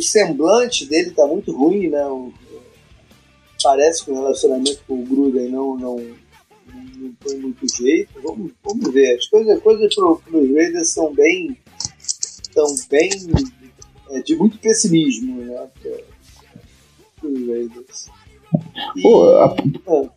semblante 0.02 0.86
dele 0.86 1.11
tá 1.11 1.26
muito 1.26 1.52
ruim, 1.52 1.90
né? 1.90 2.06
O, 2.07 2.34
parece 3.64 4.06
que 4.06 4.11
o 4.11 4.15
relacionamento 4.15 4.84
com 4.88 5.02
o 5.02 5.06
Gruden 5.06 5.49
não, 5.49 5.78
não, 5.78 5.95
não 6.98 7.11
tem 7.14 7.40
muito 7.40 7.68
jeito. 7.76 8.19
Vamos, 8.22 8.52
vamos 8.64 8.94
ver. 8.94 9.18
As 9.18 9.28
coisas, 9.28 9.61
coisas 9.61 9.95
pro, 9.95 10.22
pros 10.26 10.53
Raiders 10.53 10.90
são 10.90 11.14
bem. 11.14 11.57
São 12.53 12.76
bem. 12.90 13.10
É, 14.10 14.22
de 14.22 14.36
muito 14.36 14.57
pessimismo, 14.60 15.41
né? 15.44 15.68
Pros 17.19 17.48
Raiders. 17.48 18.10
E, 18.95 19.02
Pô, 19.02 19.26
a, 19.38 19.56
é. 19.88 20.10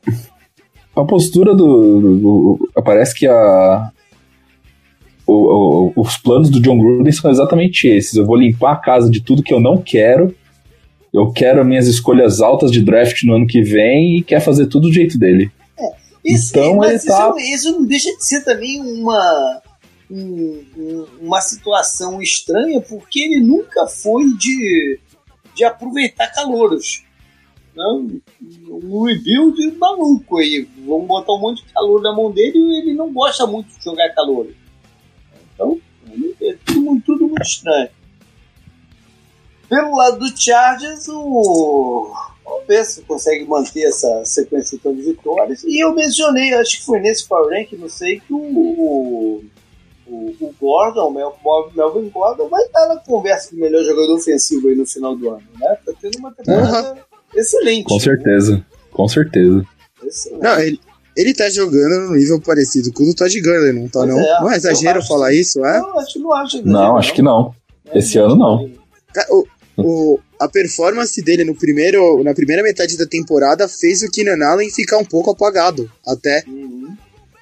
a 0.97 1.05
postura 1.05 1.55
do, 1.55 2.01
do, 2.01 2.19
do. 2.19 2.83
Parece 2.85 3.15
que 3.15 3.27
a, 3.27 3.93
o, 5.27 5.93
o, 5.97 6.01
os 6.01 6.17
planos 6.17 6.51
do 6.51 6.61
John 6.61 6.79
Gruden 6.79 7.13
são 7.13 7.31
exatamente 7.31 7.87
esses. 7.87 8.15
Eu 8.15 8.27
vou 8.27 8.37
limpar 8.37 8.73
a 8.73 8.77
casa 8.77 9.11
de 9.11 9.21
tudo 9.23 9.43
que 9.43 9.53
eu 9.53 9.61
não 9.61 9.79
quero. 9.79 10.35
Eu 11.13 11.33
quero 11.33 11.65
minhas 11.65 11.87
escolhas 11.89 12.41
altas 12.41 12.71
de 12.71 12.83
draft 12.83 13.23
no 13.25 13.35
ano 13.35 13.47
que 13.47 13.63
vem 13.63 14.19
e 14.19 14.23
quer 14.23 14.41
fazer 14.41 14.67
tudo 14.67 14.89
do 14.89 14.95
jeito 14.95 15.19
dele. 15.19 15.51
É, 15.79 15.93
isso, 16.25 16.51
então 16.51 16.85
ele 16.85 16.99
tá... 17.01 17.35
isso, 17.37 17.55
isso, 17.55 17.73
não 17.73 17.85
deixa 17.85 18.17
de 18.17 18.25
ser 18.25 18.45
também 18.45 18.81
uma, 18.81 19.63
um, 20.11 21.07
uma 21.21 21.41
situação 21.41 22.23
estranha, 22.23 22.81
porque 22.81 23.21
ele 23.21 23.41
nunca 23.41 23.87
foi 23.89 24.25
de, 24.35 25.01
de 25.55 25.65
aproveitar 25.65 26.29
calouros. 26.29 27.03
Não, 27.75 28.09
um 28.69 29.03
rebuild 29.05 29.79
maluco 29.79 30.39
aí. 30.39 30.69
Vamos 30.87 31.07
botar 31.07 31.33
um 31.33 31.41
monte 31.41 31.65
de 31.65 31.73
calor 31.73 32.03
na 32.03 32.13
mão 32.13 32.31
dele 32.31 32.59
e 32.59 32.79
ele 32.79 32.95
não 32.95 33.13
gosta 33.13 33.47
muito 33.47 33.77
de 33.77 33.85
jogar 33.85 34.11
calor. 34.11 34.49
Então, 35.61 35.79
é 36.41 36.57
tudo, 36.65 37.03
tudo 37.05 37.29
muito 37.29 37.43
estranho. 37.43 37.91
Pelo 39.69 39.97
lado 39.97 40.19
do 40.19 40.41
Chargers, 40.41 41.07
o. 41.09 42.13
Vamos 42.45 42.67
ver 42.67 42.85
se 42.85 43.03
consegue 43.03 43.45
manter 43.47 43.83
essa 43.83 44.25
sequência 44.25 44.75
então 44.75 44.93
de 44.93 45.03
vitórias. 45.03 45.63
E 45.63 45.79
eu 45.79 45.95
mencionei, 45.95 46.53
acho 46.55 46.79
que 46.79 46.87
foi 46.87 46.99
nesse 46.99 47.29
Power 47.29 47.57
Rank, 47.57 47.73
não 47.75 47.89
sei, 47.89 48.19
que 48.19 48.33
o, 48.33 48.39
o, 48.39 49.45
o 50.09 50.55
Gordon, 50.61 51.09
o 51.09 51.73
Melvin 51.77 52.09
Gordon, 52.09 52.49
vai 52.49 52.65
estar 52.65 52.89
na 52.89 52.97
conversa 52.97 53.55
do 53.55 53.61
melhor 53.61 53.85
jogador 53.85 54.17
ofensivo 54.17 54.69
aí 54.69 54.75
no 54.75 54.85
final 54.85 55.15
do 55.15 55.31
ano, 55.31 55.47
né? 55.61 55.77
Tá 55.87 55.93
tendo 56.01 56.19
uma 56.19 56.33
temporada 56.33 56.95
uhum. 56.95 56.99
excelente. 57.39 57.85
Com 57.85 58.01
certeza, 58.01 58.57
né? 58.57 58.65
com 58.91 59.07
certeza. 59.07 59.65
Excelente. 60.03 60.43
Não, 60.43 60.59
ele, 60.59 60.81
ele 61.21 61.35
tá 61.35 61.51
jogando 61.51 62.09
no 62.09 62.17
nível 62.17 62.41
parecido 62.41 62.93
com 62.93 63.03
o 63.03 63.07
do 63.07 63.15
Todd 63.15 63.41
Gurley, 63.41 63.73
não 63.73 63.89
tá, 63.89 64.07
não? 64.07 64.19
É, 64.19 64.41
não 64.41 64.51
é 64.51 64.57
exagero 64.57 65.03
falar 65.03 65.33
isso, 65.35 65.65
é? 65.65 65.79
Não, 65.79 65.99
acho, 65.99 66.19
não 66.19 66.33
acho 66.33 66.57
exagero, 66.57 66.73
Não, 66.73 66.97
acho 66.97 67.15
que 67.15 67.23
não. 67.23 67.55
É, 67.93 67.99
Esse 67.99 68.19
ano 68.19 68.37
não. 68.37 68.71
O, 69.29 69.47
o, 69.77 70.21
a 70.39 70.49
performance 70.49 71.21
dele 71.23 71.45
no 71.45 71.55
primeiro, 71.55 72.23
na 72.25 72.33
primeira 72.33 72.63
metade 72.63 72.97
da 72.97 73.07
temporada 73.07 73.69
fez 73.69 74.03
o 74.03 74.11
Keenan 74.11 74.45
Allen 74.45 74.71
ficar 74.71 74.99
um 74.99 75.05
pouco 75.05 75.31
apagado, 75.31 75.91
até. 76.07 76.43
Uhum. 76.47 76.97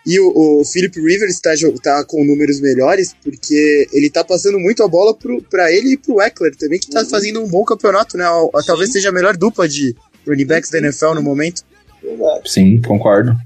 E 0.05 0.19
o, 0.19 0.61
o 0.61 0.65
Philip 0.65 0.99
Rivers 0.99 1.39
tá, 1.39 1.51
tá 1.83 2.03
com 2.05 2.25
números 2.25 2.61
melhores, 2.61 3.15
porque 3.23 3.87
ele 3.93 4.09
tá 4.09 4.25
passando 4.25 4.59
muito 4.59 4.83
a 4.83 4.89
bola 4.89 5.15
pro, 5.15 5.43
pra 5.43 5.71
ele 5.71 5.93
e 5.93 5.97
pro 5.99 6.21
Eckler 6.21 6.57
também, 6.57 6.81
que 6.81 6.91
tá 6.91 7.01
uhum. 7.01 7.09
fazendo 7.09 7.43
um 7.43 7.49
bom 7.49 7.63
campeonato, 7.63 8.17
né? 8.17 8.25
Talvez 8.67 8.91
seja 8.91 9.11
a 9.11 9.13
melhor 9.13 9.37
dupla 9.37 9.69
de 9.69 9.95
running 10.27 10.47
backs 10.47 10.71
da 10.71 10.79
NFL 10.79 11.15
no 11.15 11.23
momento. 11.23 11.63
Verdade. 12.03 12.51
Sim, 12.51 12.81
concordo. 12.81 13.37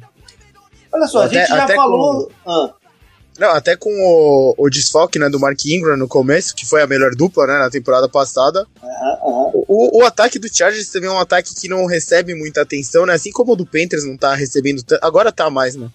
Olha 0.92 1.06
só, 1.06 1.22
até, 1.22 1.42
a 1.42 1.46
gente 1.46 1.56
já 1.56 1.68
falou. 1.68 2.30
Com... 2.44 2.50
Ah. 2.50 2.74
Não, 3.38 3.48
até 3.50 3.76
com 3.76 3.90
o, 3.90 4.54
o 4.58 4.68
desfoque 4.68 5.18
né, 5.18 5.28
do 5.28 5.40
Mark 5.40 5.64
Ingram 5.64 5.96
no 5.96 6.06
começo, 6.06 6.54
que 6.54 6.66
foi 6.66 6.82
a 6.82 6.86
melhor 6.86 7.14
dupla 7.14 7.46
né, 7.46 7.58
na 7.58 7.70
temporada 7.70 8.08
passada. 8.08 8.66
O, 9.52 10.00
o, 10.00 10.04
ataque 10.04 10.38
do 10.38 10.54
Chargers 10.54 10.90
também 10.90 11.08
é 11.08 11.12
um 11.12 11.18
ataque 11.18 11.54
que 11.54 11.68
não 11.68 11.86
recebe 11.86 12.34
muita 12.34 12.60
atenção, 12.60 13.06
né? 13.06 13.14
Assim 13.14 13.32
como 13.32 13.52
o 13.52 13.56
do 13.56 13.64
Panthers 13.64 14.04
não 14.04 14.16
tá 14.16 14.34
recebendo 14.34 14.82
tanto. 14.82 15.02
Agora 15.04 15.32
tá 15.32 15.48
mais, 15.48 15.74
né? 15.74 15.88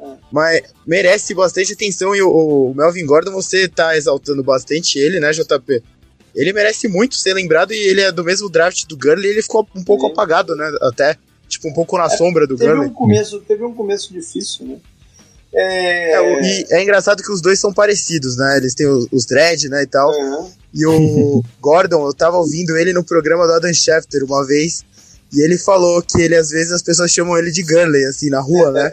É. 0.00 0.14
Mas 0.32 0.62
merece 0.86 1.34
bastante 1.34 1.74
atenção 1.74 2.14
e 2.16 2.22
o, 2.22 2.30
o, 2.30 2.74
Melvin 2.74 3.04
Gordon, 3.04 3.32
você 3.32 3.68
tá 3.68 3.96
exaltando 3.96 4.42
bastante 4.42 4.98
ele, 4.98 5.20
né, 5.20 5.30
JP? 5.30 5.82
Ele 6.34 6.52
merece 6.54 6.88
muito 6.88 7.16
ser 7.16 7.34
lembrado 7.34 7.72
e 7.72 7.76
ele 7.76 8.00
é 8.00 8.10
do 8.10 8.24
mesmo 8.24 8.48
draft 8.48 8.86
do 8.86 8.96
Gurley 8.96 9.26
e 9.26 9.30
ele 9.32 9.42
ficou 9.42 9.68
um 9.76 9.84
pouco 9.84 10.06
apagado, 10.06 10.56
né? 10.56 10.70
Até 10.80 11.18
tipo, 11.62 11.68
um 11.68 11.72
pouco 11.72 11.96
na 11.96 12.06
é, 12.06 12.10
sombra 12.10 12.46
do 12.46 12.56
teve 12.56 12.74
Um 12.74 12.90
começo, 12.90 13.40
teve 13.40 13.64
um 13.64 13.72
começo 13.72 14.12
difícil, 14.12 14.66
né? 14.66 14.76
É... 15.54 16.12
É, 16.12 16.42
e 16.42 16.66
é 16.70 16.82
engraçado 16.82 17.22
que 17.22 17.30
os 17.30 17.40
dois 17.40 17.60
são 17.60 17.72
parecidos, 17.72 18.36
né? 18.36 18.56
Eles 18.56 18.74
têm 18.74 18.86
os, 18.86 19.06
os 19.12 19.26
dread, 19.26 19.68
né, 19.68 19.82
e 19.82 19.86
tal. 19.86 20.10
Uhum. 20.10 20.50
E 20.74 20.86
o 20.86 21.44
Gordon, 21.60 22.06
eu 22.06 22.14
tava 22.14 22.38
ouvindo 22.38 22.76
ele 22.76 22.92
no 22.92 23.04
programa 23.04 23.46
do 23.46 23.52
Adam 23.52 23.72
Schefter 23.72 24.24
uma 24.24 24.46
vez, 24.46 24.82
e 25.32 25.40
ele 25.40 25.58
falou 25.58 26.02
que 26.02 26.20
ele, 26.20 26.34
às 26.34 26.50
vezes, 26.50 26.72
as 26.72 26.82
pessoas 26.82 27.10
chamam 27.10 27.38
ele 27.38 27.50
de 27.50 27.62
Gunley, 27.62 28.04
assim, 28.06 28.28
na 28.28 28.40
rua, 28.40 28.70
né? 28.70 28.90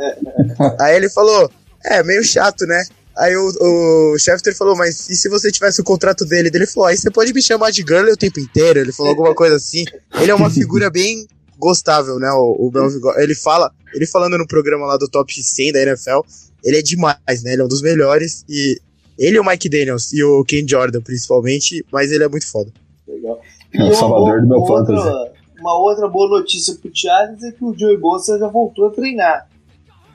Aí 0.80 0.96
ele 0.96 1.10
falou, 1.10 1.50
é, 1.84 2.04
meio 2.04 2.24
chato, 2.24 2.66
né? 2.66 2.84
Aí 3.18 3.36
o, 3.36 4.14
o 4.14 4.18
Schefter 4.18 4.56
falou, 4.56 4.78
mas 4.78 5.10
e 5.10 5.16
se 5.16 5.28
você 5.28 5.52
tivesse 5.52 5.82
o 5.82 5.84
contrato 5.84 6.24
dele? 6.24 6.50
Ele 6.54 6.66
falou, 6.66 6.88
aí 6.88 6.98
você 6.98 7.12
pode 7.12 7.34
me 7.34 7.42
chamar 7.42 7.72
de 7.72 7.84
Gurley 7.84 8.14
o 8.14 8.18
tempo 8.18 8.40
inteiro. 8.40 8.80
Ele 8.80 8.94
falou 8.94 9.10
alguma 9.10 9.36
coisa 9.36 9.58
assim. 9.58 9.84
Ele 10.22 10.32
é 10.32 10.36
uma 10.36 10.50
figura 10.50 10.90
bem 10.90 11.28
gostável, 11.60 12.18
né? 12.18 12.32
O, 12.32 12.68
o 12.68 12.72
Belvigor. 12.72 13.20
Ele 13.20 13.36
fala, 13.36 13.72
ele 13.94 14.08
falando 14.08 14.38
no 14.38 14.48
programa 14.48 14.88
lá 14.88 14.98
do 14.98 15.10
Top 15.10 15.32
100 15.32 15.74
da 15.74 15.82
NFL, 15.82 16.22
ele 16.64 16.78
é 16.78 16.82
demais, 16.82 17.44
né? 17.44 17.54
Ele 17.54 17.62
é 17.62 17.66
um 17.66 17.68
dos 17.68 17.82
melhores. 17.82 18.44
E 18.50 18.80
ele 19.18 19.36
e 19.36 19.40
o 19.40 19.46
Mike 19.46 19.68
Daniels 19.68 20.14
e 20.14 20.24
o 20.24 20.44
Ken 20.46 20.66
Jordan, 20.66 21.02
principalmente, 21.02 21.86
mas 21.92 22.12
ele 22.12 22.24
é 22.24 22.30
muito 22.30 22.50
foda. 22.50 22.72
Legal. 23.06 23.42
É 23.74 23.84
o 23.84 23.94
salvador 23.94 24.42
do 24.42 24.48
meu 24.48 24.60
outra, 24.60 24.96
fantasy. 24.96 25.32
Uma 25.60 25.78
outra 25.78 26.08
boa 26.08 26.40
notícia 26.40 26.74
pro 26.76 26.90
Charles 26.94 27.44
é 27.44 27.52
que 27.52 27.64
o 27.64 27.78
Joey 27.78 27.98
Bosa 27.98 28.40
já 28.40 28.48
voltou 28.48 28.88
a 28.88 28.92
treinar. 28.92 29.50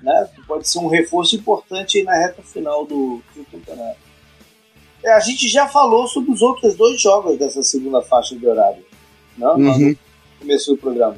Né? 0.02 0.28
Pode 0.46 0.68
ser 0.68 0.78
um 0.78 0.86
reforço 0.86 1.36
importante 1.36 1.98
aí 1.98 2.04
na 2.04 2.14
reta 2.14 2.42
final 2.42 2.86
do, 2.86 3.20
do 3.36 3.44
campeonato. 3.44 3.98
É, 5.02 5.12
a 5.12 5.20
gente 5.20 5.48
já 5.48 5.68
falou 5.68 6.08
sobre 6.08 6.32
os 6.32 6.40
outros 6.40 6.74
dois 6.74 7.00
jogos 7.00 7.38
dessa 7.38 7.62
segunda 7.62 8.00
faixa 8.00 8.34
de 8.34 8.46
horário. 8.46 8.82
Não? 9.36 9.58
Né? 9.58 9.70
Uhum. 9.70 9.88
No 9.90 9.96
começo 10.40 10.72
do 10.72 10.78
programa. 10.78 11.16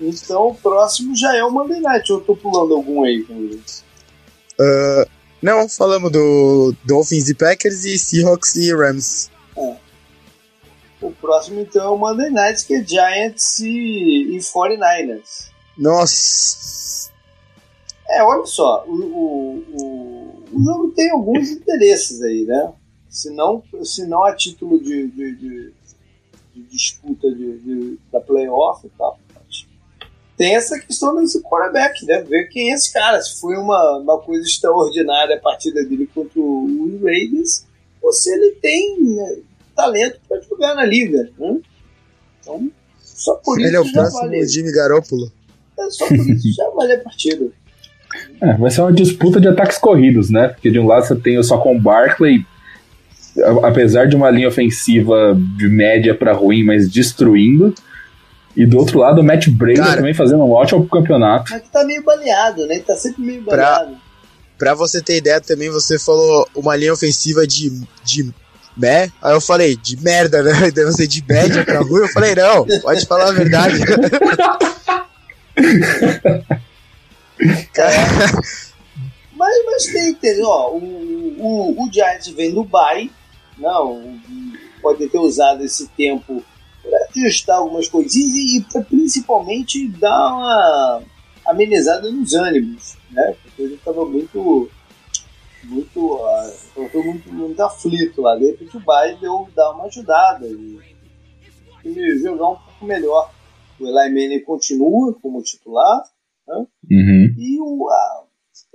Então 0.00 0.48
o 0.48 0.54
próximo 0.54 1.16
já 1.16 1.36
é 1.36 1.44
o 1.44 1.50
Monday 1.50 1.80
Night. 1.80 2.10
Eu 2.10 2.20
tô 2.20 2.36
pulando 2.36 2.74
algum 2.74 3.04
aí? 3.04 3.20
Uh, 3.22 5.08
não, 5.40 5.68
falamos 5.68 6.10
do 6.10 6.74
Dolphins 6.84 7.28
e 7.28 7.34
Packers 7.34 7.84
e 7.84 7.98
Seahawks 7.98 8.56
e 8.56 8.74
Rams. 8.74 9.30
É. 9.56 9.76
O 11.00 11.12
próximo 11.12 11.60
então 11.60 11.84
é 11.84 11.88
o 11.90 11.96
Monday 11.96 12.30
Night, 12.30 12.66
que 12.66 12.74
é 12.74 12.84
Giants 12.84 13.60
e, 13.60 14.36
e 14.36 14.38
49ers. 14.38 15.50
Nossa! 15.76 17.12
É, 18.08 18.22
olha 18.22 18.46
só, 18.46 18.84
o, 18.86 18.94
o, 18.94 19.64
o, 19.74 20.44
o 20.52 20.64
jogo 20.64 20.90
tem 20.92 21.10
alguns 21.10 21.50
interesses 21.50 22.22
aí, 22.22 22.44
né? 22.44 22.72
Se 23.08 23.30
não, 23.30 23.62
se 23.84 24.06
não 24.06 24.24
a 24.24 24.34
título 24.34 24.82
de, 24.82 25.08
de, 25.08 25.36
de, 25.36 25.72
de 26.54 26.62
disputa 26.62 27.30
de, 27.30 27.58
de, 27.58 27.98
da 28.10 28.20
playoff 28.20 28.86
e 28.86 28.90
tal 28.90 29.18
tem 30.38 30.54
essa 30.54 30.78
questão 30.78 31.16
desse 31.16 31.42
quarterback, 31.42 32.06
né? 32.06 32.22
Ver 32.22 32.46
quem 32.46 32.70
é 32.70 32.74
esse 32.74 32.92
cara. 32.92 33.20
Se 33.20 33.40
foi 33.40 33.56
uma, 33.56 33.98
uma 33.98 34.18
coisa 34.20 34.46
extraordinária 34.46 35.34
a 35.34 35.40
partida 35.40 35.84
dele 35.84 36.08
contra 36.14 36.40
o 36.40 37.00
Raiders, 37.02 37.66
ou 38.00 38.12
se 38.12 38.32
ele 38.32 38.52
tem 38.62 39.02
né, 39.02 39.38
talento 39.74 40.20
para 40.28 40.40
jogar 40.40 40.76
na 40.76 40.84
liga. 40.84 41.28
Né? 41.36 41.58
Então, 42.40 42.70
só 43.02 43.34
por 43.34 43.58
ele 43.58 43.68
isso. 43.68 43.76
Ele 43.76 43.76
é 43.76 43.90
o 43.90 43.92
próximo 43.92 44.20
vale. 44.20 44.46
Jimmy 44.46 44.72
Garoppolo. 44.72 45.32
É, 45.76 45.90
só 45.90 46.06
por 46.06 46.16
isso 46.16 46.54
já 46.54 46.70
vale 46.70 46.92
a 46.94 47.00
partida. 47.00 47.46
É, 48.40 48.54
vai 48.54 48.70
ser 48.70 48.80
uma 48.80 48.92
disputa 48.92 49.38
de 49.38 49.48
ataques 49.48 49.76
corridos, 49.76 50.30
né? 50.30 50.48
Porque 50.48 50.70
de 50.70 50.78
um 50.78 50.86
lado 50.86 51.06
você 51.06 51.14
tem 51.14 51.36
o 51.36 51.44
só 51.44 51.58
com 51.58 51.78
Barkley, 51.78 52.42
apesar 53.62 54.06
de 54.06 54.16
uma 54.16 54.30
linha 54.30 54.48
ofensiva 54.48 55.38
de 55.58 55.68
média 55.68 56.14
para 56.14 56.32
ruim, 56.32 56.64
mas 56.64 56.90
destruindo. 56.90 57.74
E 58.56 58.66
do 58.66 58.78
outro 58.78 58.98
lado, 58.98 59.20
o 59.20 59.24
Matt 59.24 59.48
Brady 59.48 59.80
também 59.80 60.14
fazendo 60.14 60.42
um 60.42 60.50
ótimo 60.50 60.88
campeonato. 60.88 61.52
Mas 61.52 61.62
que 61.62 61.68
tá 61.68 61.84
meio 61.84 62.02
baleado, 62.02 62.66
né? 62.66 62.80
Tá 62.80 62.96
sempre 62.96 63.22
meio 63.22 63.42
baleado. 63.42 63.90
Pra, 63.90 64.00
pra 64.58 64.74
você 64.74 65.00
ter 65.00 65.18
ideia 65.18 65.40
também, 65.40 65.70
você 65.70 65.98
falou 65.98 66.48
uma 66.54 66.74
linha 66.74 66.92
ofensiva 66.92 67.46
de, 67.46 67.70
de 68.02 68.34
Bé? 68.78 69.10
Aí 69.20 69.34
eu 69.34 69.40
falei, 69.40 69.76
de 69.76 70.00
merda, 70.00 70.40
né? 70.42 70.70
Deve 70.70 70.92
ser 70.92 71.08
de 71.08 71.24
média 71.28 71.64
pra 71.64 71.80
ruim. 71.80 72.02
Eu 72.02 72.08
falei, 72.08 72.36
não, 72.36 72.64
pode 72.80 73.04
falar 73.06 73.30
a 73.30 73.32
verdade. 73.32 73.78
mas, 79.36 79.64
mas 79.66 79.86
tem, 79.86 80.14
tem 80.14 80.44
ó, 80.44 80.70
o, 80.70 81.34
o, 81.38 81.84
o 81.84 81.92
Giants 81.92 82.28
vem 82.28 82.54
do 82.54 82.62
Bay, 82.62 83.10
não, 83.58 84.16
pode 84.80 85.08
ter 85.08 85.18
usado 85.18 85.64
esse 85.64 85.88
tempo 85.88 86.44
ajustar 87.26 87.58
algumas 87.58 87.88
coisinhas 87.88 88.34
e, 88.34 88.58
e 88.58 88.84
principalmente 88.84 89.88
dar 89.88 90.34
uma 90.34 91.02
amenizada 91.46 92.10
nos 92.10 92.34
ânimos, 92.34 92.96
né? 93.10 93.34
Porque 93.42 93.62
ele 93.62 93.74
estava 93.74 94.04
muito 94.04 94.70
muito, 95.64 96.14
uh, 96.16 97.04
muito, 97.04 97.32
muito 97.32 97.62
aflito 97.62 98.22
lá. 98.22 98.36
De 98.36 98.46
repente 98.46 98.76
o 98.76 98.80
Bayern 98.80 99.20
deu 99.20 99.48
dar 99.54 99.72
uma 99.72 99.84
ajudada 99.84 100.46
e, 100.46 100.78
e 101.84 102.18
jogar 102.18 102.50
um 102.50 102.56
pouco 102.56 102.84
melhor. 102.84 103.30
O 103.78 103.86
Eli 103.86 104.08
Manning 104.08 104.40
continua 104.40 105.14
como 105.20 105.42
titular 105.42 106.02
né? 106.46 106.66
uhum. 106.90 107.34
e 107.36 107.60
o, 107.60 107.88
a, 107.88 108.24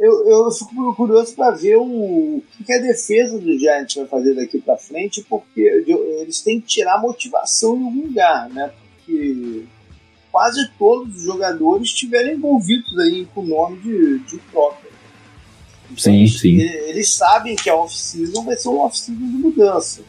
eu, 0.03 0.27
eu 0.27 0.51
fico 0.51 0.93
curioso 0.95 1.33
para 1.33 1.51
ver 1.51 1.77
o, 1.77 1.85
o 1.85 2.63
que 2.65 2.73
a 2.73 2.81
defesa 2.81 3.39
do 3.39 3.57
Giants 3.57 3.95
vai 3.95 4.05
fazer 4.05 4.33
daqui 4.33 4.59
para 4.59 4.75
frente, 4.77 5.25
porque 5.29 5.61
eles 5.61 6.41
têm 6.41 6.59
que 6.59 6.67
tirar 6.67 7.01
motivação 7.01 7.77
em 7.77 7.85
algum 7.85 8.07
lugar, 8.07 8.49
né? 8.49 8.73
Porque 8.97 9.63
quase 10.29 10.69
todos 10.77 11.15
os 11.15 11.23
jogadores 11.23 11.87
estiveram 11.87 12.33
envolvidos 12.33 12.99
aí 12.99 13.25
com 13.33 13.41
o 13.41 13.47
nome 13.47 13.79
de, 13.79 14.19
de 14.19 14.39
troca. 14.51 14.85
Então, 15.85 15.97
sim, 15.97 16.19
eles, 16.19 16.39
sim. 16.39 16.59
Eles 16.59 17.13
sabem 17.13 17.55
que 17.55 17.69
a 17.69 17.75
off-season 17.75 18.43
vai 18.43 18.57
ser 18.57 18.67
uma 18.67 18.85
off-season 18.85 19.17
de 19.17 19.37
mudança. 19.37 20.01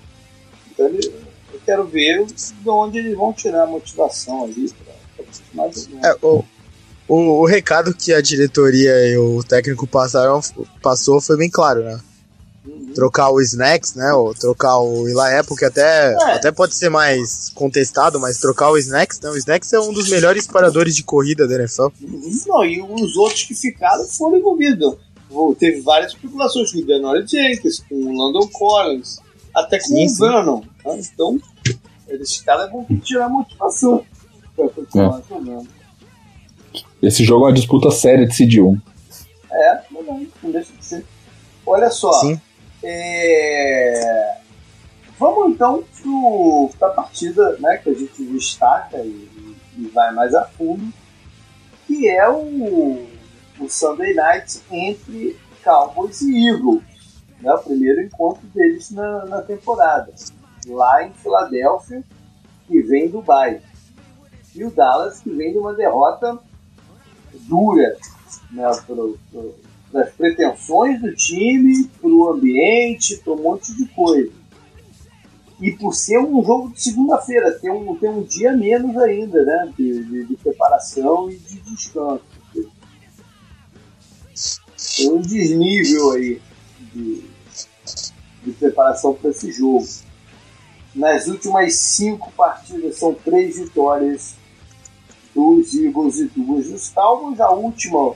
Então 0.73 0.87
eu 0.89 1.61
quero 1.65 1.87
ver 1.87 2.27
de 2.27 2.69
onde 2.69 2.99
eles 2.99 3.17
vão 3.17 3.33
tirar 3.33 3.63
a 3.63 3.67
motivação 3.67 4.43
ali 4.43 4.73
para 4.73 5.25
mais 5.53 5.89
é, 6.03 6.17
o, 6.21 6.45
o, 7.09 7.43
o, 7.43 7.45
recado 7.47 7.95
que 7.95 8.13
a 8.13 8.21
diretoria 8.21 8.93
e 9.09 9.19
o 9.19 9.43
técnico 9.43 9.87
passaram, 9.87 10.41
passou 10.83 11.21
foi 11.21 11.37
bem 11.37 11.51
claro, 11.51 11.83
né? 11.83 12.01
Uhum. 12.67 12.93
Trocar 12.95 13.31
o 13.31 13.41
Snacks, 13.41 13.95
né? 13.95 14.13
Ou 14.13 14.35
trocar 14.35 14.79
o 14.79 15.07
Eli 15.07 15.39
Apple, 15.39 15.57
que 15.57 15.65
até, 15.65 16.13
é. 16.13 16.33
até 16.33 16.51
pode 16.51 16.75
ser 16.75 16.89
mais 16.89 17.51
contestado, 17.51 18.19
mas 18.19 18.39
trocar 18.39 18.71
o 18.71 18.79
Snacks, 18.79 19.21
né? 19.21 19.31
O 19.31 19.37
Snacks 19.37 19.73
é 19.73 19.81
um 19.81 19.93
dos 19.93 20.09
melhores 20.09 20.47
paradores 20.47 20.97
de 20.97 21.03
corrida 21.03 21.47
da 21.47 21.57
NFL. 21.57 21.89
Não, 22.47 22.65
e 22.65 22.81
os 22.81 23.17
outros 23.17 23.43
que 23.45 23.55
ficaram 23.55 24.05
foram 24.09 24.39
envolvidos. 24.39 24.97
Teve 25.59 25.81
várias 25.81 26.13
especulações 26.13 26.73
com 26.73 26.79
o 26.79 26.87
Daniel 26.87 27.27
Jenkins, 27.27 27.81
com 27.89 27.95
o 27.97 28.17
Landon 28.17 28.49
Collins, 28.49 29.19
até 29.55 29.79
com 29.79 29.87
sim, 29.87 30.07
o 30.07 30.15
Vernon. 30.17 30.61
Né? 30.85 31.01
Então, 31.13 31.39
esses 32.09 32.41
caras 32.41 32.71
vão 32.71 32.87
tirar 33.03 33.27
a 33.27 33.29
motivação 33.29 34.05
é. 34.57 35.84
Esse 37.07 37.23
jogo 37.23 37.45
é 37.45 37.49
uma 37.49 37.55
disputa 37.55 37.91
séria 37.91 38.27
de 38.27 38.35
Seed 38.35 38.55
1. 38.55 38.81
É, 39.53 39.83
não, 39.91 40.27
não 40.43 40.51
deixa 40.51 40.73
de 40.73 40.85
ser. 40.85 41.05
Olha 41.67 41.91
só. 41.91 42.11
É... 42.83 44.39
Vamos 45.19 45.53
então 45.53 45.85
para 46.79 46.89
a 46.89 46.93
partida 46.93 47.59
né, 47.59 47.77
que 47.77 47.91
a 47.91 47.95
gente 47.95 48.25
destaca 48.25 48.99
e, 48.99 49.29
e, 49.77 49.91
vai 49.95 50.13
mais 50.15 50.35
a 50.35 50.45
fundo, 50.45 50.93
que 51.87 52.09
é 52.09 52.29
o, 52.29 53.07
o 53.61 53.69
Sunday 53.69 54.15
Night 54.15 54.63
entre 54.71 55.39
Cowboys 55.63 56.23
e 56.23 56.49
Eagles. 56.49 56.83
Né, 57.41 57.53
o 57.53 57.59
primeiro 57.59 58.01
encontro 58.01 58.47
deles 58.49 58.91
na, 58.91 59.27
na 59.27 59.43
temporada. 59.43 60.11
Lá 60.67 61.05
em 61.05 61.13
Filadélfia, 61.13 62.03
que 62.67 62.81
vem 62.81 63.09
do 63.09 63.19
Dubai. 63.19 63.61
E 64.55 64.65
o 64.65 64.71
Dallas, 64.71 65.21
que 65.21 65.29
vem 65.31 65.53
de 65.53 65.59
uma 65.59 65.75
derrota 65.75 66.39
dura 67.41 67.97
né, 68.51 68.65
para 69.93 70.03
as 70.03 70.13
pretensões 70.13 71.01
do 71.01 71.15
time, 71.15 71.89
para 72.01 72.11
o 72.11 72.31
ambiente, 72.31 73.17
para 73.19 73.33
um 73.33 73.43
monte 73.43 73.75
de 73.75 73.87
coisa. 73.87 74.33
E 75.61 75.71
por 75.73 75.95
ser 75.95 76.19
um 76.19 76.45
jogo 76.45 76.73
de 76.73 76.83
segunda-feira, 76.83 77.53
tem 77.53 77.71
um, 77.71 77.95
tem 77.97 78.11
um 78.11 78.23
dia 78.23 78.57
menos 78.57 78.97
ainda 78.97 79.45
né, 79.45 79.73
de, 79.77 80.05
de, 80.05 80.25
de 80.25 80.37
preparação 80.37 81.31
e 81.31 81.37
de 81.37 81.61
descanso. 81.61 82.25
Tem 84.97 85.11
um 85.11 85.21
desnível 85.21 86.11
aí 86.13 86.43
de, 86.93 87.25
de 88.45 88.53
preparação 88.53 89.15
para 89.15 89.31
esse 89.31 89.53
jogo. 89.53 89.87
Nas 90.95 91.27
últimas 91.27 91.75
cinco 91.75 92.31
partidas 92.33 92.97
são 92.97 93.15
três 93.15 93.59
vitórias 93.59 94.37
dos 95.35 95.75
Eagles 95.75 96.19
e 96.19 96.27
duas 96.27 96.69
dos 96.69 96.89
Cowboys. 96.91 97.41
A 97.41 97.51
última 97.51 98.15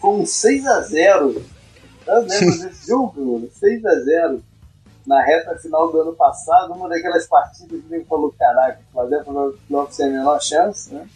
foi 0.00 0.10
um 0.10 0.22
6x0. 0.22 1.42
Lembra 2.06 2.68
desse 2.68 2.86
jogo, 2.86 3.48
6x0. 3.60 4.40
Na 5.06 5.22
reta 5.22 5.56
final 5.56 5.92
do 5.92 6.00
ano 6.00 6.12
passado, 6.14 6.72
uma 6.72 6.88
daquelas 6.88 7.26
partidas 7.26 7.80
que 7.80 7.94
ele 7.94 8.04
falou: 8.04 8.34
caraca, 8.36 8.80
o 8.88 8.92
Philadelphia 8.92 9.32
não 9.70 9.86
tem 9.86 10.06
a 10.06 10.08
menor 10.08 10.42
chance, 10.42 10.92
né? 10.92 11.06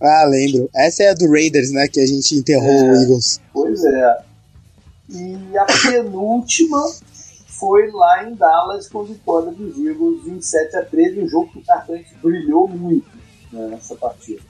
Ah, 0.00 0.24
lembro. 0.24 0.70
Essa 0.74 1.02
é 1.02 1.08
a 1.10 1.14
do 1.14 1.28
Raiders, 1.30 1.72
né? 1.72 1.88
Que 1.88 2.00
a 2.00 2.06
gente 2.06 2.36
enterrou 2.36 2.70
é, 2.70 2.82
o 2.84 2.94
Eagles. 2.94 3.40
Pois 3.52 3.84
é. 3.84 4.18
E 5.10 5.58
a 5.58 5.64
penúltima 5.64 6.80
foi 7.48 7.90
lá 7.90 8.24
em 8.24 8.34
Dallas 8.34 8.88
com 8.88 9.04
vitória 9.04 9.50
dos 9.50 9.76
Eagles 9.76 10.24
27 10.24 10.76
a 10.76 10.84
13, 10.84 11.20
um 11.20 11.28
jogo 11.28 11.52
que 11.52 11.58
o 11.58 11.64
Cartante 11.64 12.14
brilhou 12.22 12.66
muito 12.66 13.10
né, 13.52 13.66
nessa 13.66 13.94
partida. 13.96 14.40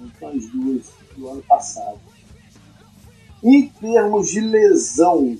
Então 0.00 0.28
as 0.28 0.46
duas 0.46 0.92
do 1.16 1.28
ano 1.28 1.42
passado. 1.42 1.98
Em 3.42 3.68
termos 3.68 4.28
de 4.28 4.40
lesão, 4.40 5.38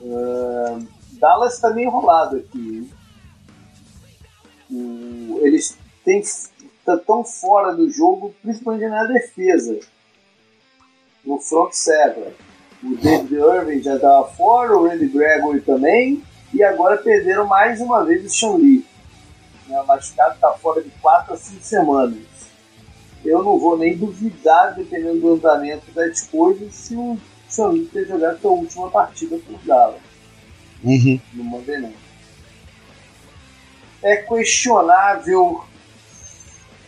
uh, 0.00 0.86
Dallas 1.12 1.54
está 1.54 1.70
meio 1.70 1.88
enrolado 1.88 2.36
aqui. 2.36 2.90
Uh, 4.70 5.38
eles 5.42 5.76
têm, 6.04 6.22
tão 7.06 7.24
fora 7.24 7.74
do 7.74 7.88
jogo, 7.90 8.34
principalmente 8.42 8.88
na 8.88 9.04
defesa. 9.04 9.78
No 11.24 11.38
front 11.38 11.72
seven. 11.72 12.32
O 12.82 12.94
David 12.96 13.34
Irving 13.34 13.82
já 13.82 13.96
estava 13.96 14.28
fora, 14.28 14.76
o 14.76 14.86
Randy 14.86 15.08
Gregory 15.08 15.60
também, 15.62 16.22
e 16.52 16.62
agora 16.62 16.96
perderam 16.98 17.46
mais 17.46 17.80
uma 17.80 18.04
vez 18.04 18.24
o 18.24 18.28
Sean 18.28 18.56
Lee. 18.56 18.84
Né, 19.66 19.80
o 19.80 19.86
machucado 19.86 20.34
está 20.34 20.52
fora 20.52 20.82
de 20.82 20.90
4 20.90 21.34
a 21.34 21.36
5 21.36 21.64
semanas. 21.64 22.35
Eu 23.26 23.42
não 23.42 23.58
vou 23.58 23.76
nem 23.76 23.96
duvidar, 23.96 24.74
dependendo 24.74 25.20
do 25.20 25.34
andamento 25.34 25.90
das 25.92 26.22
coisas, 26.22 26.72
se 26.74 26.94
o 26.94 27.18
Lee 27.68 27.86
ter 27.86 28.06
jogado 28.06 28.40
sua 28.40 28.52
última 28.52 28.90
partida 28.90 29.38
por 29.38 29.58
Dallas. 29.64 30.00
Uhum. 30.84 31.20
No 31.34 31.44
Night. 31.60 31.96
É 34.02 34.16
questionável 34.16 35.64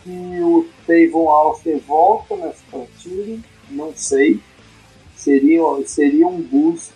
que 0.05 0.40
o 0.40 0.69
Tavon 0.86 1.28
Alster 1.28 1.78
volta 1.81 2.36
nessa 2.36 2.62
partida, 2.70 3.43
não 3.70 3.93
sei. 3.94 4.40
Seria, 5.16 5.62
seria 5.86 6.27
um 6.28 6.40
boost 6.40 6.94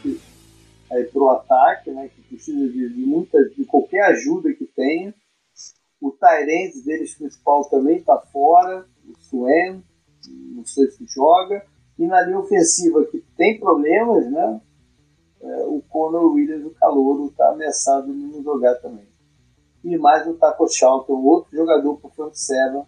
para 0.89 1.23
o 1.23 1.31
ataque, 1.31 1.91
né, 1.91 2.11
que 2.15 2.23
precisa 2.23 2.69
de, 2.69 2.89
de, 2.91 3.01
muita, 3.01 3.43
de 3.57 3.65
qualquer 3.65 4.05
ajuda 4.05 4.53
que 4.53 4.65
tenha. 4.67 5.15
O 6.01 6.11
Tyrese 6.11 6.85
deles 6.85 7.15
principal 7.15 7.65
também 7.65 7.99
está 7.99 8.19
fora, 8.33 8.87
o 9.09 9.19
Swen, 9.19 9.83
não 10.55 10.65
sei 10.65 10.91
se 10.91 11.05
joga. 11.07 11.65
E 11.99 12.07
na 12.07 12.23
linha 12.23 12.39
ofensiva, 12.39 13.05
que 13.05 13.25
tem 13.37 13.59
problemas, 13.59 14.31
né? 14.31 14.61
É, 15.41 15.65
o 15.65 15.83
Conor 15.89 16.33
Williams, 16.33 16.65
o 16.65 16.71
calouro, 16.71 17.27
está 17.27 17.51
ameaçado 17.51 18.13
de 18.13 18.19
não 18.19 18.43
jogar 18.43 18.75
também. 18.77 19.07
E 19.85 19.97
mais 19.99 20.27
o 20.27 20.35
Taco 20.35 20.69
Charlton, 20.69 21.21
outro 21.23 21.57
jogador 21.57 21.97
para 21.97 22.09
o 22.09 22.13
front 22.13 22.35
seven, 22.35 22.85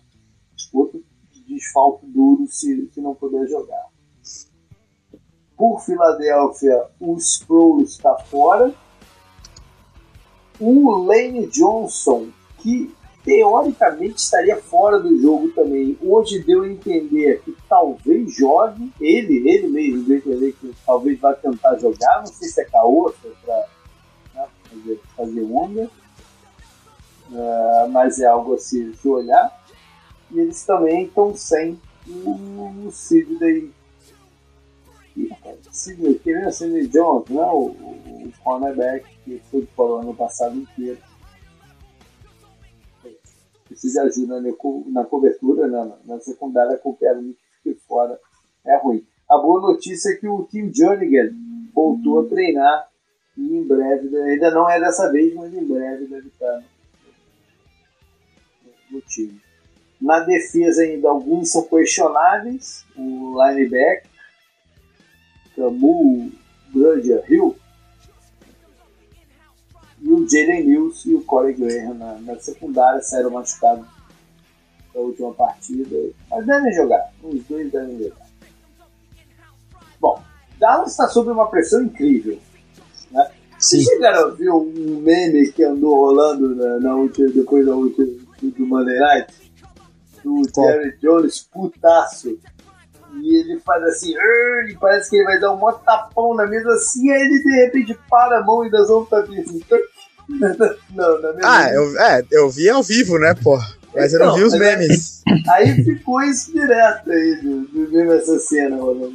outro 0.73 1.05
desfalque 1.47 2.07
duro 2.07 2.47
se, 2.47 2.89
se 2.93 3.01
não 3.01 3.15
puder 3.15 3.47
jogar. 3.49 3.89
Por 5.57 5.81
Filadélfia, 5.81 6.87
o 7.01 7.17
Sproul 7.17 7.83
está 7.83 8.17
fora. 8.19 8.75
O 10.59 10.91
Lane 11.05 11.47
Johnson, 11.49 12.29
que 12.59 12.95
teoricamente 13.25 14.17
estaria 14.17 14.57
fora 14.57 15.01
do 15.01 15.19
jogo 15.19 15.51
também, 15.53 15.99
hoje 16.03 16.45
deu 16.45 16.63
a 16.63 16.69
entender 16.69 17.41
que 17.43 17.57
talvez 17.69 18.37
jogue. 18.37 18.93
Ele, 19.01 19.49
ele 19.49 19.69
mesmo 19.69 20.05
deu 20.05 20.17
a 20.17 20.19
entender 20.19 20.53
que 20.53 20.75
talvez 20.85 21.19
vá 21.19 21.33
tentar 21.33 21.77
jogar. 21.79 22.19
Não 22.19 22.27
sei 22.27 22.49
se 22.49 22.61
é 22.61 22.65
caô, 22.67 23.13
se 23.21 23.27
é 23.27 23.31
para 23.43 23.67
né, 24.35 24.49
fazer, 24.71 25.01
fazer 25.17 25.43
onda. 25.43 25.91
Uh, 27.31 27.89
mas 27.91 28.21
é 28.21 28.27
algo 28.27 28.55
a 28.55 28.59
se, 28.59 28.93
olhar. 29.07 29.65
E 30.31 30.41
eles 30.41 30.63
também 30.65 31.05
estão 31.05 31.35
sem 31.35 31.81
o, 32.07 32.87
o 32.87 32.93
Sidney. 32.93 33.73
Sidney, 35.71 36.15
que 36.19 36.35
nem 36.35 36.47
o 36.47 36.53
Sidney 36.53 36.87
Jones, 36.89 37.29
né? 37.31 37.43
o, 37.43 37.69
o, 37.69 38.29
o 38.29 38.33
cornerback 38.43 39.07
que 39.25 39.41
foi 39.51 39.63
de 39.63 39.67
fora 39.69 39.93
o 39.93 39.97
ano 40.01 40.15
passado 40.15 40.57
inteiro. 40.57 40.99
Precisa 43.75 44.05
ajuda 44.05 44.41
na, 44.41 44.51
na 44.87 45.05
cobertura, 45.05 45.67
né? 45.67 45.93
na 46.05 46.21
secundária, 46.21 46.79
qualquer 46.79 47.17
um 47.17 47.33
que 47.33 47.71
fique 47.71 47.81
fora 47.89 48.19
é 48.65 48.77
ruim. 48.79 49.05
A 49.29 49.37
boa 49.37 49.61
notícia 49.61 50.11
é 50.11 50.15
que 50.15 50.29
o 50.29 50.45
Tim 50.45 50.73
Jernigan 50.73 51.35
voltou 51.75 52.21
a 52.21 52.29
treinar 52.29 52.89
e 53.37 53.57
em 53.57 53.67
breve, 53.67 54.17
ainda 54.17 54.51
não 54.53 54.71
é 54.71 54.79
dessa 54.79 55.11
vez, 55.11 55.35
mas 55.35 55.53
em 55.53 55.65
breve 55.65 56.07
deve 56.07 56.29
estar 56.29 56.63
no 58.91 59.01
time. 59.01 59.41
Na 60.01 60.21
defesa 60.21 60.83
ainda 60.83 61.09
alguns 61.09 61.51
são 61.51 61.63
questionáveis. 61.65 62.85
O 62.97 63.35
linebacker, 63.43 64.09
Camu 65.57 66.31
Bradia 66.73 67.25
Hill, 67.29 67.57
e 70.05 70.13
o 70.13 70.29
Jalen 70.29 70.67
Mills 70.67 71.11
e 71.11 71.15
o 71.15 71.25
Corey 71.25 71.55
Graham 71.55 71.95
na, 71.95 72.19
na 72.19 72.39
secundária 72.39 73.01
saíram 73.01 73.31
machucados 73.31 73.87
da 74.95 75.01
última 75.01 75.33
partida. 75.33 75.97
Mas 76.31 76.47
devem 76.47 76.73
jogar. 76.75 77.11
Os 77.23 77.43
dois 77.45 77.73
devem 77.73 77.99
jogar. 77.99 78.27
Bom, 79.99 80.23
Dallas 80.59 80.91
está 80.91 81.09
sob 81.09 81.31
uma 81.31 81.49
pressão 81.49 81.83
incrível. 81.83 82.39
Né? 83.11 83.31
Vocês 83.59 83.85
chegaram 83.85 84.29
a 84.29 84.31
ver 84.33 84.51
um 84.51 85.01
meme 85.01 85.51
que 85.53 85.65
andou 85.65 85.97
rolando 85.97 86.55
na, 86.55 86.81
na 86.81 86.95
última, 86.95 87.31
depois 87.31 87.65
da 87.65 87.75
última 87.75 88.07
do 88.43 88.67
Monday 88.67 88.99
Night? 88.99 89.53
Do 90.23 90.43
Jerry 90.55 90.99
Jones, 91.01 91.49
putaço. 91.51 92.39
E 93.23 93.37
ele 93.37 93.61
faz 93.61 93.83
assim, 93.85 94.13
e 94.13 94.77
parece 94.81 95.11
que 95.11 95.17
ele 95.17 95.25
vai 95.25 95.41
dar 95.41 95.53
um 95.53 95.57
maior 95.57 95.81
tapão 95.83 96.35
na 96.35 96.47
mesa 96.47 96.69
assim, 96.71 97.11
aí 97.11 97.23
ele 97.23 97.43
de 97.43 97.53
repente 97.65 97.99
para 98.11 98.39
a 98.39 98.43
mão 98.43 98.65
e 98.65 98.71
dá 98.71 98.83
um 98.83 99.05
tapinha 99.05 99.43
assim. 99.43 99.61
não, 100.91 101.21
na 101.21 101.35
ah, 101.43 101.73
eu, 101.73 102.01
é, 102.01 102.25
eu 102.31 102.51
vi 102.51 102.69
ao 102.69 102.83
vivo, 102.83 103.19
né, 103.19 103.35
pô? 103.43 103.59
Mas 103.95 104.13
então, 104.13 104.27
eu 104.27 104.31
não 104.31 104.37
vi 104.37 104.45
os 104.45 104.59
memes. 104.59 105.23
Aí 105.49 105.85
ficou 105.85 106.21
isso 106.23 106.53
direto 106.53 107.11
aí, 107.11 107.37
do, 107.43 108.13
essa 108.13 108.39
cena, 108.41 108.77
mano. 108.77 109.13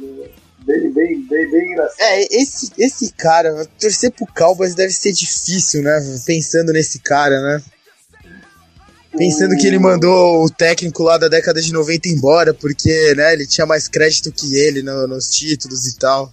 Bem, 0.60 0.90
bem, 0.92 1.22
bem, 1.22 1.50
bem 1.50 1.72
engraçado. 1.72 2.00
É, 2.00 2.22
esse, 2.30 2.70
esse 2.78 3.12
cara, 3.12 3.66
torcer 3.78 4.10
pro 4.12 4.26
Cowboys 4.26 4.74
deve 4.74 4.92
ser 4.92 5.12
difícil, 5.12 5.82
né? 5.82 6.00
Pensando 6.26 6.72
nesse 6.72 7.00
cara, 7.00 7.40
né? 7.40 7.62
Pensando 9.20 9.54
que 9.54 9.66
ele 9.66 9.78
mandou 9.78 10.42
o 10.42 10.48
técnico 10.48 11.02
lá 11.02 11.18
da 11.18 11.28
década 11.28 11.60
de 11.60 11.74
90 11.74 12.08
embora, 12.08 12.54
porque 12.54 13.14
né, 13.14 13.34
ele 13.34 13.46
tinha 13.46 13.66
mais 13.66 13.86
crédito 13.86 14.32
que 14.32 14.56
ele 14.56 14.82
no, 14.82 15.06
nos 15.06 15.28
títulos 15.28 15.86
e 15.86 15.98
tal. 15.98 16.30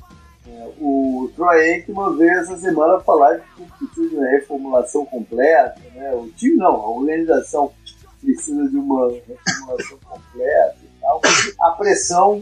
É, 0.48 0.70
o 0.80 1.30
Troy 1.36 1.70
Aikman 1.70 2.16
veio 2.16 2.32
essa 2.40 2.56
semana 2.56 2.98
falar 3.02 3.42
que 3.58 3.66
precisa 3.78 4.10
de 4.10 4.16
uma 4.16 4.30
reformulação 4.30 5.06
completa, 5.06 5.82
né? 5.96 6.14
O 6.14 6.30
time 6.30 6.56
não, 6.56 6.76
a 6.76 6.90
organização 6.90 7.74
precisa 8.22 8.70
de 8.70 8.78
uma 8.78 9.12
reformulação 9.12 9.98
completa 10.06 10.78
e 10.82 11.02
tal. 11.02 11.22
A 11.60 11.72
pressão 11.72 12.42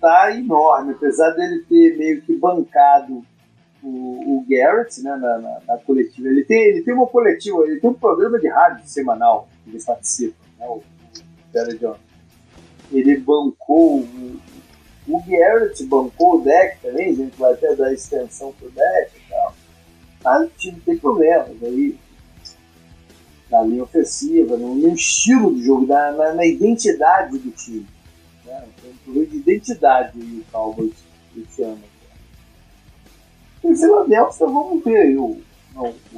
tá 0.00 0.30
enorme, 0.30 0.92
apesar 0.92 1.30
dele 1.32 1.64
ter 1.68 1.98
meio 1.98 2.22
que 2.22 2.36
bancado 2.36 3.24
o, 3.82 4.38
o 4.38 4.46
Garrett 4.48 5.02
né, 5.02 5.10
na, 5.16 5.38
na, 5.38 5.60
na, 5.66 5.78
coletiva. 5.78 6.28
Ele 6.28 6.44
tem, 6.44 6.68
ele 6.68 6.82
tem 6.82 6.94
uma 6.94 7.06
coletiva, 7.06 7.64
ele 7.66 7.80
tem 7.80 7.90
um 7.90 7.94
programa 7.94 8.38
de 8.38 8.48
rádio 8.48 8.86
semanal 8.86 9.48
que 9.64 9.70
ele 9.70 9.82
participa, 9.82 10.36
né, 10.58 10.66
o, 10.66 10.82
Barry 11.52 11.78
Jones. 11.78 12.00
Ele 12.90 13.18
bancou 13.18 14.00
o, 14.00 14.40
o 15.08 15.22
Garrett, 15.26 15.84
bancou 15.84 16.36
o 16.36 16.44
deck 16.44 16.80
também, 16.80 17.10
a 17.10 17.14
gente 17.14 17.38
vai 17.38 17.52
até 17.52 17.74
dar 17.74 17.92
extensão 17.92 18.52
pro 18.52 18.70
deck 18.70 19.10
e 19.16 19.30
tal. 19.30 19.54
Mas 20.24 20.46
o 20.46 20.50
time 20.56 20.80
tem 20.80 20.96
problemas 20.98 21.62
aí 21.62 21.98
na 23.50 23.62
linha 23.62 23.82
ofensiva, 23.82 24.56
no, 24.56 24.74
no 24.74 24.94
estilo 24.94 25.50
do 25.50 25.62
jogo, 25.62 25.86
na, 25.86 26.12
na, 26.12 26.34
na 26.34 26.46
identidade 26.46 27.38
do 27.38 27.50
time. 27.50 27.86
Né? 28.46 28.64
Tem 28.80 28.90
um 28.90 28.96
problema 29.04 29.26
de 29.26 29.36
identidade 29.36 30.18
aí 30.18 30.38
o 30.38 30.44
Cowboys 30.50 30.94
esse 31.36 31.62
ano. 31.62 31.91
Em 33.64 33.76
Filadélfia, 33.76 34.46
vamos 34.46 34.82
ver 34.82 35.16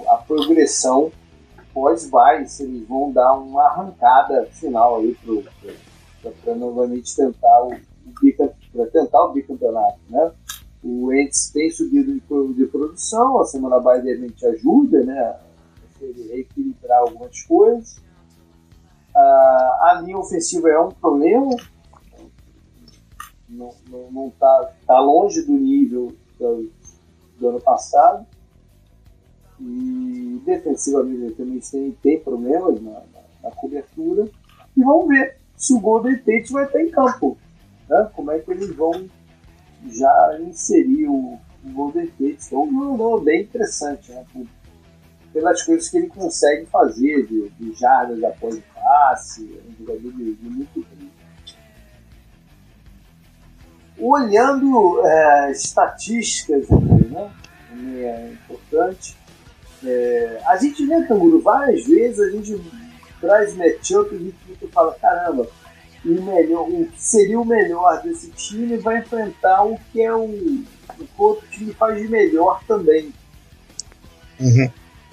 a 0.09 0.17
progressão 0.17 1.13
pós-bye, 1.75 2.47
se 2.47 2.63
eles 2.63 2.89
vão 2.89 3.13
dar 3.13 3.35
uma 3.35 3.65
arrancada 3.65 4.47
final 4.53 5.01
aí 5.01 5.17
para 6.43 6.55
novamente 6.55 7.15
tentar 7.15 7.65
o, 7.65 7.75
o 7.75 8.87
tentar 8.87 9.25
o 9.25 9.33
bicampeonato, 9.33 9.99
né? 10.09 10.33
O 10.83 11.13
Ents 11.13 11.51
tem 11.51 11.71
subido 11.71 12.13
de, 12.13 12.55
de 12.55 12.67
produção, 12.67 13.41
a 13.41 13.45
semana 13.45 13.81
bye 13.81 14.01
de 14.01 14.15
repente 14.15 14.47
ajuda, 14.47 15.03
né? 15.05 15.37
Reequilibrar 16.01 17.01
algumas 17.01 17.43
coisas. 17.43 18.01
Ah, 19.15 19.91
a 19.91 20.03
linha 20.03 20.19
ofensiva 20.19 20.69
é 20.69 20.79
um 20.79 20.91
problema, 20.91 21.57
não, 23.49 23.71
não, 23.89 24.11
não 24.11 24.31
tá, 24.31 24.73
tá 24.87 25.01
longe 25.01 25.43
do 25.43 25.53
nível 25.53 26.15
do, 27.39 27.49
ano 27.49 27.61
passado. 27.61 28.27
E 29.61 30.43
defensivamente 30.45 31.35
também 31.35 31.61
tem, 31.61 31.93
tem 32.03 32.21
problemas 32.21 32.81
na, 32.81 32.91
na, 32.91 33.21
na, 33.43 33.51
cobertura. 33.53 34.29
E 34.77 34.83
vamos 34.83 35.09
ver 35.09 35.37
se 35.57 35.73
o 35.73 35.81
Golden 35.81 36.17
Tate 36.19 36.53
vai 36.53 36.65
estar 36.65 36.81
em 36.81 36.91
campo. 36.91 37.39
Né? 37.89 38.11
Como 38.15 38.31
é 38.31 38.39
que 38.41 38.51
eles 38.51 38.75
vão 38.75 39.09
já 39.87 40.39
inserir 40.41 41.07
o, 41.07 41.39
o 41.65 41.71
Golden 41.73 42.07
Tate. 42.07 42.39
Então, 42.47 42.63
um 42.63 42.73
jogador 42.73 43.21
bem 43.23 43.43
interessante, 43.43 44.13
né? 44.13 44.25
Por, 44.33 44.47
pelas 45.33 45.63
coisas 45.65 45.89
que 45.89 45.97
ele 45.97 46.07
consegue 46.07 46.65
fazer, 46.67 47.27
de, 47.27 47.49
de 47.51 47.75
jardas 47.75 48.23
após 48.23 48.55
o 48.55 48.63
passe, 48.73 49.53
é 49.53 49.69
um 49.69 49.85
jogador 49.85 50.13
de, 50.13 50.35
de 50.35 50.49
muito 50.49 50.87
olhando 53.99 55.01
é, 55.05 55.51
estatísticas 55.53 56.67
né? 57.15 57.31
É 58.07 58.33
importante. 58.33 59.17
É, 59.85 60.41
a 60.47 60.57
gente 60.57 60.85
vê, 60.87 61.07
Canguru, 61.07 61.41
várias 61.41 61.87
vezes 61.87 62.21
a 62.21 62.31
gente 62.31 62.61
traz 63.21 63.55
matchup 63.57 64.15
e 64.15 64.19
gente 64.19 64.73
fala, 64.73 64.95
caramba, 64.95 65.49
o, 66.05 66.23
melhor, 66.23 66.69
o 66.69 66.87
que 66.87 67.03
seria 67.03 67.41
o 67.41 67.45
melhor 67.45 68.03
desse 68.03 68.31
time 68.31 68.77
vai 68.77 68.99
enfrentar 68.99 69.65
o 69.65 69.79
que 69.91 70.03
é 70.03 70.15
o, 70.15 70.25
o 70.25 71.09
outro 71.17 71.47
time 71.49 71.73
faz 71.73 72.01
de 72.01 72.09
melhor 72.09 72.63
também. 72.67 73.13
Uhum. 74.39 74.71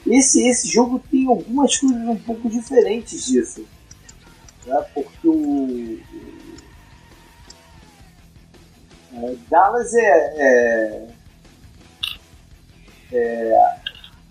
Esse, 0.07 0.47
esse 0.47 0.67
jogo 0.67 0.99
tem 1.11 1.27
algumas 1.27 1.77
coisas 1.77 1.97
um 1.97 2.17
pouco 2.17 2.49
diferentes 2.49 3.25
disso. 3.25 3.65
Né? 4.65 4.85
Porque 4.93 5.27
o, 5.27 5.99
é, 9.13 9.35
Dallas 9.49 9.93
é, 9.93 10.33
é, 10.37 11.07
é, 13.11 13.75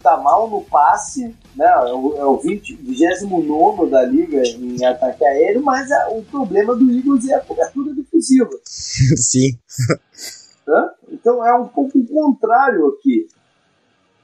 tá 0.03 0.17
mal 0.17 0.49
no 0.49 0.63
passe, 0.63 1.35
né? 1.55 1.67
É 1.67 1.93
o, 1.93 2.17
é 2.17 2.25
o 2.25 2.39
20, 2.39 2.77
29 2.77 3.91
da 3.91 4.03
liga 4.05 4.43
em 4.43 4.85
ataque 4.85 5.25
aéreo, 5.25 5.63
mas 5.63 5.91
a, 5.93 6.09
o 6.11 6.23
problema 6.25 6.75
do 6.75 6.91
Eagles 6.91 7.29
é 7.29 7.35
a 7.35 7.41
cobertura 7.41 7.95
defensiva. 7.95 8.51
Sim. 8.65 9.59
Então 11.11 11.45
é 11.45 11.53
um 11.55 11.67
pouco 11.67 11.99
o 11.99 12.07
contrário 12.07 12.87
aqui. 12.89 13.29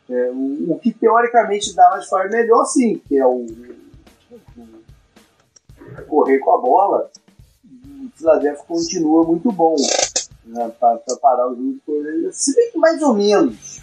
É, 0.08 0.30
o, 0.30 0.72
o, 0.72 0.78
que 0.78 0.92
teoricamente 0.92 1.74
Dallas 1.74 2.08
faz 2.08 2.30
melhor, 2.30 2.64
sim, 2.64 3.02
que 3.08 3.18
é 3.18 3.26
o, 3.26 3.44
o 5.90 6.06
correr 6.06 6.38
com 6.38 6.52
a 6.54 6.60
bola. 6.60 7.10
O 7.64 8.10
Philadelphia 8.16 8.64
continua 8.68 9.24
muito 9.24 9.50
bom 9.50 9.74
né, 10.44 10.72
para 10.78 11.00
parar 11.20 11.48
o 11.48 11.56
jogo. 11.56 11.82
Se 12.30 12.54
bem 12.54 12.70
que 12.70 12.78
mais 12.78 13.02
ou 13.02 13.14
menos. 13.14 13.80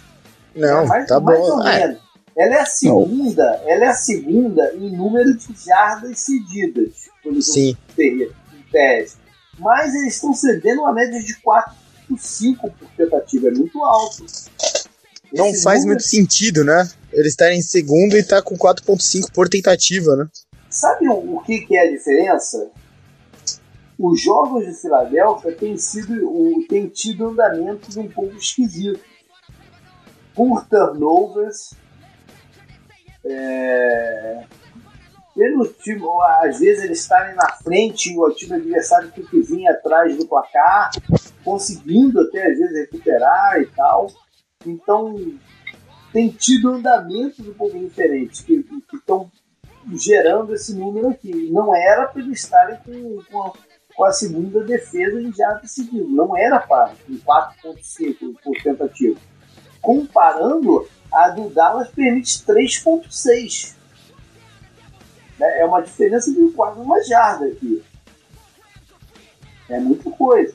Não, 0.54 0.86
mais, 0.86 1.06
tá 1.06 1.20
mais 1.20 1.38
bom. 1.38 1.44
Ou 1.44 1.66
é. 1.66 1.78
menos. 1.80 2.04
Ela 2.36 2.56
é 2.56 2.60
a 2.60 2.66
segunda, 2.66 3.44
Não. 3.44 3.70
ela 3.70 3.84
é 3.84 3.88
a 3.88 3.94
segunda 3.94 4.74
em 4.74 4.96
número 4.96 5.36
de 5.36 5.54
jardas 5.64 6.18
cedidas 6.18 6.92
pelo 7.22 7.40
Sim. 7.40 7.76
em 7.96 8.28
tese. 8.72 9.16
Mas 9.58 9.94
eles 9.94 10.14
estão 10.14 10.34
cedendo 10.34 10.80
uma 10.80 10.92
média 10.92 11.20
de 11.20 11.34
4,5 11.36 12.56
por 12.60 12.88
tentativa, 12.96 13.48
é 13.48 13.50
muito 13.52 13.80
alto. 13.82 14.26
Não 15.32 15.46
Esse 15.46 15.62
faz 15.62 15.80
número... 15.80 15.96
muito 15.96 16.08
sentido, 16.08 16.64
né? 16.64 16.88
Eles 17.12 17.32
estarem 17.32 17.58
em 17.58 17.62
segundo 17.62 18.16
e 18.16 18.22
tá 18.22 18.42
com 18.42 18.56
4,5 18.56 19.32
por 19.32 19.48
tentativa, 19.48 20.16
né? 20.16 20.26
Sabe 20.68 21.08
o, 21.08 21.36
o 21.36 21.42
que, 21.44 21.60
que 21.60 21.76
é 21.76 21.86
a 21.86 21.90
diferença? 21.90 22.68
Os 23.96 24.20
jogos 24.20 24.66
de 24.66 24.74
Filadélfia 24.74 25.52
têm, 25.52 25.76
sido, 25.76 26.28
o, 26.28 26.66
têm 26.68 26.88
tido 26.88 27.28
andamentos 27.28 27.96
um 27.96 28.08
pouco 28.08 28.36
esquisitos. 28.36 29.00
Por 30.34 30.66
turnovers, 30.66 31.74
é, 33.24 34.44
pelo 35.34 35.66
time, 35.66 36.02
às 36.42 36.60
vezes 36.60 36.84
eles 36.84 37.00
estarem 37.00 37.34
na 37.34 37.48
frente 37.56 38.12
e 38.12 38.18
o 38.18 38.30
time 38.30 38.54
adversário 38.54 39.10
tem 39.10 39.24
que 39.24 39.40
vir 39.40 39.66
atrás 39.66 40.16
do 40.16 40.26
placar, 40.26 40.90
conseguindo 41.44 42.20
até 42.20 42.46
às 42.46 42.58
vezes 42.58 42.78
recuperar 42.80 43.60
e 43.60 43.66
tal. 43.66 44.10
Então 44.64 45.16
tem 46.12 46.28
tido 46.28 46.70
andamentos 46.70 47.40
um 47.40 47.54
pouco 47.54 47.78
diferentes 47.78 48.40
que, 48.40 48.64
estão 48.94 49.30
gerando 49.92 50.54
esse 50.54 50.74
número 50.74 51.08
aqui. 51.08 51.50
Não 51.50 51.74
era 51.74 52.06
para 52.06 52.22
eles 52.22 52.40
estarem 52.40 52.78
com, 52.84 53.22
com, 53.30 53.42
a, 53.42 53.52
com 53.94 54.04
a 54.04 54.12
segunda 54.12 54.62
defesa 54.62 55.20
em 55.20 55.32
jardas 55.34 55.72
seguido. 55.72 56.08
Não 56.08 56.36
era 56.36 56.60
para, 56.60 56.94
em 57.08 57.18
4,5 57.18 58.36
por 58.42 58.54
tentativa. 58.62 59.18
Comparando 59.84 60.88
a 61.12 61.28
do 61.28 61.50
Dallas 61.50 61.88
permite 61.90 62.38
3.6. 62.38 63.74
Né? 65.38 65.60
É 65.60 65.64
uma 65.66 65.82
diferença 65.82 66.32
de 66.32 66.48
quase 66.52 66.80
uma 66.80 67.02
jarda 67.04 67.44
aqui. 67.44 67.84
É 69.68 69.78
muita 69.78 70.10
coisa. 70.10 70.54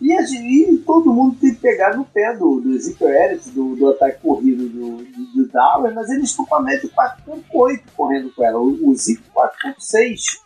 E, 0.00 0.12
e 0.12 0.78
todo 0.78 1.14
mundo 1.14 1.36
tem 1.40 1.54
que 1.54 1.60
pegar 1.60 1.96
no 1.96 2.04
pé 2.04 2.36
do, 2.36 2.60
do 2.60 2.74
Ezekiel 2.74 3.10
Elliott, 3.10 3.50
do, 3.50 3.76
do 3.76 3.90
ataque 3.90 4.20
corrido 4.20 4.68
do, 4.68 4.96
do, 4.96 5.26
do 5.32 5.48
Dallas, 5.48 5.94
mas 5.94 6.10
eles 6.10 6.30
estão 6.30 6.44
com 6.44 6.56
a 6.56 6.62
média 6.62 6.90
4.8 6.90 7.82
correndo 7.96 8.32
com 8.34 8.44
ela. 8.44 8.58
O, 8.58 8.90
o 8.90 8.94
Zeke 8.96 9.22
4.6. 9.32 10.40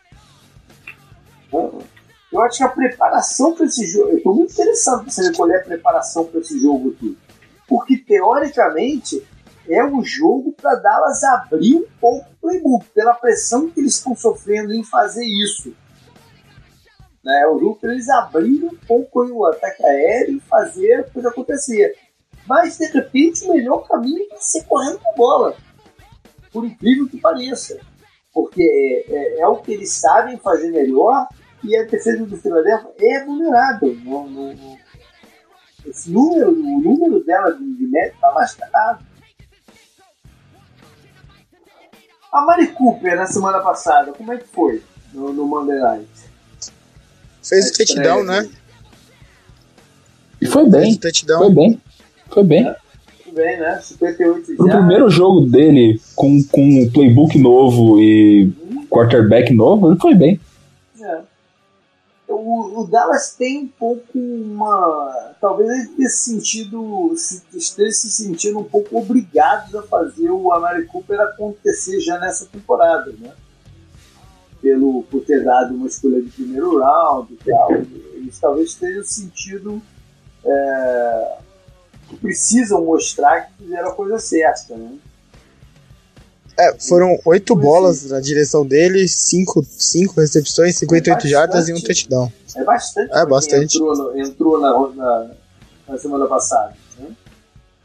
Eu 2.33 2.43
acho 2.43 2.59
que 2.59 2.65
a 2.65 2.69
preparação 2.69 3.55
para 3.55 3.67
esse 3.67 3.87
jogo. 3.87 4.11
Eu 4.11 4.19
estou 4.19 4.35
muito 4.35 4.53
interessado 4.53 5.03
para 5.03 5.11
saber 5.11 5.37
qual 5.37 5.51
é 5.51 5.57
a 5.57 5.65
preparação 5.65 6.25
para 6.27 6.41
esse 6.41 6.61
jogo 6.61 6.91
aqui. 6.91 7.17
Porque, 7.67 7.97
teoricamente, 7.99 9.27
é 9.69 9.85
o 9.85 10.03
jogo 10.03 10.53
para 10.53 10.75
Dallas 10.77 11.25
abrir 11.25 11.77
um 11.77 11.87
pouco 12.01 12.27
o 12.31 12.37
playbook, 12.41 12.87
pela 12.95 13.15
pressão 13.15 13.71
que 13.71 13.81
eles 13.81 13.95
estão 13.95 14.15
sofrendo 14.15 14.73
em 14.73 14.85
fazer 14.85 15.25
isso. 15.25 15.75
Né? 17.25 17.43
É 17.43 17.49
o 17.49 17.59
jogo 17.59 17.77
para 17.77 17.93
eles 17.93 18.09
abrirem 18.09 18.69
um 18.69 18.77
pouco 18.87 19.25
o 19.25 19.47
ataque 19.47 19.85
aéreo 19.85 20.37
e 20.37 20.41
fazer 20.41 20.95
a 20.95 21.05
coisa 21.05 21.29
acontecer. 21.29 21.97
Mas, 22.47 22.79
de 22.79 22.87
repente, 22.87 23.45
o 23.45 23.53
melhor 23.53 23.87
caminho 23.87 24.27
é 24.33 24.37
ser 24.39 24.65
correndo 24.65 24.99
com 24.99 25.11
a 25.11 25.15
bola. 25.15 25.57
Por 26.51 26.65
incrível 26.65 27.09
que 27.09 27.21
pareça. 27.21 27.79
Porque 28.33 28.63
é, 28.63 29.15
é, 29.15 29.41
é 29.41 29.47
o 29.47 29.57
que 29.57 29.73
eles 29.73 29.93
sabem 29.93 30.39
fazer 30.39 30.71
melhor 30.71 31.29
e 31.63 31.77
a 31.77 31.83
defesa 31.85 32.25
do 32.25 32.37
Philadelphia 32.37 32.91
é 33.01 33.25
vulnerável. 33.25 33.95
No, 34.05 34.29
no, 34.29 34.55
no, 34.55 34.79
esse 35.87 36.11
número, 36.11 36.51
o 36.51 36.81
número 36.81 37.25
dela 37.25 37.53
de, 37.53 37.65
de 37.77 37.87
mérito 37.87 38.15
está 38.17 38.29
lascado. 38.31 39.05
A 42.33 42.45
Mari 42.45 42.69
Cooper 42.69 43.17
na 43.17 43.27
semana 43.27 43.61
passada, 43.61 44.13
como 44.13 44.33
é 44.33 44.37
que 44.37 44.47
foi 44.49 44.83
no, 45.13 45.33
no 45.33 45.47
Monday 45.47 45.79
Night? 45.79 46.09
Fez 47.43 47.71
o 47.71 47.73
touchdown, 47.73 48.23
né? 48.25 48.49
E 50.41 50.47
foi 50.47 50.69
bem. 50.69 50.99
Foi 51.39 51.51
bem. 51.51 51.81
Foi 52.29 52.45
bem. 52.45 52.69
É, 52.69 52.77
foi 53.25 53.33
bem, 53.33 53.59
né? 53.59 53.81
58 53.83 54.57
Pro 54.57 54.69
primeiro 54.69 55.09
jogo 55.09 55.41
dele, 55.47 56.01
com, 56.15 56.43
com 56.45 56.63
um 56.63 56.91
playbook 56.91 57.39
novo 57.39 57.99
e 57.99 58.53
quarterback 58.91 59.53
novo, 59.53 59.91
ele 59.91 59.99
foi 59.99 60.15
bem. 60.15 60.39
O, 62.29 62.83
o, 62.83 62.87
Dallas 62.87 63.35
tem 63.35 63.65
um 63.65 63.69
pouco 63.69 64.19
uma. 64.19 65.35
Talvez 65.41 65.71
ele 65.71 65.89
tenha 65.89 66.09
sentido, 66.11 67.15
se, 67.17 67.43
esteja 67.55 67.93
se 67.93 68.11
sentindo 68.11 68.59
um 68.59 68.65
pouco 68.65 68.99
obrigados 68.99 69.75
a 69.75 69.83
fazer 69.83 70.31
o 70.31 70.53
Amari 70.53 70.85
Cooper 70.87 71.19
acontecer 71.21 72.01
já 72.01 72.19
nessa 72.19 72.45
temporada, 72.45 73.13
né? 73.19 73.33
Pelo, 74.61 75.05
por 75.05 75.25
ter 75.25 75.43
dado 75.43 75.75
uma 75.75 75.87
escolha 75.87 76.21
de 76.21 76.31
primeiro 76.31 76.79
round 76.79 77.33
e 77.33 77.37
tal. 77.51 77.73
Eles 77.73 78.39
talvez 78.39 78.75
tenham 78.75 79.05
sentido 79.05 79.81
é, 80.45 81.39
que 82.09 82.17
precisam 82.17 82.85
mostrar 82.85 83.47
que 83.47 83.63
fizeram 83.63 83.89
a 83.89 83.95
coisa 83.95 84.19
certa, 84.19 84.77
né? 84.77 84.99
É, 86.59 86.75
foram 86.81 87.17
oito 87.25 87.55
bolas 87.55 88.07
na 88.07 88.19
direção 88.19 88.67
dele, 88.67 89.07
cinco, 89.07 89.65
cinco 89.79 90.21
recepções, 90.21 90.77
58 90.77 91.27
é 91.27 91.31
jardas 91.31 91.69
e 91.69 91.73
um 91.73 91.81
touchdown. 91.81 92.33
É 92.57 92.65
bastante. 92.65 93.13
É 93.17 93.27
bastante. 93.27 93.77
Entrou, 93.77 93.97
no, 93.97 94.21
entrou 94.21 94.61
na, 94.61 94.89
na, 94.97 95.31
na, 95.89 95.99
semana 95.99 96.27
passada. 96.27 96.75
Né? 96.99 97.11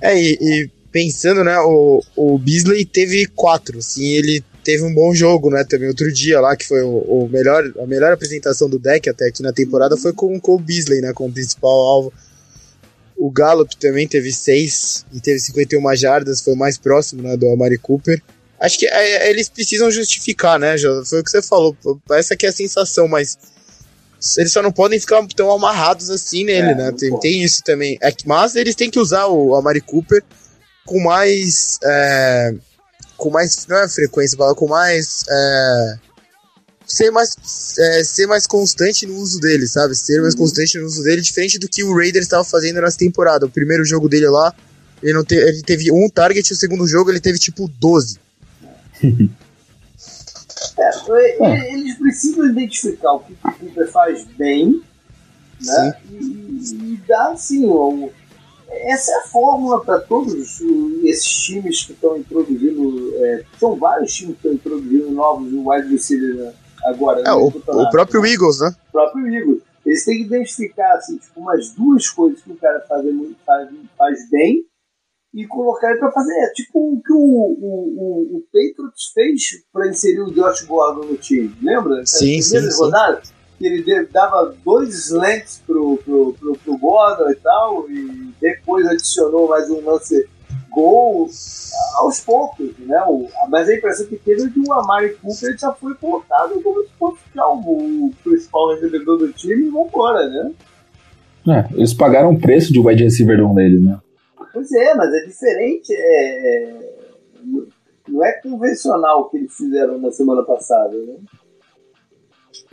É, 0.01 0.19
e, 0.19 0.37
e, 0.41 0.71
pensando, 0.91 1.43
né, 1.43 1.59
o, 1.59 2.01
o 2.15 2.39
Beasley 2.39 2.83
teve 2.83 3.27
quatro, 3.27 3.77
assim, 3.77 4.07
ele 4.07 4.43
teve 4.63 4.83
um 4.83 4.93
bom 4.93 5.13
jogo, 5.13 5.51
né, 5.51 5.63
também 5.63 5.87
outro 5.87 6.11
dia 6.11 6.41
lá, 6.41 6.55
que 6.55 6.67
foi 6.67 6.81
o, 6.81 6.97
o 6.97 7.29
melhor, 7.29 7.63
a 7.79 7.85
melhor 7.85 8.11
apresentação 8.11 8.67
do 8.67 8.79
deck 8.79 9.07
até 9.07 9.27
aqui 9.27 9.43
na 9.43 9.53
temporada 9.53 9.95
foi 9.97 10.13
com, 10.13 10.39
com 10.39 10.55
o 10.55 10.59
Beasley, 10.59 10.99
né, 10.99 11.13
como 11.13 11.31
principal 11.31 11.69
alvo. 11.69 12.13
O 13.15 13.29
Gallup 13.29 13.77
também 13.77 14.07
teve 14.07 14.31
seis 14.31 15.05
e 15.13 15.19
teve 15.19 15.39
51 15.39 15.95
jardas, 15.95 16.41
foi 16.41 16.53
o 16.53 16.57
mais 16.57 16.75
próximo, 16.75 17.21
né, 17.21 17.37
do 17.37 17.49
Amari 17.51 17.77
Cooper. 17.77 18.19
Acho 18.63 18.79
que 18.79 18.87
é, 18.87 19.27
é, 19.27 19.29
eles 19.29 19.49
precisam 19.49 19.91
justificar, 19.91 20.57
né, 20.57 20.77
Jô? 20.77 21.03
Foi 21.05 21.19
o 21.19 21.23
que 21.23 21.29
você 21.29 21.41
falou. 21.41 21.75
Essa 22.11 22.33
aqui 22.33 22.45
é 22.45 22.49
a 22.49 22.53
sensação, 22.53 23.09
mas 23.09 23.37
eles 24.37 24.53
só 24.53 24.61
não 24.61 24.71
podem 24.71 24.97
ficar 24.97 25.21
tão 25.35 25.51
amarrados 25.51 26.09
assim 26.09 26.45
nele, 26.45 26.69
é, 26.69 26.75
né? 26.75 26.91
Tem, 26.97 27.19
tem, 27.19 27.43
isso 27.43 27.61
também. 27.61 27.97
É, 28.01 28.09
mas 28.25 28.55
eles 28.55 28.73
têm 28.73 28.89
que 28.89 28.99
usar 28.99 29.27
o 29.27 29.53
Amari 29.53 29.81
Cooper 29.81 30.23
com 30.85 30.97
mais. 31.01 31.77
É, 31.83 32.53
com 33.17 33.29
mais. 33.29 33.67
Não 33.67 33.79
é 33.79 33.89
frequência, 33.89 34.37
com 34.55 34.67
mais. 34.69 35.25
É, 35.29 35.95
ser 36.87 37.11
mais, 37.11 37.35
é, 37.77 38.03
ser 38.05 38.27
mais 38.27 38.47
constante 38.47 39.05
no 39.05 39.17
uso 39.17 39.41
dele, 39.41 39.67
sabe? 39.67 39.93
Ser 39.93 40.21
mais 40.21 40.35
uhum. 40.35 40.39
constante 40.39 40.79
no 40.79 40.85
uso 40.85 41.03
dele, 41.03 41.21
diferente 41.21 41.59
do 41.59 41.67
que 41.67 41.83
o 41.83 41.93
Raiders 41.93 42.27
estava 42.27 42.45
fazendo 42.45 42.79
nessa 42.79 42.97
temporada. 42.97 43.45
O 43.45 43.49
primeiro 43.49 43.83
jogo 43.83 44.07
dele 44.07 44.29
lá, 44.29 44.55
ele, 45.01 45.11
não 45.11 45.25
te, 45.25 45.35
ele 45.35 45.61
teve 45.63 45.91
um 45.91 46.07
target, 46.07 46.53
o 46.53 46.55
segundo 46.55 46.87
jogo 46.87 47.11
ele 47.11 47.19
teve 47.19 47.37
tipo 47.37 47.67
12. 47.67 48.22
É. 50.77 51.73
Eles 51.73 51.97
precisam 51.97 52.45
identificar 52.47 53.13
o 53.13 53.19
que 53.19 53.33
o 53.33 53.37
Cooper 53.37 53.91
faz 53.91 54.25
bem 54.37 54.81
né? 55.63 55.97
E, 56.11 56.73
e, 56.73 57.01
dá 57.07 57.31
assim, 57.31 57.65
ó, 57.69 57.91
essa 58.69 59.11
é 59.11 59.15
a 59.15 59.27
fórmula 59.27 59.83
para 59.83 59.99
todos 59.99 60.33
esses 61.03 61.31
times 61.31 61.83
que 61.83 61.93
estão 61.93 62.17
introduzindo. 62.17 63.13
É, 63.23 63.45
são 63.59 63.75
vários 63.75 64.13
times 64.13 64.37
que 64.37 64.47
estão 64.47 64.53
introduzindo 64.53 65.11
novos 65.11 65.51
wide 65.53 65.91
receiver 65.91 66.35
né, 66.35 66.53
agora. 66.85 67.21
É, 67.21 67.33
o, 67.33 67.47
o, 67.47 67.89
próprio 67.89 68.25
Eagles, 68.25 68.59
né? 68.59 68.75
O 68.89 68.91
próprio 68.91 69.27
Eagles. 69.27 69.61
Eles 69.85 70.05
têm 70.05 70.17
que 70.17 70.23
identificar 70.23 70.93
assim, 70.93 71.17
tipo, 71.17 71.39
umas 71.39 71.69
duas 71.71 72.09
coisas 72.09 72.41
que 72.41 72.51
o 72.51 72.55
cara 72.55 72.79
faz, 72.87 73.05
faz, 73.45 73.69
faz 73.97 74.29
bem 74.29 74.65
e 75.33 75.47
colocar 75.47 75.89
ele 75.89 75.99
para 75.99 76.11
fazer. 76.11 76.33
É 76.33 76.51
tipo 76.51 76.93
o 76.93 77.01
que 77.01 77.11
o, 77.11 77.17
o, 77.17 78.35
o, 78.35 78.37
o 78.37 78.43
Patriots 78.51 79.11
fez 79.13 79.63
para 79.71 79.87
inserir 79.87 80.21
o 80.21 80.31
Josh 80.31 80.63
Gordon 80.63 81.07
no 81.07 81.17
time. 81.17 81.53
Lembra? 81.61 82.05
Sim, 82.05 82.41
sim, 82.41 82.59
sim. 82.69 82.91
Que 83.57 83.67
ele 83.67 84.05
dava 84.11 84.55
dois 84.63 84.93
slants 85.07 85.61
pro, 85.65 85.97
pro, 86.03 86.33
pro, 86.33 86.57
pro 86.57 86.77
Gordon 86.77 87.29
e 87.29 87.35
tal, 87.35 87.89
e 87.89 88.33
depois 88.39 88.85
adicionou 88.85 89.47
mais 89.47 89.69
um 89.69 89.83
lance 89.83 90.27
gol 90.69 91.29
aos 91.95 92.19
poucos, 92.19 92.71
né? 92.79 93.01
O, 93.07 93.27
mas 93.49 93.69
a 93.69 93.75
impressão 93.75 94.07
que 94.07 94.17
teve 94.17 94.43
é 94.43 94.49
que 94.49 94.59
o 94.59 94.73
Amari 94.73 95.15
Cooper 95.15 95.57
já 95.57 95.71
foi 95.71 95.93
colocado 95.95 96.61
como 96.61 96.83
fosse 96.99 97.23
o 97.35 98.11
principal 98.23 98.73
recebedor 98.73 99.17
do 99.17 99.31
time 99.31 99.67
e 99.67 99.69
vambora, 99.69 100.27
né? 100.27 100.51
É, 101.47 101.73
eles 101.75 101.93
pagaram 101.93 102.31
o 102.31 102.39
preço 102.39 102.71
de 102.71 102.79
wide 102.79 103.03
receiver 103.03 103.45
um 103.45 103.53
deles, 103.53 103.81
né? 103.81 103.99
Pois 104.53 104.71
é, 104.71 104.93
mas 104.93 105.13
é 105.13 105.25
diferente. 105.25 105.91
É, 105.91 106.53
é, 106.53 106.89
não 108.07 108.23
é 108.23 108.33
convencional 108.33 109.21
o 109.21 109.29
que 109.29 109.37
eles 109.37 109.55
fizeram 109.55 109.99
na 109.99 110.11
semana 110.11 110.43
passada, 110.43 110.95
né? 110.95 111.15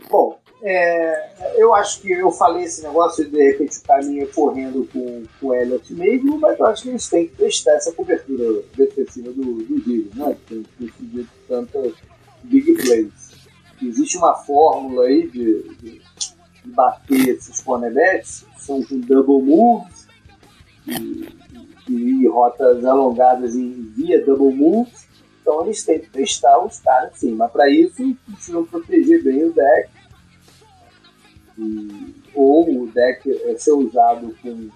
Bom, 0.09 0.37
é, 0.61 1.55
eu 1.57 1.73
acho 1.73 2.01
que 2.01 2.11
eu 2.11 2.31
falei 2.31 2.65
esse 2.65 2.83
negócio 2.83 3.25
de, 3.25 3.31
de 3.31 3.51
repente 3.51 3.79
o 3.79 3.83
caminho 3.83 4.31
correndo 4.31 4.87
com, 4.93 5.23
com 5.39 5.47
o 5.47 5.55
Elliot 5.55 5.93
mesmo, 5.93 6.37
mas 6.37 6.59
eu 6.59 6.65
acho 6.67 6.83
que 6.83 6.89
eles 6.89 7.09
têm 7.09 7.27
que 7.27 7.35
testar 7.35 7.73
essa 7.73 7.91
cobertura 7.93 8.61
defensiva 8.75 9.31
do, 9.31 9.63
do 9.63 9.79
Rio, 9.81 10.09
né? 10.13 10.37
Tem 10.47 10.63
decidido 10.79 11.29
tantas 11.47 11.93
big 12.43 12.73
plays. 12.73 13.31
Existe 13.81 14.17
uma 14.17 14.35
fórmula 14.35 15.05
aí 15.05 15.27
de, 15.27 15.63
de, 15.77 15.99
de 15.99 16.69
bater 16.69 17.29
esses 17.29 17.61
cornerbacks, 17.61 18.45
são 18.59 18.83
com 18.83 18.99
double 18.99 19.41
moves, 19.41 20.07
e, 20.87 21.40
e 21.89 22.27
rotas 22.27 22.83
alongadas 22.85 23.55
em 23.55 23.83
via 23.95 24.23
double 24.25 24.55
move. 24.55 24.91
Então 25.41 25.63
eles 25.63 25.83
têm 25.83 25.99
que 25.99 26.09
testar 26.09 26.63
os 26.63 26.79
caras 26.79 27.17
sim, 27.17 27.33
mas 27.33 27.51
para 27.51 27.69
isso 27.69 28.15
precisam 28.25 28.65
proteger 28.65 29.23
bem 29.23 29.45
o 29.45 29.53
deck. 29.53 29.89
E, 31.57 32.15
ou 32.33 32.83
o 32.83 32.87
deck 32.87 33.29
é 33.29 33.57
ser 33.57 33.71
usado 33.71 34.35
com 34.41 34.69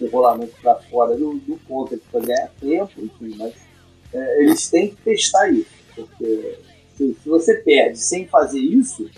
o 0.00 0.08
rolamento 0.08 0.54
para 0.60 0.76
fora 0.76 1.16
do, 1.16 1.38
do 1.38 1.56
ponto 1.66 1.96
para 2.10 2.20
ganhar 2.20 2.50
tempo, 2.60 2.92
enfim, 2.98 3.34
mas 3.38 3.54
é, 4.12 4.42
eles 4.42 4.68
têm 4.70 4.90
que 4.90 5.02
testar 5.02 5.48
isso, 5.50 5.70
porque 5.94 6.58
se, 6.96 7.14
se, 7.14 7.28
você 7.28 7.54
perde 7.62 7.98
sem 7.98 8.26
fazer 8.26 8.60
isso, 8.60 9.08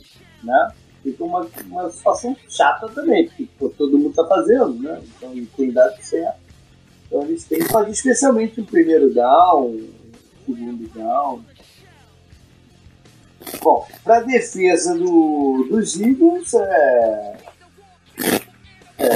né, 0.42 0.72
fica 1.02 1.24
uma, 1.24 1.46
uma 1.66 1.90
situação 1.90 2.36
chata 2.48 2.88
também, 2.88 3.26
porque 3.26 3.48
pô, 3.58 3.68
todo 3.68 3.98
mundo 3.98 4.10
está 4.10 4.24
fazendo, 4.26 4.74
né, 4.74 5.02
então 5.04 5.34
tem 5.56 5.72
dado 5.72 6.00
certo. 6.00 6.37
Então 7.08 7.22
eles 7.22 7.44
têm 7.44 7.60
que 7.60 7.72
fazer 7.72 7.90
especialmente 7.90 8.60
o 8.60 8.66
primeiro 8.66 9.12
down, 9.12 9.70
o 10.46 10.54
segundo 10.54 10.88
down. 10.94 11.42
Bom, 13.62 13.86
para 14.04 14.20
defesa 14.20 14.94
do, 14.94 15.66
dos 15.70 15.98
Eagles, 15.98 16.52
é, 16.52 17.36
é, 18.98 19.06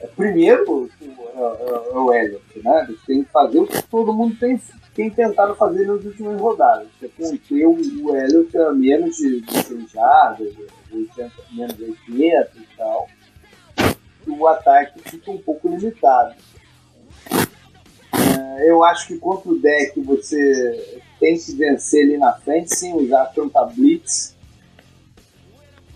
é 0.00 0.06
primeiro 0.16 0.88
é, 1.02 1.40
é, 1.40 1.92
é, 1.92 1.98
o 1.98 2.14
Elliott, 2.14 2.62
né? 2.62 2.86
Eles 2.88 3.02
têm 3.04 3.24
que 3.24 3.30
fazer 3.30 3.58
o 3.58 3.66
que 3.66 3.82
todo 3.82 4.12
mundo 4.12 4.36
tem, 4.38 4.60
tem 4.94 5.10
tentado 5.10 5.56
fazer 5.56 5.86
nas 5.86 6.04
últimas 6.04 6.40
rodadas, 6.40 6.86
que 7.00 7.06
é 7.06 7.08
conter 7.08 7.66
o, 7.66 7.72
o 7.72 8.16
Elliott 8.16 8.56
a 8.58 8.72
menos 8.72 9.16
de, 9.16 9.40
de 9.40 9.62
100 9.64 9.88
jardas, 9.88 10.54
80, 10.92 11.32
menos 11.52 11.76
de 11.76 11.84
80 11.84 12.50
e 12.56 12.76
tal. 12.76 13.08
O 14.28 14.46
ataque 14.46 15.00
fica 15.10 15.30
um 15.32 15.38
pouco 15.38 15.68
limitado. 15.68 16.34
É, 18.40 18.70
eu 18.70 18.82
acho 18.82 19.06
que 19.06 19.18
contra 19.18 19.50
o 19.50 19.58
deck 19.58 20.00
você 20.00 21.02
tem 21.18 21.36
que 21.36 21.52
vencer 21.52 22.04
ali 22.04 22.16
na 22.16 22.32
frente 22.32 22.74
sem 22.74 22.94
usar 22.94 23.26
tanta 23.26 23.64
blitz. 23.64 24.34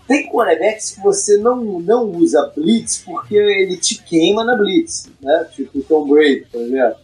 Tem 0.07 0.29
quarterbacks 0.29 0.91
que 0.91 1.01
você 1.01 1.37
não, 1.37 1.79
não 1.79 2.11
usa 2.11 2.51
blitz 2.55 2.99
porque 2.99 3.35
ele 3.35 3.77
te 3.77 4.03
queima 4.03 4.43
na 4.43 4.55
blitz, 4.55 5.09
né? 5.19 5.49
Tipo 5.55 5.79
o 5.79 5.83
Tom 5.83 6.07
Brady, 6.07 6.45
por 6.51 6.61
exemplo. 6.61 6.99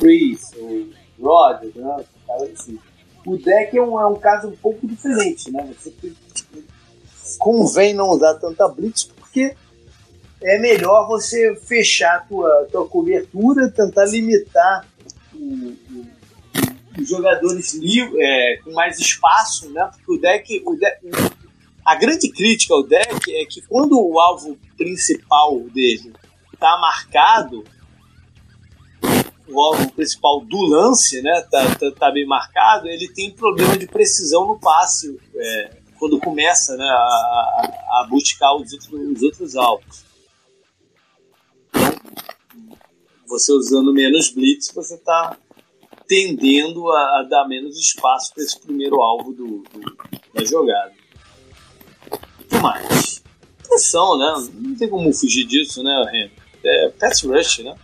Breeze, 0.00 0.58
ou 0.58 0.86
Rodgers, 1.20 1.74
né? 1.74 2.04
Assim. 2.52 2.78
O 3.26 3.36
deck 3.36 3.76
é 3.76 3.82
um, 3.82 4.00
é 4.00 4.06
um 4.06 4.16
caso 4.16 4.48
um 4.48 4.56
pouco 4.56 4.86
diferente, 4.86 5.50
né? 5.50 5.70
Você 5.78 5.92
convém 7.38 7.92
não 7.92 8.08
usar 8.08 8.34
tanta 8.34 8.66
blitz 8.68 9.04
porque 9.04 9.54
é 10.44 10.58
melhor 10.58 11.06
você 11.06 11.54
fechar 11.54 12.16
a 12.16 12.20
tua, 12.20 12.68
tua 12.70 12.88
cobertura, 12.88 13.70
tentar 13.70 14.06
limitar 14.06 14.86
o, 15.34 15.38
o, 15.38 16.06
os 16.98 17.08
jogadores 17.08 17.78
é, 18.18 18.58
com 18.64 18.72
mais 18.72 18.98
espaço, 18.98 19.70
né? 19.70 19.88
Porque 19.92 20.12
o 20.12 20.20
deck, 20.20 20.62
o 20.66 20.76
deck, 20.76 20.98
a 21.84 21.94
grande 21.94 22.30
crítica 22.30 22.74
ao 22.74 22.82
deck 22.82 23.34
é 23.34 23.44
que 23.44 23.62
quando 23.62 23.98
o 23.98 24.18
alvo 24.18 24.58
principal 24.76 25.60
dele 25.70 26.12
está 26.52 26.78
marcado, 26.78 27.64
o 29.48 29.60
alvo 29.60 29.92
principal 29.92 30.40
do 30.40 30.62
lance, 30.62 31.20
né, 31.20 31.46
tá, 31.50 31.74
tá, 31.74 31.90
tá, 31.90 32.10
bem 32.10 32.26
marcado, 32.26 32.88
ele 32.88 33.08
tem 33.08 33.30
problema 33.30 33.76
de 33.76 33.86
precisão 33.86 34.46
no 34.46 34.58
passe 34.58 35.18
é, 35.36 35.70
quando 35.98 36.18
começa 36.18 36.76
né, 36.76 36.84
a, 36.84 38.00
a 38.00 38.06
buscar 38.08 38.54
os 38.54 38.72
outros, 38.72 38.92
os 38.92 39.22
outros 39.22 39.56
alvos 39.56 40.11
você 43.26 43.52
usando 43.52 43.92
menos 43.92 44.30
blitz, 44.30 44.72
você 44.74 44.94
está 44.94 45.36
tendendo 46.06 46.90
a, 46.90 47.20
a, 47.20 47.26
dar 47.28 47.48
menos 47.48 47.78
espaço 47.78 48.34
para 48.34 48.42
esse 48.42 48.60
primeiro 48.60 49.00
alvo 49.00 49.32
do, 49.32 49.62
do, 49.72 49.96
da 50.34 50.44
jogada. 50.44 50.92
O 52.10 52.44
que 52.48 52.58
mais? 52.58 53.22
Pressão, 53.66 54.18
né? 54.18 54.48
Não 54.54 54.74
tem 54.74 54.88
como 54.88 55.12
fugir 55.12 55.46
disso, 55.46 55.82
né, 55.82 56.04
Henry? 56.12 56.32
É 56.64 56.88
pass 56.90 57.22
rush, 57.22 57.60
né? 57.60 57.74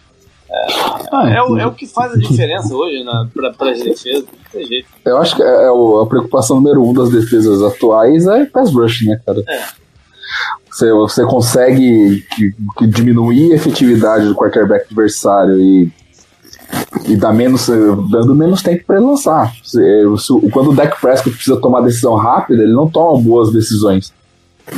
É, 0.51 0.67
ah, 1.13 1.31
é, 1.31 1.43
o, 1.43 1.59
é, 1.59 1.67
o, 1.67 1.75
que 1.75 1.87
faz 1.87 2.13
a 2.13 2.17
diferença 2.17 2.75
hoje 2.75 3.05
para 3.35 3.71
as 3.71 3.83
defesas, 3.83 4.25
não 4.25 4.51
tem 4.51 4.67
jeito. 4.67 4.89
Eu 5.05 5.19
acho 5.19 5.37
que 5.37 5.43
é, 5.43 5.47
é 5.47 5.69
a 5.69 6.07
preocupação 6.07 6.57
número 6.57 6.83
um 6.83 6.95
das 6.95 7.11
defesas 7.11 7.63
atuais 7.63 8.27
é 8.27 8.47
pass 8.47 8.73
rush, 8.73 9.07
né, 9.07 9.21
cara? 9.25 9.43
É. 9.47 9.67
Você, 10.79 10.93
você 10.93 11.25
consegue 11.25 12.25
diminuir 12.83 13.51
a 13.51 13.57
efetividade 13.57 14.27
do 14.27 14.35
quarterback 14.37 14.85
adversário 14.85 15.59
e, 15.59 15.91
e 17.09 17.17
dar 17.17 17.33
menos, 17.33 17.67
dando 17.67 18.33
menos 18.33 18.63
tempo 18.63 18.85
para 18.87 18.99
ele 18.99 19.07
lançar. 19.07 19.53
Quando 20.53 20.71
o 20.71 20.73
Dak 20.73 21.01
Prescott 21.01 21.35
precisa 21.35 21.61
tomar 21.61 21.81
decisão 21.81 22.15
rápida, 22.15 22.63
ele 22.63 22.73
não 22.73 22.89
toma 22.89 23.21
boas 23.21 23.53
decisões. 23.53 24.13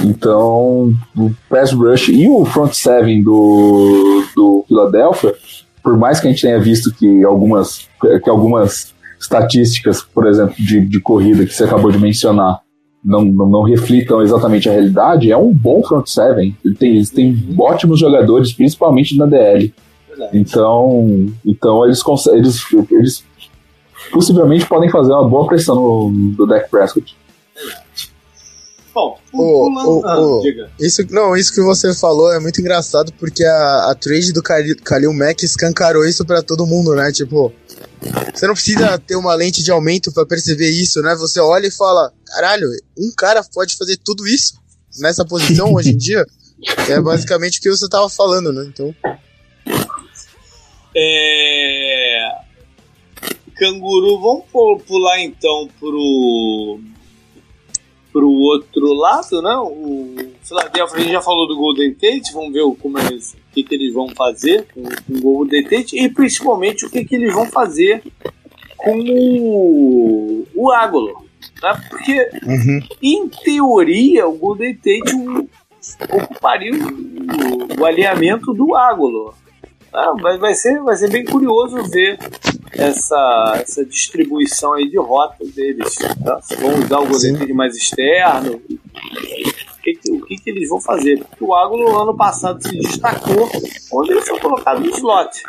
Então, 0.03 0.95
o 1.15 1.31
pass 1.51 1.73
rush 1.73 2.09
e 2.09 2.27
o 2.27 2.47
front 2.47 2.73
seven 2.73 3.23
do, 3.23 4.25
do 4.35 4.65
Philadelphia, 4.67 5.35
por 5.83 5.99
mais 5.99 6.19
que 6.19 6.29
a 6.29 6.31
gente 6.31 6.41
tenha 6.41 6.59
visto 6.59 6.95
que 6.95 7.23
algumas, 7.25 7.91
que 8.25 8.31
algumas 8.31 8.95
estatísticas, 9.21 10.01
por 10.01 10.27
exemplo, 10.27 10.55
de, 10.57 10.81
de 10.81 10.99
corrida 10.99 11.45
que 11.45 11.53
você 11.53 11.65
acabou 11.65 11.93
de 11.93 11.99
mencionar, 11.99 12.61
não, 13.05 13.25
não, 13.25 13.49
não, 13.49 13.63
reflitam 13.63 14.23
exatamente 14.23 14.69
a 14.69 14.73
realidade, 14.73 15.33
é 15.33 15.37
um 15.37 15.53
bom 15.53 15.83
front 15.83 16.07
seven. 16.07 16.57
Ele 16.65 16.75
tem, 16.75 16.97
eles 16.97 17.11
têm 17.11 17.55
ótimos 17.59 17.99
jogadores, 17.99 18.53
principalmente 18.53 19.17
na 19.17 19.27
DL. 19.27 19.73
Verdade. 20.09 20.39
Então, 20.39 21.27
então 21.45 21.85
eles, 21.85 22.03
eles, 22.33 22.61
eles 22.91 23.25
possivelmente 24.13 24.67
podem 24.67 24.91
fazer 24.91 25.13
uma 25.13 25.29
boa 25.29 25.47
pressão 25.47 25.75
no, 25.75 26.11
no 26.11 26.47
Dak 26.47 26.71
Prescott. 26.71 27.17
Bom, 28.93 29.19
o, 29.33 30.03
ah, 30.05 30.69
isso, 30.81 31.07
não, 31.11 31.37
isso 31.37 31.55
que 31.55 31.61
você 31.61 31.95
falou 31.95 32.33
é 32.33 32.41
muito 32.41 32.61
engraçado 32.61 33.13
porque 33.21 33.45
a, 33.45 33.91
a 33.91 33.95
trade 33.95 34.33
do 34.33 34.43
Kalil 34.43 35.13
Mack 35.15 35.45
escancarou 35.45 36.05
isso 36.05 36.25
para 36.25 36.43
todo 36.43 36.67
mundo, 36.67 36.95
né? 36.97 37.13
Tipo, 37.13 37.53
você 38.35 38.47
não 38.47 38.55
precisa 38.55 38.99
ter 38.99 39.17
uma 39.17 39.35
lente 39.35 39.63
de 39.63 39.71
aumento 39.71 40.13
para 40.13 40.27
perceber 40.27 40.71
isso, 40.71 41.03
né? 41.03 41.15
Você 41.17 41.41
olha 41.41 41.67
e 41.67 41.71
fala: 41.71 42.13
caralho, 42.27 42.69
um 42.97 43.13
cara 43.17 43.45
pode 43.45 43.77
fazer 43.77 43.97
tudo 43.99 44.27
isso 44.27 44.55
nessa 44.99 45.25
posição 45.25 45.73
hoje 45.75 45.91
em 45.91 45.97
dia? 45.97 46.27
É 46.89 47.01
basicamente 47.01 47.59
o 47.59 47.63
que 47.63 47.71
você 47.71 47.89
tava 47.89 48.09
falando, 48.09 48.53
né? 48.53 48.65
Então. 48.67 48.95
É... 50.97 52.41
Canguru, 53.57 54.21
vamos 54.21 54.85
pular 54.85 55.21
então 55.21 55.69
pro 55.79 56.81
pro 58.13 58.31
outro 58.31 58.93
lado, 58.95 59.43
né? 59.43 59.57
O 59.57 60.15
Philadelphia, 60.43 60.97
a 60.97 61.01
gente 61.01 61.13
já 61.13 61.23
falou 61.23 61.47
do 61.47 61.57
Golden 61.57 61.95
Tate, 61.95 62.33
vamos 62.33 62.53
ver 62.53 62.63
como 62.81 62.99
eles, 62.99 63.35
o 63.35 63.53
que, 63.53 63.63
que 63.63 63.75
eles 63.75 63.93
vão 63.93 64.09
fazer 64.09 64.67
com, 64.75 64.83
com 64.83 65.19
o 65.19 65.21
Golden 65.21 65.65
Tate 65.65 65.99
e 65.99 66.09
principalmente 66.09 66.85
o 66.85 66.91
que, 66.91 67.05
que 67.05 67.15
eles 67.15 67.33
vão 67.33 67.47
fazer 67.47 68.03
com 68.77 68.99
o, 68.99 70.47
o 70.55 70.73
Ágolo. 70.73 71.25
Né? 71.63 71.81
Porque, 71.89 72.31
uhum. 72.45 72.81
em 73.03 73.29
teoria, 73.29 74.27
o 74.27 74.37
Golden 74.37 74.75
Tate 74.75 75.49
ocuparia 76.11 76.73
o, 76.73 77.81
o 77.81 77.85
alinhamento 77.85 78.53
do 78.53 78.75
Ágolo. 78.75 79.35
Ah, 79.93 80.13
vai, 80.21 80.39
vai, 80.39 80.55
ser, 80.55 80.81
vai 80.83 80.97
ser 80.97 81.11
bem 81.11 81.25
curioso 81.25 81.83
ver 81.91 82.19
essa, 82.73 83.59
essa 83.61 83.85
distribuição 83.85 84.75
aí 84.75 84.89
de 84.89 84.99
rota 84.99 85.45
deles. 85.45 85.95
Tá? 86.25 86.41
Se 86.43 86.55
vão 86.57 86.79
usar 86.79 87.01
o 87.01 87.07
goleiro 87.07 87.55
mais 87.55 87.77
externo, 87.77 88.55
o 88.55 89.83
que, 89.83 89.99
o 90.11 90.21
que, 90.27 90.37
que 90.37 90.51
eles 90.51 90.69
vão 90.69 90.81
fazer? 90.81 91.25
Porque 91.25 91.45
o 91.45 91.55
Águlo 91.55 91.91
no 91.91 91.99
ano 91.99 92.17
passado 92.17 92.63
se 92.63 92.77
destacou 92.77 93.51
quando 93.89 94.13
ele 94.13 94.23
foi 94.23 94.39
colocado 94.39 94.81
no 94.81 94.91
slot. 94.91 95.43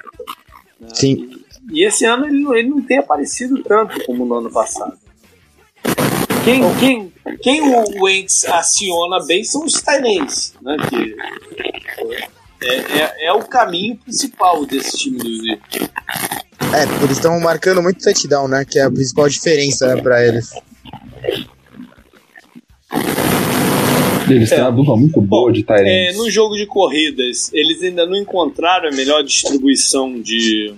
Né? 0.80 0.90
Sim. 0.94 1.30
E, 1.72 1.82
e, 1.82 1.86
esse 1.86 2.06
ano 2.06 2.26
ele, 2.26 2.44
ele 2.58 2.70
não 2.70 2.82
tem 2.82 2.98
aparecido 2.98 3.62
tanto 3.64 4.04
como 4.06 4.26
no 4.26 4.36
ano 4.36 4.52
passado. 4.52 4.98
Quem, 6.44 6.62
quem, 6.80 7.14
quem 7.44 7.62
o 7.62 8.04
Wentz 8.04 8.46
aciona 8.46 9.24
bem 9.24 9.44
são 9.44 9.64
os 9.64 9.74
Tyrants, 9.74 10.56
né? 10.60 10.76
Que 10.90 11.16
é, 12.64 12.76
é, 12.76 13.26
é, 13.28 13.34
o 13.34 13.44
caminho 13.44 13.98
principal 13.98 14.66
desse 14.66 14.98
time 14.98 15.18
do 15.18 15.38
Z. 15.38 15.60
É, 16.74 17.04
eles 17.04 17.18
estão 17.18 17.40
marcando 17.40 17.82
muito 17.82 18.04
touchdown, 18.04 18.48
né? 18.48 18.64
Que 18.64 18.80
é 18.80 18.84
a 18.84 18.92
principal 18.92 19.28
diferença 19.28 19.96
né, 19.96 20.02
pra 20.02 20.26
eles. 20.26 20.52
Eles 24.30 24.50
têm 24.50 24.60
é. 24.60 24.62
uma 24.62 24.72
dupla 24.72 24.96
muito 24.96 25.20
boa 25.20 25.52
de 25.52 25.64
Tyrants. 25.64 25.88
É, 25.88 26.14
no 26.14 26.30
jogo 26.30 26.56
de 26.56 26.66
corridas, 26.66 27.52
eles 27.52 27.82
ainda 27.82 28.06
não 28.06 28.16
encontraram 28.16 28.90
a 28.90 28.92
melhor 28.92 29.24
distribuição 29.24 30.22
de, 30.22 30.74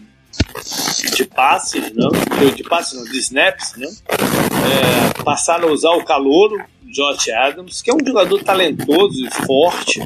de 1.15 1.25
passes, 1.25 1.91
não? 1.93 2.09
De 2.55 2.63
passes, 2.63 2.97
não, 2.97 3.03
de 3.03 3.19
snaps, 3.19 3.73
né? 3.77 3.87
É, 4.09 5.23
passaram 5.23 5.69
a 5.69 5.71
usar 5.71 5.91
o 5.91 6.03
calouro, 6.03 6.63
Josh 6.93 7.29
Adams, 7.29 7.81
que 7.81 7.89
é 7.89 7.93
um 7.93 8.05
jogador 8.05 8.43
talentoso 8.43 9.25
e 9.25 9.45
forte, 9.45 9.99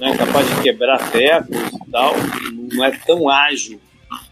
né, 0.00 0.16
capaz 0.18 0.48
de 0.48 0.62
quebrar 0.62 1.10
tecos 1.12 1.56
e 1.56 1.90
tal, 1.92 2.12
não 2.72 2.84
é 2.84 2.90
tão 3.06 3.30
ágil, 3.30 3.80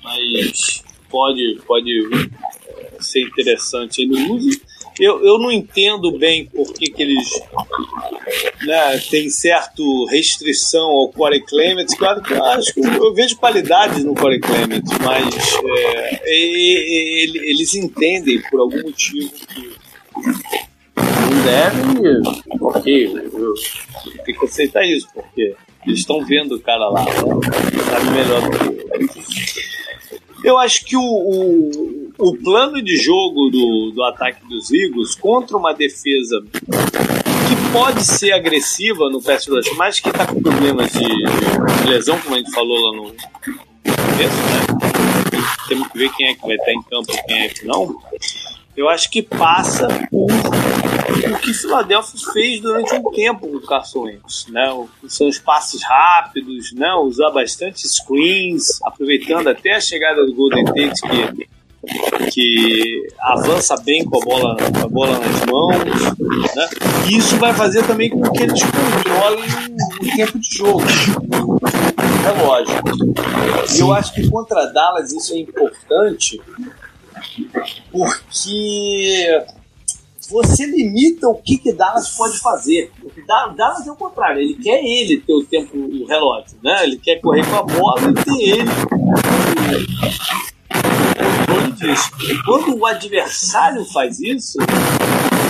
mas 0.02 0.82
pode, 1.08 1.60
pode 1.64 1.92
é, 2.66 2.90
ser 2.98 3.22
interessante 3.22 4.04
no 4.04 4.34
uso. 4.34 4.60
Eu, 4.98 5.24
eu 5.24 5.38
não 5.38 5.50
entendo 5.50 6.18
bem 6.18 6.44
por 6.44 6.74
que, 6.74 6.90
que 6.90 7.02
eles 7.02 7.40
né, 8.66 8.98
têm 9.08 9.30
certa 9.30 9.82
restrição 10.10 10.90
ao 10.90 11.08
Corey 11.08 11.40
Clement. 11.40 11.86
Claro 11.96 12.20
que 12.20 12.32
eu 12.32 12.44
acho 12.44 12.74
que 12.74 12.80
eu 12.80 13.14
vejo 13.14 13.36
qualidade 13.36 14.04
no 14.04 14.14
Corey 14.14 14.40
Clement, 14.40 14.82
mas 15.02 15.34
é, 15.64 16.20
eles 16.28 17.74
entendem 17.74 18.42
por 18.50 18.60
algum 18.60 18.82
motivo 18.82 19.30
que 19.30 19.72
não 20.96 21.42
deve, 21.44 22.22
ok, 22.60 23.30
tenho 24.24 24.38
que 24.38 24.46
aceitar 24.46 24.84
isso, 24.84 25.08
porque 25.14 25.54
eles 25.86 26.00
estão 26.00 26.24
vendo 26.24 26.56
o 26.56 26.60
cara 26.60 26.88
lá, 26.88 27.04
né? 27.04 27.10
sabe 27.90 28.10
melhor 28.10 28.42
do 28.42 28.58
que 28.58 28.64
eu. 28.64 29.72
Eu 30.44 30.58
acho 30.58 30.84
que 30.84 30.96
o, 30.96 31.00
o, 31.00 32.12
o 32.18 32.36
plano 32.36 32.82
de 32.82 32.96
jogo 32.96 33.48
do, 33.48 33.92
do 33.94 34.02
ataque 34.02 34.44
dos 34.48 34.72
Eagles 34.72 35.14
contra 35.14 35.56
uma 35.56 35.72
defesa 35.72 36.42
que 36.50 37.72
pode 37.72 38.04
ser 38.04 38.32
agressiva 38.32 39.08
no 39.08 39.22
pass 39.22 39.46
rush, 39.46 39.70
mas 39.76 40.00
que 40.00 40.08
está 40.08 40.26
com 40.26 40.42
problemas 40.42 40.92
de, 40.92 41.04
de, 41.04 41.88
lesão, 41.88 42.18
como 42.20 42.34
a 42.34 42.38
gente 42.38 42.50
falou 42.50 42.76
lá 42.76 42.96
no 42.96 43.02
começo, 43.04 44.36
né? 44.36 45.46
Temos 45.68 45.88
que 45.88 45.98
ver 45.98 46.12
quem 46.12 46.28
é 46.28 46.34
que 46.34 46.42
vai 46.42 46.56
estar 46.56 46.72
em 46.72 46.82
campo 46.82 47.12
e 47.12 47.22
quem 47.22 47.40
é 47.42 47.48
que 47.48 47.64
não. 47.64 47.96
Eu 48.76 48.88
acho 48.88 49.10
que 49.10 49.22
passa 49.22 49.88
por 50.10 50.30
o 50.30 51.38
que 51.38 51.52
Philadelphia 51.54 52.32
fez 52.32 52.60
durante 52.60 52.94
um 52.94 53.10
tempo 53.10 53.46
com 53.46 53.56
o 53.56 53.60
Carson 53.60 54.02
Wentz, 54.02 54.46
né? 54.48 54.68
São 55.08 55.28
os 55.28 55.38
passes 55.38 55.82
rápidos, 55.82 56.72
né? 56.72 56.92
Usar 56.94 57.30
bastante 57.30 57.86
screens, 57.86 58.80
aproveitando 58.84 59.48
até 59.48 59.74
a 59.74 59.80
chegada 59.80 60.24
do 60.24 60.34
Golden 60.34 60.64
Tate 60.64 61.00
que 61.02 61.52
que 62.32 63.08
avança 63.18 63.74
bem 63.82 64.04
com 64.04 64.22
a 64.22 64.24
bola, 64.24 64.56
com 64.56 64.84
a 64.84 64.88
bola 64.88 65.18
nas 65.18 65.44
mãos, 65.46 65.74
né? 66.54 66.68
E 67.08 67.16
isso 67.16 67.36
vai 67.38 67.52
fazer 67.52 67.84
também 67.84 68.08
com 68.08 68.22
que 68.30 68.44
eles 68.44 68.62
controlem 68.62 69.50
o 70.00 70.16
tempo 70.16 70.38
de 70.38 70.56
jogo, 70.56 70.82
relógio. 72.22 72.74
E 73.74 73.80
eu 73.80 73.92
acho 73.92 74.14
que 74.14 74.30
contra 74.30 74.66
Dallas 74.66 75.12
isso 75.12 75.34
é 75.34 75.38
importante 75.38 76.40
porque 77.90 79.44
você 80.30 80.64
limita 80.66 81.28
o 81.28 81.34
que, 81.34 81.58
que 81.58 81.72
Dallas 81.72 82.16
pode 82.16 82.38
fazer. 82.38 82.90
Dallas 83.26 83.86
é 83.86 83.92
o 83.92 83.96
contrário, 83.96 84.40
ele 84.40 84.54
quer 84.54 84.82
ele 84.82 85.18
ter 85.18 85.32
o 85.32 85.44
tempo, 85.44 85.76
o 85.76 86.06
relógio, 86.06 86.56
né? 86.62 86.84
Ele 86.84 86.96
quer 86.96 87.20
correr 87.20 87.44
com 87.46 87.56
a 87.56 87.62
bola 87.62 88.00
e 88.10 88.14
ter 88.14 88.58
ele 88.58 88.64
Quando 92.44 92.78
o 92.78 92.86
adversário 92.86 93.84
faz 93.86 94.20
isso, 94.20 94.58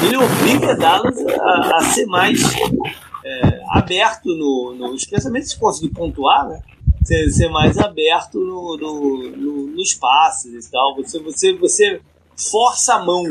ele 0.04 0.16
obriga 0.16 0.74
Dallas 0.74 1.16
a, 1.18 1.76
a 1.76 1.82
ser 1.82 2.06
mais 2.06 2.40
é, 3.24 3.60
aberto 3.70 4.26
no, 4.26 4.74
no, 4.74 4.94
especialmente 4.94 5.48
se 5.48 5.58
conseguir 5.58 5.90
pontuar, 5.90 6.48
né? 6.48 6.60
Ser, 7.04 7.30
ser 7.30 7.48
mais 7.48 7.76
aberto 7.78 8.38
no, 8.38 8.76
no, 8.76 9.30
no, 9.36 9.66
nos 9.68 9.94
passes 9.94 10.66
e 10.66 10.70
tal. 10.70 10.96
Você, 10.96 11.18
você, 11.18 11.52
você 11.54 12.00
força 12.36 12.94
a 12.94 13.04
mão 13.04 13.24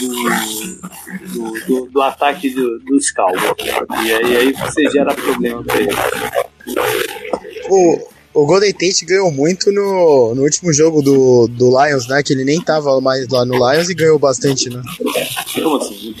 do, 0.00 1.32
do, 1.32 1.66
do, 1.66 1.90
do 1.90 2.02
ataque 2.02 2.50
do, 2.50 2.78
dos 2.80 3.10
Cowboys. 3.10 3.42
E 4.04 4.12
aí, 4.12 4.36
aí 4.36 4.52
você 4.52 4.90
gera 4.90 5.14
problema 5.14 5.62
pra 5.62 5.80
ele. 5.80 5.94
O, 7.70 8.08
o 8.34 8.46
Golden 8.46 8.72
Tate 8.72 9.04
ganhou 9.04 9.30
muito 9.30 9.72
no, 9.72 10.34
no 10.34 10.42
último 10.42 10.72
jogo 10.72 11.02
do, 11.02 11.48
do 11.48 11.70
Lions, 11.70 12.06
né? 12.08 12.22
Que 12.22 12.32
ele 12.32 12.44
nem 12.44 12.60
tava 12.60 13.00
mais 13.00 13.28
lá 13.28 13.44
no 13.44 13.54
Lions 13.54 13.88
e 13.88 13.94
ganhou 13.94 14.18
bastante, 14.18 14.68
né? 14.68 14.82
Como 15.54 15.76
assim? 15.76 16.14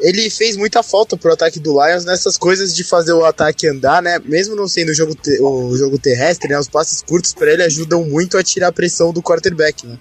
Ele 0.00 0.28
fez 0.28 0.56
muita 0.56 0.82
falta 0.82 1.16
pro 1.16 1.32
ataque 1.32 1.58
do 1.58 1.72
Lions 1.72 2.04
nessas 2.04 2.36
coisas 2.36 2.74
de 2.74 2.84
fazer 2.84 3.12
o 3.12 3.24
ataque 3.24 3.66
andar, 3.66 4.02
né? 4.02 4.20
Mesmo 4.24 4.54
não 4.54 4.68
sendo 4.68 4.90
o 4.90 4.94
jogo, 4.94 5.14
te, 5.14 5.40
o 5.40 5.76
jogo 5.76 5.98
terrestre, 5.98 6.48
né? 6.50 6.58
Os 6.58 6.68
passes 6.68 7.02
curtos 7.02 7.32
para 7.32 7.52
ele 7.52 7.62
ajudam 7.62 8.04
muito 8.04 8.36
a 8.36 8.42
tirar 8.42 8.68
a 8.68 8.72
pressão 8.72 9.12
do 9.12 9.22
quarterback, 9.22 9.86
né? 9.86 9.98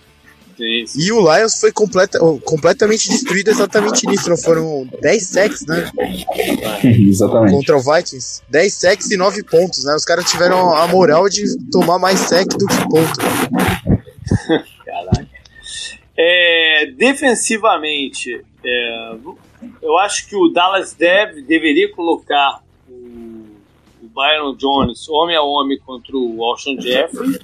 E 0.58 1.12
o 1.12 1.20
Lions 1.20 1.60
foi 1.60 1.72
completa, 1.72 2.18
completamente 2.46 3.10
destruído 3.10 3.50
exatamente 3.50 4.08
nisso. 4.08 4.30
Não 4.30 4.38
foram 4.38 4.88
10 5.02 5.24
sacks, 5.24 5.66
né? 5.66 5.92
exatamente. 6.84 7.52
Contra 7.52 7.78
o 7.78 7.82
Vikings. 7.82 8.42
10 8.50 8.74
sacks 8.74 9.12
e 9.12 9.18
9 9.18 9.44
pontos, 9.44 9.84
né? 9.84 9.94
Os 9.96 10.06
caras 10.06 10.30
tiveram 10.30 10.74
a 10.74 10.88
moral 10.88 11.28
de 11.28 11.44
tomar 11.70 12.00
mais 12.00 12.20
sack 12.20 12.48
do 12.58 12.66
que 12.66 12.78
ponto. 12.90 13.20
Caraca. 14.86 15.28
É, 16.18 16.94
defensivamente, 16.98 18.42
é, 18.64 19.16
eu 19.86 19.98
acho 20.00 20.28
que 20.28 20.36
o 20.36 20.50
Dallas 20.50 20.94
deve, 20.94 21.42
deveria 21.42 21.92
colocar 21.94 22.64
Byron 24.16 24.56
Jones 24.56 25.10
homem 25.10 25.36
a 25.36 25.42
homem 25.42 25.78
contra 25.80 26.16
o 26.16 26.42
Alshon 26.42 26.80
Jeffrey 26.80 27.38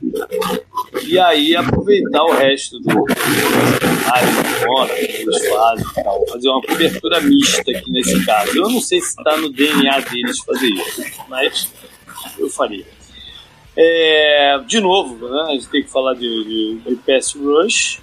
e 1.03 1.19
aí 1.19 1.53
aproveitar 1.53 2.23
o 2.23 2.31
resto 2.31 2.79
do 2.79 3.05
eles 4.97 5.49
fazem 5.49 5.85
tal, 5.95 6.25
fazer 6.27 6.49
uma 6.49 6.61
cobertura 6.61 7.19
mista 7.21 7.71
aqui 7.71 7.91
nesse 7.91 8.25
caso. 8.25 8.57
Eu 8.57 8.69
não 8.69 8.79
sei 8.79 9.01
se 9.01 9.09
está 9.09 9.35
no 9.37 9.49
DNA 9.49 9.99
deles 9.99 10.39
fazer 10.39 10.67
isso, 10.67 11.03
mas 11.27 11.71
eu 12.39 12.49
faria. 12.49 12.85
É, 13.75 14.59
de 14.65 14.79
novo, 14.79 15.27
né, 15.27 15.41
a 15.49 15.51
gente 15.53 15.69
tem 15.69 15.83
que 15.83 15.89
falar 15.89 16.13
de, 16.13 16.19
de, 16.21 16.79
de 16.87 16.95
pass 16.95 17.33
rush. 17.35 17.99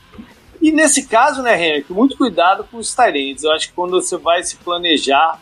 E 0.61 0.73
nesse 0.73 1.07
caso, 1.07 1.43
né, 1.43 1.55
Henrique, 1.55 1.93
muito 1.93 2.17
cuidado 2.17 2.65
com 2.71 2.79
os 2.79 2.95
Tyrants. 2.95 3.45
Eu 3.45 3.53
acho 3.53 3.69
que 3.69 3.75
quando 3.75 4.01
você 4.01 4.17
vai 4.17 4.43
se 4.43 4.57
planejar 4.57 5.41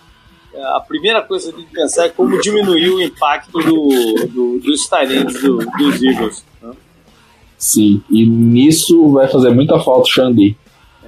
a 0.74 0.80
primeira 0.80 1.22
coisa 1.22 1.50
que 1.50 1.58
tem 1.58 1.66
que 1.66 1.72
pensar 1.72 2.06
é 2.06 2.08
como 2.08 2.40
diminuir 2.40 2.90
o 2.90 3.00
impacto 3.00 3.58
do, 3.58 4.26
do, 4.26 4.58
dos 4.60 4.88
talentos 4.88 5.40
do, 5.40 5.58
dos 5.58 6.02
Eagles. 6.02 6.44
Né? 6.62 6.72
Sim, 7.58 8.02
e 8.10 8.26
nisso 8.26 9.10
vai 9.10 9.28
fazer 9.28 9.50
muita 9.50 9.78
falta 9.80 10.02
o 10.02 10.10
Xandi. 10.10 10.56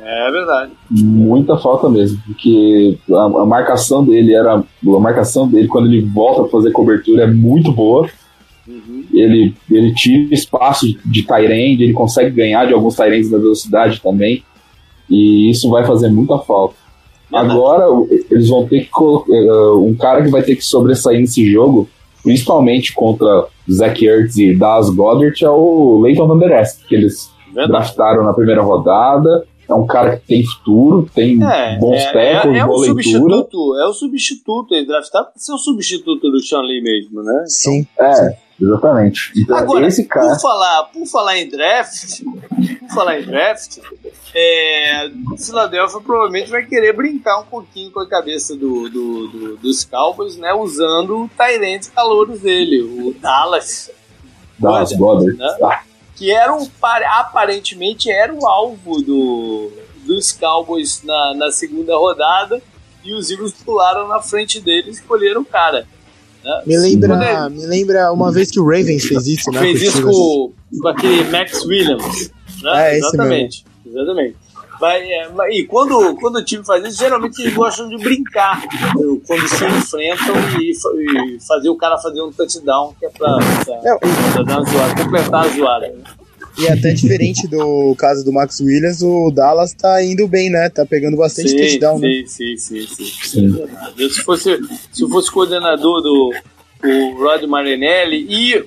É 0.01 0.31
verdade. 0.31 0.73
Muita 0.91 1.59
falta 1.59 1.89
mesmo, 1.89 2.21
porque 2.25 2.99
a, 3.11 3.25
a, 3.25 3.47
marcação 3.47 4.05
dele 4.05 4.35
era. 4.35 4.55
A 4.55 5.01
marcação 5.01 5.47
dele, 5.47 5.69
quando 5.69 5.87
ele 5.87 6.01
volta 6.01 6.43
a 6.43 6.49
fazer 6.49 6.71
cobertura, 6.73 7.25
é 7.25 7.27
muito 7.27 7.73
boa. 7.73 8.09
Uhum. 8.69 9.05
Ele, 9.15 9.55
ele 9.71 9.95
tira 9.95 10.35
espaço 10.35 10.87
de 11.05 11.23
Tyrande, 11.23 11.85
ele 11.85 11.93
consegue 11.95 12.31
ganhar 12.31 12.67
de 12.67 12.75
alguns 12.75 12.95
Tyrands 12.95 13.31
da 13.31 13.39
velocidade 13.39 14.01
também. 14.01 14.43
E 15.09 15.51
isso 15.51 15.71
vai 15.71 15.87
fazer 15.87 16.11
muita 16.11 16.39
falta. 16.39 16.75
Agora, 17.33 17.87
eles 18.31 18.49
vão 18.49 18.67
ter 18.67 18.85
que. 18.85 19.03
Uh, 19.03 19.87
um 19.87 19.95
cara 19.95 20.23
que 20.23 20.31
vai 20.31 20.43
ter 20.43 20.57
que 20.57 20.65
sobressair 20.65 21.19
nesse 21.19 21.51
jogo, 21.51 21.89
principalmente 22.23 22.93
contra 22.95 23.47
Zach 23.71 24.05
Ertz 24.05 24.37
e 24.37 24.55
Das 24.55 24.91
Goddard, 24.91 25.45
é 25.45 25.51
o 25.51 26.01
Leighton 26.01 26.27
Van 26.27 26.39
que 26.87 26.95
eles 26.95 27.31
Verdade. 27.47 27.69
draftaram 27.69 28.25
na 28.25 28.33
primeira 28.33 28.63
rodada 28.63 29.47
é 29.69 29.75
um 29.75 29.87
cara 29.87 30.17
que 30.17 30.27
tem 30.27 30.43
futuro, 30.45 31.09
tem 31.15 31.45
é, 31.45 31.79
bons 31.79 32.01
é, 32.01 32.13
técnicos, 32.13 32.59
é, 32.59 32.63
é 32.63 32.67
boa 32.67 32.87
substituto, 32.87 33.77
É 33.77 33.87
o 33.87 33.93
substituto, 33.93 34.75
ele 34.75 34.87
draftado 34.87 35.27
para 35.27 35.39
ser 35.39 35.53
o 35.53 35.59
substituto 35.59 36.31
do 36.31 36.43
Sean 36.43 36.63
Lee 36.63 36.83
mesmo, 36.83 37.23
né? 37.23 37.45
Sim. 37.47 37.87
Então, 37.93 38.07
é, 38.07 38.39
exatamente. 38.61 39.33
Então, 39.37 39.57
Agora, 39.57 39.87
esse 39.87 40.05
cara... 40.05 40.29
por, 40.31 40.41
falar, 40.41 40.83
por 40.85 41.07
falar 41.07 41.39
em 41.39 41.49
draft, 41.49 42.23
por 42.81 42.89
falar 42.95 43.21
em 43.21 43.25
draft, 43.25 43.79
é, 44.35 45.11
o 45.33 45.37
Philadelphia 45.37 46.01
provavelmente 46.01 46.51
vai 46.51 46.65
querer 46.65 46.93
brincar 46.93 47.41
um 47.41 47.45
pouquinho 47.45 47.91
com 47.91 48.01
a 48.01 48.09
cabeça 48.09 48.55
do, 48.55 48.89
do, 48.89 49.29
do 49.29 49.57
dos 49.57 49.85
Cowboys, 49.85 50.37
né? 50.37 50.53
Usando 50.53 51.25
o 51.25 51.31
Tyrant 51.37 51.87
calouros 51.95 52.41
dele, 52.41 52.83
o 52.83 53.15
Dallas. 53.21 53.91
Dallas 54.59 54.93
Goddard. 54.93 55.37
Né? 55.37 55.57
Ah 55.63 55.83
que 56.19 56.33
era 56.33 56.53
um, 56.53 56.69
aparentemente 57.13 58.11
era 58.11 58.35
o 58.35 58.45
alvo 58.45 59.01
do, 59.01 59.71
dos 60.05 60.33
Cowboys 60.33 61.05
na, 61.05 61.35
na 61.35 61.53
segunda 61.53 61.97
rodada 61.97 62.61
e 63.05 63.15
os 63.15 63.31
Eagles 63.31 63.53
pularam 63.53 64.09
na 64.09 64.21
frente 64.21 64.61
deles 64.61 64.97
e 64.97 65.01
escolheram 65.01 65.43
o 65.43 65.45
cara. 65.45 65.87
Né? 66.49 66.63
Me 66.65 66.79
lembra, 66.79 67.51
me 67.51 67.67
lembra 67.67 68.11
uma 68.11 68.33
vez 68.33 68.51
que 68.51 68.59
o 68.59 68.65
Ravens 68.65 69.05
fez 69.05 69.27
isso, 69.27 69.51
né? 69.51 69.61
Fez 69.61 69.83
isso 69.83 70.03
com, 70.03 70.53
com 70.81 70.89
aquele 70.89 71.25
Max 71.25 71.63
Williams. 71.67 72.31
Né? 72.63 72.93
É, 72.93 72.97
exatamente. 72.97 73.65
Exatamente. 73.85 74.37
Mas, 74.81 75.03
é, 75.03 75.29
e 75.51 75.65
quando, 75.65 76.15
quando 76.17 76.37
o 76.37 76.45
time 76.45 76.65
faz 76.65 76.85
isso, 76.87 76.99
geralmente 76.99 77.43
eles 77.43 77.53
gostam 77.53 77.89
de 77.89 77.99
brincar 77.99 78.63
quando 79.27 79.49
se 79.49 79.67
enfrentam 79.67 80.37
e, 80.61 80.71
e 80.73 81.41
fazer 81.47 81.69
o 81.69 81.77
cara 81.77 81.99
fazer 81.99 82.23
um 82.23 82.33
touchdown, 82.33 82.95
que 82.99 83.05
é 83.07 83.11
pra, 83.11 83.37
pra, 83.37 83.99
pra 83.99 84.43
dar 84.45 84.61
uma 84.61 84.71
zoada, 84.71 85.03
completar 85.03 85.45
a 85.45 85.49
zoada. 85.49 85.89
Né? 85.89 86.05
E 86.59 86.67
até 86.67 86.93
diferente 86.93 87.47
do 87.47 87.95
caso 87.99 88.25
do 88.25 88.33
Max 88.33 88.61
Williams, 88.61 89.03
o 89.03 89.31
Dallas 89.31 89.73
tá 89.73 90.03
indo 90.03 90.27
bem, 90.27 90.51
né? 90.51 90.69
Tá 90.69 90.85
pegando 90.85 91.17
bastante 91.17 91.51
sim, 91.51 91.57
touchdown, 91.57 91.99
sim, 91.99 92.03
né? 92.03 92.25
Sim, 92.27 92.57
sim, 92.57 92.87
sim, 92.87 93.05
sim. 93.05 94.11
Se 94.11 94.23
fosse, 94.23 94.59
se 94.93 95.09
fosse 95.09 95.31
coordenador 95.31 96.03
do 96.03 96.33
o 96.83 97.19
Rod 97.19 97.43
Marinelli 97.45 98.27
e 98.29 98.65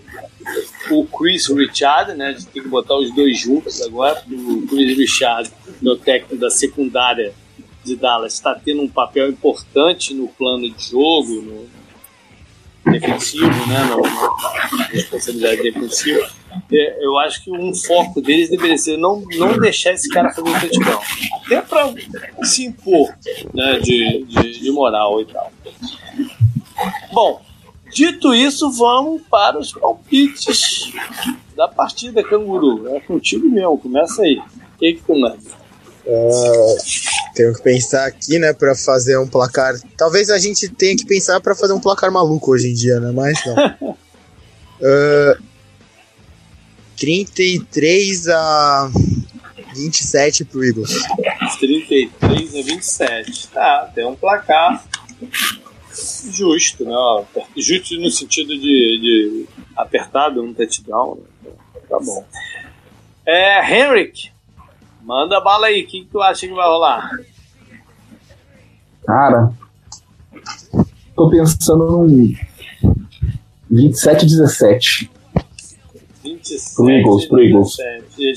o 0.89 1.05
Chris 1.05 1.47
Richard, 1.47 2.13
né? 2.13 2.27
A 2.27 2.31
gente 2.33 2.47
tem 2.47 2.63
que 2.63 2.69
botar 2.69 2.95
os 2.97 3.13
dois 3.13 3.39
juntos 3.39 3.81
agora. 3.81 4.21
O 4.29 4.67
Chris 4.67 4.97
Richard, 4.97 5.51
meu 5.81 5.97
técnico 5.97 6.35
da 6.35 6.49
secundária 6.49 7.33
de 7.83 7.95
Dallas, 7.95 8.33
está 8.33 8.53
tendo 8.53 8.81
um 8.81 8.87
papel 8.87 9.29
importante 9.29 10.13
no 10.13 10.27
plano 10.27 10.69
de 10.69 10.89
jogo, 10.89 11.41
no 11.41 11.80
defensivo, 12.85 13.67
né? 13.67 13.79
Na 14.77 14.83
responsabilidade 14.85 15.61
defensiva. 15.61 16.29
É, 16.71 17.05
eu 17.05 17.17
acho 17.19 17.43
que 17.43 17.51
um 17.51 17.73
foco 17.73 18.21
deles 18.21 18.49
deveria 18.49 18.77
ser 18.77 18.97
não, 18.97 19.23
não 19.37 19.57
deixar 19.57 19.93
esse 19.93 20.09
cara 20.09 20.33
fazer 20.33 20.49
um 20.49 20.59
touchdown. 20.59 21.01
Até 21.45 21.61
para 21.61 21.93
se 22.43 22.65
impor 22.65 23.13
né, 23.53 23.79
de, 23.79 24.25
de, 24.25 24.59
de 24.59 24.71
moral 24.71 25.21
e 25.21 25.25
tal. 25.25 25.51
Bom, 27.13 27.41
Dito 27.93 28.33
isso, 28.33 28.71
vamos 28.71 29.21
para 29.29 29.59
os 29.59 29.73
palpites 29.73 30.93
da 31.57 31.67
partida, 31.67 32.23
Canguru. 32.23 32.87
É 32.95 33.01
contigo 33.01 33.49
mesmo, 33.49 33.77
começa 33.77 34.21
aí. 34.21 34.37
O 34.37 34.79
que, 34.79 34.93
que 34.93 35.01
começa? 35.01 35.60
Uh, 36.11 36.75
tenho 37.33 37.53
que 37.53 37.61
pensar 37.61 38.05
aqui, 38.05 38.37
né, 38.37 38.51
para 38.51 38.75
fazer 38.75 39.17
um 39.17 39.27
placar. 39.27 39.73
Talvez 39.95 40.29
a 40.29 40.37
gente 40.37 40.67
tenha 40.67 40.95
que 40.95 41.05
pensar 41.05 41.39
para 41.39 41.55
fazer 41.55 41.71
um 41.71 41.79
placar 41.79 42.11
maluco 42.11 42.51
hoje 42.51 42.69
em 42.69 42.73
dia, 42.73 42.99
né? 42.99 43.11
Mas 43.11 43.39
não. 43.45 43.91
uh, 44.81 45.43
33 46.97 48.27
a 48.27 48.91
27 49.73 50.43
pro 50.43 50.65
Eagles. 50.65 50.91
33 51.59 52.55
a 52.55 52.61
27. 52.61 53.47
Tá, 53.47 53.91
tem 53.95 54.05
um 54.05 54.15
placar 54.15 54.85
justo, 56.29 56.83
né? 56.83 56.93
Justo 57.55 57.95
no 57.99 58.09
sentido 58.09 58.49
de, 58.49 58.59
de 58.59 59.45
apertado, 59.77 60.43
um 60.43 60.53
touchdown. 60.53 61.19
Né? 61.41 61.51
Tá 61.89 61.99
bom. 61.99 62.25
É, 63.25 63.61
Henrik, 63.73 64.30
manda 65.03 65.39
bala 65.41 65.67
aí. 65.67 65.83
O 65.83 65.87
que, 65.87 66.01
que 66.01 66.07
tu 66.11 66.21
acha 66.21 66.47
que 66.47 66.53
vai 66.53 66.67
rolar? 66.67 67.09
Cara, 69.05 69.51
tô 71.15 71.29
pensando 71.29 71.85
num 71.91 72.33
27 73.69 74.25
17. 74.25 75.11
27 76.23 76.75
pro 76.75 76.89
Eagles, 76.89 77.25
pro 77.25 77.43
Eagles. 77.43 77.75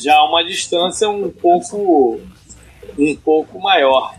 Já 0.03 0.23
uma 0.25 0.45
distância 0.45 1.09
um 1.09 1.31
pouco 1.31 2.21
um 2.99 3.17
pouco 3.17 3.61
maior. 3.61 4.15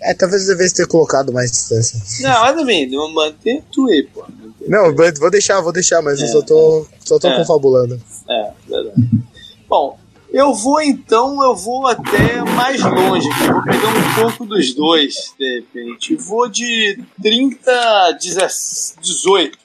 É, 0.00 0.14
talvez 0.14 0.48
eu 0.48 0.56
devesse 0.56 0.74
ter 0.74 0.86
colocado 0.86 1.32
mais 1.32 1.50
distância. 1.50 2.00
Não, 2.22 2.40
mas 2.40 2.56
também, 2.56 2.90
mantém 3.12 3.62
tu 3.70 3.86
aí, 3.88 4.02
pô. 4.02 4.24
Não, 4.66 4.94
vou 4.94 5.30
deixar, 5.30 5.60
vou 5.60 5.72
deixar, 5.72 6.02
mas 6.02 6.20
é, 6.20 6.24
eu 6.24 6.28
só 6.28 6.42
tô, 6.42 6.86
só 7.04 7.18
tô 7.18 7.28
é, 7.28 7.36
confabulando. 7.36 8.00
É, 8.28 8.50
verdade. 8.68 9.08
Bom, 9.68 9.98
eu 10.32 10.54
vou 10.54 10.80
então, 10.80 11.42
eu 11.42 11.54
vou 11.54 11.86
até 11.86 12.42
mais 12.42 12.80
longe, 12.80 13.28
vou 13.28 13.62
pegar 13.62 13.88
um 13.88 14.14
pouco 14.22 14.46
dos 14.46 14.74
dois, 14.74 15.34
de 15.38 15.56
repente. 15.56 16.16
Vou 16.16 16.48
de 16.48 16.98
30 17.22 17.70
a 17.70 18.12
18. 18.12 19.58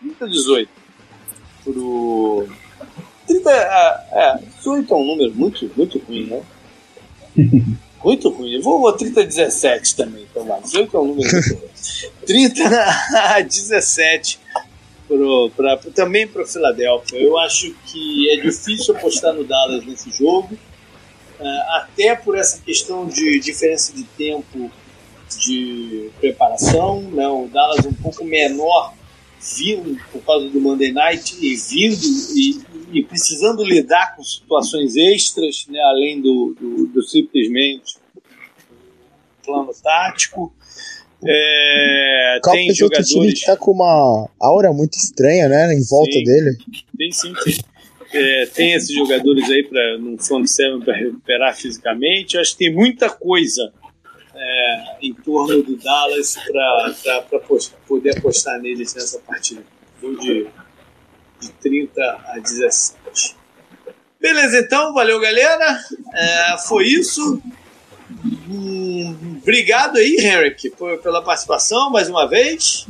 30 0.00 0.24
a 0.24 0.28
18. 0.28 0.70
Pro. 1.64 2.46
30. 3.26 3.50
É, 3.50 4.04
é, 4.12 4.38
18 4.58 4.92
é 4.92 4.96
um 4.96 5.06
número 5.06 5.34
muito, 5.34 5.70
muito 5.74 5.98
ruim, 5.98 6.26
né? 6.26 6.42
Muito 8.04 8.28
ruim. 8.28 8.52
Eu 8.52 8.60
vou, 8.60 8.80
vou 8.80 8.92
30 8.92 9.22
a 9.22 9.24
17 9.24 9.96
também, 9.96 10.26
então 10.30 10.46
lá. 10.46 10.58
18 10.58 10.94
é 10.94 11.00
um 11.00 11.06
número 11.06 11.32
muito 11.32 11.54
ruim. 11.54 12.10
30 12.26 12.62
a 13.14 13.40
17 13.40 14.38
pro, 15.06 15.50
pra, 15.56 15.76
também 15.94 16.26
para 16.26 16.42
o 16.42 16.46
Philadelphia. 16.46 17.18
Eu 17.18 17.38
acho 17.38 17.74
que 17.86 18.30
é 18.30 18.36
difícil 18.36 18.96
apostar 18.96 19.34
no 19.34 19.44
Dallas 19.44 19.84
nesse 19.84 20.10
jogo, 20.10 20.54
uh, 20.54 21.72
até 21.76 22.14
por 22.14 22.36
essa 22.36 22.60
questão 22.62 23.06
de 23.06 23.38
diferença 23.40 23.92
de 23.92 24.04
tempo 24.04 24.70
de 25.44 26.10
preparação. 26.20 27.02
Né? 27.02 27.26
O 27.26 27.48
Dallas 27.48 27.84
um 27.86 27.94
pouco 27.94 28.24
menor 28.24 28.94
vindo 29.56 30.00
por 30.10 30.22
causa 30.22 30.48
do 30.48 30.60
Monday 30.60 30.90
Night 30.90 31.36
e 31.38 31.54
vindo 31.54 32.02
e, 32.34 32.98
e 32.98 33.04
precisando 33.04 33.62
lidar 33.62 34.16
com 34.16 34.24
situações 34.24 34.96
extras, 34.96 35.66
né, 35.68 35.78
além 35.80 36.20
do, 36.20 36.56
do, 36.58 36.86
do 36.86 37.02
simplesmente 37.02 37.96
plano 39.44 39.70
tático. 39.82 40.52
É, 41.26 42.40
tem 42.42 42.74
jogadores. 42.74 43.08
Time 43.08 43.32
está 43.32 43.56
com 43.56 43.72
uma 43.72 44.28
aura 44.40 44.72
muito 44.72 44.94
estranha, 44.94 45.48
né, 45.48 45.72
em 45.74 45.84
volta 45.88 46.12
sim, 46.12 46.24
dele. 46.24 46.56
Tem 46.96 47.12
sim, 47.12 47.34
sim. 47.44 47.60
É, 48.12 48.46
tem 48.46 48.72
esses 48.74 48.94
jogadores 48.94 49.50
aí 49.50 49.64
para 49.64 49.98
no 49.98 50.16
front 50.22 50.46
seven 50.46 50.80
para 50.80 50.94
recuperar 50.94 51.56
fisicamente. 51.56 52.36
Eu 52.36 52.40
acho 52.40 52.52
que 52.52 52.58
tem 52.58 52.72
muita 52.72 53.10
coisa 53.10 53.72
é, 54.34 54.96
em 55.02 55.12
torno 55.12 55.62
do 55.62 55.76
Dallas 55.76 56.36
para 56.46 57.40
poder 57.88 58.18
apostar 58.18 58.60
neles 58.60 58.94
nessa 58.94 59.18
partida. 59.18 59.64
Vou 60.00 60.16
de, 60.16 60.46
de 61.40 61.50
30 61.60 62.02
a 62.02 62.38
17. 62.38 63.36
Beleza, 64.20 64.58
então, 64.58 64.94
valeu 64.94 65.20
galera. 65.20 65.80
É, 66.14 66.58
foi 66.68 66.86
isso. 66.86 67.42
Hum, 68.24 69.38
obrigado 69.42 69.98
aí, 69.98 70.16
Henrik, 70.18 70.70
por, 70.70 70.98
pela 70.98 71.22
participação 71.22 71.90
mais 71.90 72.08
uma 72.08 72.26
vez. 72.26 72.86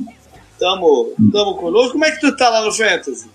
Tamo, 0.58 1.12
tamo 1.32 1.56
conosco. 1.56 1.92
Como 1.92 2.04
é 2.04 2.10
que 2.12 2.20
tu 2.20 2.36
tá 2.36 2.48
lá 2.48 2.62
no 2.62 2.72
Fantasy? 2.72 3.28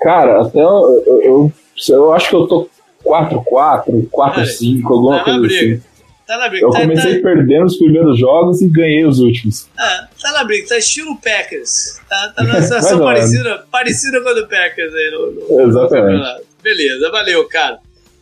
Cara, 0.00 0.42
até 0.42 0.60
eu, 0.60 1.02
eu, 1.06 1.22
eu, 1.22 1.52
eu 1.88 2.12
acho 2.12 2.28
que 2.28 2.36
eu 2.36 2.46
tô 2.46 2.68
4-4, 3.04 4.08
4-5, 4.10 4.84
alguma 4.84 5.18
tá 5.18 5.24
coisa 5.24 5.46
assim. 5.46 5.82
Tá 6.26 6.38
na 6.38 6.48
briga. 6.48 6.66
Eu 6.66 6.70
tá, 6.70 6.80
comecei 6.80 7.16
tá... 7.16 7.28
perdendo 7.28 7.66
os 7.66 7.76
primeiros 7.76 8.18
jogos 8.18 8.62
e 8.62 8.68
ganhei 8.68 9.04
os 9.04 9.18
últimos. 9.20 9.68
Ah, 9.78 10.08
tá 10.20 10.32
na 10.32 10.44
briga, 10.44 10.68
tá 10.68 10.78
estilo 10.78 11.16
Packers. 11.16 12.00
Tá, 12.08 12.32
tá 12.34 12.42
numa 12.44 12.62
situação 12.62 12.98
parecida, 13.00 13.66
parecida 13.70 14.20
com 14.22 14.28
a 14.28 14.32
do 14.32 14.48
Packers 14.48 14.94
aí 14.94 15.10
no, 15.10 15.30
no 15.32 15.68
Exatamente. 15.68 16.18
No 16.18 16.44
Beleza, 16.62 17.10
valeu, 17.10 17.46
cara. 17.46 17.78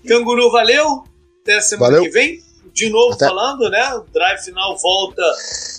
Canguru, 0.06 0.50
valeu. 0.50 1.04
Até 1.42 1.60
semana 1.60 1.92
valeu. 1.92 2.04
que 2.04 2.10
vem. 2.10 2.41
De 2.72 2.88
novo 2.88 3.14
Até. 3.14 3.26
falando, 3.26 3.68
né? 3.70 3.94
O 3.94 4.04
drive 4.12 4.44
final 4.44 4.76
volta 4.78 5.22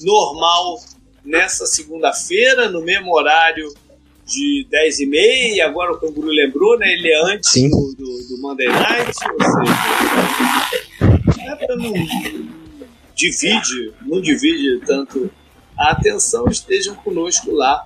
normal 0.02 0.80
nessa 1.24 1.66
segunda-feira, 1.66 2.70
no 2.70 2.82
mesmo 2.82 3.14
horário 3.16 3.74
de 4.26 4.68
10 4.70 5.00
e 5.00 5.06
meia, 5.06 5.66
agora 5.66 5.92
o 5.92 6.00
Canguru 6.00 6.28
lembrou, 6.28 6.78
né? 6.78 6.94
Ele 6.94 7.12
é 7.12 7.34
antes 7.34 7.54
do, 7.54 7.96
do, 7.98 8.28
do, 8.30 8.42
Monday 8.42 8.68
Night, 8.68 9.12
ou 9.32 9.44
seja, 9.44 9.74
é 11.42 11.76
não 11.76 11.94
divide, 13.16 13.94
não 14.02 14.22
divide 14.22 14.86
tanto 14.86 15.30
a 15.78 15.92
atenção, 15.92 16.48
estejam 16.48 16.96
conosco 16.96 17.52
lá 17.52 17.86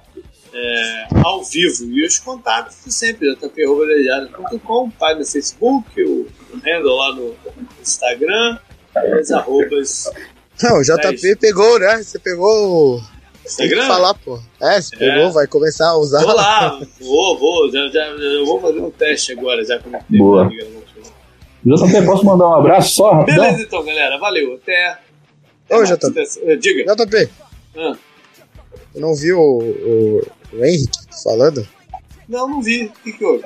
é, 0.54 1.08
ao 1.24 1.44
vivo. 1.44 1.86
E 1.92 2.06
os 2.06 2.20
contatos 2.20 2.76
sempre, 2.88 3.36
jp.com, 3.36 4.90
página 4.92 5.20
no 5.20 5.26
Facebook, 5.26 6.04
o 6.04 6.28
handle 6.64 6.96
lá 6.96 7.16
no 7.16 7.36
Instagram, 7.82 8.60
as 9.20 9.32
arrobas. 9.32 10.12
Não, 10.62 10.80
o 10.80 10.84
JP 10.84 11.36
pegou, 11.36 11.80
né? 11.80 12.02
Você 12.02 12.18
pegou 12.18 13.02
Instagram? 13.48 13.70
Tem 13.70 13.82
que 13.82 13.88
falar, 13.88 14.14
pô. 14.14 14.40
É, 14.62 14.82
você 14.82 14.96
pegou, 14.96 15.24
é. 15.24 15.32
vai 15.32 15.48
começar 15.48 15.90
a 15.90 15.98
usar. 15.98 16.22
Vou 16.22 16.36
lá, 16.36 16.80
vou, 17.00 17.40
vou. 17.40 17.72
Já, 17.72 17.88
já, 17.88 18.06
eu 18.06 18.46
vou 18.46 18.60
fazer 18.60 18.80
um 18.80 18.92
teste 18.92 19.32
agora, 19.32 19.64
já 19.64 19.80
como 19.80 19.98
Boa. 20.10 20.50
JP, 21.66 22.06
posso 22.06 22.26
mandar 22.26 22.50
um 22.50 22.54
abraço 22.56 22.96
só? 22.96 23.12
Rapidão? 23.12 23.46
Beleza, 23.46 23.64
então, 23.64 23.84
galera. 23.84 24.18
Valeu. 24.20 24.56
Até. 24.56 25.00
Ô, 25.70 25.84
JP. 25.84 26.58
Diga. 26.58 26.96
JP. 26.96 27.30
Ah. 27.76 27.96
Eu 28.94 29.02
não 29.02 29.16
vi 29.16 29.34
o, 29.34 29.40
o, 29.42 30.22
o 30.54 30.66
Henrique 30.66 30.98
falando? 31.24 31.68
Não, 32.28 32.48
não 32.48 32.62
vi. 32.62 32.86
O 32.86 33.04
que, 33.04 33.14
que 33.14 33.26
houve? 33.26 33.46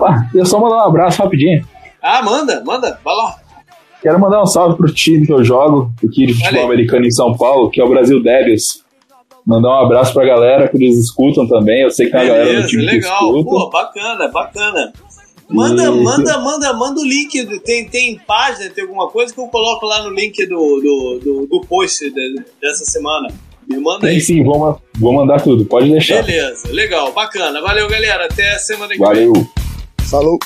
Ah, 0.00 0.28
eu 0.34 0.46
só 0.46 0.60
mandar 0.60 0.76
um 0.76 0.88
abraço 0.88 1.22
rapidinho. 1.22 1.66
Ah, 2.02 2.22
manda, 2.22 2.62
manda. 2.64 3.00
Vai 3.04 3.14
lá. 3.14 3.40
Quero 4.02 4.20
mandar 4.20 4.42
um 4.42 4.46
salve 4.46 4.76
pro 4.76 4.92
time 4.92 5.26
que 5.26 5.32
eu 5.32 5.42
jogo, 5.42 5.92
aqui 6.04 6.26
de 6.26 6.34
futebol 6.34 6.66
americano 6.66 7.04
em 7.04 7.10
São 7.10 7.36
Paulo, 7.36 7.70
que 7.70 7.80
é 7.80 7.84
o 7.84 7.88
Brasil 7.88 8.22
Devils. 8.22 8.84
Mandar 9.44 9.70
um 9.70 9.86
abraço 9.86 10.12
pra 10.12 10.24
galera 10.24 10.68
que 10.68 10.76
eles 10.76 10.98
escutam 10.98 11.48
também. 11.48 11.82
Eu 11.82 11.90
sei 11.90 12.06
que 12.06 12.12
tem 12.12 12.20
a 12.20 12.24
galera 12.24 12.62
do 12.62 12.68
time 12.68 12.84
legal. 12.84 13.18
que 13.18 13.24
escuta. 13.24 13.50
Pô, 13.50 13.70
bacana, 13.70 14.28
bacana. 14.28 14.92
Manda, 15.48 15.84
e... 15.84 15.90
manda, 15.90 16.38
manda, 16.38 16.72
manda 16.74 17.00
o 17.00 17.04
link. 17.04 17.46
Tem, 17.60 17.88
tem 17.88 18.18
página, 18.26 18.68
tem 18.70 18.84
alguma 18.84 19.08
coisa 19.08 19.32
que 19.32 19.40
eu 19.40 19.46
coloco 19.46 19.86
lá 19.86 20.02
no 20.02 20.10
link 20.10 20.44
do, 20.46 20.56
do, 20.56 21.20
do, 21.24 21.46
do 21.46 21.60
post 21.66 22.10
de, 22.10 22.44
dessa 22.60 22.84
semana. 22.84 23.28
Me 23.66 23.78
manda 23.78 24.00
tem 24.00 24.10
aí. 24.10 24.20
sim, 24.20 24.44
vou, 24.44 24.80
vou 24.98 25.12
mandar 25.12 25.42
tudo, 25.42 25.64
pode 25.64 25.90
deixar. 25.90 26.22
Beleza, 26.22 26.68
legal, 26.70 27.12
bacana. 27.12 27.60
Valeu, 27.60 27.88
galera. 27.88 28.26
Até 28.26 28.58
semana 28.58 28.92
que 28.92 28.98
vem. 28.98 29.06
Valeu. 29.06 29.32
Falou. 30.10 30.38